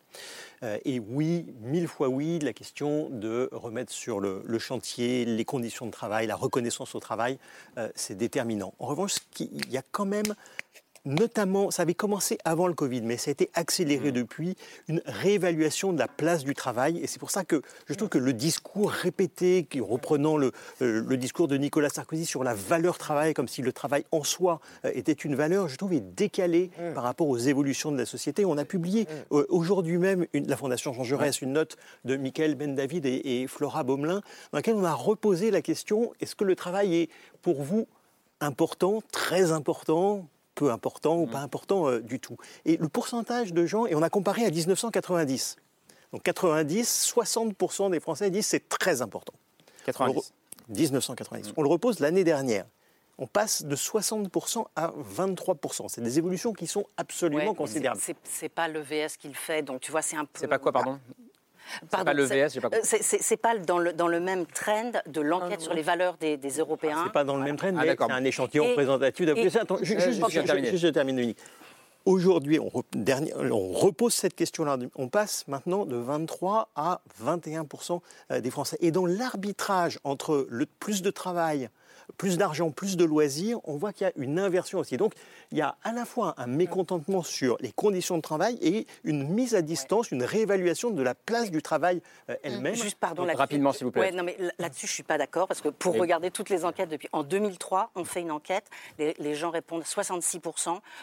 Euh, 0.64 0.78
et 0.84 1.00
oui, 1.00 1.46
mille 1.62 1.88
fois 1.88 2.10
oui, 2.10 2.38
la 2.40 2.52
question 2.52 3.08
de 3.10 3.48
remettre 3.54 3.94
sur 3.94 4.20
le, 4.20 4.44
le 4.46 4.60
chantier 4.60 5.24
les 5.24 5.46
conditions 5.46 5.86
de 5.86 5.92
travail, 5.92 6.28
la 6.28 6.36
reconnaissance 6.36 6.96
au 6.96 7.00
travail, 7.00 7.40
euh, 7.78 7.88
c'est 7.96 8.18
déterminant. 8.18 8.74
En 8.80 8.88
revanche, 8.88 9.16
il 9.40 9.72
y 9.72 9.78
a 9.78 9.84
quand 9.94 10.06
même 10.06 10.36
notamment, 11.08 11.72
ça 11.72 11.82
avait 11.84 11.94
commencé 11.94 12.38
avant 12.46 12.68
le 12.68 12.74
Covid, 12.74 13.02
mais 13.02 13.18
ça 13.18 13.30
a 13.30 13.32
été 13.32 13.50
accéléré 13.54 14.12
depuis, 14.12 14.56
une 14.88 15.02
réévaluation 15.06 15.94
de 15.94 16.00
la 16.00 16.08
place 16.08 16.44
du 16.44 16.54
travail. 16.54 17.00
Et 17.00 17.08
c'est 17.08 17.20
pour 17.20 17.32
ça 17.32 17.44
que 17.44 17.62
je 17.88 17.94
trouve 17.94 18.10
que 18.10 18.18
le 18.18 18.34
discours 18.34 18.92
répété, 18.92 19.68
reprenant 19.80 20.38
le, 20.38 20.52
euh, 20.82 21.04
le 21.08 21.18
discours 21.18 21.48
de 21.48 21.58
Nicolas 21.58 21.90
Sarkozy 21.90 22.26
sur 22.26 22.44
la 22.44 22.54
valeur 22.54 22.98
travail, 22.98 23.34
comme 23.34 23.48
si 23.48 23.62
le 23.62 23.72
travail 23.74 24.06
en 24.12 24.24
soi 24.24 24.60
euh, 24.86 24.92
était 24.94 25.14
une 25.14 25.36
valeur, 25.36 25.68
je 25.70 25.78
trouve 25.78 25.94
est 25.94 26.00
décalé 26.02 26.70
par 26.94 27.04
rapport 27.04 27.28
aux 27.28 27.38
évolutions 27.38 27.92
de 27.92 27.98
la 27.98 28.06
société. 28.06 28.46
On 28.46 28.58
a 28.58 28.66
publié 28.66 29.08
euh, 29.32 29.46
aujourd'hui 29.50 29.98
même, 29.98 30.26
une- 30.34 30.48
la 30.48 30.58
Fondation 30.58 30.94
Jean 30.94 31.04
Jaurès, 31.04 31.42
une 31.42 31.54
note 31.54 31.78
de 32.06 32.18
Michael 32.18 32.56
Ben 32.56 32.76
David 32.76 33.06
et, 33.06 33.42
et 33.42 33.48
Flora 33.48 33.84
Baumelin, 33.84 34.22
dans 34.52 34.58
laquelle 34.58 34.76
on 34.76 34.84
a 34.84 34.94
reposé 34.94 35.52
la 35.52 35.62
question 35.62 36.12
est-ce 36.20 36.36
que 36.36 36.44
le 36.44 36.56
travail 36.56 36.96
est 36.96 37.10
pour 37.42 37.62
vous 37.64 37.88
important, 38.40 39.02
très 39.12 39.52
important, 39.52 40.28
peu 40.58 40.72
important 40.72 41.18
ou 41.20 41.28
pas 41.28 41.40
important 41.40 41.88
euh, 41.88 42.02
du 42.02 42.20
tout. 42.20 42.36
Et 42.66 42.78
le 42.78 42.90
pourcentage 42.90 43.54
de 43.54 43.66
gens, 43.66 43.86
et 43.86 43.94
on 43.96 44.02
a 44.02 44.10
comparé 44.10 44.44
à 44.44 44.50
1990. 44.50 45.56
Donc 46.14 46.24
90, 46.24 47.14
60% 47.16 47.92
des 47.92 48.00
Français 48.00 48.30
disent 48.32 48.48
c'est 48.48 48.68
très 48.68 49.02
important. 49.02 49.34
90. 49.86 50.10
On 50.10 50.14
le 50.14 50.20
re- 50.20 50.32
1990. 50.80 51.54
On 51.58 51.62
le 51.62 51.70
repose 51.70 52.00
l'année 52.00 52.24
dernière. 52.24 52.66
On 53.20 53.28
passe 53.28 53.64
de 53.64 53.76
60% 53.76 54.66
à 54.76 54.92
23%. 55.16 55.88
C'est 55.90 56.02
des 56.02 56.18
évolutions 56.18 56.54
qui 56.54 56.68
sont 56.68 56.86
absolument 56.98 57.50
Ouais, 57.52 57.56
considérables. 57.56 58.02
c'est- 58.24 58.50
pas 58.50 58.68
le 58.68 58.80
VS 58.80 59.18
qui 59.20 59.28
le 59.28 59.34
fait, 59.34 59.62
donc 59.64 59.82
tu 59.82 59.92
vois, 59.92 60.02
c'est 60.02 60.16
un 60.18 60.26
peu. 60.26 60.40
C'est 60.40 60.48
pas 60.48 60.60
quoi, 60.60 60.72
pardon? 60.72 61.00
Pardon, 61.90 62.06
pas 62.06 62.14
le 62.14 62.28
c'est- 62.28 62.48
VS, 62.48 62.54
j'ai 62.54 62.62
pas 62.62 62.70
euh, 62.74 62.80
c'est- 62.84 63.38
pas 63.38 63.58
dans 63.58 63.78
le, 63.80 63.94
dans 63.94 64.08
le 64.08 64.20
même 64.20 64.46
trend 64.46 64.92
de 65.08 65.22
l'enquête 65.22 65.62
sur 65.62 65.74
les 65.74 65.82
valeurs 65.82 66.18
des, 66.18 66.38
des 66.38 66.50
Européens. 66.58 67.02
C'est 67.06 67.14
pas 67.14 67.24
dans 67.24 67.36
le 67.38 67.44
même 67.44 67.56
trend, 67.58 67.70
Ah, 67.78 67.84
mais 67.86 67.96
c'est 68.00 68.12
un 68.12 68.24
échantillon 68.24 68.66
Et- 68.66 68.70
représentatif 68.72 69.28
et-. 69.28 69.58
Attends, 69.58 69.76
Euh, 69.76 69.84
juste, 69.84 70.00
je 70.78 70.88
termine, 70.88 71.16
Dominique. 71.16 71.38
Aujourd'hui, 72.06 72.58
on, 72.60 72.70
re- 72.70 72.84
dernier- 72.94 73.34
on 73.36 73.68
repose 73.74 74.14
cette 74.14 74.34
question-là. 74.34 74.78
On 74.96 75.10
passe 75.10 75.46
maintenant 75.50 75.86
de 75.86 75.98
23 75.98 76.70
à 76.76 77.02
21% 77.22 78.02
des 78.40 78.50
Français. 78.50 78.78
Et 78.80 78.92
dans 78.92 79.06
l'arbitrage 79.06 80.00
entre 80.06 80.48
le 80.50 80.66
plus 80.66 81.02
de 81.02 81.10
travail, 81.12 81.70
plus 82.18 82.38
d'argent, 82.38 82.72
plus 82.72 82.96
de 82.98 83.04
loisirs, 83.06 83.60
on 83.66 83.76
voit 83.78 83.94
qu'il 83.94 84.08
y 84.08 84.10
a 84.10 84.14
une 84.16 84.40
inversion 84.40 84.80
aussi. 84.80 84.98
Donc, 84.98 85.14
il 85.52 85.58
y 85.58 85.62
a 85.62 85.76
à 85.84 85.92
la 85.92 86.06
fois 86.06 86.34
un 86.38 86.48
mécontentement 86.48 87.22
sur 87.24 87.58
les 87.60 87.72
conditions 87.72 88.16
de 88.18 88.22
travail 88.22 88.58
et 88.62 88.88
une 89.04 89.28
mise 89.28 89.56
à 89.56 89.62
distance, 89.62 90.12
une 90.12 90.24
réévaluation 90.24 90.90
de 90.90 91.02
la 91.04 91.14
place 91.16 91.52
du 91.52 91.62
travail 91.62 92.02
euh, 92.30 92.36
elle-même. 92.44 92.76
Juste 92.76 92.98
pardon 92.98 93.26
Donc, 93.26 93.36
rapidement, 93.36 93.74
s'il 93.74 93.86
vous 93.86 93.92
plaît. 93.92 94.02
Ouais, 94.02 94.12
non, 94.12 94.24
mais 94.24 94.36
là- 94.40 94.52
là-dessus, 94.58 94.88
je 94.88 94.94
suis 94.94 95.04
pas 95.04 95.18
d'accord 95.18 95.48
parce 95.48 95.62
que 95.62 95.70
pour 95.70 95.96
regarder 95.96 96.32
toutes 96.32 96.50
les 96.50 96.66
enquêtes 96.66 96.90
depuis 96.90 97.10
en 97.12 97.24
2003, 97.24 97.92
on 97.96 98.06
fait 98.06 98.22
une 98.22 98.32
enquête, 98.32 98.66
les, 98.98 99.14
les 99.20 99.36
gens 99.36 99.52
répondent 99.52 99.86
66 99.86 100.40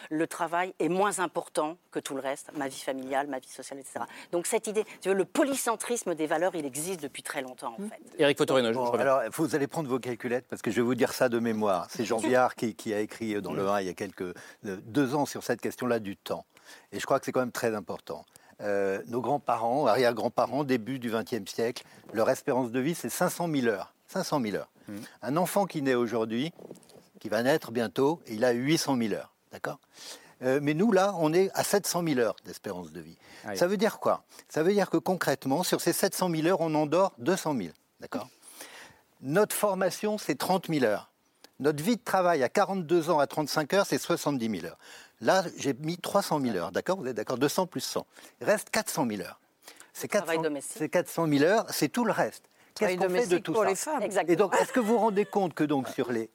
le 0.09 0.27
travail 0.27 0.73
est 0.79 0.89
moins 0.89 1.19
important 1.19 1.77
que 1.91 1.99
tout 1.99 2.15
le 2.15 2.21
reste, 2.21 2.51
ma 2.57 2.67
vie 2.67 2.79
familiale, 2.79 3.27
ma 3.27 3.39
vie 3.39 3.47
sociale, 3.49 3.79
etc. 3.79 3.99
Donc 4.31 4.47
cette 4.47 4.67
idée, 4.67 4.85
tu 5.01 5.09
veux, 5.09 5.15
le 5.15 5.25
polycentrisme 5.25 6.15
des 6.15 6.27
valeurs, 6.27 6.55
il 6.55 6.65
existe 6.65 7.01
depuis 7.01 7.23
très 7.23 7.41
longtemps 7.41 7.75
en 7.79 7.87
fait. 7.89 8.01
Éric 8.17 8.37
Fotorino, 8.37 8.69
je 8.69 8.73
Bon, 8.77 8.85
je 8.85 8.91
reviens. 8.91 9.05
alors, 9.05 9.21
vous 9.33 9.55
allez 9.55 9.67
prendre 9.67 9.89
vos 9.89 9.99
calculettes 9.99 10.45
parce 10.49 10.61
que 10.61 10.71
je 10.71 10.77
vais 10.77 10.81
vous 10.81 10.94
dire 10.95 11.13
ça 11.13 11.29
de 11.29 11.39
mémoire. 11.39 11.87
C'est 11.89 12.05
Jean 12.05 12.17
Viard 12.19 12.55
qui, 12.55 12.75
qui 12.75 12.93
a 12.93 12.99
écrit 12.99 13.41
dans 13.41 13.53
le 13.53 13.67
1 13.67 13.81
il 13.81 13.87
y 13.87 13.89
a 13.89 13.93
quelques 13.93 14.33
deux 14.63 15.15
ans 15.15 15.25
sur 15.25 15.43
cette 15.43 15.61
question-là 15.61 15.99
du 15.99 16.17
temps. 16.17 16.45
Et 16.91 16.99
je 16.99 17.05
crois 17.05 17.19
que 17.19 17.25
c'est 17.25 17.31
quand 17.31 17.41
même 17.41 17.51
très 17.51 17.75
important. 17.75 18.25
Euh, 18.61 19.01
nos 19.07 19.21
grands-parents, 19.21 19.85
arrière-grands-parents, 19.85 20.63
début 20.63 20.99
du 20.99 21.11
XXe 21.11 21.51
siècle, 21.51 21.83
leur 22.13 22.29
espérance 22.29 22.71
de 22.71 22.79
vie, 22.79 22.95
c'est 22.95 23.09
500 23.09 23.49
000 23.53 23.67
heures. 23.67 23.93
500 24.07 24.41
000 24.41 24.55
heures. 24.55 24.69
Un 25.23 25.35
enfant 25.35 25.65
qui 25.65 25.81
naît 25.81 25.95
aujourd'hui, 25.95 26.53
qui 27.19 27.27
va 27.27 27.41
naître 27.41 27.71
bientôt, 27.71 28.21
il 28.27 28.45
a 28.45 28.51
800 28.51 28.97
000 28.97 29.13
heures. 29.13 29.33
D'accord? 29.51 29.79
Euh, 30.43 30.59
mais 30.61 30.73
nous, 30.73 30.91
là, 30.91 31.15
on 31.17 31.33
est 31.33 31.49
à 31.53 31.63
700 31.63 32.03
000 32.07 32.19
heures 32.19 32.35
d'espérance 32.45 32.91
de 32.91 33.01
vie. 33.01 33.17
Ça 33.55 33.67
veut 33.67 33.77
dire 33.77 33.99
quoi? 33.99 34.23
Ça 34.47 34.63
veut 34.63 34.73
dire 34.73 34.89
que 34.89 34.97
concrètement, 34.97 35.63
sur 35.63 35.81
ces 35.81 35.93
700 35.93 36.29
000 36.29 36.47
heures, 36.47 36.61
on 36.61 36.73
en 36.75 36.85
dort 36.85 37.13
200 37.17 37.55
000. 37.57 37.69
D'accord? 37.99 38.27
Notre 39.25 39.55
formation, 39.55 40.19
c'est 40.19 40.35
30 40.35 40.67
000 40.67 40.85
heures. 40.85 41.09
Notre 41.59 41.83
vie 41.83 41.95
de 41.95 42.03
travail 42.03 42.43
à 42.43 42.49
42 42.49 43.09
ans, 43.09 43.17
à 43.17 43.25
35 43.25 43.73
heures, 43.73 43.85
c'est 43.87 43.97
70 43.97 44.59
000 44.59 44.65
heures. 44.67 44.77
Là, 45.19 45.43
j'ai 45.57 45.73
mis 45.73 45.97
300 45.97 46.41
000 46.41 46.55
heures, 46.55 46.71
d'accord? 46.71 46.97
Vous 46.99 47.07
êtes 47.07 47.15
d'accord? 47.15 47.39
200 47.39 47.65
plus 47.65 47.81
100. 47.81 48.05
Il 48.41 48.45
reste 48.45 48.69
400 48.69 49.07
000 49.09 49.21
heures. 49.23 49.39
C'est 49.93 50.09
travail 50.09 50.35
400, 50.35 50.43
domestique. 50.43 50.75
c'est 50.77 50.89
400 50.89 51.27
000 51.27 51.43
heures, 51.43 51.65
c'est 51.71 51.89
tout 51.89 52.05
le 52.05 52.11
reste. 52.11 52.43
Qu'est-ce 52.75 52.97
qu'on 52.97 53.09
fait 53.09 53.25
de 53.25 53.37
tout 53.39 53.53
pour 53.53 53.63
ça? 53.63 53.69
les 53.69 53.75
femmes. 53.75 54.03
Exactement. 54.03 54.33
Et 54.33 54.35
donc, 54.35 54.55
est-ce 54.61 54.71
que 54.71 54.79
vous 54.79 54.93
vous 54.93 54.99
rendez 54.99 55.25
compte 55.25 55.55
que 55.55 55.63
donc 55.63 55.87
sur 55.89 56.11
les 56.11 56.29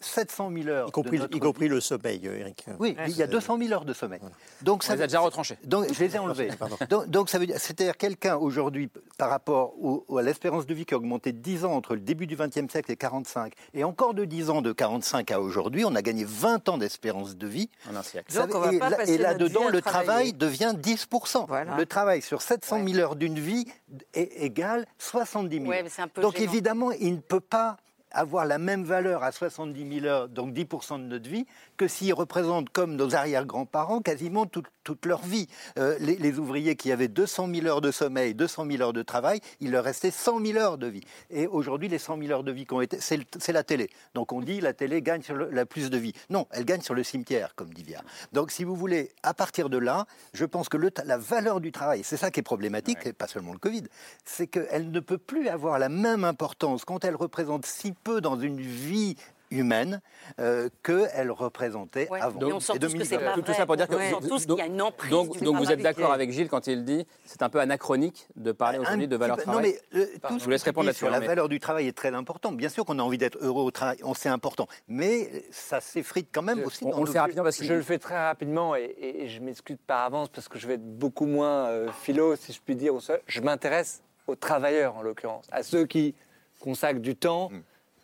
700 0.00 0.50
000 0.52 0.68
heures, 0.68 0.88
y 0.88 0.90
compris, 0.90 1.16
de 1.16 1.22
notre 1.22 1.36
y 1.36 1.40
compris 1.40 1.68
le 1.68 1.80
sommeil, 1.80 2.20
Eric. 2.26 2.66
oui, 2.78 2.96
il 3.06 3.16
y 3.16 3.22
a 3.22 3.26
200 3.26 3.58
000 3.58 3.72
heures 3.72 3.84
de 3.84 3.92
sommeil. 3.92 4.20
Donc 4.62 4.84
On 4.88 4.92
les 4.92 5.02
a 5.02 5.06
déjà 5.06 5.20
retranchés. 5.20 5.56
Donc 5.64 5.92
je 5.92 5.98
les 6.04 6.16
ai 6.16 6.18
enlevés. 6.18 6.50
donc, 6.90 7.08
donc 7.08 7.30
ça 7.30 7.38
veut 7.38 7.46
dire, 7.46 7.56
c'est-à-dire 7.58 7.96
quelqu'un 7.96 8.36
aujourd'hui 8.36 8.90
par 9.16 9.30
rapport 9.30 9.72
au- 9.82 10.04
au- 10.08 10.18
à 10.18 10.22
l'espérance 10.22 10.66
de 10.66 10.74
vie 10.74 10.84
qui 10.84 10.94
a 10.94 10.96
augmenté 10.98 11.32
de 11.32 11.38
10 11.38 11.64
ans 11.64 11.72
entre 11.72 11.94
le 11.94 12.00
début 12.00 12.26
du 12.26 12.36
XXe 12.36 12.70
siècle 12.70 12.92
et 12.92 12.96
45, 12.96 13.52
et 13.74 13.84
encore 13.84 14.12
de 14.14 14.24
10 14.24 14.50
ans 14.50 14.60
de 14.62 14.72
45 14.72 15.30
à 15.30 15.40
aujourd'hui, 15.40 15.84
on 15.84 15.94
a 15.94 16.02
gagné 16.02 16.24
20 16.24 16.68
ans 16.68 16.78
d'espérance 16.78 17.36
de 17.36 17.46
vie. 17.46 17.70
En 17.90 17.96
un 17.96 18.02
siècle. 18.02 18.32
Ça 18.32 18.46
Donc, 18.46 18.50
veut- 18.50 18.56
on 18.56 18.60
va 18.60 18.72
et 18.74 18.78
pas 18.78 18.90
là- 18.90 18.96
passer 18.98 19.12
et 19.14 19.18
notre 19.18 19.30
là-dedans, 19.30 19.68
le 19.70 19.80
travail 19.80 20.32
devient 20.34 20.74
10%. 20.76 21.46
Voilà. 21.48 21.76
Le 21.76 21.86
travail 21.86 22.20
sur 22.22 22.42
700 22.42 22.84
000 22.86 22.98
heures 22.98 23.16
d'une 23.16 23.38
vie 23.38 23.66
est 24.14 24.42
égal 24.44 24.86
70 24.98 25.56
000. 25.58 25.68
Ouais, 25.70 25.82
mais 25.82 25.88
c'est 25.88 26.02
un 26.02 26.08
peu 26.08 26.20
Donc 26.20 26.36
gênant. 26.36 26.50
évidemment, 26.52 26.90
il 26.92 27.14
ne 27.14 27.20
peut 27.20 27.40
pas 27.40 27.76
avoir 28.10 28.44
la 28.44 28.58
même 28.58 28.84
valeur 28.84 29.22
à 29.22 29.32
70 29.32 30.00
000 30.00 30.06
heures, 30.06 30.28
donc 30.28 30.52
10% 30.52 30.98
de 30.98 31.04
notre 31.04 31.28
vie, 31.28 31.46
que 31.80 31.88
s'ils 31.88 32.12
représentent, 32.12 32.68
comme 32.68 32.94
nos 32.94 33.14
arrière-grands-parents, 33.14 34.00
quasiment 34.02 34.44
toute, 34.44 34.66
toute 34.84 35.06
leur 35.06 35.22
vie. 35.22 35.46
Euh, 35.78 35.96
les, 35.98 36.16
les 36.16 36.38
ouvriers 36.38 36.76
qui 36.76 36.92
avaient 36.92 37.08
200 37.08 37.48
000 37.54 37.66
heures 37.66 37.80
de 37.80 37.90
sommeil, 37.90 38.34
200 38.34 38.66
000 38.70 38.82
heures 38.82 38.92
de 38.92 39.00
travail, 39.02 39.40
il 39.60 39.70
leur 39.70 39.82
restait 39.84 40.10
100 40.10 40.44
000 40.44 40.58
heures 40.58 40.76
de 40.76 40.88
vie. 40.88 41.00
Et 41.30 41.46
aujourd'hui, 41.46 41.88
les 41.88 41.96
100 41.98 42.18
000 42.18 42.30
heures 42.32 42.44
de 42.44 42.52
vie 42.52 42.66
qui 42.66 42.74
ont 42.74 42.82
été, 42.82 42.98
c'est 43.00 43.52
la 43.52 43.62
télé. 43.64 43.88
Donc 44.12 44.34
on 44.34 44.42
dit 44.42 44.60
la 44.60 44.74
télé 44.74 45.00
gagne 45.00 45.22
sur 45.22 45.34
le- 45.34 45.48
la 45.48 45.64
plus 45.64 45.88
de 45.88 45.96
vie. 45.96 46.12
Non, 46.28 46.46
elle 46.50 46.66
gagne 46.66 46.82
sur 46.82 46.92
le 46.92 47.02
cimetière, 47.02 47.54
comme 47.54 47.72
dit 47.72 47.82
Viard. 47.82 48.04
Donc 48.34 48.50
si 48.50 48.62
vous 48.62 48.76
voulez, 48.76 49.12
à 49.22 49.32
partir 49.32 49.70
de 49.70 49.78
là, 49.78 50.04
je 50.34 50.44
pense 50.44 50.68
que 50.68 50.76
le 50.76 50.90
la 51.06 51.16
valeur 51.16 51.62
du 51.62 51.72
travail, 51.72 52.02
c'est 52.04 52.18
ça 52.18 52.30
qui 52.30 52.40
est 52.40 52.42
problématique, 52.42 52.98
et 53.06 53.14
pas 53.14 53.26
seulement 53.26 53.52
le 53.54 53.58
Covid, 53.58 53.84
c'est 54.26 54.48
qu'elle 54.48 54.90
ne 54.90 55.00
peut 55.00 55.16
plus 55.16 55.48
avoir 55.48 55.78
la 55.78 55.88
même 55.88 56.24
importance 56.24 56.84
quand 56.84 57.06
elle 57.06 57.16
représente 57.16 57.64
si 57.64 57.92
peu 57.92 58.20
dans 58.20 58.38
une 58.38 58.60
vie 58.60 59.16
humaine 59.50 60.00
euh, 60.38 60.68
qu'elle 60.82 61.30
représentait 61.30 62.08
avant. 62.20 62.40
Et 62.48 62.52
on 62.52 62.60
sent 62.60 62.74
tous 62.74 62.78
que 62.94 62.98
2020. 62.98 63.04
c'est 63.04 63.18
pas 63.18 63.34
Tout, 63.34 63.40
vrai. 63.42 63.54
ça 63.54 63.66
pour 63.66 63.76
dire 63.76 63.88
que 63.88 63.94
On 63.94 64.20
sent 64.20 64.28
tous 64.28 64.46
qu'il 64.46 64.54
y 64.56 64.60
a 64.60 64.66
une 64.66 64.80
emprise 64.82 65.10
Donc, 65.10 65.32
du 65.38 65.44
donc 65.44 65.56
vous 65.56 65.70
êtes 65.72 65.80
d'accord 65.82 66.12
avec 66.12 66.30
Gilles 66.30 66.48
quand 66.48 66.66
il 66.66 66.84
dit 66.84 67.06
c'est 67.24 67.42
un 67.42 67.48
peu 67.48 67.60
anachronique 67.60 68.28
de 68.36 68.52
parler 68.52 68.78
aujourd'hui 68.78 69.08
de 69.08 69.16
valeur 69.16 69.36
travail. 69.36 69.62
Non, 69.62 69.68
mais 69.92 69.98
euh, 70.00 70.06
tout 70.28 70.38
je 70.38 70.44
vous 70.44 70.50
laisse 70.50 70.62
répondre 70.62 70.86
là-dessus. 70.86 71.00
sur 71.04 71.10
la 71.10 71.20
mais- 71.20 71.26
valeur 71.26 71.48
du 71.48 71.58
travail 71.60 71.88
est 71.88 71.96
très 71.96 72.14
important. 72.14 72.52
Bien 72.52 72.68
sûr 72.68 72.84
qu'on 72.84 72.98
a 72.98 73.02
envie 73.02 73.18
d'être 73.18 73.38
heureux 73.40 73.62
au 73.64 73.70
travail, 73.70 73.98
on 74.04 74.14
c'est 74.14 74.28
important. 74.28 74.66
Mais 74.88 75.44
ça 75.50 75.80
s'effrite 75.80 76.28
quand 76.32 76.42
même 76.42 76.62
aussi. 76.64 76.84
dans 76.84 76.98
nos- 76.98 77.06
Je 77.06 77.72
le 77.74 77.82
fais 77.82 77.98
très 77.98 78.16
rapidement 78.22 78.76
et, 78.76 78.84
et- 78.84 79.22
et 79.24 79.28
je 79.28 79.40
m'excuse 79.40 79.78
par 79.86 80.04
avance 80.04 80.28
parce 80.28 80.48
que 80.48 80.58
je 80.58 80.66
vais 80.66 80.74
être 80.74 80.98
beaucoup 80.98 81.26
moins 81.26 81.66
euh, 81.68 81.88
philo, 82.02 82.36
si 82.36 82.52
je 82.52 82.60
puis 82.64 82.76
dire. 82.76 82.94
Je 83.26 83.40
m'intéresse 83.40 84.02
aux 84.26 84.36
travailleurs, 84.36 84.96
en 84.96 85.02
l'occurrence, 85.02 85.46
à 85.50 85.62
ceux 85.62 85.86
qui 85.86 86.14
consacrent 86.60 87.00
du 87.00 87.16
temps 87.16 87.48
Mm. 87.50 87.60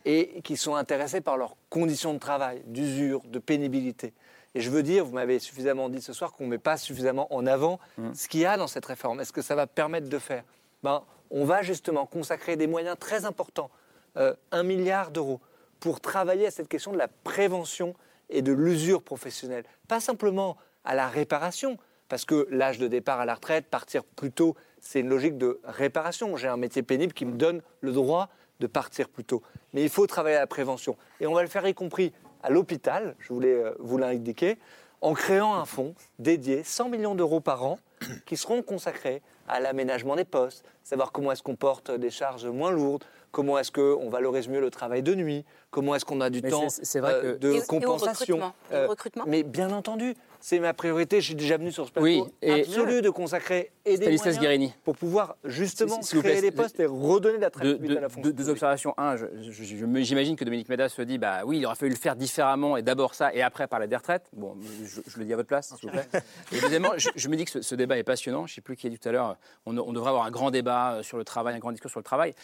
Et 0.06 0.40
qui 0.42 0.56
sont 0.56 0.76
intéressés 0.76 1.20
par 1.20 1.36
leurs 1.36 1.56
conditions 1.68 2.14
de 2.14 2.18
travail, 2.18 2.62
d'usure, 2.66 3.20
de 3.26 3.38
pénibilité. 3.40 4.14
Et 4.54 4.60
je 4.60 4.70
veux 4.70 4.82
dire, 4.84 5.04
vous 5.04 5.12
m'avez 5.12 5.38
suffisamment 5.40 5.88
dit 5.90 6.00
ce 6.00 6.12
soir 6.14 6.32
qu'on 6.32 6.44
ne 6.44 6.50
met 6.50 6.58
pas 6.58 6.76
suffisamment 6.78 7.26
en 7.34 7.44
avant 7.46 7.78
Mm. 7.98 8.14
ce 8.14 8.28
qu'il 8.28 8.40
y 8.40 8.46
a 8.46 8.56
dans 8.56 8.68
cette 8.68 8.86
réforme. 8.86 9.20
Est-ce 9.20 9.32
que 9.32 9.42
ça 9.42 9.54
va 9.56 9.66
permettre 9.66 10.08
de 10.08 10.18
faire? 10.18 10.44
Ben, 10.82 11.02
On 11.30 11.44
va 11.44 11.60
justement 11.62 12.06
consacrer 12.06 12.54
des 12.56 12.68
moyens 12.68 12.96
très 13.00 13.24
importants, 13.24 13.68
euh, 14.16 14.32
un 14.52 14.62
milliard 14.62 15.10
d'euros, 15.10 15.40
pour 15.80 16.00
travailler 16.00 16.46
à 16.46 16.50
cette 16.52 16.68
question 16.68 16.92
de 16.92 16.96
la 16.98 17.08
prévention 17.08 17.94
et 18.30 18.42
de 18.42 18.52
l'usure 18.52 19.02
professionnelle. 19.02 19.64
Pas 19.88 19.98
simplement 20.00 20.56
à 20.84 20.94
la 20.94 21.08
réparation, 21.08 21.78
parce 22.08 22.24
que 22.24 22.46
l'âge 22.50 22.78
de 22.78 22.86
départ 22.86 23.18
à 23.18 23.24
la 23.24 23.34
retraite, 23.34 23.66
partir 23.66 24.04
plus 24.04 24.30
tôt, 24.30 24.54
c'est 24.80 25.00
une 25.00 25.08
logique 25.08 25.36
de 25.36 25.60
réparation. 25.64 26.36
J'ai 26.36 26.46
un 26.46 26.56
métier 26.56 26.82
pénible 26.84 27.12
qui 27.12 27.24
me 27.24 27.32
donne 27.36 27.60
le 27.80 27.90
droit 27.90 28.28
de 28.60 28.66
partir 28.66 29.08
plus 29.08 29.24
tôt. 29.24 29.42
Mais 29.72 29.82
il 29.82 29.88
faut 29.88 30.06
travailler 30.06 30.36
à 30.36 30.40
la 30.40 30.46
prévention. 30.46 30.96
Et 31.20 31.26
on 31.26 31.34
va 31.34 31.42
le 31.42 31.48
faire 31.48 31.66
y 31.66 31.74
compris 31.74 32.12
à 32.42 32.50
l'hôpital, 32.50 33.14
je 33.18 33.32
voulais 33.32 33.54
euh, 33.54 33.72
vous 33.78 33.98
l'indiquer, 33.98 34.58
en 35.00 35.12
créant 35.14 35.54
un 35.54 35.64
fonds 35.66 35.94
dédié, 36.18 36.62
100 36.64 36.88
millions 36.88 37.14
d'euros 37.14 37.40
par 37.40 37.64
an, 37.64 37.78
qui 38.26 38.36
seront 38.36 38.62
consacrés 38.62 39.22
à 39.48 39.60
l'aménagement 39.60 40.16
des 40.16 40.24
postes, 40.24 40.64
savoir 40.84 41.12
comment 41.12 41.32
est-ce 41.32 41.42
qu'on 41.42 41.56
porte 41.56 41.90
des 41.90 42.10
charges 42.10 42.46
moins 42.46 42.70
lourdes, 42.70 43.04
comment 43.32 43.58
est-ce 43.58 43.70
qu'on 43.72 44.08
valorise 44.08 44.48
mieux 44.48 44.60
le 44.60 44.70
travail 44.70 45.02
de 45.02 45.14
nuit, 45.14 45.44
comment 45.70 45.94
est-ce 45.94 46.04
qu'on 46.04 46.20
a 46.20 46.30
du 46.30 46.40
Mais 46.42 46.50
temps 46.50 46.68
c'est- 46.68 46.84
c'est 46.84 47.00
vrai 47.00 47.14
euh, 47.14 47.34
que- 47.34 47.38
de 47.38 47.48
Et 47.48 47.52
au- 47.52 47.56
et 47.56 47.60
au 47.62 47.66
compensation. 47.66 48.36
recrutement. 48.36 48.54
Et 48.72 48.84
au 48.84 48.88
recrutement? 48.88 49.24
Mais 49.26 49.42
bien 49.42 49.70
entendu, 49.72 50.14
c'est 50.46 50.60
ma 50.60 50.72
priorité. 50.74 51.20
Je 51.20 51.26
suis 51.26 51.34
déjà 51.34 51.56
venu 51.56 51.72
sur 51.72 51.84
ce 51.86 51.90
plateau 51.90 52.04
Oui, 52.04 52.22
et- 52.40 52.60
absolu 52.60 53.02
de 53.02 53.10
consacrer 53.10 53.72
et 53.84 53.98
des 53.98 54.06
moyens 54.16 54.38
Guérini. 54.38 54.72
pour 54.84 54.96
pouvoir 54.96 55.34
justement 55.42 55.98
créer 55.98 56.20
plaît, 56.22 56.40
des 56.40 56.50
postes 56.52 56.78
et 56.78 56.86
redonner 56.86 57.32
de 57.34 57.38
Deux, 57.38 57.40
l'attractivité 57.40 57.88
deux- 57.88 57.96
à 57.96 58.00
la 58.00 58.08
fonction. 58.08 58.22
deux- 58.22 58.32
deux 58.32 58.48
observations. 58.50 58.94
Un, 58.96 59.16
j'imagine 59.50 60.36
que 60.36 60.44
Dominique 60.44 60.68
Médas 60.68 60.90
se 60.90 61.02
dit 61.02 61.18
bah 61.18 61.40
oui, 61.44 61.58
il 61.58 61.66
aurait 61.66 61.74
fallu 61.74 61.90
le 61.90 61.96
faire 61.96 62.14
différemment 62.14 62.76
et 62.76 62.82
d'abord 62.82 63.16
ça 63.16 63.34
et 63.34 63.42
après 63.42 63.66
parler 63.66 63.88
des 63.88 63.96
retraites. 63.96 64.28
Bon, 64.34 64.56
je, 64.84 65.00
je 65.04 65.18
le 65.18 65.24
dis 65.24 65.32
à 65.32 65.36
votre 65.36 65.48
place, 65.48 65.74
s'il 65.80 65.88
vous 65.90 65.96
plaît. 65.96 66.06
Et 66.52 66.60
deuxièmement, 66.60 66.92
je, 66.96 67.08
je 67.16 67.28
me 67.28 67.34
dis 67.34 67.44
que 67.44 67.50
ce, 67.50 67.62
ce 67.62 67.74
débat 67.74 67.98
est 67.98 68.04
passionnant. 68.04 68.46
Je 68.46 68.52
ne 68.52 68.54
sais 68.54 68.60
plus 68.60 68.76
qui 68.76 68.86
a 68.86 68.90
dit 68.90 69.00
tout 69.00 69.08
à 69.08 69.12
l'heure, 69.12 69.36
on, 69.66 69.76
on 69.76 69.92
devrait 69.92 70.10
avoir 70.10 70.26
un 70.26 70.30
grand 70.30 70.52
débat 70.52 70.92
euh, 70.94 71.02
sur 71.02 71.18
le 71.18 71.24
travail, 71.24 71.56
un 71.56 71.58
grand 71.58 71.72
discours 71.72 71.90
sur 71.90 71.98
le 71.98 72.04
travail. 72.04 72.34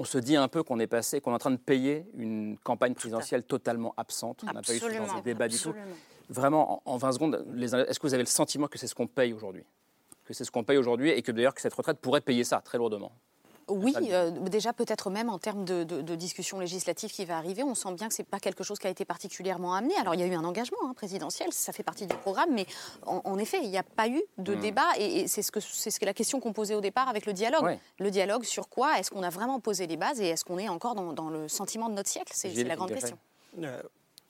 On 0.00 0.04
se 0.04 0.18
dit 0.18 0.34
un 0.34 0.48
peu 0.48 0.64
qu'on 0.64 0.80
est 0.80 0.88
passé, 0.88 1.20
qu'on 1.20 1.30
est 1.30 1.34
en 1.36 1.38
train 1.38 1.52
de 1.52 1.56
payer 1.56 2.04
une 2.16 2.56
campagne 2.64 2.94
présidentielle 2.94 3.44
totalement 3.44 3.94
absente. 3.96 4.40
On 4.42 4.52
n'a 4.52 4.60
pas 4.62 4.74
eu 4.74 4.78
ce 4.80 4.90
genre 4.90 5.18
de 5.20 5.24
débat 5.24 5.46
du 5.46 5.56
tout. 5.56 5.72
Vraiment, 6.28 6.82
en, 6.86 6.92
en 6.94 6.96
20 6.96 7.12
secondes, 7.12 7.46
est-ce 7.60 7.98
que 8.00 8.06
vous 8.06 8.14
avez 8.14 8.22
le 8.22 8.28
sentiment 8.28 8.66
que 8.68 8.78
c'est 8.78 8.86
ce 8.86 8.94
qu'on 8.94 9.06
paye 9.06 9.32
aujourd'hui? 9.32 9.64
Que 10.24 10.32
c'est 10.34 10.44
ce 10.44 10.50
qu'on 10.50 10.64
paye 10.64 10.78
aujourd'hui 10.78 11.10
et 11.10 11.22
que 11.22 11.32
d'ailleurs 11.32 11.54
que 11.54 11.60
cette 11.60 11.74
retraite 11.74 11.98
pourrait 11.98 12.22
payer 12.22 12.44
ça 12.44 12.60
très 12.60 12.78
lourdement? 12.78 13.12
Oui, 13.68 13.94
euh, 14.12 14.30
déjà 14.30 14.74
peut-être 14.74 15.08
même 15.08 15.30
en 15.30 15.38
termes 15.38 15.64
de, 15.64 15.84
de, 15.84 16.02
de 16.02 16.14
discussion 16.16 16.58
législative 16.60 17.10
qui 17.10 17.24
va 17.24 17.38
arriver, 17.38 17.62
on 17.62 17.74
sent 17.74 17.94
bien 17.94 18.08
que 18.08 18.14
c'est 18.14 18.22
pas 18.22 18.38
quelque 18.38 18.62
chose 18.62 18.78
qui 18.78 18.86
a 18.86 18.90
été 18.90 19.06
particulièrement 19.06 19.72
amené. 19.74 19.94
Alors 19.96 20.14
il 20.14 20.20
y 20.20 20.22
a 20.22 20.26
eu 20.26 20.34
un 20.34 20.44
engagement 20.44 20.76
hein, 20.84 20.92
présidentiel, 20.92 21.50
ça 21.50 21.72
fait 21.72 21.82
partie 21.82 22.06
du 22.06 22.14
programme, 22.14 22.50
mais 22.52 22.66
en, 23.06 23.22
en 23.24 23.38
effet, 23.38 23.60
il 23.62 23.70
n'y 23.70 23.78
a 23.78 23.82
pas 23.82 24.06
eu 24.08 24.22
de 24.36 24.54
Hmm. 24.54 24.60
débat 24.60 24.88
et, 24.98 25.20
et 25.20 25.28
c'est 25.28 25.40
ce 25.40 25.50
que 25.50 25.60
c'est 25.60 25.90
ce 25.90 25.98
que 25.98 26.04
la 26.04 26.12
question 26.12 26.40
qu'on 26.40 26.52
posait 26.52 26.74
au 26.74 26.82
départ 26.82 27.08
avec 27.08 27.24
le 27.24 27.32
dialogue. 27.32 27.64
Ouais. 27.64 27.80
Le 28.00 28.10
dialogue 28.10 28.44
sur 28.44 28.68
quoi? 28.68 28.98
Est-ce 28.98 29.10
qu'on 29.10 29.22
a 29.22 29.30
vraiment 29.30 29.60
posé 29.60 29.86
les 29.86 29.96
bases 29.96 30.20
et 30.20 30.26
est-ce 30.26 30.44
qu'on 30.44 30.58
est 30.58 30.68
encore 30.68 30.94
dans, 30.94 31.14
dans 31.14 31.30
le 31.30 31.48
sentiment 31.48 31.88
de 31.88 31.94
notre 31.94 32.10
siècle? 32.10 32.32
C'est 32.34 32.52
la 32.64 32.76
grande 32.76 32.92
question. 32.92 33.16
Euh, 33.62 33.80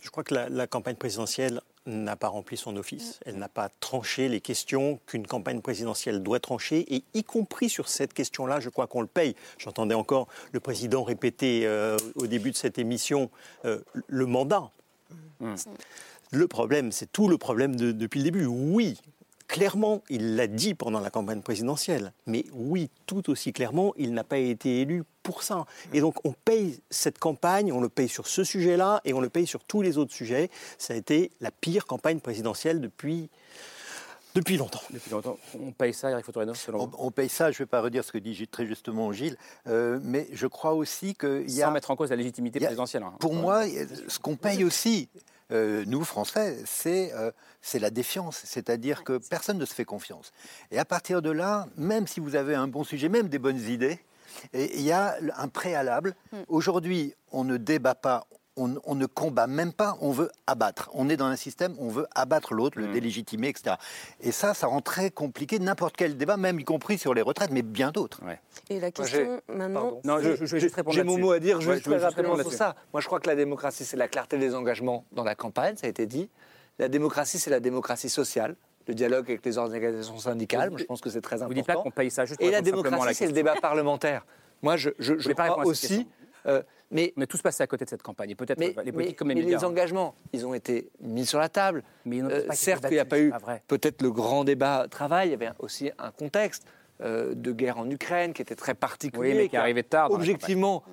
Je 0.01 0.11
crois 0.11 0.23
que 0.23 0.35
la, 0.35 0.49
la 0.49 0.69
campagne 0.69 0.95
présidentielle 0.95 1.61
n'a 1.87 2.17
pas 2.17 2.29
rempli 2.29 2.57
son 2.57 2.77
office. 2.77 3.21
Elle 3.27 3.37
n'a 3.37 3.49
pas 3.49 3.69
tranché 3.81 4.29
les 4.29 4.41
questions 4.41 4.99
qu'une 5.07 5.27
campagne 5.27 5.61
présidentielle 5.61 6.23
doit 6.23 6.41
trancher, 6.41 6.85
et 6.95 7.05
y 7.15 7.25
compris 7.25 7.69
sur 7.69 7.89
cette 7.89 8.15
question-là, 8.15 8.61
je 8.61 8.69
crois 8.71 8.87
qu'on 8.87 9.01
le 9.03 9.07
paye. 9.07 9.37
J'entendais 9.59 9.95
encore 9.95 10.29
le 10.53 10.61
président 10.61 11.03
répéter 11.03 11.67
euh, 11.67 11.97
au 12.15 12.27
début 12.27 12.51
de 12.51 12.57
cette 12.57 12.79
émission 12.79 13.31
euh, 13.65 13.81
le 14.07 14.27
mandat. 14.27 14.71
Le 16.31 16.49
problème, 16.49 16.91
c'est 16.91 17.13
tout 17.13 17.29
le 17.29 17.39
problème 17.39 17.77
de- 17.77 17.93
depuis 17.93 18.19
le 18.19 18.25
début. 18.25 18.47
Oui, 18.47 18.99
clairement, 19.49 20.03
il 20.09 20.37
l'a 20.37 20.47
dit 20.47 20.75
pendant 20.75 21.01
la 21.01 21.11
campagne 21.11 21.41
présidentielle, 21.43 22.13
mais 22.27 22.45
oui, 22.53 22.91
tout 23.07 23.31
aussi 23.31 23.53
clairement, 23.53 23.93
il 23.97 24.13
n'a 24.15 24.25
pas 24.25 24.39
été 24.39 24.81
élu 24.81 25.05
pour 25.23 25.43
ça. 25.43 25.65
Et 25.93 26.01
donc, 26.01 26.17
on 26.25 26.33
paye 26.33 26.81
cette 26.91 27.19
campagne, 27.19 27.73
on 27.73 27.81
le 27.81 27.89
paye 27.89 28.09
sur 28.09 28.27
ce 28.27 28.45
sujet-là, 28.45 29.01
et 29.05 29.13
on 29.15 29.21
le 29.21 29.29
paye 29.29 29.47
sur 29.47 29.65
tous 29.65 29.83
les 29.83 29.97
autres 29.99 30.13
sujets. 30.13 30.51
Ça 30.79 30.95
a 30.95 30.97
été 30.97 31.31
la 31.41 31.51
pire 31.51 31.87
campagne 31.87 32.21
présidentielle 32.21 32.81
depuis, 32.81 33.31
depuis 34.35 34.57
longtemps. 34.57 34.83
Depuis 34.91 35.11
longtemps. 35.11 35.39
On 35.59 35.71
paye 35.73 35.95
ça, 35.95 36.11
Eric 36.11 36.25
Fotorino, 36.27 36.55
selon 36.55 36.81
On, 36.83 36.87
vous 36.89 36.97
on 36.99 37.11
paye 37.11 37.29
ça, 37.29 37.51
je 37.53 37.57
ne 37.57 37.59
vais 37.61 37.67
pas 37.67 37.81
redire 37.81 38.05
ce 38.05 38.13
que 38.13 38.19
dit 38.19 38.35
Gilles- 38.35 38.49
très 38.49 38.67
justement 38.67 39.13
Gilles, 39.13 39.37
euh, 39.69 39.99
mais 40.03 40.27
je 40.33 40.47
crois 40.47 40.75
aussi 40.75 41.15
qu'il 41.15 41.51
y 41.51 41.63
a... 41.63 41.67
Sans 41.67 41.73
mettre 41.73 41.91
en 41.91 41.97
cause 41.97 42.11
la 42.11 42.17
légitimité 42.17 42.59
a- 42.63 42.67
présidentielle. 42.67 43.03
hein. 43.05 43.15
Pour 43.21 43.35
moi, 43.35 43.65
ce 44.09 44.19
qu'on 44.19 44.37
paye 44.37 44.65
aussi, 44.65 45.09
euh, 45.51 45.85
nous, 45.87 46.05
Français, 46.05 46.59
c'est 46.65 47.13
euh, 47.15 47.31
c'est 47.61 47.79
la 47.79 47.91
défiance. 47.91 48.41
C'est-à-dire 48.45 49.05
que 49.05 49.19
personne 49.19 49.59
ne 49.59 49.65
se 49.65 49.75
fait 49.75 49.85
confiance. 49.85 50.33
Et 50.71 50.79
à 50.79 50.85
partir 50.85 51.23
de 51.23 51.31
là, 51.31 51.67
même 51.77 52.07
si 52.07 52.21
vous 52.21 52.37
avez 52.37 52.55
un 52.55 52.69
bon 52.69 52.85
sujet, 52.85 53.09
même 53.09 53.29
des 53.29 53.39
bonnes 53.39 53.61
idées, 53.61 53.99
il 54.53 54.83
y 54.83 54.93
a 54.93 55.17
un 55.37 55.49
préalable. 55.49 56.15
Aujourd'hui, 56.49 57.15
on 57.31 57.45
ne 57.45 57.57
débat 57.57 57.95
pas. 57.95 58.27
On, 58.57 58.77
on 58.85 58.95
ne 58.95 59.07
combat 59.07 59.49
même 59.49 59.73
pas, 59.73 59.99
on 60.01 60.13
veut 60.13 60.31
abattre. 60.47 60.89
On 60.95 61.09
est 61.09 61.17
dans 61.17 61.25
un 61.27 61.35
système, 61.35 61.75
on 61.81 61.89
veut 61.89 62.07
abattre 62.15 62.55
l'autre, 62.55 62.79
le 62.79 62.87
délégitimer, 62.87 63.49
etc. 63.49 63.75
Et 64.21 64.31
ça, 64.31 64.55
ça 64.55 64.69
rend 64.69 64.81
très 64.81 65.11
compliqué 65.11 65.59
n'importe 65.59 65.97
quel 65.97 66.17
débat, 66.17 66.37
même 66.37 66.61
y 66.61 66.65
compris 66.65 66.97
sur 66.97 67.15
les 67.15 67.23
retraites, 67.23 67.51
mais 67.51 67.63
bien 67.63 67.91
d'autres. 67.91 68.21
Et 68.71 68.75
la 68.75 68.81
Moi, 68.83 68.91
question 68.93 69.41
maintenant. 69.49 69.81
Pardon. 69.81 70.01
c'est- 70.23 70.59
J'ai 70.91 71.03
mon 71.03 71.19
mot 71.19 71.33
à 71.33 71.41
dire 71.41 71.57
Ouais, 71.57 71.63
juste 71.63 71.79
je 71.79 71.83
très 71.83 71.95
juste 71.95 72.05
rapidement 72.05 72.35
répondre 72.35 72.51
sur 72.51 72.57
ça. 72.59 72.77
Moi, 72.93 73.01
je 73.01 73.07
crois 73.09 73.19
que 73.19 73.27
la 73.29 73.35
démocratie, 73.35 73.85
c'est 73.85 73.97
la 73.97 74.07
clarté 74.07 74.39
des 74.39 74.55
engagements 74.55 75.05
dans 75.11 75.25
la 75.25 75.35
campagne, 75.35 75.77
ça 75.77 75.89
a 75.89 75.91
été 75.91 76.07
dit. 76.07 76.31
La 76.79 76.89
démocratie, 76.89 77.41
c'est 77.41 77.51
la 77.51 77.61
démocratie 77.61 78.09
sociale, 78.09 78.55
le 78.87 78.95
dialogue 78.95 79.25
avec 79.31 79.45
les 79.45 79.59
organisations 79.59 80.19
syndicales. 80.19 80.71
Moi, 80.71 80.79
je 80.79 80.85
pense 80.85 81.01
que 81.01 81.11
c'est 81.11 81.21
très 81.21 81.37
important. 81.43 81.49
Vous 81.49 81.55
dites 81.55 81.67
pas 81.67 81.75
qu'on 81.75 81.91
paye 81.91 82.11
ça 82.11 82.25
juste 82.25 82.39
pour 82.39 82.47
Et 82.49 82.53
la 82.53 82.59
répondre 82.59 82.85
démocratie, 82.85 83.15
c'est 83.17 83.27
le 83.27 83.33
débat 83.33 83.57
parlementaire. 83.61 84.25
Moi, 84.63 84.77
je, 84.77 84.91
je, 85.01 85.19
je 85.19 85.33
pas 85.33 85.45
répondre 85.45 85.67
aussi. 85.67 86.07
euh, 86.47 86.63
mais 86.91 87.13
On 87.17 87.23
est 87.23 87.27
tous 87.27 87.43
passés 87.43 87.63
à 87.63 87.67
côté 87.67 87.85
de 87.85 87.91
cette 87.91 88.03
campagne. 88.03 88.31
Et 88.31 88.35
peut-être 88.35 88.61
les 88.61 88.93
politiques 88.93 89.17
comme 89.17 89.29
les 89.29 89.35
mais 89.35 89.41
médias. 89.43 89.59
les 89.59 89.65
hein. 89.65 89.69
engagements, 89.69 90.15
ils 90.33 90.47
ont 90.47 90.55
été 90.55 90.91
mis 91.01 91.27
sur 91.27 91.39
la 91.39 91.49
table. 91.49 91.83
Mais 92.05 92.23
Euh, 92.23 92.47
pas 92.47 92.55
certes, 92.55 92.85
il 92.89 92.95
n'y 92.95 92.99
a 92.99 93.05
pas 93.05 93.21
eu 93.21 93.33
peut-être 93.67 94.03
le 94.03 94.11
grand 94.11 94.45
débat 94.45 94.87
travail, 94.89 95.29
il 95.29 95.31
y 95.33 95.35
avait 95.35 95.51
aussi 95.59 95.91
un 95.99 96.11
contexte 96.11 96.65
euh, 97.01 97.35
de 97.35 97.53
guerre 97.53 97.79
en 97.79 97.91
Ukraine 97.91 98.33
qui 98.33 98.43
était 98.43 98.55
très 98.55 98.75
particulier. 98.75 99.33
Oui, 99.33 99.37
mais 99.37 99.49
qui 99.49 99.57
a 99.57 99.63
arrivait 99.63 99.83
tard 99.83 100.11
Objectivement, 100.11 100.85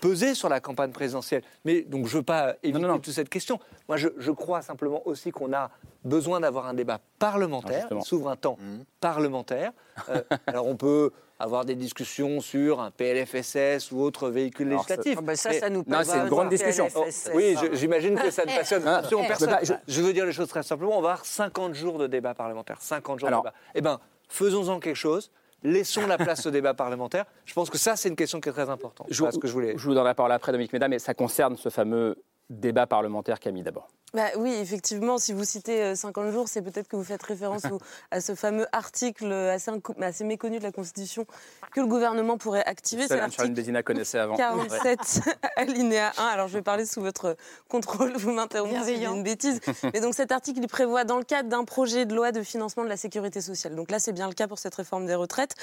pesé 0.00 0.34
sur 0.34 0.48
la 0.48 0.60
campagne 0.60 0.90
présidentielle. 0.92 1.42
Mais 1.64 1.82
donc, 1.82 2.06
je 2.06 2.14
ne 2.14 2.18
veux 2.20 2.24
pas 2.24 2.54
éviter 2.62 2.86
toute 2.86 3.10
cette 3.10 3.28
question. 3.28 3.58
Moi, 3.88 3.96
je, 3.96 4.08
je 4.18 4.30
crois 4.30 4.62
simplement 4.62 5.02
aussi 5.06 5.30
qu'on 5.30 5.52
a 5.52 5.70
besoin 6.04 6.40
d'avoir 6.40 6.66
un 6.66 6.74
débat 6.74 7.00
parlementaire, 7.18 7.86
il 7.90 8.02
s'ouvre 8.02 8.30
un 8.30 8.36
temps 8.36 8.56
parlementaire. 9.00 9.72
Euh, 10.08 10.22
alors, 10.46 10.66
on 10.66 10.76
peut 10.76 11.10
avoir 11.38 11.64
des 11.64 11.74
discussions 11.74 12.40
sur 12.40 12.80
un 12.80 12.90
PLFSS 12.90 13.92
ou 13.92 14.00
autre 14.02 14.28
véhicule 14.28 14.68
Alors, 14.68 14.82
ça- 14.86 14.96
législatif. 14.96 15.18
Ah 15.20 15.22
ben 15.26 15.36
ça, 15.36 15.48
Mais- 15.50 15.58
ça 15.60 15.70
nous 15.70 15.84
Non, 15.86 15.98
c'est 16.04 16.18
une 16.18 16.28
grande 16.28 16.50
discussion. 16.50 16.88
Oh, 16.94 17.04
oui, 17.34 17.56
j'imagine 17.72 18.14
que 18.16 18.30
ça 18.30 18.44
ne 18.44 18.50
passionne 18.54 18.82
eh, 18.84 18.88
absolument 18.88 19.22
eh, 19.24 19.28
personne. 19.28 19.56
je- 19.62 19.72
Je, 19.88 19.94
je 19.94 20.02
veux 20.02 20.12
dire 20.12 20.26
les 20.26 20.32
choses 20.32 20.48
très 20.48 20.62
simplement. 20.62 20.98
On 20.98 21.00
va 21.00 21.10
avoir 21.12 21.24
50 21.24 21.74
jours 21.74 21.98
de 21.98 22.06
débat 22.06 22.34
parlementaire. 22.34 22.76
50 22.80 23.20
jours 23.20 23.28
Alors- 23.28 23.42
de 23.44 23.48
débat. 23.48 23.54
Eh 23.74 23.80
bien, 23.80 24.00
faisons-en 24.28 24.80
quelque 24.80 24.96
chose. 24.96 25.30
Laissons 25.62 26.06
la 26.06 26.18
place 26.18 26.46
au 26.46 26.50
débat 26.50 26.74
parlementaire. 26.74 27.24
Je 27.44 27.54
pense 27.54 27.70
que 27.70 27.78
ça, 27.78 27.96
c'est 27.96 28.08
une 28.08 28.16
question 28.16 28.40
qui 28.40 28.48
est 28.48 28.52
très 28.52 28.68
importante. 28.70 29.06
Je, 29.10 29.18
Voilà 29.18 29.32
ce 29.32 29.38
que 29.38 29.48
je 29.48 29.52
voulais. 29.52 29.74
je 29.76 29.84
vous 29.84 29.94
donnerai 29.94 30.10
la 30.10 30.14
parole 30.14 30.32
après, 30.32 30.52
Dominique 30.52 30.72
Mesdames, 30.72 30.90
mais 30.90 30.98
ça 30.98 31.14
concerne 31.14 31.56
ce 31.56 31.68
fameux 31.68 32.16
débat 32.50 32.86
parlementaire 32.86 33.40
Camille 33.40 33.62
d'abord. 33.62 33.88
Bah 34.12 34.24
oui, 34.36 34.52
effectivement, 34.60 35.18
si 35.18 35.32
vous 35.32 35.44
citez 35.44 35.82
euh, 35.84 35.94
50 35.94 36.32
jours, 36.32 36.48
c'est 36.48 36.62
peut-être 36.62 36.88
que 36.88 36.96
vous 36.96 37.04
faites 37.04 37.22
référence 37.22 37.64
au- 37.70 37.78
à 38.10 38.20
ce 38.20 38.34
fameux 38.34 38.66
article 38.72 39.30
assez, 39.32 39.70
inco- 39.70 39.94
assez 40.02 40.24
méconnu 40.24 40.58
de 40.58 40.64
la 40.64 40.72
Constitution 40.72 41.26
que 41.72 41.80
le 41.80 41.86
gouvernement 41.86 42.36
pourrait 42.36 42.64
activer. 42.66 43.06
C'est 43.06 43.16
l'article 43.18 43.50
Bézina 43.50 43.84
connaissait 43.84 44.18
avant. 44.18 44.34
47 44.36 45.20
alinéa 45.56 46.10
1. 46.18 46.24
Alors 46.24 46.48
je 46.48 46.54
vais 46.54 46.62
parler 46.62 46.86
sous 46.86 47.00
votre 47.00 47.36
contrôle, 47.68 48.12
vous 48.16 48.32
m'interrompez 48.32 48.96
si 48.96 49.04
une 49.04 49.22
bêtise. 49.22 49.60
Mais 49.94 50.00
donc 50.00 50.14
cet 50.14 50.32
article, 50.32 50.58
il 50.60 50.66
prévoit 50.66 51.04
dans 51.04 51.18
le 51.18 51.24
cadre 51.24 51.48
d'un 51.48 51.62
projet 51.64 52.04
de 52.04 52.12
loi 52.12 52.32
de 52.32 52.42
financement 52.42 52.82
de 52.82 52.88
la 52.88 52.96
sécurité 52.96 53.40
sociale. 53.40 53.76
Donc 53.76 53.92
là, 53.92 54.00
c'est 54.00 54.12
bien 54.12 54.26
le 54.26 54.34
cas 54.34 54.48
pour 54.48 54.58
cette 54.58 54.74
réforme 54.74 55.06
des 55.06 55.14
retraites. 55.14 55.54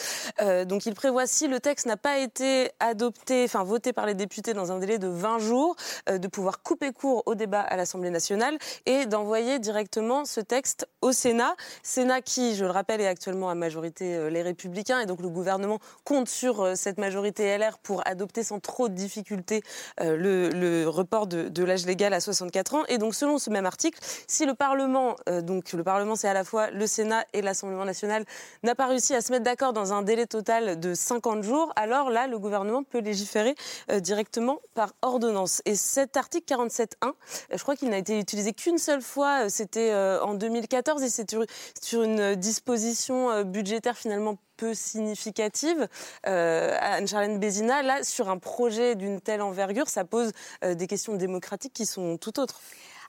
Euh, 0.41 0.63
donc 0.63 0.85
il 0.85 0.93
prévoit, 0.93 1.27
si 1.27 1.49
le 1.49 1.59
texte 1.59 1.85
n'a 1.85 1.97
pas 1.97 2.19
été 2.19 2.71
adopté, 2.79 3.43
enfin 3.43 3.65
voté 3.65 3.91
par 3.91 4.05
les 4.05 4.13
députés 4.13 4.53
dans 4.53 4.71
un 4.71 4.79
délai 4.79 4.99
de 4.99 5.09
20 5.09 5.39
jours, 5.39 5.75
euh, 6.09 6.17
de 6.17 6.27
pouvoir 6.29 6.61
couper 6.63 6.76
couper 6.77 6.93
court 6.93 7.23
au 7.25 7.33
débat 7.33 7.61
à 7.61 7.75
l'Assemblée 7.75 8.11
nationale 8.11 8.59
et 8.85 9.07
d'envoyer 9.07 9.57
directement 9.57 10.25
ce 10.25 10.41
texte 10.41 10.87
au 11.01 11.11
Sénat. 11.11 11.55
Sénat 11.81 12.21
qui, 12.21 12.55
je 12.55 12.65
le 12.65 12.69
rappelle, 12.69 13.01
est 13.01 13.07
actuellement 13.07 13.49
à 13.49 13.55
majorité 13.55 14.15
euh, 14.15 14.29
les 14.29 14.43
Républicains 14.43 14.99
et 14.99 15.07
donc 15.07 15.21
le 15.21 15.29
gouvernement 15.29 15.79
compte 16.03 16.27
sur 16.27 16.61
euh, 16.61 16.75
cette 16.75 16.99
majorité 16.99 17.57
LR 17.57 17.79
pour 17.79 18.07
adopter 18.07 18.43
sans 18.43 18.59
trop 18.59 18.89
de 18.89 18.93
difficultés 18.93 19.63
euh, 20.01 20.15
le, 20.17 20.87
report 20.87 21.25
de, 21.25 21.49
de 21.49 21.63
l'âge 21.63 21.87
légal 21.87 22.13
à 22.13 22.19
64 22.19 22.75
ans. 22.75 22.85
Et 22.89 22.99
donc 22.99 23.15
selon 23.15 23.39
ce 23.39 23.49
même 23.49 23.65
article, 23.65 23.99
si 24.27 24.45
le 24.45 24.53
Parlement, 24.53 25.15
donc 25.41 25.73
le 25.73 25.83
Parlement 25.83 26.15
c'est 26.15 26.27
à 26.27 26.33
la 26.33 26.43
fois 26.43 26.69
le 26.69 26.85
Sénat 26.85 27.25
et 27.33 27.41
l'Assemblée 27.41 27.83
nationale, 27.83 28.23
n'a 28.61 28.75
pas 28.75 28.85
réussi 28.85 29.15
à 29.15 29.21
se 29.21 29.31
mettre 29.31 29.43
d'accord 29.43 29.73
dans 29.73 29.93
un 29.93 30.03
délai 30.03 30.27
total 30.27 30.79
de 30.79 30.93
50 30.93 31.41
jours, 31.43 31.73
alors 31.75 32.11
là 32.11 32.27
le 32.27 32.37
gouvernement 32.37 32.83
peut 32.83 32.99
légiférer 32.99 33.55
directement 33.99 34.59
par 34.75 34.93
ordonnance. 35.01 35.61
Et 35.65 35.75
cet 35.75 36.17
article 36.17 36.45
40 36.45 36.66
je 36.69 37.61
crois 37.61 37.75
qu'il 37.75 37.89
n'a 37.89 37.97
été 37.97 38.19
utilisé 38.19 38.53
qu'une 38.53 38.77
seule 38.77 39.01
fois, 39.01 39.45
euh, 39.45 39.49
c'était 39.49 39.91
euh, 39.91 40.21
en 40.21 40.33
2014 40.33 41.03
et 41.03 41.09
c'est 41.09 41.35
sur 41.81 42.03
une 42.03 42.19
euh, 42.19 42.35
disposition 42.35 43.43
budgétaire 43.43 43.97
finalement 43.97 44.37
peu 44.57 44.73
significative. 44.73 45.87
Anne-Charlène 46.23 47.39
Bézina, 47.39 47.83
là, 47.83 48.03
sur 48.03 48.29
un 48.29 48.39
projet 48.39 48.95
d'une 48.95 49.21
telle 49.21 49.43
envergure, 49.43 49.87
ça 49.87 50.03
pose 50.03 50.31
des 50.63 50.87
questions 50.87 51.13
démocratiques 51.13 51.73
qui 51.73 51.85
sont 51.85 52.17
tout 52.17 52.39
autres. 52.39 52.59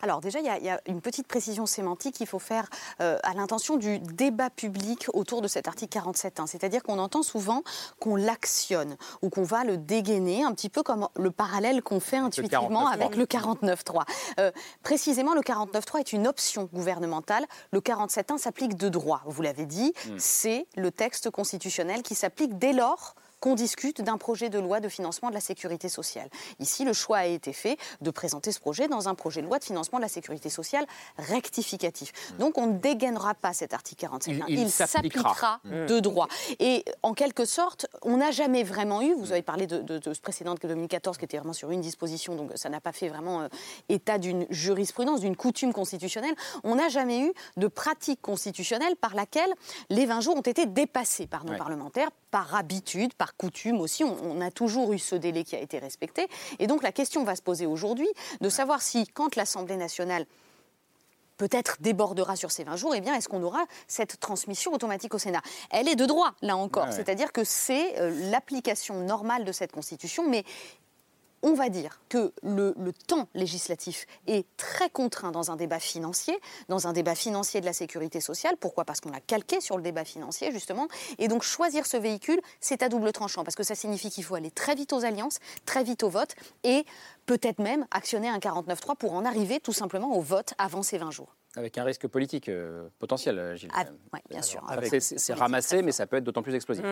Alors 0.03 0.21
déjà, 0.21 0.39
il 0.41 0.47
y, 0.47 0.49
a- 0.49 0.59
il 0.59 0.65
y 0.65 0.71
a 0.71 0.81
une 0.87 1.01
petite 1.01 1.27
précision 1.27 1.67
sémantique 1.67 2.15
qu'il 2.17 2.27
faut 2.27 2.39
faire 2.39 2.69
euh, 3.01 3.19
à 3.23 3.35
l'intention 3.35 3.77
du 3.77 3.99
débat 3.99 4.51
public 4.51 5.07
autour 5.15 5.43
de 5.43 5.49
cet 5.49 5.69
article 5.69 5.99
47.1. 5.99 6.47
C'est-à-dire 6.47 6.83
qu'on 6.83 6.99
entend 6.99 7.23
souvent 7.23 7.63
qu'on 8.01 8.17
l'actionne 8.17 8.97
ou 9.23 9.31
qu'on 9.31 9.43
va 9.43 9.65
le 9.65 9.77
dégainer, 9.77 10.45
un 10.45 10.53
petit 10.53 10.69
peu 10.69 10.83
comme 10.83 11.09
le 11.17 11.31
parallèle 11.31 11.83
qu'on 11.83 12.01
fait 12.01 12.17
intuitivement 12.17 12.85
49.3. 12.91 12.93
avec 12.93 13.17
le 13.17 13.25
49.3. 13.27 14.05
Euh, 14.41 14.51
précisément, 14.83 15.35
le 15.35 15.41
49.3 15.43 16.01
est 16.01 16.13
une 16.13 16.27
option 16.29 16.69
gouvernementale. 16.73 17.45
Le 17.73 17.81
47.1 17.81 18.39
s'applique 18.39 18.77
de 18.77 18.89
droit. 18.89 19.23
Vous 19.27 19.43
l'avez 19.43 19.67
dit, 19.67 19.93
Mm. 20.07 20.15
c'est 20.19 20.67
le 20.77 20.91
texte 20.91 21.31
constitutionnel 21.31 22.03
qui 22.03 22.15
s'applique 22.15 22.59
dès 22.59 22.73
lors 22.73 23.15
qu'on 23.41 23.55
discute 23.55 24.01
d'un 24.03 24.18
projet 24.18 24.49
de 24.51 24.59
loi 24.59 24.80
de 24.80 24.89
financement 24.89 25.28
de 25.28 25.34
la 25.34 25.41
sécurité 25.41 25.89
sociale. 25.89 26.28
Ici, 26.59 26.84
le 26.84 26.93
choix 26.93 27.18
a 27.18 27.26
été 27.26 27.53
fait 27.53 27.76
de 28.01 28.11
présenter 28.11 28.53
ce 28.53 28.61
projet 28.61 28.89
dans 28.89 29.09
un 29.09 29.14
projet 29.14 29.41
de 29.43 29.47
loi 29.47 29.59
de 29.59 29.64
financement 29.64 29.99
de 29.99 30.03
la 30.03 30.09
sécurité 30.09 30.49
sociale 30.51 30.86
rectificatif. 31.32 32.12
Donc, 32.39 32.59
on 32.59 32.66
ne 32.66 32.78
dégainera 32.78 33.34
pas 33.34 33.53
cet 33.53 33.74
article 33.74 34.01
47. 34.01 34.34
Mm. 34.34 34.45
Il- 34.49 34.59
il 34.61 34.70
s'appliquera. 34.70 35.22
s'appliquera 35.34 35.61
Mm. 35.64 35.86
de 35.86 36.01
droit. 36.01 36.28
Et 36.59 36.84
en 37.03 37.14
quelque 37.14 37.45
sorte, 37.45 37.86
on 38.03 38.16
n'a 38.16 38.30
jamais 38.30 38.62
vraiment 38.64 39.03
eu, 39.03 39.14
vous 39.14 39.32
avez 39.32 39.43
parlé 39.43 39.66
de, 39.66 39.78
de- 39.78 39.99
de 39.99 40.14
ce 40.14 40.20
précédent 40.20 40.55
de 40.55 40.59
2014 40.68 41.16
qui 41.18 41.24
était 41.24 41.36
vraiment 41.39 41.53
sur 41.53 41.70
une 41.70 41.80
disposition, 41.80 42.34
donc 42.34 42.51
ça 42.57 42.68
n'a 42.68 42.80
pas 42.80 42.93
fait 42.93 43.09
vraiment 43.09 43.43
euh, 43.43 43.49
état 43.89 44.18
d'une 44.18 44.47
jurisprudence, 44.51 45.20
d'une 45.20 45.36
coutume 45.36 45.72
constitutionnelle, 45.72 46.34
on 46.64 46.74
n'a 46.76 46.89
jamais 46.89 47.20
eu 47.20 47.32
de 47.57 47.66
pratique 47.68 48.20
constitutionnelle 48.22 48.97
par 48.97 49.14
laquelle 49.14 49.53
les 49.91 50.07
20 50.07 50.20
jours 50.20 50.36
ont 50.36 50.41
été 50.43 50.66
dépassés 50.66 51.26
par 51.26 51.45
nos 51.45 51.53
Ouais. 51.53 51.59
parlementaires, 51.59 52.11
par 52.30 52.55
habitude, 52.55 53.14
par 53.14 53.28
coutume 53.37 53.81
aussi. 53.81 54.05
On, 54.05 54.16
on 54.22 54.41
a 54.41 54.51
toujours 54.51 54.93
eu 54.93 54.99
ce 54.99 55.14
délai 55.14 55.45
qui 55.45 55.57
a 55.57 55.61
été 55.61 55.79
respecté. 55.79 56.29
Et 56.59 56.66
donc 56.66 56.83
la 56.83 56.93
question 56.93 57.24
va 57.24 57.37
se 57.37 57.43
poser 57.43 57.66
aujourd'hui 57.66 58.09
de 58.41 58.49
savoir 58.49 58.83
si, 58.83 59.07
quand 59.07 59.37
l'Assemblée 59.37 59.76
nationale 59.76 60.26
peut-être 61.39 61.76
débordera 61.81 62.37
sur 62.37 62.51
ces 62.51 62.64
20 62.64 62.76
jours, 62.76 62.95
eh 62.95 63.01
bien, 63.01 63.14
est-ce 63.14 63.29
qu'on 63.29 63.43
aura 63.43 63.64
cette 63.87 64.20
transmission 64.20 64.72
automatique 64.74 65.14
au 65.14 65.18
Sénat? 65.18 65.41
Elle 65.70 65.89
est 65.89 65.97
de 65.97 66.05
droit, 66.05 66.35
là 66.43 66.57
encore. 66.57 66.85
Ouais, 66.85 66.91
ouais. 66.91 66.97
C'est-à-dire 66.97 67.33
que 67.33 67.45
c'est 67.45 67.99
euh, 67.99 68.31
l'application 68.31 69.01
normale 69.01 69.45
de 69.45 69.53
cette 69.53 69.72
Constitution, 69.72 70.29
mais 70.29 70.45
on 71.43 71.55
va 71.55 71.68
dire 71.68 72.01
que 72.09 72.32
le, 72.43 72.74
le 72.78 72.93
temps 72.93 73.28
législatif 73.34 74.07
est 74.26 74.47
très 74.57 74.91
contraint 74.91 75.30
dans 75.30 75.51
un 75.51 75.57
débat 75.57 75.78
financier, 75.78 76.39
dans 76.68 76.86
un 76.86 76.93
débat 76.93 77.14
financier 77.14 77.61
de 77.61 77.66
la 77.66 77.72
sécurité 77.72 78.20
sociale. 78.20 78.57
Pourquoi? 78.59 78.84
Parce 78.84 79.01
qu'on 79.01 79.11
l'a 79.11 79.20
calqué 79.20 79.61
sur 79.61 79.76
le 79.76 79.82
débat 79.82 80.05
financier, 80.05 80.51
justement. 80.53 80.89
Et 81.18 81.28
donc, 81.28 81.43
choisir 81.43 81.86
ce 81.86 81.97
véhicule, 81.97 82.41
c'est 82.61 82.82
à 82.82 82.89
double 82.89 83.12
tranchant, 83.12 83.45
parce 83.45 83.55
que 83.57 83.62
ça 83.62 83.74
signifie 83.74 84.11
qu'il 84.11 84.24
faut 84.24 84.34
aller 84.34 84.51
très 84.51 84.74
vite 84.74 84.93
aux 84.93 85.05
alliances, 85.05 85.39
très 85.64 85.84
vite 85.84 86.03
au 86.03 86.09
vote, 86.09 86.34
et 86.64 86.84
peut-être 87.26 87.59
même 87.61 87.86
actionner 87.91 88.28
un 88.28 88.39
49.3 88.39 88.97
pour 88.97 89.12
en 89.14 89.24
arriver 89.24 89.61
tout 89.61 89.72
simplement 89.72 90.16
au 90.16 90.20
vote 90.20 90.55
avant 90.59 90.82
ces 90.82 90.99
20 90.99 91.11
jours. 91.11 91.34
Avec 91.57 91.78
un 91.78 91.84
risque 91.84 92.07
politique 92.07 92.49
euh, 92.49 92.89
potentiel, 92.99 93.39
euh, 93.39 93.57
Gilles. 93.57 93.70
Ah, 93.74 93.84
ouais, 94.12 94.20
bien 94.30 94.43
sûr. 94.43 94.62
C'est- 95.01 95.32
ramassé, 95.34 95.82
mais 95.82 95.93
ça 95.93 96.07
peut 96.07 96.16
être 96.16 96.24
d'autant 96.24 96.43
plus 96.43 96.55
explosif. 96.55 96.84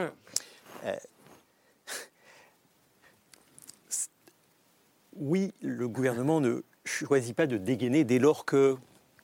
Oui, 5.19 5.53
le 5.63 5.89
gouvernement 5.89 6.41
ne 6.41 6.63
choisit 6.85 7.35
pas 7.35 7.47
de 7.47 7.57
dégainer 7.57 8.05
dès 8.05 8.19
lors 8.19 8.45
que 8.45 8.77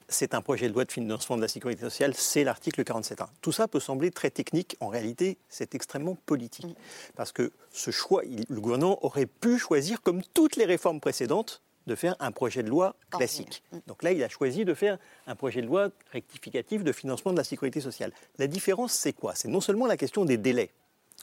c'est 0.08 0.34
un 0.34 0.42
projet 0.42 0.68
de 0.68 0.74
loi 0.74 0.84
de 0.84 0.92
financement 0.92 1.36
de 1.36 1.42
la 1.42 1.48
sécurité 1.48 1.82
sociale, 1.82 2.12
c'est 2.14 2.44
l'article 2.44 2.82
47.1. 2.82 3.26
Tout 3.40 3.52
ça 3.52 3.66
peut 3.68 3.80
sembler 3.80 4.10
très 4.10 4.30
technique, 4.30 4.76
en 4.80 4.88
réalité 4.88 5.38
c'est 5.48 5.74
extrêmement 5.74 6.16
politique. 6.26 6.66
Parce 7.14 7.32
que 7.32 7.52
ce 7.70 7.90
choix, 7.90 8.22
il- 8.24 8.44
le 8.48 8.60
gouvernement 8.60 9.04
aurait 9.04 9.26
pu 9.26 9.58
choisir, 9.58 10.02
comme 10.02 10.22
toutes 10.34 10.56
les 10.56 10.64
réformes 10.64 11.00
précédentes, 11.00 11.62
de 11.86 11.94
faire 11.96 12.14
un 12.20 12.30
projet 12.30 12.62
de 12.62 12.68
loi 12.68 12.94
classique. 13.10 13.62
Donc 13.88 14.02
là, 14.04 14.12
il 14.12 14.22
a 14.22 14.28
choisi 14.28 14.64
de 14.64 14.72
faire 14.72 14.98
un 15.26 15.34
projet 15.34 15.62
de 15.62 15.66
loi 15.66 15.88
rectificatif 16.12 16.84
de 16.84 16.92
financement 16.92 17.32
de 17.32 17.36
la 17.38 17.42
sécurité 17.44 17.80
sociale. 17.80 18.12
La 18.38 18.46
différence, 18.46 18.92
c'est 18.92 19.12
quoi? 19.12 19.34
C'est 19.34 19.48
non 19.48 19.60
seulement 19.60 19.86
la 19.86 19.96
question 19.96 20.24
des 20.24 20.36
délais 20.36 20.70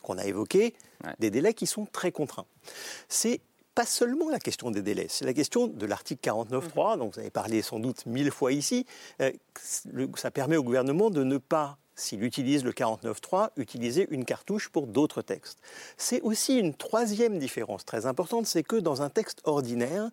qu'on 0.03 0.17
a 0.17 0.25
évoqués, 0.25 0.73
des 1.19 1.29
délais 1.29 1.53
qui 1.53 1.65
sont 1.65 1.85
très 1.85 2.11
contraints. 2.11 2.45
C'est 3.07 3.39
pas 3.79 3.85
seulement 3.85 4.29
la 4.29 4.39
question 4.39 4.71
des 4.71 4.81
délais, 4.81 5.05
c'est 5.07 5.23
la 5.23 5.33
question 5.33 5.67
de 5.67 5.85
l'article 5.85 6.29
49.3, 6.29 6.97
dont 6.97 7.07
vous 7.07 7.17
avez 7.17 7.29
parlé 7.29 7.61
sans 7.61 7.79
doute 7.79 8.05
mille 8.05 8.29
fois 8.29 8.51
ici. 8.51 8.85
Euh, 9.21 9.31
ça 10.17 10.31
permet 10.31 10.57
au 10.57 10.63
gouvernement 10.63 11.09
de 11.09 11.23
ne 11.23 11.37
pas, 11.37 11.77
s'il 11.95 12.25
utilise 12.25 12.65
le 12.65 12.73
49.3, 12.73 13.51
utiliser 13.55 14.05
une 14.11 14.25
cartouche 14.25 14.67
pour 14.67 14.85
d'autres 14.85 15.21
textes. 15.21 15.59
C'est 15.95 16.19
aussi 16.23 16.57
une 16.57 16.73
troisième 16.73 17.39
différence 17.39 17.85
très 17.85 18.05
importante, 18.05 18.47
c'est 18.47 18.63
que 18.63 18.75
dans 18.75 19.01
un 19.01 19.09
texte 19.09 19.39
ordinaire, 19.45 20.09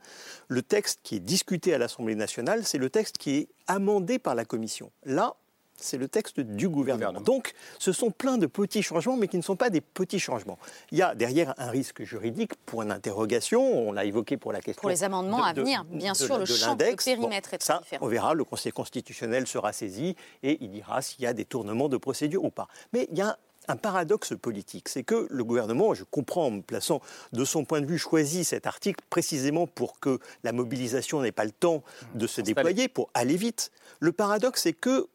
le 0.46 0.62
texte 0.62 1.00
qui 1.02 1.16
est 1.16 1.20
discuté 1.20 1.74
à 1.74 1.78
l'Assemblée 1.78 2.14
nationale, 2.14 2.64
c'est 2.64 2.78
le 2.78 2.88
texte 2.88 3.18
qui 3.18 3.34
est 3.34 3.48
amendé 3.66 4.20
par 4.20 4.36
la 4.36 4.44
Commission. 4.44 4.92
Là, 5.04 5.34
c'est 5.78 5.96
le 5.98 6.08
texte 6.08 6.40
du 6.40 6.68
gouvernement. 6.68 7.20
Donc, 7.20 7.52
ce 7.78 7.92
sont 7.92 8.10
plein 8.10 8.38
de 8.38 8.46
petits 8.46 8.82
changements, 8.82 9.16
mais 9.16 9.28
qui 9.28 9.36
ne 9.36 9.42
sont 9.42 9.56
pas 9.56 9.70
des 9.70 9.80
petits 9.80 10.18
changements. 10.18 10.58
Il 10.90 10.98
y 10.98 11.02
a 11.02 11.14
derrière 11.14 11.54
un 11.58 11.70
risque 11.70 12.02
juridique, 12.02 12.52
point 12.66 12.86
d'interrogation, 12.86 13.88
on 13.88 13.92
l'a 13.92 14.04
évoqué 14.04 14.36
pour 14.36 14.52
la 14.52 14.60
question. 14.60 14.80
Pour 14.80 14.90
les 14.90 15.04
amendements 15.04 15.38
de- 15.38 15.44
à 15.44 15.52
de- 15.52 15.60
venir, 15.62 15.84
bien 15.84 16.12
de- 16.12 16.16
sûr, 16.16 16.36
le 16.38 16.44
de 16.44 16.46
champ, 16.46 16.72
le 16.74 16.78
l'index. 16.84 17.04
périmètre 17.04 17.52
est 17.52 17.58
très 17.58 17.64
ça, 17.66 17.78
différent. 17.82 18.04
on 18.06 18.08
verra, 18.08 18.34
le 18.34 18.44
Conseil 18.44 18.72
constitutionnel 18.72 19.46
sera 19.46 19.72
saisi 19.72 20.16
et 20.42 20.58
il 20.60 20.70
dira 20.70 21.02
s'il 21.02 21.22
y 21.22 21.26
a 21.26 21.32
des 21.32 21.44
tournements 21.44 21.88
de 21.88 21.96
procédure 21.96 22.44
ou 22.44 22.50
pas. 22.50 22.68
Mais 22.92 23.08
il 23.10 23.18
y 23.18 23.22
a 23.22 23.38
un 23.68 23.76
paradoxe 23.76 24.32
politique, 24.40 24.88
c'est 24.88 25.02
que 25.02 25.26
le 25.28 25.42
gouvernement, 25.44 25.92
je 25.92 26.04
comprends 26.04 26.46
en 26.46 26.50
me 26.52 26.62
plaçant 26.62 27.00
de 27.32 27.44
son 27.44 27.64
point 27.64 27.80
de 27.80 27.86
vue, 27.86 27.98
choisit 27.98 28.44
cet 28.44 28.64
article 28.66 29.02
précisément 29.10 29.66
pour 29.66 29.98
que 29.98 30.20
la 30.44 30.52
mobilisation 30.52 31.20
n'ait 31.20 31.32
pas 31.32 31.44
le 31.44 31.50
temps 31.50 31.82
de 32.14 32.28
se 32.28 32.40
déployer, 32.40 32.86
pour 32.86 33.10
aller 33.12 33.36
vite. 33.36 33.72
Le 33.98 34.12
paradoxe, 34.12 34.62
c'est 34.62 34.72
que 34.72 35.08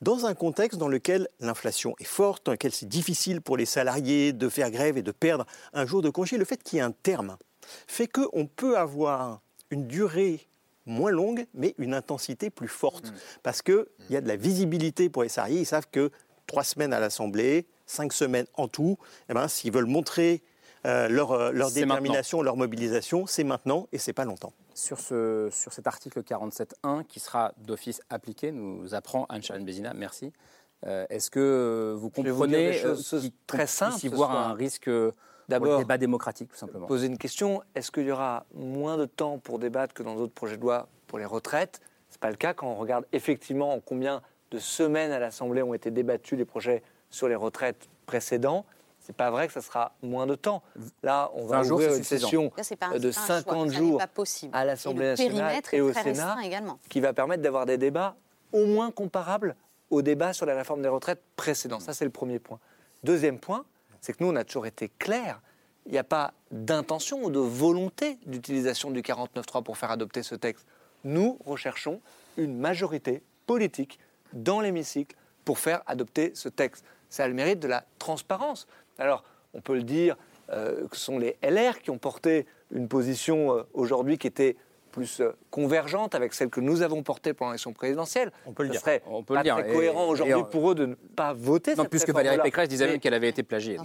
dans 0.00 0.26
un 0.26 0.34
contexte 0.34 0.78
dans 0.78 0.88
lequel 0.88 1.28
l'inflation 1.40 1.94
est 1.98 2.04
forte, 2.04 2.46
dans 2.46 2.52
lequel 2.52 2.72
c'est 2.72 2.88
difficile 2.88 3.40
pour 3.40 3.56
les 3.56 3.66
salariés 3.66 4.32
de 4.32 4.48
faire 4.48 4.70
grève 4.70 4.96
et 4.96 5.02
de 5.02 5.10
perdre 5.10 5.44
un 5.72 5.86
jour 5.86 6.02
de 6.02 6.10
congé, 6.10 6.38
le 6.38 6.44
fait 6.44 6.62
qu'il 6.62 6.76
y 6.76 6.80
ait 6.80 6.84
un 6.84 6.92
terme 6.92 7.36
fait 7.86 8.06
qu'on 8.06 8.46
peut 8.46 8.78
avoir 8.78 9.40
une 9.70 9.86
durée 9.86 10.48
moins 10.86 11.10
longue, 11.10 11.46
mais 11.54 11.74
une 11.78 11.94
intensité 11.94 12.48
plus 12.50 12.68
forte. 12.68 13.12
Parce 13.42 13.60
qu'il 13.62 13.84
y 14.10 14.16
a 14.16 14.20
de 14.20 14.28
la 14.28 14.36
visibilité 14.36 15.10
pour 15.10 15.22
les 15.22 15.28
salariés. 15.28 15.60
Ils 15.60 15.66
savent 15.66 15.88
que 15.90 16.10
trois 16.46 16.64
semaines 16.64 16.92
à 16.92 17.00
l'Assemblée, 17.00 17.66
cinq 17.86 18.12
semaines 18.12 18.46
en 18.54 18.68
tout, 18.68 18.96
eh 19.28 19.34
ben, 19.34 19.48
s'ils 19.48 19.72
veulent 19.72 19.86
montrer 19.86 20.42
euh, 20.86 21.08
leur, 21.08 21.32
euh, 21.32 21.52
leur 21.52 21.70
détermination, 21.70 22.40
leur 22.40 22.56
mobilisation, 22.56 23.26
c'est 23.26 23.44
maintenant 23.44 23.88
et 23.92 23.98
c'est 23.98 24.12
pas 24.12 24.24
longtemps. 24.24 24.52
Sur, 24.78 25.00
ce, 25.00 25.48
sur 25.50 25.72
cet 25.72 25.88
article 25.88 26.22
47.1 26.22 27.02
qui 27.04 27.18
sera 27.18 27.52
d'office 27.56 28.00
appliqué, 28.10 28.52
nous 28.52 28.94
apprend 28.94 29.26
Anne-Charlène 29.28 29.64
Bézina, 29.66 29.92
merci. 29.92 30.32
Euh, 30.86 31.04
Est-ce 31.10 31.32
que 31.32 31.94
vous 31.96 32.02
vous 32.02 32.10
comprenez 32.10 32.72
choses 32.74 33.12
euh, 33.12 33.18
qu'il- 33.18 33.32
très 33.48 33.66
y 33.66 34.08
ce 34.10 34.14
voir 34.14 34.30
soir. 34.30 34.48
un 34.50 34.54
risque 34.54 34.86
euh, 34.86 35.10
D'abord, 35.48 35.80
débat 35.80 35.98
démocratique, 35.98 36.50
tout 36.52 36.56
simplement 36.56 36.86
poser 36.86 37.08
une 37.08 37.18
question 37.18 37.60
est-ce 37.74 37.90
qu'il 37.90 38.04
y 38.04 38.12
aura 38.12 38.46
moins 38.54 38.96
de 38.96 39.06
temps 39.06 39.38
pour 39.38 39.58
débattre 39.58 39.94
que 39.94 40.04
dans 40.04 40.14
d'autres 40.14 40.32
projets 40.34 40.56
de 40.56 40.62
loi 40.62 40.86
pour 41.08 41.18
les 41.18 41.24
retraites? 41.24 41.80
C'est 42.08 42.20
pas 42.20 42.30
le 42.30 42.36
cas 42.36 42.54
quand 42.54 42.68
on 42.68 42.76
regarde 42.76 43.04
effectivement 43.10 43.74
en 43.74 43.80
combien 43.80 44.22
de 44.52 44.60
semaines 44.60 45.10
à 45.10 45.18
l'Assemblée 45.18 45.62
ont 45.62 45.74
été 45.74 45.90
débattus 45.90 46.38
les 46.38 46.44
projets 46.44 46.84
sur 47.10 47.26
les 47.26 47.34
retraites 47.34 47.88
précédents. 48.06 48.64
C'est 49.08 49.16
pas 49.16 49.30
vrai 49.30 49.46
que 49.46 49.54
ça 49.54 49.62
sera 49.62 49.92
moins 50.02 50.26
de 50.26 50.34
temps. 50.34 50.62
Là, 51.02 51.30
on 51.32 51.46
va 51.46 51.62
20 51.62 51.62
jours, 51.62 51.78
ouvrir 51.78 51.94
une 51.94 52.04
session 52.04 52.52
Là, 52.54 52.58
de 52.58 52.62
c'est 52.62 52.76
pas 52.76 52.88
un 52.88 53.00
choix, 53.00 53.12
50 53.12 53.70
ça 53.70 53.72
n'est 53.72 53.76
jours 53.78 54.02
à 54.52 54.64
l'Assemblée 54.66 55.04
le 55.04 55.10
nationale 55.12 55.62
et 55.72 55.80
au 55.80 55.94
Sénat, 55.94 56.36
également. 56.44 56.78
qui 56.90 57.00
va 57.00 57.14
permettre 57.14 57.42
d'avoir 57.42 57.64
des 57.64 57.78
débats 57.78 58.16
au 58.52 58.66
moins 58.66 58.90
comparables 58.90 59.56
aux 59.88 60.02
débats 60.02 60.34
sur 60.34 60.44
la 60.44 60.54
réforme 60.54 60.82
des 60.82 60.88
retraites 60.88 61.22
précédents. 61.36 61.80
Ça, 61.80 61.94
c'est 61.94 62.04
le 62.04 62.10
premier 62.10 62.38
point. 62.38 62.58
Deuxième 63.02 63.38
point, 63.38 63.64
c'est 64.02 64.12
que 64.12 64.22
nous, 64.22 64.30
on 64.30 64.36
a 64.36 64.44
toujours 64.44 64.66
été 64.66 64.90
clairs. 64.98 65.40
Il 65.86 65.92
n'y 65.92 65.98
a 65.98 66.04
pas 66.04 66.34
d'intention 66.50 67.24
ou 67.24 67.30
de 67.30 67.38
volonté 67.38 68.18
d'utilisation 68.26 68.90
du 68.90 69.00
49.3 69.00 69.62
pour 69.62 69.78
faire 69.78 69.90
adopter 69.90 70.22
ce 70.22 70.34
texte. 70.34 70.66
Nous 71.04 71.38
recherchons 71.46 72.02
une 72.36 72.58
majorité 72.58 73.22
politique 73.46 73.98
dans 74.34 74.60
l'hémicycle 74.60 75.16
pour 75.46 75.58
faire 75.58 75.80
adopter 75.86 76.32
ce 76.34 76.50
texte. 76.50 76.84
Ça 77.08 77.24
a 77.24 77.28
le 77.28 77.32
mérite 77.32 77.60
de 77.60 77.68
la 77.68 77.84
transparence. 77.98 78.66
Alors, 78.98 79.24
on 79.54 79.60
peut 79.60 79.74
le 79.74 79.82
dire 79.82 80.16
euh, 80.50 80.86
que 80.88 80.96
ce 80.96 81.04
sont 81.04 81.18
les 81.18 81.36
LR 81.42 81.80
qui 81.80 81.90
ont 81.90 81.98
porté 81.98 82.46
une 82.72 82.88
position 82.88 83.56
euh, 83.56 83.62
aujourd'hui 83.74 84.18
qui 84.18 84.26
était 84.26 84.56
plus 84.90 85.20
euh, 85.20 85.32
convergente 85.50 86.14
avec 86.14 86.32
celle 86.32 86.48
que 86.48 86.60
nous 86.60 86.80
avons 86.82 87.02
portée 87.02 87.34
pendant 87.34 87.50
l'élection 87.50 87.72
présidentielle. 87.74 88.32
On 88.46 88.52
peut 88.52 88.62
le 88.62 88.68
Ce 88.68 88.72
dire. 88.72 88.80
serait 88.80 89.02
On 89.06 89.22
peut 89.22 89.34
pas 89.34 89.40
le 89.40 89.44
dire. 89.44 89.56
très 89.58 89.70
Et- 89.70 89.74
cohérent 89.74 90.08
aujourd'hui 90.08 90.42
pour 90.50 90.70
eux 90.70 90.74
de 90.74 90.86
ne 90.86 90.94
pas 90.94 91.34
voter 91.34 91.74
Non, 91.74 91.82
cette 91.82 91.90
puisque 91.90 92.10
Valérie. 92.10 92.38
Pécresse 92.42 92.68
disait 92.68 92.86
même 92.86 92.98
qu'elle 92.98 93.14
avait 93.14 93.28
été 93.28 93.42
plagiée. 93.42 93.78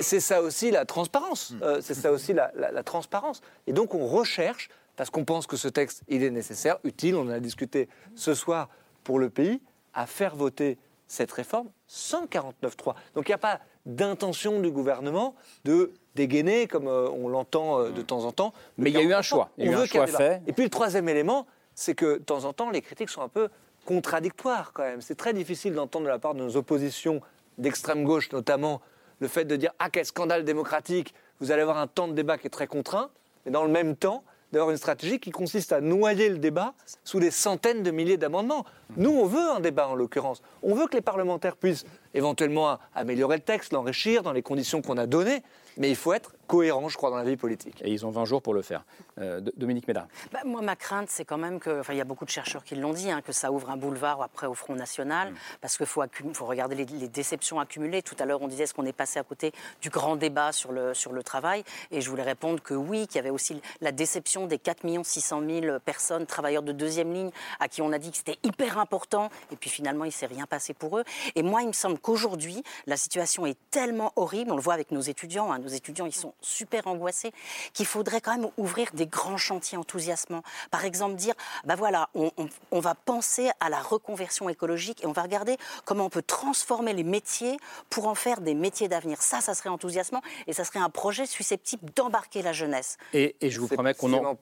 c'est- 0.00 0.20
ça 0.20 0.40
aussi 0.42 0.70
la 0.70 0.84
transparence. 0.84 1.54
Euh, 1.62 1.80
c'est 1.82 1.94
ça 1.94 2.12
aussi 2.12 2.32
la, 2.32 2.52
la- 2.54 2.70
la 2.70 2.82
transparence. 2.84 3.40
Et 3.66 3.72
donc 3.72 3.94
on 3.94 4.06
recherche, 4.06 4.68
parce 4.96 5.10
qu'on 5.10 5.24
pense 5.24 5.46
que 5.48 5.56
ce 5.56 5.68
texte, 5.68 6.02
il 6.08 6.22
est 6.22 6.30
nécessaire, 6.30 6.78
utile, 6.84 7.16
on 7.16 7.22
en 7.22 7.30
a 7.30 7.40
discuté 7.40 7.88
ce 8.14 8.34
soir 8.34 8.68
pour 9.04 9.18
le 9.18 9.28
pays, 9.30 9.60
à 9.94 10.06
faire 10.06 10.36
voter 10.36 10.78
cette 11.08 11.32
réforme 11.32 11.68
sans 11.86 12.26
49.3. 12.26 12.94
Donc 13.14 13.28
il 13.28 13.30
n'y 13.30 13.34
a 13.34 13.38
pas 13.38 13.60
d'intention 13.86 14.60
du 14.60 14.70
gouvernement 14.70 15.34
de 15.64 15.92
dégainer, 16.14 16.66
comme 16.66 16.86
euh, 16.86 17.08
on 17.10 17.28
l'entend 17.28 17.80
euh, 17.80 17.90
de 17.90 18.02
temps 18.02 18.24
en 18.24 18.32
temps. 18.32 18.52
Mais 18.76 18.90
il 18.90 18.94
y 18.94 18.98
a 18.98 19.02
eu 19.02 19.14
un 19.14 19.20
49.3. 19.20 19.22
choix. 19.22 19.50
Il 19.56 19.66
y 19.66 19.68
a 19.68 19.72
eu 19.72 19.74
un 19.74 19.86
choix 19.86 20.06
fait. 20.06 20.42
Et 20.46 20.52
puis 20.52 20.64
le 20.64 20.70
troisième 20.70 21.08
élément, 21.08 21.46
c'est 21.74 21.94
que 21.94 22.18
de 22.18 22.22
temps 22.22 22.44
en 22.44 22.52
temps, 22.52 22.70
les 22.70 22.82
critiques 22.82 23.08
sont 23.08 23.22
un 23.22 23.28
peu 23.28 23.48
contradictoires 23.86 24.72
quand 24.74 24.82
même. 24.82 25.00
C'est 25.00 25.14
très 25.14 25.32
difficile 25.32 25.74
d'entendre 25.74 26.04
de 26.04 26.10
la 26.10 26.18
part 26.18 26.34
de 26.34 26.40
nos 26.40 26.56
oppositions 26.56 27.22
d'extrême 27.56 28.04
gauche, 28.04 28.30
notamment 28.32 28.80
le 29.20 29.28
fait 29.28 29.44
de 29.44 29.56
dire 29.56 29.72
Ah, 29.78 29.88
quel 29.90 30.04
scandale 30.04 30.44
démocratique, 30.44 31.14
vous 31.40 31.50
allez 31.50 31.62
avoir 31.62 31.78
un 31.78 31.86
temps 31.86 32.06
de 32.06 32.12
débat 32.12 32.36
qui 32.36 32.46
est 32.46 32.50
très 32.50 32.66
contraint, 32.66 33.10
mais 33.46 33.50
dans 33.50 33.64
le 33.64 33.70
même 33.70 33.96
temps, 33.96 34.24
d'avoir 34.52 34.70
une 34.70 34.76
stratégie 34.76 35.18
qui 35.20 35.30
consiste 35.30 35.72
à 35.72 35.80
noyer 35.80 36.28
le 36.28 36.38
débat 36.38 36.74
sous 37.04 37.20
des 37.20 37.30
centaines 37.30 37.82
de 37.82 37.90
milliers 37.90 38.16
d'amendements. 38.16 38.64
Nous, 38.96 39.10
on 39.10 39.26
veut 39.26 39.50
un 39.50 39.60
débat 39.60 39.88
en 39.88 39.94
l'occurrence. 39.94 40.42
On 40.62 40.74
veut 40.74 40.86
que 40.86 40.96
les 40.96 41.02
parlementaires 41.02 41.56
puissent 41.56 41.84
éventuellement 42.14 42.78
améliorer 42.94 43.36
le 43.36 43.42
texte, 43.42 43.72
l'enrichir 43.72 44.22
dans 44.22 44.32
les 44.32 44.42
conditions 44.42 44.82
qu'on 44.82 44.96
a 44.96 45.06
données, 45.06 45.42
mais 45.78 45.88
il 45.88 45.96
faut 45.96 46.12
être 46.12 46.32
cohérent, 46.48 46.88
je 46.88 46.96
crois, 46.96 47.10
dans 47.10 47.16
la 47.16 47.24
vie 47.24 47.36
politique. 47.36 47.80
Et 47.84 47.92
ils 47.92 48.04
ont 48.04 48.10
20 48.10 48.24
jours 48.24 48.42
pour 48.42 48.54
le 48.54 48.62
faire. 48.62 48.84
Euh, 49.20 49.40
Dominique 49.56 49.86
Méda. 49.86 50.08
Bah, 50.32 50.40
moi, 50.44 50.62
ma 50.62 50.76
crainte, 50.76 51.08
c'est 51.10 51.24
quand 51.24 51.38
même 51.38 51.60
que, 51.60 51.80
enfin, 51.80 51.92
il 51.92 51.98
y 51.98 52.00
a 52.00 52.04
beaucoup 52.04 52.24
de 52.24 52.30
chercheurs 52.30 52.64
qui 52.64 52.74
l'ont 52.74 52.92
dit, 52.92 53.10
hein, 53.10 53.20
que 53.20 53.32
ça 53.32 53.52
ouvre 53.52 53.70
un 53.70 53.76
boulevard 53.76 54.22
après 54.22 54.46
au 54.46 54.54
Front 54.54 54.74
National, 54.74 55.32
parce 55.60 55.76
qu'il 55.76 55.86
faut, 55.86 56.02
regarder 56.40 56.74
les, 56.74 56.86
les 56.86 57.08
déceptions 57.08 57.60
accumulées. 57.60 58.02
Tout 58.02 58.16
à 58.18 58.24
l'heure, 58.24 58.40
on 58.42 58.48
disait 58.48 58.64
est-ce 58.64 58.74
qu'on 58.74 58.86
est 58.86 58.92
passé 58.92 59.18
à 59.18 59.24
côté 59.24 59.52
du 59.82 59.90
grand 59.90 60.16
débat 60.16 60.52
sur 60.52 60.72
le, 60.72 60.94
sur 60.94 61.12
le 61.12 61.22
travail, 61.22 61.64
et 61.90 62.00
je 62.00 62.08
voulais 62.08 62.22
répondre 62.22 62.62
que 62.62 62.74
oui, 62.74 63.06
qu'il 63.06 63.16
y 63.16 63.18
avait 63.18 63.30
aussi 63.30 63.60
la 63.80 63.92
déception 63.92 64.46
des 64.46 64.58
4 64.58 64.78
600 65.04 65.42
000 65.46 65.78
personnes, 65.84 66.26
travailleurs 66.26 66.62
de 66.62 66.72
deuxième 66.72 67.12
ligne, 67.12 67.30
à 67.60 67.68
qui 67.68 67.82
on 67.82 67.92
a 67.92 67.98
dit 67.98 68.10
que 68.10 68.16
c'était 68.16 68.38
hyper 68.42 68.78
important, 68.78 69.28
et 69.52 69.56
puis 69.56 69.70
finalement, 69.70 70.04
il 70.04 70.08
ne 70.08 70.12
s'est 70.12 70.26
rien 70.26 70.46
passé 70.46 70.72
pour 70.72 70.98
eux. 70.98 71.04
Et 71.34 71.42
moi, 71.42 71.62
il 71.62 71.68
me 71.68 71.72
semble 71.72 71.98
qu'aujourd'hui, 71.98 72.62
la 72.86 72.96
situation 72.96 73.44
est 73.44 73.58
tellement 73.70 74.12
horrible, 74.16 74.50
on 74.52 74.56
le 74.56 74.62
voit 74.62 74.74
avec 74.74 74.92
nos 74.92 75.00
étudiants, 75.00 75.52
hein, 75.52 75.58
nos 75.68 75.74
étudiants, 75.74 76.06
ils 76.06 76.14
sont 76.14 76.34
super 76.40 76.86
angoissés, 76.86 77.32
qu'il 77.74 77.86
faudrait 77.86 78.20
quand 78.20 78.36
même 78.36 78.48
ouvrir 78.56 78.88
des 78.94 79.06
grands 79.06 79.36
chantiers 79.36 79.76
enthousiasmants. 79.78 80.42
Par 80.70 80.84
exemple, 80.84 81.14
dire, 81.16 81.34
ben 81.64 81.74
voilà, 81.76 82.08
on, 82.14 82.30
on- 82.38 82.48
on 82.70 82.80
va 82.80 82.94
penser 82.94 83.50
à 83.60 83.68
la 83.68 83.80
reconversion 83.80 84.48
écologique 84.48 85.02
et 85.04 85.06
on 85.06 85.12
va 85.12 85.22
regarder 85.22 85.56
comment 85.84 86.06
on 86.06 86.10
peut 86.10 86.22
transformer 86.22 86.92
les 86.94 87.04
métiers 87.04 87.56
pour 87.90 88.06
en 88.08 88.14
faire 88.14 88.40
des 88.40 88.54
métiers 88.54 88.88
d'avenir. 88.88 89.20
Ça, 89.20 89.40
ça 89.40 89.54
serait 89.54 89.68
enthousiasmant 89.68 90.22
et 90.46 90.52
ça 90.52 90.64
serait 90.64 90.78
un 90.80 90.90
projet 90.90 91.26
susceptible 91.26 91.90
d'embarquer 91.94 92.42
la 92.42 92.52
jeunesse. 92.52 92.96
Et, 93.12 93.36
et 93.40 93.50
je 93.50 93.60
vous 93.60 93.68
promets 93.68 93.94
qu'on 93.94 94.12
en, 94.14 94.36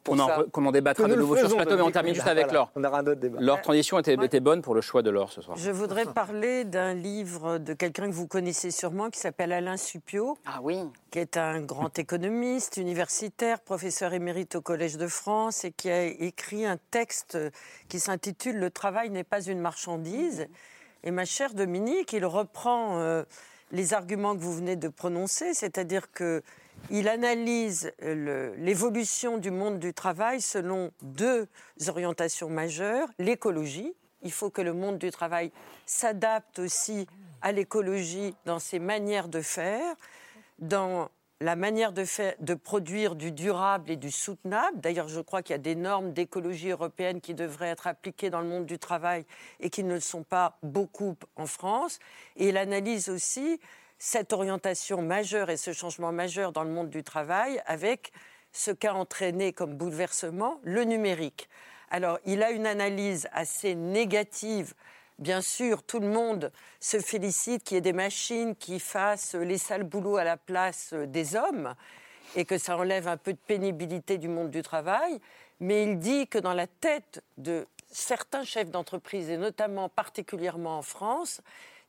qu'on 0.52 0.70
débattra 0.70 1.08
de 1.08 1.14
nouveau 1.14 1.36
sur 1.36 1.50
ce 1.50 1.54
plateau, 1.54 1.76
mais 1.76 1.82
on 1.82 1.90
termine 1.90 2.14
juste 2.14 2.26
avec 2.26 2.44
Voilà, 2.46 2.58
Laure. 2.60 2.70
On 2.76 2.84
aura 2.84 2.98
un 3.00 3.06
autre 3.06 3.20
débat. 3.20 3.38
Leur 3.40 3.60
transition 3.62 3.98
était, 3.98 4.14
était 4.22 4.40
bonne 4.40 4.62
pour 4.62 4.74
le 4.74 4.80
choix 4.80 5.02
de 5.02 5.10
Laure 5.10 5.32
ce 5.32 5.40
soir. 5.42 5.56
Je 5.56 5.70
voudrais 5.70 6.04
parler 6.06 6.64
d'un 6.64 6.94
livre 6.94 7.58
de 7.58 7.72
quelqu'un 7.74 8.06
que 8.08 8.14
vous 8.14 8.26
connaissez 8.26 8.70
sûrement 8.70 9.10
qui 9.10 9.18
s'appelle 9.18 9.52
Alain 9.52 9.76
Suppiot. 9.76 10.38
Ah 10.46 10.58
oui. 10.62 10.78
Qui 11.16 11.20
est 11.20 11.38
un 11.38 11.62
grand 11.62 11.98
économiste, 11.98 12.76
universitaire, 12.76 13.60
professeur 13.60 14.12
émérite 14.12 14.54
au 14.56 14.60
Collège 14.60 14.98
de 14.98 15.06
France 15.06 15.64
et 15.64 15.72
qui 15.72 15.88
a 15.88 16.04
écrit 16.04 16.66
un 16.66 16.76
texte 16.90 17.38
qui 17.88 18.00
s'intitule 18.00 18.58
Le 18.58 18.70
travail 18.70 19.08
n'est 19.08 19.24
pas 19.24 19.40
une 19.40 19.58
marchandise. 19.58 20.46
Et 21.04 21.10
ma 21.10 21.24
chère 21.24 21.54
Dominique, 21.54 22.12
il 22.12 22.26
reprend 22.26 22.98
euh, 22.98 23.24
les 23.72 23.94
arguments 23.94 24.36
que 24.36 24.42
vous 24.42 24.52
venez 24.52 24.76
de 24.76 24.88
prononcer, 24.88 25.54
c'est-à-dire 25.54 26.12
que 26.12 26.42
il 26.90 27.08
analyse 27.08 27.94
l'évolution 27.98 29.38
du 29.38 29.50
monde 29.50 29.78
du 29.78 29.94
travail 29.94 30.42
selon 30.42 30.90
deux 31.00 31.48
orientations 31.88 32.50
majeures. 32.50 33.08
L'écologie, 33.18 33.94
il 34.20 34.32
faut 34.32 34.50
que 34.50 34.60
le 34.60 34.74
monde 34.74 34.98
du 34.98 35.10
travail 35.10 35.50
s'adapte 35.86 36.58
aussi 36.58 37.06
à 37.40 37.52
l'écologie 37.52 38.34
dans 38.44 38.58
ses 38.58 38.78
manières 38.78 39.28
de 39.28 39.40
faire, 39.40 39.96
dans 40.58 41.08
la 41.40 41.54
manière 41.54 41.92
de, 41.92 42.04
faire, 42.04 42.34
de 42.40 42.54
produire 42.54 43.14
du 43.14 43.30
durable 43.30 43.90
et 43.90 43.96
du 43.96 44.10
soutenable. 44.10 44.80
D'ailleurs, 44.80 45.08
je 45.08 45.20
crois 45.20 45.42
qu'il 45.42 45.52
y 45.52 45.58
a 45.58 45.58
des 45.58 45.74
normes 45.74 46.12
d'écologie 46.12 46.70
européenne 46.70 47.20
qui 47.20 47.34
devraient 47.34 47.68
être 47.68 47.86
appliquées 47.86 48.30
dans 48.30 48.40
le 48.40 48.48
monde 48.48 48.64
du 48.64 48.78
travail 48.78 49.26
et 49.60 49.68
qui 49.68 49.84
ne 49.84 49.94
le 49.94 50.00
sont 50.00 50.22
pas 50.22 50.58
beaucoup 50.62 51.16
en 51.36 51.46
France. 51.46 51.98
Et 52.36 52.48
il 52.48 52.56
analyse 52.56 53.10
aussi 53.10 53.60
cette 53.98 54.32
orientation 54.32 55.02
majeure 55.02 55.50
et 55.50 55.56
ce 55.56 55.72
changement 55.72 56.12
majeur 56.12 56.52
dans 56.52 56.64
le 56.64 56.70
monde 56.70 56.88
du 56.88 57.02
travail 57.02 57.62
avec 57.66 58.12
ce 58.52 58.70
qu'a 58.70 58.94
entraîné 58.94 59.52
comme 59.52 59.74
bouleversement 59.74 60.60
le 60.62 60.84
numérique. 60.84 61.48
Alors, 61.90 62.18
il 62.24 62.42
a 62.42 62.50
une 62.50 62.66
analyse 62.66 63.28
assez 63.32 63.74
négative. 63.74 64.74
Bien 65.18 65.40
sûr, 65.40 65.82
tout 65.82 65.98
le 65.98 66.08
monde 66.08 66.52
se 66.78 67.00
félicite 67.00 67.64
qu'il 67.64 67.76
y 67.76 67.78
ait 67.78 67.80
des 67.80 67.94
machines 67.94 68.54
qui 68.54 68.78
fassent 68.78 69.34
les 69.34 69.56
sales 69.56 69.84
boulots 69.84 70.18
à 70.18 70.24
la 70.24 70.36
place 70.36 70.92
des 70.92 71.36
hommes 71.36 71.74
et 72.34 72.44
que 72.44 72.58
ça 72.58 72.76
enlève 72.76 73.08
un 73.08 73.16
peu 73.16 73.32
de 73.32 73.38
pénibilité 73.38 74.18
du 74.18 74.28
monde 74.28 74.50
du 74.50 74.60
travail. 74.60 75.18
Mais 75.58 75.84
il 75.84 75.98
dit 75.98 76.26
que 76.26 76.38
dans 76.38 76.52
la 76.52 76.66
tête 76.66 77.22
de 77.38 77.66
certains 77.90 78.44
chefs 78.44 78.70
d'entreprise, 78.70 79.30
et 79.30 79.38
notamment 79.38 79.88
particulièrement 79.88 80.76
en 80.76 80.82
France, 80.82 81.40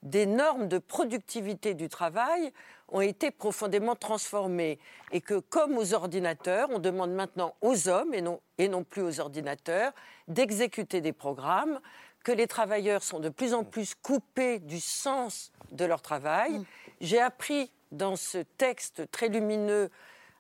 des 0.04 0.26
normes 0.26 0.70
de 0.70 0.78
productivité 0.78 1.74
du 1.74 1.90
travail 1.90 2.54
ont 2.88 3.02
été 3.02 3.32
profondément 3.32 3.96
transformées. 3.96 4.80
Et 5.12 5.20
que 5.20 5.40
comme 5.40 5.78
aux 5.78 5.94
ordinateurs, 5.94 6.70
on 6.72 6.80
demande 6.80 7.12
maintenant 7.12 7.56
aux 7.62 7.90
hommes, 7.90 8.14
et 8.14 8.22
non, 8.22 8.40
et 8.58 8.70
non 8.70 8.86
plus 8.86 9.02
aux 9.02 9.20
ordinateurs, 9.20 9.92
d'exécuter 10.30 11.02
des 11.02 11.14
programmes, 11.14 11.82
que 12.28 12.34
les 12.34 12.48
travailleurs 12.48 13.04
sont 13.04 13.22
de 13.22 13.30
plus 13.30 13.54
en 13.54 13.64
plus 13.64 13.96
coupés 13.96 14.60
du 14.60 14.82
sens 14.82 15.54
de 15.72 15.86
leur 15.86 16.02
travail. 16.02 16.62
J'ai 17.00 17.22
appris 17.22 17.72
dans 17.94 18.18
ce 18.18 18.40
texte 18.40 19.10
très 19.12 19.30
lumineux 19.30 19.90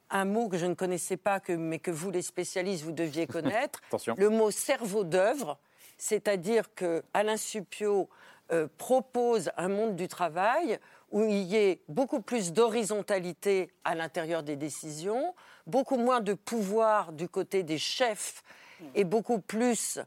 un 0.10 0.26
mot 0.26 0.50
que 0.50 0.58
je 0.58 0.66
ne 0.66 0.74
connaissais 0.74 1.16
pas, 1.16 1.40
que, 1.40 1.54
mais 1.54 1.80
que 1.80 1.90
vous, 1.90 2.12
les 2.12 2.24
spécialistes, 2.24 2.84
vous 2.84 2.92
deviez 2.92 3.26
connaître. 3.28 3.80
Le 4.18 4.28
mot 4.28 4.52
cerveau 4.52 5.06
d'œuvre, 5.06 5.58
c'est-à-dire 5.98 6.76
que 6.76 7.04
Alain 7.14 7.38
Suppiot 7.38 8.10
euh, 8.52 8.68
propose 8.78 9.50
un 9.56 9.70
monde 9.70 9.96
du 9.96 10.10
travail 10.10 10.80
où 11.12 11.24
il 11.24 11.44
y 11.44 11.56
ait 11.56 11.80
beaucoup 11.88 12.20
plus 12.20 12.52
d'horizontalité 12.52 13.72
à 13.86 13.96
l'intérieur 13.96 14.44
des 14.44 14.58
décisions, 14.58 15.34
beaucoup 15.66 15.98
moins 15.98 16.20
de 16.20 16.34
pouvoir 16.34 17.14
du 17.14 17.30
côté 17.30 17.64
des 17.64 17.78
chefs 17.78 18.44
et 18.94 19.06
beaucoup 19.06 19.40
plus 19.40 20.02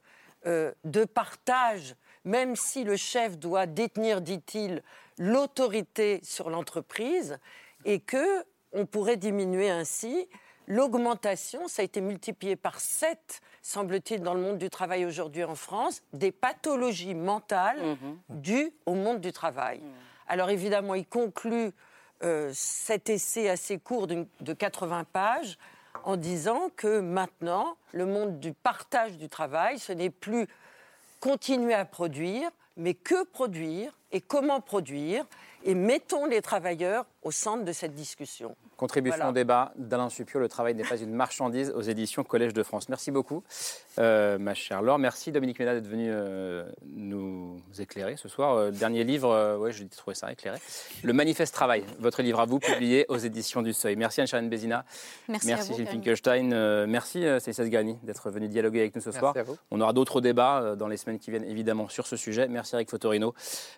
euh, 0.46 0.72
de 0.84 1.04
partage, 1.04 1.94
même 2.24 2.56
si 2.56 2.84
le 2.84 2.96
chef 2.96 3.38
doit 3.38 3.66
détenir, 3.66 4.20
dit-il, 4.20 4.82
l'autorité 5.18 6.20
sur 6.22 6.50
l'entreprise, 6.50 7.38
et 7.84 8.00
que 8.00 8.44
on 8.72 8.86
pourrait 8.86 9.16
diminuer 9.16 9.70
ainsi 9.70 10.28
l'augmentation, 10.66 11.66
ça 11.68 11.82
a 11.82 11.84
été 11.84 12.00
multiplié 12.00 12.56
par 12.56 12.78
7, 12.80 13.40
semble-t-il, 13.62 14.22
dans 14.22 14.34
le 14.34 14.40
monde 14.40 14.58
du 14.58 14.70
travail 14.70 15.04
aujourd'hui 15.04 15.44
en 15.44 15.54
France, 15.56 16.02
des 16.12 16.30
pathologies 16.32 17.14
mentales 17.14 17.82
Mhm. 17.82 18.18
dues 18.28 18.72
au 18.86 18.94
monde 18.94 19.20
du 19.20 19.32
travail. 19.32 19.80
Alors 20.28 20.50
évidemment, 20.50 20.94
il 20.94 21.06
conclut 21.06 21.72
euh, 22.22 22.50
cet 22.54 23.08
essai 23.08 23.48
assez 23.48 23.78
court 23.78 24.06
de 24.06 24.52
80 24.52 25.04
pages 25.04 25.58
en 26.04 26.16
disant 26.16 26.70
que 26.76 27.00
maintenant, 27.00 27.76
le 27.92 28.06
monde 28.06 28.40
du 28.40 28.52
partage 28.52 29.18
du 29.18 29.28
travail, 29.28 29.78
ce 29.78 29.92
n'est 29.92 30.10
plus 30.10 30.46
continuer 31.20 31.74
à 31.74 31.84
produire, 31.84 32.50
mais 32.76 32.94
que 32.94 33.24
produire 33.24 33.98
et 34.12 34.20
comment 34.20 34.60
produire, 34.60 35.26
et 35.64 35.74
mettons 35.74 36.26
les 36.26 36.42
travailleurs 36.42 37.06
au 37.22 37.30
centre 37.30 37.64
de 37.64 37.72
cette 37.72 37.94
discussion. 37.94 38.56
Contribution 38.78 39.16
Voilà. 39.18 39.30
au 39.30 39.34
débat 39.34 39.72
d'Alain 39.76 40.08
Supio, 40.08 40.40
Le 40.40 40.48
travail 40.48 40.74
n'est 40.74 40.84
pas 40.84 40.96
une 40.96 41.12
marchandise 41.12 41.70
aux 41.76 41.82
éditions 41.82 42.24
Collège 42.24 42.54
de 42.54 42.62
France. 42.62 42.88
Merci 42.88 43.10
beaucoup, 43.10 43.42
euh, 43.98 44.38
ma 44.38 44.54
chère 44.54 44.80
Laure. 44.80 44.98
Merci 44.98 45.30
Dominique 45.32 45.58
Ménard 45.58 45.74
d'être 45.74 45.86
venu 45.86 46.06
euh, 46.08 46.64
nous 46.86 47.60
éclairer 47.78 48.16
ce 48.16 48.28
soir. 48.28 48.54
Euh, 48.54 48.70
dernier 48.70 49.04
livre, 49.04 49.30
euh, 49.32 49.58
ouais, 49.58 49.70
j'ai 49.72 49.86
trouvé 49.88 50.14
ça 50.14 50.32
éclairé. 50.32 50.58
Le 51.02 51.12
Manifeste 51.12 51.52
Travail, 51.54 51.84
votre 51.98 52.22
livre 52.22 52.40
à 52.40 52.46
vous, 52.46 52.58
publié 52.58 53.04
aux 53.10 53.18
éditions 53.18 53.60
du 53.60 53.74
Seuil. 53.74 53.96
Merci 53.96 54.22
Anne-Charlène 54.22 54.48
Bézina. 54.48 54.86
Merci 55.28 55.52
vous, 55.72 55.76
Gilles. 55.76 55.86
Finkelstein. 55.86 56.86
Merci 56.86 57.26
euh, 57.26 57.38
Cécile 57.38 57.68
Gani 57.68 57.98
d'être 58.02 58.30
venu 58.30 58.48
dialoguer 58.48 58.80
avec 58.80 58.94
nous 58.94 59.02
ce 59.02 59.08
Merci 59.10 59.18
soir. 59.18 59.36
à 59.36 59.42
vous. 59.42 59.58
On 59.70 59.80
aura 59.82 59.92
d'autres 59.92 60.22
débats 60.22 60.60
euh, 60.62 60.76
dans 60.76 60.88
les 60.88 60.96
semaines 60.96 61.18
qui 61.18 61.30
viennent, 61.30 61.44
évidemment, 61.44 61.88
sur 61.90 62.06
ce 62.06 62.16
sujet. 62.16 62.48
Merci 62.48 62.76
Eric 62.76 62.88
Fotorino. 62.88 63.34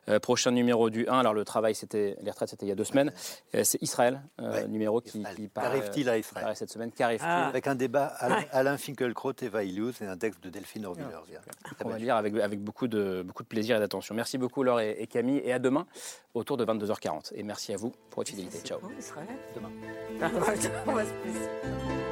Euh, 0.09 0.21
prochain 0.21 0.53
numéro 0.53 0.91
du 0.91 1.09
1. 1.09 1.19
Alors, 1.19 1.35
le 1.35 1.45
travail, 1.45 1.72
c'était, 1.75 2.17
les 2.21 2.31
retraites, 2.31 2.51
c'était 2.51 2.67
il 2.67 2.69
y 2.69 2.73
a 2.73 2.75
deux 2.75 2.85
semaines. 2.85 3.13
Euh, 3.55 3.65
c'est 3.65 3.81
Israël, 3.83 4.23
euh, 4.41 4.67
numéro 4.67 5.01
qui, 5.01 5.23
qui 5.37 5.49
paraît, 5.49 5.79
Qu'arrive-t-il 5.79 6.09
à 6.09 6.19
Israël 6.19 6.45
paraît 6.45 6.55
cette 6.55 6.71
semaine. 6.71 6.93
Qu'arrive-t-il 6.93 7.31
Avec 7.31 7.67
un 7.67 7.75
débat 7.75 8.07
Alain, 8.19 8.45
Alain 8.53 8.77
Finkielkraut 8.77 9.35
et 9.43 9.49
Vaillouz 9.49 10.01
et 10.03 10.07
un 10.07 10.17
texte 10.17 10.43
de 10.43 10.51
Delphine 10.51 10.87
Orviller. 10.87 11.09
On 11.85 11.89
va 11.89 11.99
lire 11.99 12.17
avec, 12.17 12.35
avec 12.37 12.61
beaucoup, 12.61 12.89
de, 12.89 13.23
beaucoup 13.23 13.43
de 13.43 13.49
plaisir 13.49 13.77
et 13.77 13.81
d'attention. 13.81 14.15
Merci 14.15 14.39
beaucoup 14.39 14.63
Laure 14.63 14.81
et, 14.81 14.97
et 14.99 15.07
Camille. 15.07 15.41
Et 15.45 15.53
à 15.53 15.59
demain, 15.59 15.87
autour 16.35 16.57
de 16.57 16.65
22h40. 16.65 17.33
Et 17.35 17.43
merci 17.43 17.73
à 17.73 17.77
vous 17.77 17.91
pour 18.11 18.21
votre 18.21 18.31
fidélité. 18.31 18.59
Ciao. 18.61 18.81
Demain. 19.55 19.71